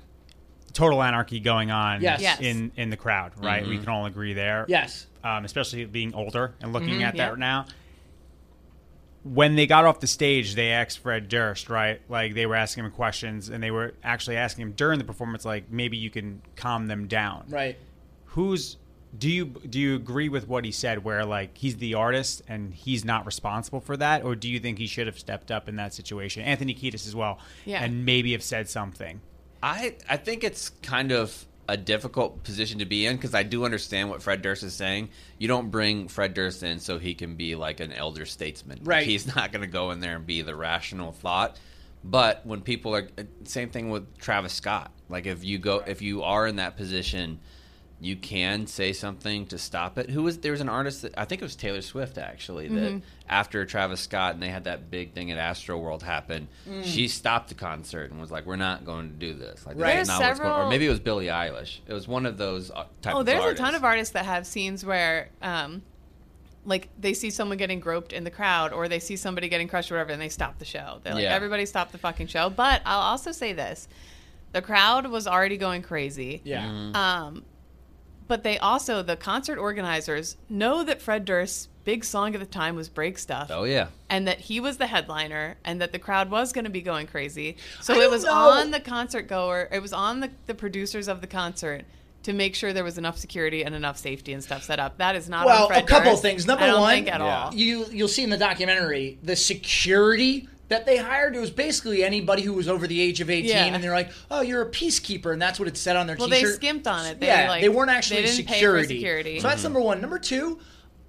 total 0.71 1.03
anarchy 1.03 1.41
going 1.41 1.71
on 1.71 2.01
Yes. 2.01 2.21
Yes. 2.21 2.39
in 2.39 2.71
in 2.77 2.89
the 2.91 2.97
crowd, 2.97 3.33
right? 3.43 3.67
We 3.67 3.75
Mhm. 3.77 3.79
can 3.81 3.89
all 3.89 4.05
agree 4.05 4.33
there. 4.33 4.65
Yes. 4.69 5.07
Um, 5.25 5.43
especially 5.43 5.83
being 5.83 6.13
older 6.13 6.53
and 6.61 6.71
looking 6.71 6.99
Mhm. 6.99 7.03
at 7.03 7.17
that 7.17 7.31
Yeah. 7.31 7.35
now. 7.37 7.65
When 9.24 9.55
they 9.55 9.67
got 9.67 9.86
off 9.86 9.99
the 9.99 10.07
stage, 10.07 10.55
they 10.55 10.70
asked 10.72 10.99
Fred 10.99 11.28
Durst, 11.28 11.70
right? 11.70 11.99
Like 12.07 12.34
they 12.36 12.45
were 12.45 12.55
asking 12.55 12.86
him 12.86 12.91
questions, 12.91 13.49
and 13.49 13.61
they 13.61 13.72
were 13.72 13.93
actually 14.03 14.38
asking 14.38 14.63
him 14.63 14.72
during 14.74 14.97
the 14.97 15.03
performance, 15.05 15.43
like 15.45 15.70
maybe 15.72 15.97
you 15.97 16.09
can 16.09 16.41
calm 16.55 16.88
them 16.88 17.07
down, 17.07 17.43
Right. 17.49 17.78
who's 18.28 18.78
do 19.17 19.28
you 19.30 19.45
do 19.45 19.80
you 19.80 19.95
agree 19.95 20.30
with 20.30 20.47
what 20.47 20.63
he 20.63 20.72
said 20.72 21.03
where 21.03 21.26
like 21.26 21.57
he's 21.57 21.78
the 21.78 21.95
artist 21.95 22.43
and 22.47 22.72
he's 22.76 23.03
not 23.03 23.26
responsible 23.26 23.80
for 23.82 23.97
that 23.97 24.24
or 24.24 24.36
do 24.36 24.47
you 24.47 24.59
think 24.59 24.78
he 24.78 24.86
should 24.86 25.07
have 25.07 25.17
stepped 25.17 25.49
up 25.49 25.67
in 25.67 25.78
that 25.78 25.95
situation 25.95 26.43
anthony 26.43 26.76
kiedis 26.76 27.07
as 27.07 27.15
well 27.15 27.39
Yeah. 27.65 27.84
and 27.84 28.05
maybe 28.05 28.34
have 28.34 28.43
said 28.43 28.70
something 28.70 29.20
I 29.63 29.95
I 30.07 30.17
think 30.17 30.43
it's 30.43 30.70
kind 30.84 31.11
of 31.11 31.47
a 31.70 31.78
difficult 31.78 32.43
position 32.43 32.80
to 32.80 32.86
be 32.86 33.05
in 33.05 33.15
because 33.15 33.34
I 33.36 33.43
do 33.43 33.63
understand 33.63 34.09
what 34.09 34.22
Fred 34.24 34.41
Durst 34.41 34.63
is 34.63 34.74
saying. 34.74 35.09
You 35.38 35.47
don't 35.47 35.70
bring 35.70 36.07
Fred 36.07 36.34
Durst 36.34 36.63
in 36.63 36.80
so 36.80 36.97
he 36.99 37.13
can 37.13 37.36
be 37.36 37.55
like 37.55 37.80
an 37.80 37.93
elder 37.93 38.26
statesman. 38.26 38.80
Like, 38.80 38.88
Right. 38.88 39.05
he's 39.05 39.34
not 39.36 39.51
going 39.51 39.61
to 39.61 39.67
go 39.67 39.91
in 39.91 39.99
there 39.99 40.15
and 40.15 40.26
be 40.26 40.41
the 40.41 40.55
rational 40.55 41.11
thought. 41.11 41.57
But 42.03 42.45
when 42.45 42.61
people 42.61 42.95
are 42.95 43.07
uh, 43.17 43.24
same 43.43 43.70
thing 43.70 43.89
with 43.89 44.17
Travis 44.17 44.53
Scott. 44.53 44.91
Like 45.09 45.26
if 45.26 45.43
you 45.43 45.57
go 45.57 45.80
if 45.86 46.01
you 46.01 46.24
are 46.24 46.47
in 46.47 46.55
that 46.57 46.76
position, 46.78 47.39
you 48.01 48.15
can 48.15 48.65
say 48.65 48.93
something 48.93 49.45
to 49.47 49.57
stop 49.57 49.97
it. 49.97 50.09
Who 50.09 50.23
was 50.23 50.37
there 50.37 50.53
was 50.53 50.61
an 50.61 50.69
artist 50.69 51.01
that 51.01 51.13
I 51.17 51.25
think 51.25 51.41
it 51.41 51.45
was 51.45 51.55
Taylor 51.57 51.81
Swift 51.81 52.17
actually 52.17 52.69
that 52.69 52.91
Mhm. 52.93 53.01
after 53.27 53.65
Travis 53.65 53.99
Scott 53.99 54.33
and 54.35 54.41
they 54.41 54.47
had 54.49 54.63
that 54.63 54.89
big 54.89 55.11
thing 55.13 55.31
at 55.31 55.37
Astro 55.37 55.77
World 55.77 56.01
happen, 56.03 56.47
Mm. 56.65 56.85
she 56.85 57.09
stopped 57.09 57.49
the 57.49 57.55
concert 57.55 58.09
and 58.11 58.21
was 58.21 58.31
like, 58.31 58.45
"We're 58.45 58.55
not 58.55 58.85
going 58.85 59.09
to 59.09 59.15
do 59.15 59.33
this." 59.33 59.65
Like, 59.65 59.75
this 59.75 59.83
Right. 59.83 59.99
is 59.99 60.07
There's 60.07 60.19
not 60.19 60.27
what's 60.29 60.39
going. 60.39 60.53
Or 60.67 60.69
maybe 60.69 60.85
it 60.85 60.89
was 60.89 61.01
Billie 61.01 61.25
Eilish. 61.25 61.79
It 61.87 61.93
was 61.93 62.07
one 62.07 62.25
of 62.25 62.37
those 62.37 62.71
uh, 62.71 62.85
type 63.01 63.15
Oh, 63.15 63.19
of 63.19 63.25
there's 63.25 63.41
artists. 63.41 63.59
a 63.59 63.63
ton 63.63 63.75
of 63.75 63.83
artists 63.83 64.13
that 64.13 64.23
have 64.25 64.47
scenes 64.47 64.85
where, 64.85 65.29
um, 65.41 65.81
like 66.65 66.87
they 66.97 67.13
see 67.13 67.29
someone 67.29 67.57
getting 67.57 67.79
groped 67.81 68.13
in 68.13 68.23
the 68.23 68.31
crowd, 68.31 68.71
or 68.71 68.87
they 68.87 68.99
see 68.99 69.17
somebody 69.17 69.49
getting 69.49 69.67
crushed, 69.67 69.91
or 69.91 69.95
whatever, 69.95 70.11
and 70.13 70.21
they 70.21 70.29
stop 70.29 70.57
the 70.59 70.65
show. 70.65 70.99
They're 71.03 71.15
like, 71.15 71.23
Yeah. 71.23 71.33
everybody 71.33 71.65
stop 71.65 71.91
the 71.91 71.97
fucking 71.97 72.27
show. 72.27 72.49
But 72.49 72.81
I'll 72.85 72.99
also 73.01 73.31
say 73.33 73.51
this: 73.51 73.87
the 74.53 74.61
crowd 74.61 75.07
was 75.07 75.27
already 75.27 75.57
going 75.57 75.81
crazy. 75.81 76.41
Yeah. 76.45 76.63
Mm-hmm. 76.63 76.95
Um, 76.95 77.45
but 78.30 78.43
they 78.43 78.57
also, 78.59 79.01
the 79.03 79.17
concert 79.17 79.57
organizers, 79.57 80.38
know 80.47 80.84
that 80.86 81.01
Fred 81.01 81.25
Durst's 81.25 81.67
big 81.84 82.05
song 82.05 82.36
at 82.36 82.39
the 82.39 82.45
time 82.45 82.75
was 82.75 82.88
"Break 82.88 83.17
Stuff." 83.17 83.49
Oh 83.51 83.63
yeah. 83.63 83.88
and 84.09 84.27
that 84.27 84.39
he 84.39 84.59
was 84.59 84.77
the 84.77 84.88
headliner 84.88 85.57
and 85.65 85.82
that 85.82 85.91
the 85.91 85.99
crowd 85.99 86.30
was 86.30 86.53
going 86.53 86.65
to 86.65 86.71
be 86.71 86.82
going 86.82 87.07
crazy. 87.07 87.57
So 87.82 87.99
I 87.99 88.05
it 88.05 88.11
was 88.11 88.23
know. 88.23 88.32
on 88.34 88.71
the 88.71 88.80
concert 88.80 89.27
goer, 89.27 89.67
it 89.71 89.82
was 89.82 89.91
on 89.91 90.19
the, 90.21 90.30
the 90.45 90.53
producers 90.53 91.07
of 91.07 91.19
the 91.21 91.27
concert 91.27 91.84
to 92.21 92.34
make 92.34 92.53
sure 92.53 92.71
there 92.71 92.84
was 92.84 92.97
enough 92.99 93.17
security 93.17 93.63
and 93.65 93.73
enough 93.73 93.97
safety 93.97 94.34
and 94.34 94.43
stuff 94.43 94.63
set 94.63 94.80
up. 94.80 94.97
That 94.99 95.15
is 95.15 95.27
not 95.27 95.45
well, 95.47 95.63
on 95.63 95.67
Fred 95.69 95.84
a 95.84 95.88
couple 95.88 96.09
of 96.09 96.15
Durst. 96.15 96.21
things. 96.21 96.45
Number 96.45 96.65
I 96.65 96.67
don't 96.67 96.82
one, 96.82 96.95
think 96.95 97.11
at 97.11 97.21
all. 97.21 97.53
you 97.53 97.86
you'll 97.91 98.07
see 98.07 98.23
in 98.23 98.30
the 98.30 98.38
documentary 98.38 99.17
the 99.23 99.36
security 99.36 100.47
that 100.70 100.86
they 100.86 100.97
hired. 100.97 101.36
It 101.36 101.39
was 101.39 101.51
basically 101.51 102.03
anybody 102.03 102.41
who 102.41 102.53
was 102.53 102.67
over 102.67 102.88
the 102.88 103.01
age 103.01 103.22
of 103.22 103.30
eighteen, 103.30 103.49
Yeah. 103.49 103.65
and 103.65 103.84
they're 103.84 103.91
like, 103.91 104.11
"Oh, 104.32 104.41
you're 104.41 104.61
a 104.61 104.70
peacekeeper," 104.70 105.34
and 105.34 105.41
that's 105.41 105.59
what 105.59 105.67
it 105.67 105.78
said 105.78 105.95
on 105.95 106.07
their 106.07 106.15
Well, 106.15 106.30
they 106.30 106.39
t-shirt. 106.39 106.55
skimped 106.55 106.88
on 106.88 107.05
it. 107.05 107.20
They, 107.20 107.28
yeah, 107.28 107.49
like, 107.49 107.61
they 107.61 107.70
weren't 107.70 107.89
they 107.89 107.95
actually 107.95 108.22
didn't 108.24 108.45
pay 108.45 108.53
for 108.53 108.53
security. 108.53 108.95
security. 108.95 109.39
So 109.39 109.47
that's 109.47 109.57
mm-hmm. 109.59 109.63
number 109.65 109.82
one. 109.82 110.01
Number 110.01 110.20
two. 110.20 110.59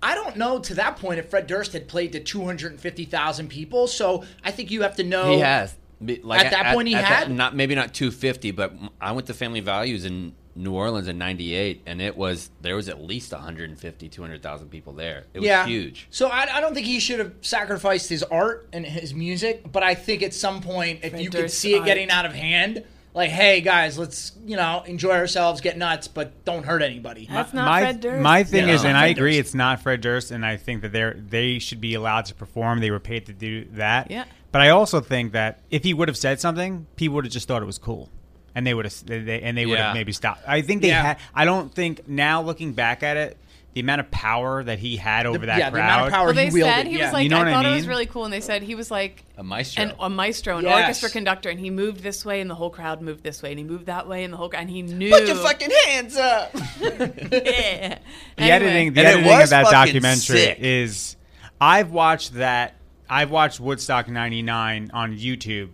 I 0.03 0.15
don't 0.15 0.37
know 0.39 0.59
to 0.61 0.75
that 0.77 0.97
point 0.97 1.19
if 1.19 1.29
Fred 1.29 1.47
Durst 1.47 1.75
had 1.75 1.87
played 1.87 2.13
to 2.13 2.21
250,000 2.21 3.49
people. 3.49 3.87
So 3.87 4.25
I 4.43 4.51
think 4.51 4.71
you 4.71 4.81
have 4.81 4.97
to 4.97 5.05
know. 5.05 5.31
He 5.31 5.41
has. 5.41 5.75
Like 6.01 6.47
At 6.47 6.53
that 6.53 6.75
point 6.75 6.89
he 6.89 6.95
that- 6.95 7.05
had? 7.05 7.31
not 7.31 7.55
maybe 7.55 7.75
not 7.75 7.93
250, 7.93 8.53
but 8.53 8.73
I 8.99 9.13
went 9.13 9.27
to 9.27 9.35
Family 9.35 9.61
Values 9.61 10.07
in 10.07 10.33
New 10.63 10.73
Orleans 10.75 11.09
in 11.09 11.19
'98, 11.19 11.83
and 11.87 12.01
it 12.03 12.17
was 12.17 12.51
there 12.61 12.77
was 12.77 12.89
at 12.89 13.03
least 13.03 13.33
150, 13.33 14.09
200,000 14.09 14.69
people 14.69 14.93
there. 14.93 15.25
It 15.35 15.41
was 15.41 15.47
yeah. 15.47 15.67
huge. 15.67 16.07
So 16.11 16.29
I, 16.29 16.47
I 16.57 16.61
don't 16.61 16.75
think 16.75 16.87
he 16.87 17.01
should 17.01 17.19
have 17.19 17.33
sacrificed 17.41 18.09
his 18.09 18.23
art 18.25 18.69
and 18.73 18.85
his 18.85 19.15
music, 19.15 19.71
but 19.73 19.83
I 19.83 19.95
think 19.95 20.23
at 20.23 20.35
some 20.35 20.61
point, 20.61 21.01
if 21.03 21.11
Fred 21.13 21.23
you 21.23 21.31
could 21.31 21.51
see 21.51 21.75
it 21.75 21.85
getting 21.85 22.11
out 22.11 22.27
of 22.27 22.33
hand, 22.35 22.85
like, 23.15 23.31
hey 23.31 23.61
guys, 23.61 23.99
let's 23.99 24.33
you 24.45 24.57
know 24.57 24.83
enjoy 24.87 25.13
ourselves, 25.13 25.61
get 25.61 25.77
nuts, 25.79 26.07
but 26.09 26.45
don't 26.45 26.65
hurt 26.65 26.83
anybody. 26.83 27.27
That's 27.31 27.53
not 27.53 27.65
my, 27.67 27.81
Fred 27.81 28.01
Durst. 28.01 28.23
my 28.23 28.45
thing 28.45 28.69
Yeah. 28.69 28.75
is 28.75 28.85
and 28.85 28.97
i 28.97 29.07
agree 29.07 29.39
it's 29.39 29.55
not 29.55 29.83
fred 29.83 30.01
durst 30.01 30.31
and 30.31 30.45
i 30.47 30.57
think 30.57 30.83
that 30.83 30.93
they're 30.93 31.15
they 31.15 31.59
should 31.59 31.81
be 31.81 31.95
allowed 31.95 32.27
to 32.27 32.35
perform 32.35 32.81
they 32.81 32.91
were 32.91 33.01
paid 33.01 33.27
to 33.27 33.33
do 33.33 33.65
that 33.73 34.11
Yeah. 34.11 34.25
but 34.53 34.61
i 34.61 34.69
also 34.69 35.01
think 35.01 35.33
that 35.33 35.63
if 35.71 35.83
he 35.85 35.93
would 35.95 36.09
have 36.09 36.17
said 36.17 36.41
something 36.41 36.87
people 36.97 37.17
would 37.17 37.25
have 37.25 37.33
just 37.33 37.49
thought 37.49 37.63
it 37.63 37.67
was 37.67 37.79
cool 37.79 38.11
and 38.55 38.67
they 38.67 38.75
would 38.75 38.85
have 38.85 39.07
they, 39.07 39.19
they- 39.21 39.43
and 39.43 39.57
they 39.57 39.67
would 39.67 39.79
Yeah. 39.79 39.87
have 39.87 39.95
maybe 39.95 40.13
stopped 40.13 40.43
i 40.47 40.63
think 40.63 40.83
they 40.83 40.89
Yeah. 40.89 41.03
had 41.03 41.19
i 41.35 41.45
don't 41.45 41.73
think 41.75 42.09
now 42.09 42.43
looking 42.43 42.73
back 42.73 43.03
at 43.03 43.17
it 43.17 43.37
the 43.73 43.81
amount 43.81 44.01
of 44.01 44.11
power 44.11 44.65
that 44.65 44.81
he 44.81 44.97
had 44.97 45.27
over 45.27 45.47
that 45.47 45.57
yeah, 45.59 45.71
crowd 45.71 45.79
the 45.79 45.85
amount 45.85 46.07
of 46.09 46.13
power 46.13 46.25
well, 46.27 46.35
they 46.35 46.47
he 46.49 46.53
wielded. 46.55 46.73
said 46.75 46.87
he 46.89 46.99
yeah. 46.99 47.05
was 47.05 47.13
like, 47.13 47.23
You 47.23 47.29
know 47.29 47.37
I 47.37 47.39
what 47.39 47.49
I 47.49 47.53
thought 47.53 47.67
it 47.67 47.75
was 47.77 47.87
really 47.87 48.07
cool, 48.07 48.25
and 48.25 48.33
they 48.33 48.41
said 48.41 48.63
he 48.65 48.75
was 48.75 48.91
like 48.91 49.23
A 49.39 49.45
maestro. 49.45 49.85
an, 49.85 49.93
a 50.01 50.11
maestro, 50.11 50.59
an 50.59 50.65
Yes. 50.65 50.75
orchestra 50.83 51.09
conductor, 51.11 51.51
and 51.51 51.61
he 51.61 51.71
moved 51.71 52.03
this 52.03 52.25
way, 52.25 52.41
and 52.41 52.51
the 52.51 52.57
whole 52.57 52.71
crowd 52.71 53.01
moved 53.01 53.23
this 53.23 53.45
way, 53.45 53.51
and 53.51 53.61
he 53.61 53.65
moved 53.65 53.87
that 53.87 54.09
way, 54.09 54.25
and 54.25 54.33
the 54.33 54.37
whole 54.39 54.49
crowd, 54.49 54.63
and 54.63 54.71
he 54.71 54.83
knew. 54.83 55.11
Put 55.11 55.25
your 55.29 55.37
fucking 55.37 55.71
hands 55.87 56.17
up. 56.17 56.51
yeah. 56.81 56.99
the 57.21 57.23
Anyway. 57.31 58.01
editing 58.39 58.93
the 58.95 59.01
And 59.03 59.09
editing 59.21 59.41
of 59.41 59.51
that 59.51 59.67
documentary 59.71 60.39
sick. 60.39 60.59
is 60.61 61.17
I've 61.61 61.93
watched 61.93 62.35
that 62.35 62.75
I've 63.09 63.31
watched 63.31 63.61
Woodstock 63.61 64.09
99 64.09 64.91
on 64.93 65.17
YouTube 65.17 65.69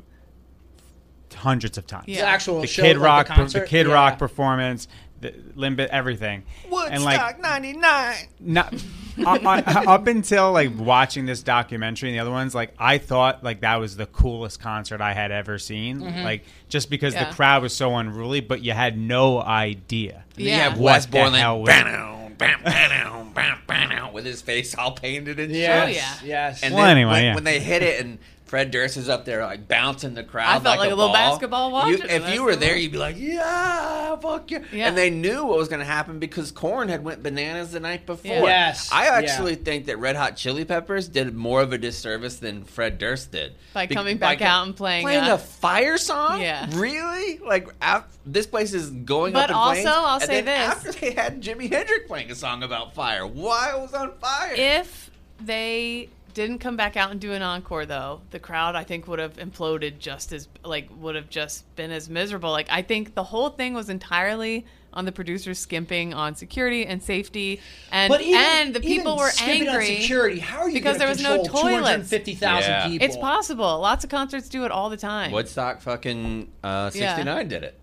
hundreds 1.34 1.78
of 1.78 1.86
times. 1.86 2.04
Yeah. 2.08 2.22
The 2.22 2.26
actual 2.28 2.60
The 2.60 2.66
show, 2.66 2.82
Kid 2.82 2.96
like 2.98 3.04
Rock 3.06 3.26
the, 3.26 3.32
the, 3.32 3.36
concert? 3.36 3.68
Kid 3.68 3.86
Yeah. 3.86 3.92
Rock 3.94 4.18
performance, 4.18 4.88
the 5.20 5.30
Limbic 5.56 5.86
everything. 5.88 6.44
and 6.90 7.02
like 7.04 7.40
'99. 7.40 8.14
not 8.40 8.74
up, 9.26 9.42
up 9.88 10.06
until 10.08 10.52
like 10.52 10.70
watching 10.76 11.24
this 11.26 11.42
documentary 11.42 12.10
and 12.10 12.16
the 12.16 12.20
other 12.20 12.30
ones, 12.30 12.54
like 12.54 12.74
I 12.78 12.98
thought 12.98 13.42
like 13.42 13.60
that 13.62 13.76
was 13.76 13.96
the 13.96 14.06
coolest 14.06 14.60
concert 14.60 15.00
I 15.00 15.14
had 15.14 15.30
ever 15.32 15.58
seen. 15.58 16.00
Mm-hmm. 16.00 16.22
Like 16.22 16.44
just 16.68 16.90
because 16.90 17.14
Yeah. 17.14 17.28
the 17.30 17.34
crowd 17.34 17.62
was 17.62 17.74
so 17.74 17.96
unruly, 17.96 18.40
but 18.40 18.62
you 18.62 18.72
had 18.72 18.98
no 18.98 19.40
idea. 19.40 20.24
And 20.36 20.36
then 20.36 20.44
you 20.44 20.50
Yeah. 20.50 20.68
have 20.70 20.78
What 20.78 21.02
the 21.02 21.08
Borland 21.08 21.36
hell 21.36 21.60
was- 21.60 21.68
bam, 21.68 22.34
bam, 22.36 22.60
bam, 22.62 23.32
bam, 23.32 23.58
bam, 23.66 24.12
with 24.12 24.26
his 24.26 24.42
face 24.42 24.74
all 24.74 24.92
painted 24.92 25.40
and 25.40 25.50
Yes, 25.50 25.84
Oh, 25.84 25.88
yeah. 25.88 26.14
yes. 26.22 26.62
And 26.62 26.74
Well, 26.74 26.84
then 26.84 26.96
anyway, 26.98 27.12
when, 27.12 27.24
yeah. 27.24 27.34
when 27.34 27.44
they 27.44 27.58
hit 27.60 27.82
it 27.82 28.04
and 28.04 28.18
Fred 28.46 28.70
Durst 28.70 28.96
is 28.96 29.08
up 29.08 29.24
there 29.24 29.44
like 29.44 29.66
bouncing 29.66 30.14
the 30.14 30.22
crowd, 30.22 30.48
I 30.48 30.60
felt 30.60 30.78
like 30.78 30.86
a 30.86 30.94
little 30.94 31.08
ball, 31.08 31.12
basketball 31.14 31.72
watching 31.72 31.98
You, 31.98 32.04
if 32.08 32.32
you 32.32 32.44
were 32.44 32.54
there, 32.54 32.76
you'd 32.76 32.92
be 32.92 32.98
like, 32.98 33.16
"Yeah, 33.18 34.14
fuck 34.16 34.50
yeah!" 34.50 34.60
Yeah. 34.72 34.86
And 34.88 34.96
they 34.96 35.10
knew 35.10 35.44
what 35.44 35.58
was 35.58 35.68
going 35.68 35.80
to 35.80 35.84
happen 35.86 36.20
because 36.20 36.52
Korn 36.52 36.88
had 36.88 37.02
went 37.02 37.22
bananas 37.24 37.72
the 37.72 37.80
night 37.80 38.06
before. 38.06 38.32
Yeah. 38.32 38.42
Yes, 38.44 38.90
I 38.92 39.06
yeah. 39.06 39.14
actually 39.14 39.56
think 39.56 39.86
that 39.86 39.98
Red 39.98 40.14
Hot 40.14 40.36
Chili 40.36 40.64
Peppers 40.64 41.08
did 41.08 41.34
more 41.34 41.60
of 41.60 41.72
a 41.72 41.78
disservice 41.78 42.36
than 42.36 42.62
Fred 42.64 42.98
Durst 42.98 43.32
did 43.32 43.54
By 43.74 43.86
Be- 43.86 43.94
coming 43.96 44.16
back 44.18 44.38
co- 44.38 44.44
out 44.44 44.66
and 44.66 44.76
playing, 44.76 45.02
playing 45.02 45.24
uh, 45.24 45.34
a 45.34 45.38
fire 45.38 45.98
song. 45.98 46.40
Yeah. 46.40 46.68
really? 46.74 47.38
Like 47.38 47.68
af- 47.82 48.06
this 48.24 48.46
place 48.46 48.72
is 48.74 48.90
going 48.90 49.32
But 49.32 49.44
up 49.44 49.50
in 49.50 49.56
also, 49.56 49.80
flames. 49.82 49.86
I'll 49.88 50.14
and 50.16 50.22
say 50.24 50.40
then 50.42 50.68
this. 50.70 50.86
after 50.86 50.92
they 50.92 51.10
had 51.12 51.42
Jimi 51.42 51.68
Hendrix 51.70 52.06
playing 52.06 52.30
a 52.30 52.34
song 52.36 52.62
about 52.62 52.94
fire, 52.94 53.26
why 53.26 53.72
it 53.76 53.80
was 53.80 53.92
on 53.92 54.12
fire? 54.20 54.52
if 54.54 55.10
they 55.40 56.08
didn't 56.36 56.58
come 56.58 56.76
back 56.76 56.96
out 56.98 57.10
and 57.10 57.18
do 57.18 57.32
an 57.32 57.40
encore 57.42 57.86
though, 57.86 58.20
the 58.30 58.38
crowd 58.38 58.76
I 58.76 58.84
think 58.84 59.08
would 59.08 59.18
have 59.18 59.38
imploded 59.38 59.98
just 59.98 60.32
as 60.32 60.48
like 60.64 60.88
would 60.98 61.14
have 61.14 61.30
just 61.30 61.74
been 61.76 61.90
as 61.90 62.10
miserable. 62.10 62.50
Like 62.50 62.68
I 62.70 62.82
think 62.82 63.14
the 63.14 63.24
whole 63.24 63.48
thing 63.48 63.72
was 63.72 63.88
entirely 63.88 64.66
on 64.92 65.06
the 65.06 65.12
producers 65.12 65.58
skimping 65.58 66.12
on 66.14 66.34
security 66.34 66.84
and 66.86 67.02
safety, 67.02 67.60
and 67.90 68.10
But 68.10 68.20
even- 68.20 68.40
and 68.40 68.74
the 68.74 68.80
people 68.80 69.12
even 69.14 69.16
were 69.16 69.30
skimping 69.30 69.68
on 69.68 69.74
angry. 69.76 69.96
security, 70.00 70.38
how 70.38 70.58
are 70.60 70.68
you 70.68 70.74
because 70.74 70.98
there 70.98 71.08
was 71.08 71.22
no 71.22 71.36
control 71.42 71.62
toilets? 71.62 72.08
250,000 72.10 72.70
Yeah. 72.70 72.86
people? 72.88 73.06
It's 73.06 73.16
possible. 73.16 73.80
Lots 73.80 74.04
of 74.04 74.10
concerts 74.10 74.48
do 74.50 74.64
it 74.64 74.70
all 74.70 74.88
the 74.90 74.96
time. 74.96 75.32
Woodstock 75.32 75.80
fucking 75.80 76.50
uh, 76.62 76.90
Yeah. 76.94 77.14
69 77.16 77.48
did 77.48 77.62
it. 77.64 77.80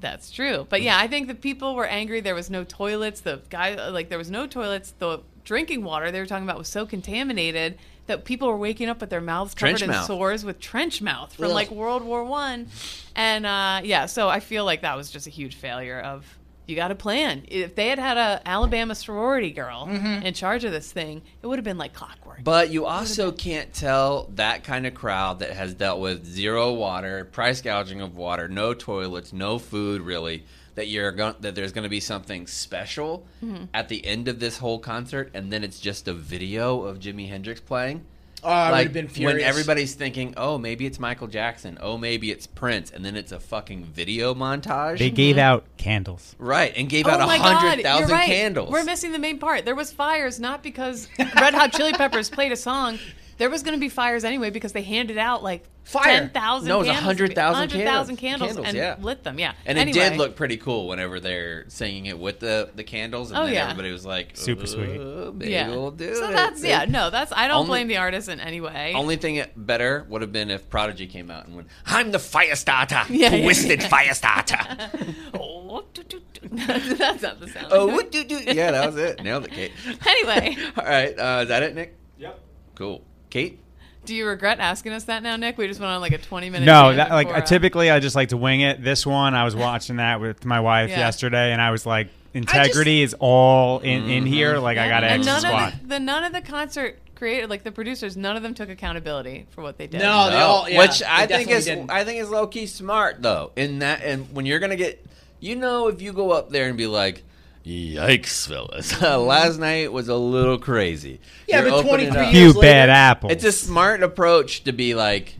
That's 0.00 0.30
true. 0.30 0.66
But 0.68 0.82
yeah, 0.82 0.98
I 0.98 1.06
think 1.06 1.28
the 1.28 1.34
people 1.34 1.74
were 1.74 1.86
angry. 1.86 2.20
There 2.20 2.34
was 2.34 2.48
no 2.50 2.64
toilets. 2.64 3.20
The 3.20 3.42
guy, 3.50 3.88
like, 3.90 4.08
there 4.08 4.18
was 4.18 4.30
no 4.30 4.46
toilets. 4.46 4.94
The 4.98 5.20
drinking 5.44 5.84
water 5.84 6.10
they 6.10 6.20
were 6.20 6.26
talking 6.26 6.44
about 6.44 6.58
was 6.58 6.68
so 6.68 6.86
contaminated 6.86 7.78
that 8.06 8.24
people 8.24 8.48
were 8.48 8.56
waking 8.56 8.88
up 8.88 9.00
with 9.00 9.10
their 9.10 9.20
mouths 9.20 9.54
covered 9.54 9.70
Trench 9.78 9.82
in 9.82 9.90
mouth. 9.90 10.06
sores 10.06 10.44
with 10.44 10.58
trench 10.58 11.00
mouth 11.00 11.32
from 11.34 11.46
Ugh. 11.46 11.50
like 11.52 11.70
World 11.70 12.02
War 12.02 12.24
One. 12.24 12.68
And 13.14 13.46
uh, 13.46 13.82
yeah, 13.84 14.06
so 14.06 14.28
I 14.28 14.40
feel 14.40 14.64
like 14.64 14.82
that 14.82 14.96
was 14.96 15.10
just 15.10 15.26
a 15.26 15.30
huge 15.30 15.54
failure 15.54 16.00
of. 16.00 16.24
You 16.70 16.76
got 16.76 16.88
to 16.88 16.94
plan. 16.94 17.42
If 17.48 17.74
they 17.74 17.88
had 17.88 17.98
had 17.98 18.16
a 18.16 18.40
Alabama 18.46 18.94
sorority 18.94 19.50
girl 19.50 19.88
Mm-hmm. 19.90 20.24
in 20.24 20.32
charge 20.34 20.64
of 20.64 20.70
this 20.70 20.90
thing, 20.92 21.20
it 21.42 21.46
would 21.48 21.58
have 21.58 21.64
been 21.64 21.78
like 21.78 21.92
clockwork. 21.92 22.44
But 22.44 22.70
you 22.70 22.86
also 22.86 23.32
can't 23.32 23.72
tell 23.74 24.30
that 24.36 24.62
kind 24.62 24.86
of 24.86 24.94
crowd 24.94 25.40
that 25.40 25.50
has 25.50 25.74
dealt 25.74 25.98
with 26.00 26.24
zero 26.24 26.72
water, 26.72 27.24
price 27.24 27.60
gouging 27.60 28.00
of 28.00 28.16
water, 28.16 28.48
no 28.48 28.72
toilets, 28.72 29.32
no 29.32 29.58
food 29.58 30.02
really, 30.02 30.44
that 30.76 30.86
you're 30.86 31.10
going 31.10 31.34
that 31.40 31.56
there's 31.56 31.72
going 31.72 31.82
to 31.82 31.88
be 31.90 32.00
something 32.00 32.46
special 32.46 33.26
Mhm. 33.44 33.68
at 33.74 33.88
the 33.88 34.06
end 34.06 34.28
of 34.28 34.38
this 34.38 34.58
whole 34.58 34.78
concert 34.78 35.28
and 35.34 35.52
then 35.52 35.64
it's 35.64 35.80
just 35.80 36.06
a 36.06 36.14
video 36.14 36.82
of 36.82 37.00
Jimi 37.00 37.28
Hendrix 37.28 37.60
playing. 37.60 38.04
Oh, 38.42 38.48
I 38.48 38.70
like 38.70 38.88
would've 38.88 39.14
been 39.14 39.24
when 39.24 39.40
everybody's 39.40 39.94
thinking, 39.94 40.34
"Oh, 40.36 40.58
maybe 40.58 40.86
it's 40.86 40.98
Michael 40.98 41.26
Jackson. 41.26 41.78
Oh, 41.80 41.98
maybe 41.98 42.30
it's 42.30 42.46
Prince." 42.46 42.90
And 42.90 43.04
then 43.04 43.16
it's 43.16 43.32
a 43.32 43.40
fucking 43.40 43.84
video 43.84 44.34
montage. 44.34 44.98
They 44.98 45.10
gave 45.10 45.36
mm-hmm. 45.36 45.44
out 45.44 45.64
candles. 45.76 46.34
Right, 46.38 46.72
and 46.76 46.88
gave 46.88 47.06
oh 47.06 47.10
out 47.10 47.20
a 47.20 47.26
my 47.26 47.38
God, 47.38 47.56
hundred 47.56 47.74
you're 47.76 47.82
thousand 47.82 48.10
right. 48.10 48.26
candles. 48.26 48.70
We're 48.70 48.84
missing 48.84 49.12
the 49.12 49.18
main 49.18 49.38
part. 49.38 49.64
There 49.64 49.74
was 49.74 49.92
fires 49.92 50.40
not 50.40 50.62
because 50.62 51.08
Red 51.18 51.54
Hot 51.54 51.72
Chili 51.72 51.92
Peppers 51.92 52.30
played 52.30 52.52
a 52.52 52.56
song. 52.56 52.98
There 53.40 53.48
was 53.48 53.62
going 53.62 53.74
to 53.74 53.80
be 53.80 53.88
fires 53.88 54.22
anyway 54.22 54.50
because 54.50 54.72
they 54.72 54.82
handed 54.82 55.16
out 55.16 55.42
like 55.42 55.64
Fire. 55.82 56.04
ten 56.04 56.28
thousand. 56.28 56.68
No, 56.68 56.76
it 56.76 56.78
was 56.80 56.88
100,000 56.88 57.34
100,000 57.34 58.16
candles. 58.18 58.20
candles, 58.20 58.48
Candles, 58.50 58.66
and 58.68 58.76
yeah. 58.76 58.96
lit 59.00 59.24
them. 59.24 59.38
Yeah, 59.38 59.54
And 59.64 59.78
anyway, 59.78 59.98
it 59.98 60.10
did 60.10 60.18
look 60.18 60.36
pretty 60.36 60.58
cool 60.58 60.88
whenever 60.88 61.20
they're 61.20 61.64
singing 61.68 62.04
it 62.04 62.18
with 62.18 62.38
the, 62.40 62.68
the 62.74 62.84
candles, 62.84 63.30
and 63.30 63.38
Oh, 63.40 63.44
then 63.46 63.54
yeah. 63.54 63.64
everybody 63.64 63.90
was 63.90 64.04
like, 64.04 64.36
Super 64.36 64.66
sweet. 64.66 65.00
"Uh, 65.00 65.32
Maybe 65.32 65.52
Yeah. 65.52 65.70
we'll 65.70 65.90
do 65.90 66.14
so 66.14 66.28
it." 66.28 66.32
that's 66.32 66.62
yeah. 66.62 66.84
No, 66.84 67.08
that's 67.08 67.32
I 67.32 67.48
don't 67.48 67.60
Only- 67.60 67.68
blame 67.68 67.88
the 67.88 67.96
artist 67.96 68.28
in 68.28 68.40
any 68.40 68.60
way. 68.60 68.92
Only 68.94 69.16
thing 69.16 69.42
better 69.56 70.04
would 70.10 70.20
have 70.20 70.32
been 70.32 70.50
if 70.50 70.68
Prodigy 70.68 71.06
came 71.06 71.30
out 71.30 71.46
and 71.46 71.56
went, 71.56 71.68
"I'm 71.86 72.10
the 72.10 72.18
fire 72.18 72.54
starter, 72.54 73.00
Yeah, 73.08 73.32
yeah, 73.34 73.42
twisted 73.44 73.80
yeah. 73.80 73.88
fire 73.88 74.12
starter." 74.12 74.58
oh, 75.34 75.82
do, 75.94 76.02
do, 76.02 76.20
do. 76.34 76.48
that's 76.52 77.22
not 77.22 77.40
the 77.40 77.48
sound. 77.48 77.68
oh, 77.70 78.02
do 78.02 78.22
do? 78.22 78.38
Yeah, 78.38 78.70
that 78.72 78.86
was 78.92 78.96
it. 78.98 79.22
Nailed 79.24 79.46
it, 79.46 79.52
Kate. 79.52 79.72
Anyway. 80.06 80.56
all 80.76 80.84
right, 80.84 81.18
uh, 81.18 81.40
is 81.42 81.48
that 81.48 81.62
it, 81.62 81.74
Nick? 81.74 81.96
Yep. 82.18 82.38
Cool, 82.74 83.02
Kate. 83.30 83.58
Do 84.04 84.14
you 84.14 84.26
regret 84.26 84.58
asking 84.60 84.92
us 84.92 85.04
that 85.04 85.22
now, 85.22 85.36
Nick? 85.36 85.58
We 85.58 85.66
just 85.66 85.78
went 85.78 85.90
on 85.92 86.00
like 86.00 86.12
a 86.12 86.18
twenty 86.18 86.50
minute. 86.50 86.64
No, 86.66 86.94
that, 86.94 87.10
like 87.10 87.28
for, 87.28 87.36
uh, 87.36 87.40
typically 87.42 87.90
I 87.90 88.00
just 88.00 88.16
like 88.16 88.30
to 88.30 88.36
wing 88.36 88.60
it. 88.60 88.82
This 88.82 89.06
one 89.06 89.34
I 89.34 89.44
was 89.44 89.54
watching 89.66 89.96
that 89.96 90.20
with 90.20 90.44
my 90.44 90.60
wife 90.60 90.90
Yeah. 90.90 90.98
yesterday, 90.98 91.52
and 91.52 91.60
I 91.60 91.70
was 91.70 91.84
like, 91.86 92.08
integrity 92.34 93.02
is 93.02 93.14
all 93.20 93.80
in 93.80 94.08
in 94.08 94.26
here. 94.26 94.58
Like 94.58 94.78
I 94.78 94.88
got 94.88 95.00
to 95.00 95.06
and 95.06 95.20
extra 95.22 95.32
none 95.32 95.40
squat. 95.42 95.74
of 95.74 95.80
the, 95.82 95.88
the 95.88 96.00
none 96.00 96.24
of 96.24 96.32
the 96.32 96.40
concert 96.40 96.98
created 97.14 97.50
like 97.50 97.62
the 97.62 97.70
producers 97.72 98.16
none 98.16 98.34
of 98.34 98.42
them 98.42 98.54
took 98.54 98.70
accountability 98.70 99.46
for 99.50 99.60
what 99.60 99.76
they 99.76 99.86
did 99.86 100.00
No, 100.00 100.30
they 100.30 100.36
all- 100.38 100.66
yeah, 100.70 100.78
which 100.78 101.00
they 101.00 101.04
I 101.06 101.26
think 101.26 101.50
is 101.50 101.66
didn't. 101.66 101.90
I 101.90 102.02
think 102.04 102.22
is 102.22 102.30
low 102.30 102.46
key 102.46 102.66
smart 102.66 103.20
though. 103.20 103.52
In 103.56 103.80
that, 103.80 104.02
and 104.02 104.32
when 104.34 104.46
you're 104.46 104.58
gonna 104.60 104.76
get, 104.76 105.04
you 105.40 105.56
know, 105.56 105.88
if 105.88 106.00
you 106.00 106.14
go 106.14 106.30
up 106.32 106.48
there 106.50 106.68
and 106.68 106.76
be 106.78 106.86
like. 106.86 107.22
Yikes, 107.64 108.46
fellas! 108.48 109.00
Last 109.02 109.58
night 109.58 109.92
was 109.92 110.08
a 110.08 110.16
little 110.16 110.58
crazy. 110.58 111.20
Yeah, 111.46 111.60
You're 111.60 111.70
but 111.70 111.84
opening 111.86 112.08
23 112.10 112.26
up- 112.26 112.32
Few 112.32 112.60
bad 112.60 112.88
apples. 112.88 113.32
It's 113.32 113.44
a 113.44 113.52
smart 113.52 114.02
approach 114.02 114.64
to 114.64 114.72
be 114.72 114.94
like, 114.94 115.34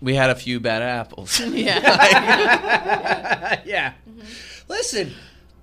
we 0.00 0.14
had 0.14 0.30
a 0.30 0.34
few 0.34 0.60
bad 0.60 0.82
apples. 0.82 1.40
yeah. 1.48 1.80
yeah. 3.64 3.92
Mm-hmm. 4.08 4.20
Listen, 4.68 5.12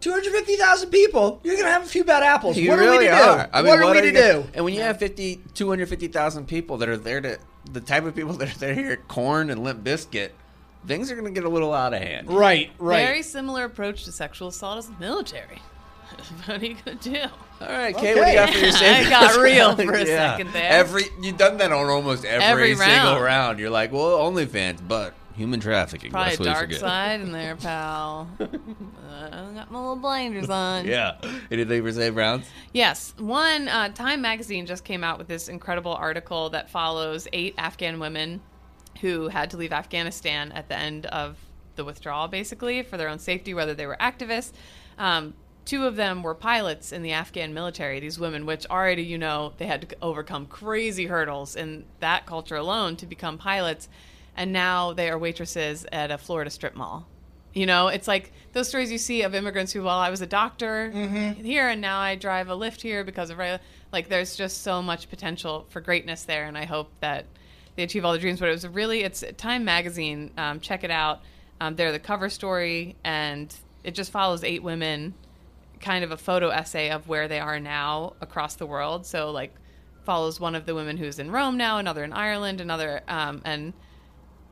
250,000 0.01 0.89
people, 0.89 1.39
you're 1.43 1.55
going 1.55 1.65
to 1.67 1.71
have 1.71 1.83
a 1.83 1.87
few 1.87 2.03
bad 2.03 2.23
apples. 2.23 2.57
You 2.57 2.69
what 2.71 2.79
really 2.79 2.95
are 2.95 2.99
we 2.99 3.05
to 3.07 3.13
are. 3.13 3.43
do? 3.45 3.49
I 3.53 3.61
mean, 3.61 3.69
what 3.71 3.79
are 3.79 3.91
we 3.91 4.07
you 4.07 4.13
to 4.13 4.19
gonna- 4.19 4.43
do? 4.43 4.49
And 4.55 4.65
when 4.65 4.73
you 4.73 4.81
have 4.81 4.97
50, 4.97 5.41
250,000 5.53 6.47
people 6.47 6.77
that 6.77 6.89
are 6.89 6.97
there 6.97 7.21
to, 7.21 7.37
the 7.71 7.81
type 7.81 8.03
of 8.05 8.15
people 8.15 8.33
that 8.33 8.55
are 8.55 8.59
there 8.59 8.73
to 8.75 8.81
hear 8.81 8.95
Korn 9.07 9.49
and 9.51 9.63
Limp 9.63 9.83
Bizkit, 9.83 10.31
things 10.87 11.11
are 11.11 11.15
going 11.15 11.25
to 11.25 11.31
get 11.31 11.43
a 11.45 11.49
little 11.49 11.73
out 11.73 11.93
of 11.93 12.01
hand. 12.01 12.29
Right, 12.31 12.71
right. 12.79 13.05
very 13.05 13.21
similar 13.21 13.63
approach 13.65 14.03
to 14.05 14.11
sexual 14.11 14.49
assault 14.49 14.77
as 14.79 14.87
the 14.87 14.95
military 14.99 15.61
what 16.45 16.61
are 16.61 16.65
you 16.65 16.75
gonna 16.85 16.97
do 16.97 17.19
All 17.59 17.67
right, 17.67 17.95
Kate, 17.97 18.15
what 18.15 18.25
do 18.25 18.29
you 18.31 18.35
got 18.37 18.49
for 18.51 18.57
your 18.59 18.67
I 18.69 18.71
safety? 18.71 19.09
got 19.09 19.41
real 19.41 19.75
for 19.75 19.93
a 19.93 19.99
Yeah. 20.05 20.31
second 20.37 20.53
there. 20.53 20.71
Every 20.71 21.03
you've 21.21 21.37
done 21.37 21.57
that 21.57 21.71
on 21.71 21.87
almost 21.89 22.23
every, 22.25 22.45
Every 22.45 22.75
single 22.75 23.13
round. 23.13 23.23
round. 23.23 23.59
You're 23.59 23.71
like, 23.71 23.91
well, 23.91 24.19
OnlyFans, 24.19 24.87
but 24.87 25.13
human 25.35 25.59
trafficking. 25.59 26.11
Probably 26.11 26.35
That's 26.35 26.39
a 26.39 26.43
what 26.43 26.47
you 26.47 26.53
dark 26.53 26.65
forget. 26.67 26.79
side 26.79 27.21
in 27.21 27.31
there, 27.31 27.55
pal. 27.55 28.29
uh, 28.39 28.45
I 29.23 29.51
got 29.55 29.71
my 29.71 29.79
little 29.79 29.95
blinders 29.95 30.49
on. 30.49 30.85
Yeah. 30.85 31.15
Anything 31.51 31.81
for 31.83 31.91
safe 31.91 32.15
rounds? 32.15 32.45
Yes. 32.71 33.13
One, 33.17 33.67
uh, 33.67 33.89
Time 33.89 34.21
Magazine 34.21 34.65
just 34.67 34.83
came 34.85 35.03
out 35.03 35.17
with 35.17 35.27
this 35.27 35.49
incredible 35.49 35.93
article 35.93 36.51
that 36.51 36.69
follows 36.69 37.27
eight 37.33 37.55
Afghan 37.57 37.99
women 37.99 38.41
who 39.01 39.29
had 39.29 39.49
to 39.51 39.57
leave 39.57 39.73
Afghanistan 39.73 40.51
at 40.51 40.69
the 40.69 40.77
end 40.77 41.05
of 41.07 41.37
the 41.75 41.83
withdrawal, 41.83 42.27
basically, 42.27 42.83
for 42.83 42.97
their 42.97 43.09
own 43.09 43.19
safety, 43.19 43.53
whether 43.53 43.73
they 43.73 43.85
were 43.85 43.97
activists. 43.99 44.53
Um, 44.97 45.33
two 45.65 45.85
of 45.85 45.95
them 45.95 46.23
were 46.23 46.35
pilots 46.35 46.91
in 46.91 47.01
the 47.01 47.11
Afghan 47.11 47.53
military, 47.53 47.99
these 47.99 48.19
women, 48.19 48.45
which 48.45 48.65
already, 48.67 49.03
you 49.03 49.17
know, 49.17 49.53
they 49.57 49.65
had 49.65 49.81
to 49.81 49.95
overcome 50.01 50.45
crazy 50.45 51.07
hurdles 51.07 51.55
in 51.55 51.85
that 51.99 52.25
culture 52.25 52.55
alone 52.55 52.95
to 52.97 53.05
become 53.05 53.37
pilots. 53.37 53.89
And 54.37 54.53
now 54.53 54.93
they 54.93 55.09
are 55.09 55.17
waitresses 55.17 55.85
at 55.91 56.11
a 56.11 56.17
Florida 56.17 56.49
strip 56.49 56.75
mall. 56.75 57.07
You 57.53 57.65
know, 57.65 57.87
it's 57.87 58.07
like 58.07 58.33
those 58.51 58.67
stories 58.67 58.91
you 58.91 58.97
see 58.97 59.21
of 59.21 59.33
immigrants 59.33 59.71
who, 59.71 59.83
well, 59.83 59.97
I 59.97 60.09
was 60.09 60.19
a 60.21 60.27
doctor 60.27 60.91
here 61.41 61.69
and 61.69 61.79
now 61.79 61.99
I 61.99 62.15
drive 62.15 62.49
a 62.49 62.53
Lyft 62.53 62.81
here 62.81 63.05
because 63.05 63.29
of 63.29 63.39
like 63.93 64.09
there's 64.09 64.35
just 64.35 64.61
so 64.61 64.81
much 64.81 65.09
potential 65.09 65.65
for 65.69 65.79
greatness 65.79 66.23
there, 66.23 66.47
and 66.47 66.57
I 66.57 66.65
hope 66.65 66.91
that 66.99 67.25
they 67.75 67.83
achieve 67.83 68.05
all 68.05 68.11
their 68.11 68.21
dreams. 68.21 68.39
But 68.39 68.49
it 68.49 68.53
was 68.53 68.67
really, 68.67 69.03
it's 69.03 69.23
Time 69.37 69.65
Magazine. 69.65 70.31
Um, 70.37 70.59
check 70.59 70.83
it 70.83 70.91
out. 70.91 71.21
Um, 71.59 71.75
they're 71.75 71.91
the 71.91 71.99
cover 71.99 72.29
story, 72.29 72.95
and 73.03 73.53
it 73.83 73.95
just 73.95 74.11
follows 74.11 74.43
eight 74.43 74.63
women, 74.63 75.13
kind 75.79 76.03
of 76.03 76.11
a 76.11 76.17
photo 76.17 76.49
essay 76.49 76.89
of 76.89 77.07
where 77.07 77.27
they 77.27 77.39
are 77.39 77.59
now 77.59 78.13
across 78.21 78.55
the 78.55 78.65
world. 78.65 79.05
So 79.05 79.31
like 79.31 79.53
follows 80.03 80.39
one 80.39 80.55
of 80.55 80.65
the 80.65 80.75
women 80.75 80.97
who's 80.97 81.19
in 81.19 81.31
Rome 81.31 81.57
now, 81.57 81.77
another 81.77 82.03
in 82.03 82.13
Ireland, 82.13 82.61
another 82.61 83.01
um, 83.07 83.41
and 83.45 83.73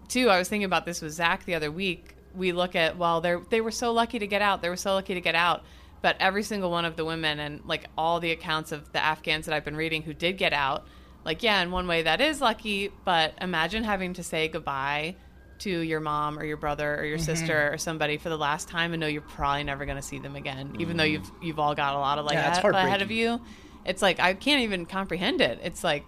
two. 0.08 0.30
I 0.30 0.38
was 0.38 0.50
thinking 0.50 0.66
about 0.66 0.86
this 0.86 1.02
with 1.02 1.14
Zach 1.14 1.46
the 1.46 1.56
other 1.56 1.72
week. 1.72 2.16
We 2.36 2.52
look 2.52 2.76
at 2.76 2.98
well, 2.98 3.22
they 3.22 3.36
they 3.50 3.62
were 3.62 3.72
so 3.72 3.92
lucky 3.92 4.20
to 4.20 4.28
get 4.28 4.42
out. 4.42 4.62
They 4.62 4.70
were 4.70 4.78
so 4.78 4.94
lucky 4.94 5.14
to 5.14 5.22
get 5.22 5.36
out. 5.36 5.64
But 6.02 6.18
every 6.20 6.44
single 6.44 6.70
one 6.70 6.84
of 6.84 6.98
the 6.98 7.06
women 7.06 7.40
and 7.40 7.62
like 7.66 7.86
all 7.98 8.20
the 8.20 8.32
accounts 8.32 8.72
of 8.72 8.92
the 8.92 9.00
Afghans 9.00 9.46
that 9.46 9.56
I've 9.56 9.64
been 9.64 9.78
reading 9.78 10.02
who 10.02 10.14
did 10.14 10.38
get 10.38 10.52
out, 10.52 10.86
like 11.26 11.44
yeah, 11.44 11.62
in 11.62 11.72
one 11.72 11.88
way 11.88 12.04
that 12.04 12.22
is 12.22 12.42
lucky. 12.42 12.90
But 13.06 13.36
imagine 13.42 13.84
having 13.84 14.14
to 14.16 14.24
say 14.24 14.48
goodbye 14.48 15.18
to 15.60 15.70
your 15.80 16.00
mom 16.00 16.38
or 16.38 16.44
your 16.44 16.58
brother 16.58 16.96
or 17.00 17.06
your 17.06 17.18
Mhm. 17.18 17.22
sister 17.26 17.70
or 17.74 17.78
somebody 17.78 18.18
for 18.18 18.30
the 18.30 18.38
last 18.38 18.68
time 18.68 18.92
and 18.94 19.00
know 19.00 19.08
you're 19.08 19.22
probably 19.22 19.64
never 19.64 19.86
going 19.86 19.98
to 19.98 20.02
see 20.02 20.20
them 20.20 20.36
again, 20.36 20.76
even 20.80 20.98
though 20.98 21.04
you've 21.04 21.32
you've 21.40 21.60
all 21.60 21.76
got 21.76 21.94
a 21.96 22.00
lot 22.00 22.18
of 22.18 22.26
like 22.26 22.36
Yeah, 22.36 22.50
ahead 22.50 22.66
ahead 22.76 23.02
of 23.02 23.12
you. 23.12 23.40
It's 23.86 24.02
like 24.02 24.20
I 24.20 24.34
can't 24.34 24.62
even 24.62 24.86
comprehend 24.86 25.42
it. 25.42 25.60
It's 25.64 25.84
like 25.84 26.08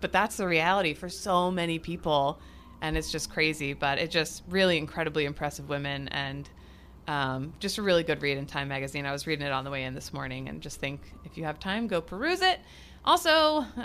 but 0.00 0.12
that's 0.12 0.36
the 0.36 0.46
reality 0.46 0.94
for 0.94 1.08
so 1.08 1.50
many 1.50 1.78
people 1.78 2.40
and 2.80 2.96
it's 2.96 3.10
just 3.10 3.28
crazy 3.30 3.72
but 3.74 3.98
it 3.98 4.10
just 4.10 4.42
really 4.48 4.78
incredibly 4.78 5.24
impressive 5.24 5.68
women 5.68 6.08
and 6.08 6.48
um, 7.06 7.54
just 7.58 7.78
a 7.78 7.82
really 7.82 8.04
good 8.04 8.22
read 8.22 8.38
in 8.38 8.46
time 8.46 8.68
magazine 8.68 9.04
i 9.04 9.12
was 9.12 9.26
reading 9.26 9.46
it 9.46 9.52
on 9.52 9.64
the 9.64 9.70
way 9.70 9.84
in 9.84 9.94
this 9.94 10.12
morning 10.12 10.48
and 10.48 10.62
just 10.62 10.80
think 10.80 11.12
if 11.24 11.36
you 11.36 11.44
have 11.44 11.58
time 11.58 11.86
go 11.86 12.00
peruse 12.00 12.40
it 12.40 12.60
also 13.04 13.64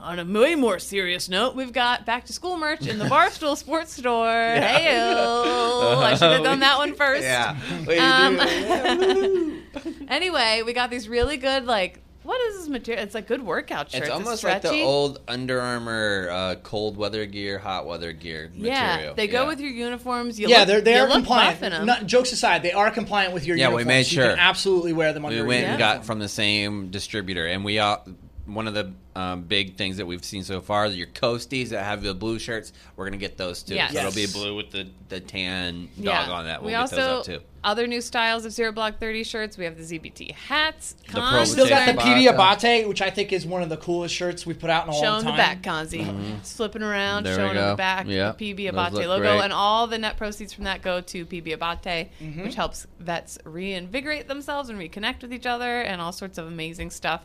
on 0.00 0.18
a 0.18 0.24
way 0.24 0.54
more 0.54 0.78
serious 0.78 1.28
note 1.28 1.54
we've 1.56 1.72
got 1.72 2.04
back 2.04 2.26
to 2.26 2.32
school 2.32 2.56
merch 2.58 2.86
in 2.86 2.98
the 2.98 3.06
barstool 3.06 3.56
sports 3.56 3.94
store 3.94 4.26
hey 4.28 4.98
i 5.00 6.14
should 6.14 6.30
have 6.32 6.42
done 6.44 6.60
that 6.60 6.76
one 6.78 6.94
first 7.02 7.22
Yeah. 7.22 7.56
Um, 7.88 9.62
anyway 10.08 10.62
we 10.64 10.72
got 10.72 10.90
these 10.90 11.08
really 11.08 11.36
good 11.36 11.64
like 11.64 12.00
what 12.22 12.40
is 12.48 12.58
this 12.60 12.68
material 12.68 13.02
it's 13.04 13.14
like 13.14 13.26
good 13.26 13.42
workout 13.42 13.90
shirts 13.90 14.06
It's 14.06 14.10
almost 14.10 14.44
like 14.44 14.62
the 14.62 14.82
old 14.82 15.20
Under 15.28 15.60
Armour 15.60 16.28
uh, 16.30 16.54
cold 16.62 16.96
weather 16.96 17.26
gear, 17.26 17.58
hot 17.58 17.84
weather 17.86 18.12
gear 18.14 18.50
Yeah, 18.54 18.92
material. 18.96 19.14
they 19.14 19.26
go 19.26 19.42
Yeah. 19.42 19.48
with 19.48 19.60
your 19.60 19.70
uniforms. 19.70 20.40
You 20.40 20.48
yeah, 20.48 20.60
look, 20.60 20.68
they're 20.68 20.80
they're 20.80 21.06
compliant. 21.10 21.60
buff 21.60 21.66
in 21.66 21.72
'em. 21.74 21.84
Not, 21.84 22.06
jokes 22.06 22.32
aside, 22.32 22.62
they 22.62 22.72
are 22.72 22.90
compliant 22.90 23.34
with 23.34 23.44
your 23.46 23.58
Yeah, 23.58 23.66
we 23.68 23.72
uniforms. 23.82 23.86
made 23.88 23.98
You 24.06 24.22
sure. 24.22 24.30
can 24.30 24.38
absolutely 24.38 24.94
wear 24.94 25.12
them 25.12 25.26
under 25.26 25.34
We 25.34 25.38
your 25.40 25.46
went 25.46 25.64
and 25.64 25.72
uniform. 25.78 25.96
got 25.98 26.06
from 26.06 26.18
the 26.18 26.28
same 26.30 26.88
distributor, 26.88 27.46
and 27.46 27.62
we 27.62 27.78
all 27.78 28.02
one 28.46 28.66
of 28.68 28.74
the 28.74 28.92
um, 29.16 29.42
big 29.42 29.76
things 29.76 29.96
that 29.96 30.06
we've 30.06 30.24
seen 30.24 30.42
so 30.42 30.60
far. 30.60 30.86
Your 30.88 31.06
coasties 31.06 31.68
that 31.70 31.84
have 31.84 32.02
the 32.02 32.14
blue 32.14 32.38
shirts, 32.38 32.72
we're 32.96 33.06
gonna 33.06 33.16
get 33.16 33.36
those 33.38 33.62
too. 33.62 33.74
Yes. 33.74 33.92
So 33.92 33.98
it'll 34.00 34.12
be 34.12 34.26
blue 34.26 34.56
with 34.56 34.70
the, 34.70 34.88
the 35.08 35.20
tan 35.20 35.88
dog 36.02 36.28
on 36.28 36.44
that. 36.46 36.60
We'll 36.60 36.66
we 36.66 36.72
get 36.72 36.80
also 36.80 36.96
those 36.96 37.18
out 37.20 37.24
too. 37.24 37.40
other 37.62 37.86
new 37.86 38.00
styles 38.00 38.44
of 38.44 38.52
Zero 38.52 38.72
Blog 38.72 38.94
30 38.98 39.22
shirts. 39.24 39.56
We 39.56 39.64
have 39.64 39.76
the 39.78 39.82
ZBT 39.84 40.32
hats. 40.32 40.94
The 41.06 41.12
Cons 41.12 41.30
Pro 41.32 41.44
Still 41.44 41.68
got 41.68 41.86
the 41.86 41.92
Abate. 41.92 42.04
PB 42.28 42.34
Abate, 42.34 42.88
which 42.88 43.00
I 43.00 43.08
think 43.10 43.32
is 43.32 43.46
one 43.46 43.62
of 43.62 43.68
the 43.68 43.76
coolest 43.76 44.14
shirts 44.14 44.44
we've 44.44 44.58
put 44.58 44.68
out 44.70 44.84
in 44.86 44.90
a 44.92 44.96
Show 44.96 45.02
long 45.04 45.24
them 45.24 45.36
time. 45.36 45.56
the 45.56 45.62
back, 45.62 45.62
Kanzi. 45.62 46.36
It's 46.40 46.56
flipping 46.56 46.82
around, 46.82 47.24
There 47.24 47.36
showing 47.36 47.54
them 47.54 47.70
the 47.70 47.76
back, 47.76 48.06
Yeah, 48.08 48.32
the 48.36 48.54
PB 48.54 48.68
Abate 48.68 49.06
logo, 49.08 49.20
great. 49.20 49.40
and 49.44 49.52
all 49.52 49.86
the 49.86 49.96
net 49.98 50.16
proceeds 50.16 50.52
from 50.52 50.64
that 50.64 50.82
go 50.82 51.00
to 51.00 51.24
PB 51.24 51.52
Abate, 51.52 52.10
Mm-hmm. 52.20 52.42
which 52.42 52.56
helps 52.56 52.86
vets 52.98 53.38
reinvigorate 53.44 54.26
themselves 54.28 54.68
and 54.68 54.78
reconnect 54.78 55.22
with 55.22 55.32
each 55.32 55.46
other, 55.46 55.80
and 55.82 56.00
all 56.02 56.12
sorts 56.12 56.36
of 56.36 56.46
amazing 56.46 56.90
stuff. 56.90 57.24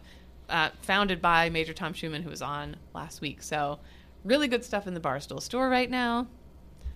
Uh, 0.49 0.69
founded 0.81 1.21
by 1.21 1.49
Major 1.49 1.73
Tom 1.73 1.93
Schueman, 1.93 2.23
who 2.23 2.29
was 2.29 2.41
on 2.41 2.75
last 2.93 3.21
week. 3.21 3.41
So, 3.43 3.79
really 4.23 4.47
good 4.47 4.63
stuff 4.65 4.87
in 4.87 4.93
the 4.93 4.99
Barstool 4.99 5.41
store 5.41 5.69
right 5.69 5.89
now. 5.89 6.27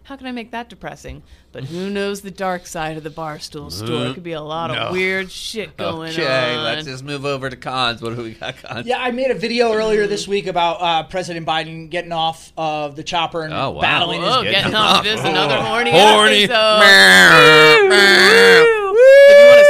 How 0.06 0.18
can 0.18 0.28
I 0.28 0.34
make 0.34 0.52
that 0.52 0.68
depressing? 0.68 1.24
But 1.54 1.64
who 1.64 1.90
knows 1.92 2.20
the 2.22 2.32
dark 2.32 2.68
side 2.68 2.98
of 2.98 3.04
the 3.04 3.10
Barstool 3.10 3.72
store? 3.72 4.08
It 4.08 4.16
could 4.16 4.24
be 4.24 4.34
a 4.34 4.42
lot 4.42 4.70
of 4.70 4.76
No. 4.76 4.92
weird 4.92 5.32
shit 5.32 5.78
going 5.78 6.10
on. 6.14 6.20
okay, 6.20 6.56
on. 6.56 6.64
let's 6.66 6.86
just 6.86 7.06
move 7.06 7.24
over 7.26 7.50
to 7.50 7.56
cons. 7.56 8.02
What 8.02 8.14
do 8.18 8.22
we 8.24 8.34
got, 8.34 8.58
cons? 8.58 8.86
Yeah, 8.86 9.00
I 9.00 9.12
made 9.12 9.32
a 9.32 9.36
video 9.36 9.72
earlier 9.72 10.06
this 10.06 10.28
week 10.28 10.48
about 10.48 10.82
uh, 10.82 11.04
President 11.04 11.48
Biden 11.48 11.90
getting 11.90 12.12
off 12.12 12.52
of 12.58 12.98
the 12.98 13.04
chopper 13.04 13.44
and 13.44 13.54
Oh, 13.54 13.70
wow. 13.72 13.82
battling 13.82 14.22
Whoa, 14.22 14.42
his 14.42 14.52
getting 14.52 14.72
Getting 14.72 14.76
off 14.76 14.98
off. 14.98 15.04
this 15.06 15.22
Oh. 15.24 15.30
another 15.30 15.56
horny, 15.62 15.92
Horny. 15.92 16.44
episode. 16.44 16.82
if 16.84 17.82
you 17.84 17.90
want 17.90 18.78
to 18.80 18.83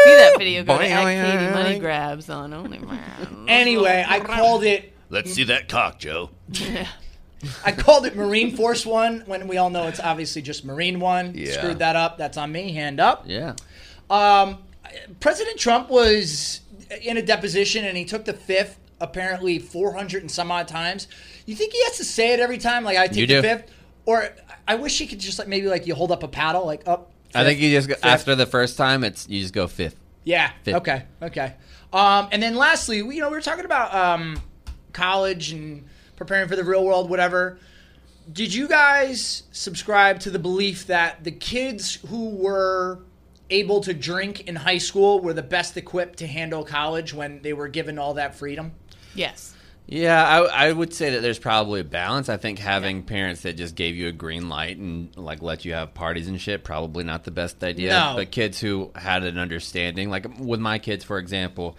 see 0.03 0.15
that 0.15 0.35
video, 0.37 0.63
go 0.63 0.77
to 0.77 0.83
at 0.87 1.03
Katie 1.31 1.53
Money 1.53 1.79
Grabs 1.79 2.29
on 2.29 2.51
OnlyFans. 2.51 3.45
Anyway, 3.47 4.05
I 4.07 4.19
called 4.19 4.63
it 4.63 4.93
Let's 5.09 5.33
see 5.33 5.43
that 5.45 5.69
cock, 5.69 5.99
Joe. 5.99 6.31
I 7.65 7.71
called 7.71 8.05
it 8.05 8.15
Marine 8.15 8.55
Force 8.55 8.85
One 8.85 9.21
when 9.25 9.47
we 9.47 9.57
all 9.57 9.69
know 9.69 9.87
it's 9.87 9.99
obviously 9.99 10.41
just 10.41 10.65
Marine 10.65 10.99
One. 10.99 11.33
Yeah. 11.35 11.51
Screwed 11.51 11.79
that 11.79 11.95
up. 11.95 12.17
That's 12.17 12.37
on 12.37 12.51
me. 12.51 12.71
Hand 12.71 12.99
up. 12.99 13.25
Yeah. 13.27 13.55
Um, 14.09 14.59
President 15.19 15.59
Trump 15.59 15.89
was 15.89 16.61
in 17.01 17.17
a 17.17 17.21
deposition 17.21 17.85
and 17.85 17.97
he 17.97 18.05
took 18.05 18.25
the 18.25 18.33
fifth 18.33 18.79
apparently 19.01 19.59
400 19.59 20.21
and 20.23 20.31
some 20.31 20.51
odd 20.51 20.67
times. 20.67 21.07
You 21.45 21.55
think 21.55 21.73
he 21.73 21.83
has 21.83 21.97
to 21.97 22.05
say 22.05 22.33
it 22.33 22.39
every 22.39 22.57
time? 22.57 22.83
Like 22.83 22.97
I 22.97 23.07
take 23.07 23.17
You 23.17 23.27
the 23.27 23.33
do. 23.35 23.41
fifth, 23.41 23.71
or 24.05 24.29
I 24.67 24.75
wish 24.75 24.97
he 24.97 25.05
could 25.05 25.19
just 25.19 25.37
like 25.37 25.47
maybe 25.47 25.67
like 25.67 25.85
you 25.85 25.93
hold 25.95 26.11
up 26.11 26.23
a 26.23 26.27
paddle 26.27 26.65
like 26.65 26.87
up. 26.87 27.11
I 27.35 27.43
think 27.43 27.59
you 27.59 27.71
just 27.71 27.89
go, 27.89 27.95
after 28.03 28.35
the 28.35 28.45
first 28.45 28.77
time, 28.77 29.03
it's 29.03 29.27
you 29.27 29.41
just 29.41 29.53
go 29.53 29.67
fifth. 29.67 29.95
Yeah. 30.23 30.51
Fifth. 30.63 30.75
Okay. 30.75 31.03
Okay. 31.21 31.53
Um, 31.91 32.29
and 32.31 32.41
then 32.41 32.55
lastly, 32.55 33.01
we, 33.01 33.15
you 33.15 33.21
know, 33.21 33.29
we 33.29 33.35
were 33.35 33.41
talking 33.41 33.65
about 33.65 33.93
um, 33.93 34.41
college 34.93 35.51
and 35.51 35.85
preparing 36.15 36.47
for 36.47 36.55
the 36.55 36.63
real 36.63 36.83
world, 36.83 37.09
whatever. 37.09 37.59
Did 38.31 38.53
you 38.53 38.67
guys 38.67 39.43
subscribe 39.51 40.19
to 40.21 40.29
the 40.29 40.39
belief 40.39 40.87
that 40.87 41.23
the 41.23 41.31
kids 41.31 41.95
who 42.07 42.29
were 42.29 42.99
able 43.49 43.81
to 43.81 43.93
drink 43.93 44.47
in 44.47 44.55
high 44.55 44.77
school 44.77 45.19
were 45.19 45.33
the 45.33 45.43
best 45.43 45.75
equipped 45.75 46.19
to 46.19 46.27
handle 46.27 46.63
college 46.63 47.13
when 47.13 47.41
they 47.41 47.53
were 47.53 47.67
given 47.67 47.99
all 47.99 48.13
that 48.13 48.33
freedom? 48.33 48.71
Yes. 49.13 49.52
Yeah, 49.93 50.27
I, 50.27 50.69
I 50.69 50.71
would 50.71 50.91
say 50.91 51.11
that 51.11 51.21
there's 51.21 51.37
probably 51.37 51.81
a 51.81 51.83
balance. 51.83 52.27
I 52.27 52.37
think 52.37 52.57
having 52.57 53.03
parents 53.03 53.41
that 53.41 53.57
just 53.57 53.75
gave 53.75 53.95
you 53.95 54.07
a 54.07 54.11
green 54.11 54.49
light 54.49 54.77
and 54.77 55.15
like 55.15 55.43
let 55.43 55.65
you 55.65 55.73
have 55.73 55.93
parties 55.93 56.27
and 56.27 56.41
shit 56.41 56.63
probably 56.63 57.03
not 57.03 57.25
the 57.25 57.31
best 57.31 57.63
idea. 57.63 57.91
No. 57.91 58.13
But 58.15 58.31
kids 58.31 58.59
who 58.59 58.91
had 58.95 59.23
an 59.23 59.37
understanding, 59.37 60.09
like 60.09 60.25
with 60.39 60.59
my 60.59 60.79
kids, 60.79 61.03
for 61.03 61.19
example, 61.19 61.77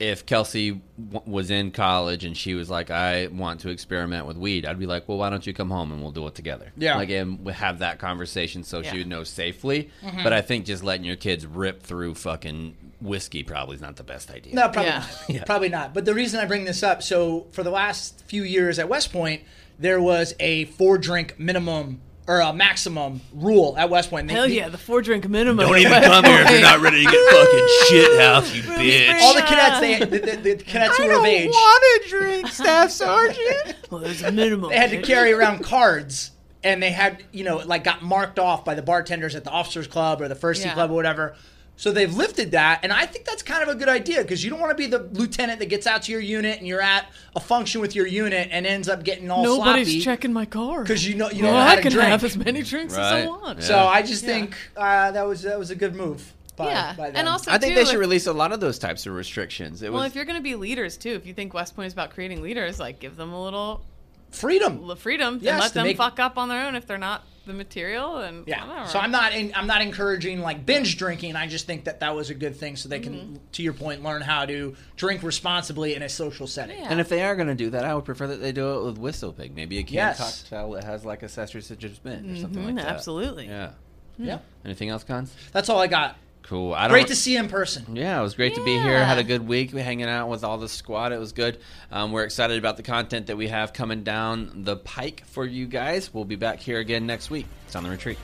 if 0.00 0.26
Kelsey 0.26 0.80
w- 1.12 1.22
was 1.30 1.50
in 1.50 1.70
college 1.70 2.24
and 2.24 2.36
she 2.36 2.54
was 2.54 2.68
like, 2.68 2.90
"I 2.90 3.28
want 3.28 3.60
to 3.60 3.68
experiment 3.70 4.26
with 4.26 4.36
weed," 4.36 4.66
I'd 4.66 4.78
be 4.78 4.86
like, 4.86 5.08
"Well, 5.08 5.18
why 5.18 5.30
don't 5.30 5.46
you 5.46 5.52
come 5.54 5.70
home 5.70 5.92
and 5.92 6.02
we'll 6.02 6.10
do 6.12 6.26
it 6.26 6.34
together?" 6.34 6.72
Yeah. 6.76 6.96
like 6.96 7.10
and 7.10 7.44
we 7.44 7.52
have 7.52 7.78
that 7.78 7.98
conversation 7.98 8.64
so 8.64 8.80
Yeah. 8.80 8.90
she 8.92 8.98
would 8.98 9.06
know 9.08 9.24
safely. 9.24 9.90
Mm-hmm. 10.02 10.22
But 10.22 10.32
I 10.32 10.40
think 10.42 10.64
just 10.66 10.82
letting 10.84 11.04
your 11.04 11.16
kids 11.16 11.46
rip 11.46 11.82
through 11.82 12.14
fucking 12.16 12.76
whiskey 13.00 13.42
probably 13.42 13.76
is 13.76 13.82
not 13.82 13.96
the 13.96 14.02
best 14.02 14.30
idea. 14.30 14.54
No, 14.54 14.62
probably 14.68 14.84
Yeah. 14.86 14.98
not. 14.98 15.10
Yeah. 15.28 15.44
Probably 15.44 15.68
not. 15.68 15.94
But 15.94 16.04
the 16.04 16.14
reason 16.14 16.40
I 16.40 16.44
bring 16.46 16.64
this 16.64 16.82
up, 16.82 17.02
so 17.02 17.46
for 17.52 17.62
the 17.62 17.70
last 17.70 18.22
few 18.26 18.42
years 18.42 18.78
at 18.78 18.88
West 18.88 19.12
Point, 19.12 19.42
there 19.78 20.00
was 20.00 20.34
a 20.40 20.64
four 20.66 20.98
drink 20.98 21.38
minimum 21.38 22.00
or 22.26 22.40
a 22.40 22.52
maximum 22.52 23.20
rule 23.34 23.74
at 23.76 23.90
West 23.90 24.08
Point. 24.10 24.28
They- 24.28 24.34
Hell 24.34 24.48
yeah, 24.48 24.68
the 24.68 24.78
four 24.78 25.02
drink 25.02 25.28
minimum. 25.28 25.66
Don't 25.66 25.76
even 25.78 26.02
come 26.02 26.24
here 26.24 26.40
if 26.40 26.50
you're 26.50 26.60
not 26.62 26.80
ready 26.80 27.04
to 27.04 27.10
get 27.10 27.30
fucking 27.32 27.68
shit 27.88 28.20
house, 28.20 28.54
you 28.54 28.62
bitch. 28.62 29.20
All 29.20 29.34
the 29.34 29.42
cadets, 29.42 29.80
they, 29.80 29.98
the, 29.98 30.36
the, 30.36 30.54
the 30.56 30.64
cadets 30.64 30.96
who 30.96 31.06
were 31.06 31.14
of 31.18 31.24
age, 31.24 31.50
want 31.50 32.02
to 32.02 32.08
drink, 32.08 32.46
Staff 32.48 32.90
Sergeant. 32.90 33.76
Well, 33.90 34.00
there's 34.00 34.22
a 34.22 34.32
minimum. 34.32 34.70
they 34.70 34.76
had 34.76 34.90
to 34.90 35.02
carry 35.02 35.32
around 35.32 35.62
cards, 35.62 36.30
and 36.64 36.82
they 36.82 36.90
had, 36.90 37.22
you 37.30 37.44
know, 37.44 37.58
like 37.58 37.84
got 37.84 38.02
marked 38.02 38.38
off 38.38 38.64
by 38.64 38.74
the 38.74 38.82
bartenders 38.82 39.34
at 39.36 39.44
the 39.44 39.50
officers 39.50 39.86
club 39.86 40.20
or 40.20 40.26
the 40.28 40.34
first 40.34 40.62
Sea 40.62 40.68
Yeah. 40.68 40.74
club 40.74 40.90
or 40.90 40.94
whatever. 40.94 41.36
So 41.76 41.90
they've 41.90 42.14
lifted 42.14 42.52
that, 42.52 42.80
and 42.84 42.92
I 42.92 43.04
think 43.04 43.24
that's 43.24 43.42
kind 43.42 43.62
of 43.62 43.68
a 43.68 43.74
good 43.74 43.88
idea 43.88 44.22
because 44.22 44.44
you 44.44 44.48
don't 44.50 44.60
want 44.60 44.70
to 44.70 44.76
be 44.76 44.86
the 44.86 45.00
lieutenant 45.12 45.58
that 45.58 45.68
gets 45.68 45.88
out 45.88 46.02
to 46.04 46.12
your 46.12 46.20
unit 46.20 46.58
and 46.58 46.68
you're 46.68 46.80
at 46.80 47.06
a 47.34 47.40
function 47.40 47.80
with 47.80 47.96
your 47.96 48.06
unit 48.06 48.48
and 48.52 48.64
ends 48.64 48.88
up 48.88 49.02
getting 49.02 49.28
all 49.28 49.42
Nobody's 49.42 49.88
sloppy 49.88 50.00
checking 50.00 50.32
my 50.32 50.44
car. 50.46 50.82
because 50.82 51.06
you 51.06 51.16
know 51.16 51.28
you 51.30 51.42
don't 51.42 51.52
well, 51.52 51.60
know 51.64 51.68
how 51.68 51.76
I 51.76 51.80
can 51.82 51.90
drink. 51.90 52.08
have 52.08 52.22
as 52.22 52.36
many 52.36 52.62
drinks 52.62 52.92
as 52.94 52.98
I 53.00 53.26
want. 53.26 53.58
Yeah. 53.58 53.64
So 53.64 53.78
I 53.78 54.02
just 54.02 54.22
Yeah. 54.22 54.28
think 54.30 54.56
uh, 54.76 55.10
that 55.10 55.26
was 55.26 55.42
that 55.42 55.58
was 55.58 55.70
a 55.70 55.74
good 55.74 55.96
move. 55.96 56.32
By, 56.56 56.66
Yeah, 56.68 56.94
by 56.96 57.06
them. 57.08 57.16
and 57.16 57.28
also 57.28 57.50
I 57.50 57.58
think 57.58 57.72
too, 57.72 57.80
they 57.80 57.84
should 57.84 57.94
if- 57.94 58.00
release 58.00 58.28
a 58.28 58.32
lot 58.32 58.52
of 58.52 58.60
those 58.60 58.78
types 58.78 59.06
of 59.06 59.14
restrictions. 59.14 59.82
It 59.82 59.92
Well, 59.92 60.02
was 60.02 60.12
if 60.12 60.14
you're 60.16 60.24
going 60.24 60.38
to 60.38 60.42
be 60.42 60.54
leaders 60.54 60.96
too, 60.96 61.10
if 61.10 61.26
you 61.26 61.34
think 61.34 61.52
West 61.52 61.74
Point 61.74 61.88
is 61.88 61.92
about 61.92 62.10
creating 62.14 62.40
leaders, 62.42 62.78
like 62.78 63.00
give 63.00 63.16
them 63.16 63.32
a 63.32 63.42
little 63.42 63.84
freedom. 64.30 64.94
freedom 64.96 65.40
Yes, 65.42 65.52
and 65.54 65.60
let 65.60 65.74
them 65.74 65.84
make- 65.86 65.96
fuck 65.96 66.20
up 66.20 66.38
on 66.38 66.48
their 66.48 66.64
own 66.66 66.76
if 66.76 66.86
they're 66.86 66.98
not 66.98 67.24
the 67.46 67.52
material 67.52 68.18
and 68.18 68.46
Yeah. 68.46 68.66
whatever. 68.66 68.88
So 68.88 68.98
I'm 68.98 69.10
not 69.10 69.32
in, 69.34 69.52
I'm 69.54 69.66
not 69.66 69.82
encouraging 69.82 70.40
like 70.40 70.64
binge 70.64 70.96
drinking. 70.96 71.36
I 71.36 71.46
just 71.46 71.66
think 71.66 71.84
that 71.84 72.00
that 72.00 72.14
was 72.14 72.30
a 72.30 72.34
good 72.34 72.56
thing 72.56 72.76
so 72.76 72.88
they 72.88 73.00
can, 73.00 73.14
Mm-hmm. 73.14 73.36
to 73.52 73.62
your 73.62 73.72
point, 73.74 74.02
learn 74.02 74.22
how 74.22 74.46
to 74.46 74.74
drink 74.96 75.22
responsibly 75.22 75.94
in 75.94 76.02
a 76.02 76.08
social 76.08 76.46
setting. 76.46 76.78
Yeah. 76.78 76.88
and 76.90 77.00
if 77.00 77.08
they 77.08 77.22
are 77.22 77.36
going 77.36 77.48
to 77.48 77.54
do 77.54 77.70
that, 77.70 77.84
I 77.84 77.94
would 77.94 78.04
prefer 78.04 78.26
that 78.28 78.40
they 78.40 78.52
do 78.52 78.78
it 78.78 78.84
with 78.84 78.98
Whistle 78.98 79.32
Pig. 79.32 79.54
Maybe 79.54 79.78
a 79.78 79.82
canned 79.82 79.94
Yes. 79.94 80.18
cocktail 80.42 80.70
that 80.72 80.84
has 80.84 81.04
like 81.04 81.22
accessory 81.22 81.62
such 81.62 81.84
as 81.84 81.98
mint 82.04 82.30
or 82.30 82.36
something 82.40 82.62
Mhm, 82.62 82.66
like 82.66 82.74
that. 82.76 82.86
absolutely. 82.86 83.46
Yeah. 83.46 83.70
Yeah. 84.18 84.38
Anything 84.64 84.90
else, 84.90 85.04
Cons? 85.04 85.34
That's 85.52 85.68
all 85.68 85.80
I 85.80 85.86
got. 85.88 86.16
Cool. 86.44 86.74
I 86.74 86.82
don't. 86.82 86.90
Great 86.90 87.06
to 87.06 87.16
see 87.16 87.32
you 87.32 87.40
in 87.40 87.48
person. 87.48 87.96
Yeah, 87.96 88.20
it 88.20 88.22
was 88.22 88.34
great 88.34 88.54
to 88.56 88.64
be 88.64 88.72
here. 88.72 89.02
Had 89.02 89.18
a 89.18 89.24
good 89.24 89.48
week. 89.48 89.72
We're 89.72 89.82
hanging 89.82 90.08
out 90.08 90.28
with 90.28 90.44
all 90.44 90.58
the 90.58 90.68
squad. 90.68 91.12
It 91.12 91.18
was 91.18 91.32
good. 91.32 91.58
Um, 91.90 92.12
we're 92.12 92.24
excited 92.24 92.58
about 92.58 92.76
the 92.76 92.82
content 92.82 93.28
that 93.28 93.36
we 93.36 93.48
have 93.48 93.72
coming 93.72 94.04
down 94.04 94.64
the 94.64 94.76
pike 94.76 95.22
for 95.26 95.46
you 95.46 95.66
guys. 95.66 96.12
We'll 96.12 96.26
be 96.26 96.36
back 96.36 96.60
here 96.60 96.78
again 96.80 97.06
next 97.06 97.30
week. 97.30 97.46
It's 97.66 97.74
on 97.74 97.82
the 97.82 97.90
retreat. 97.90 98.18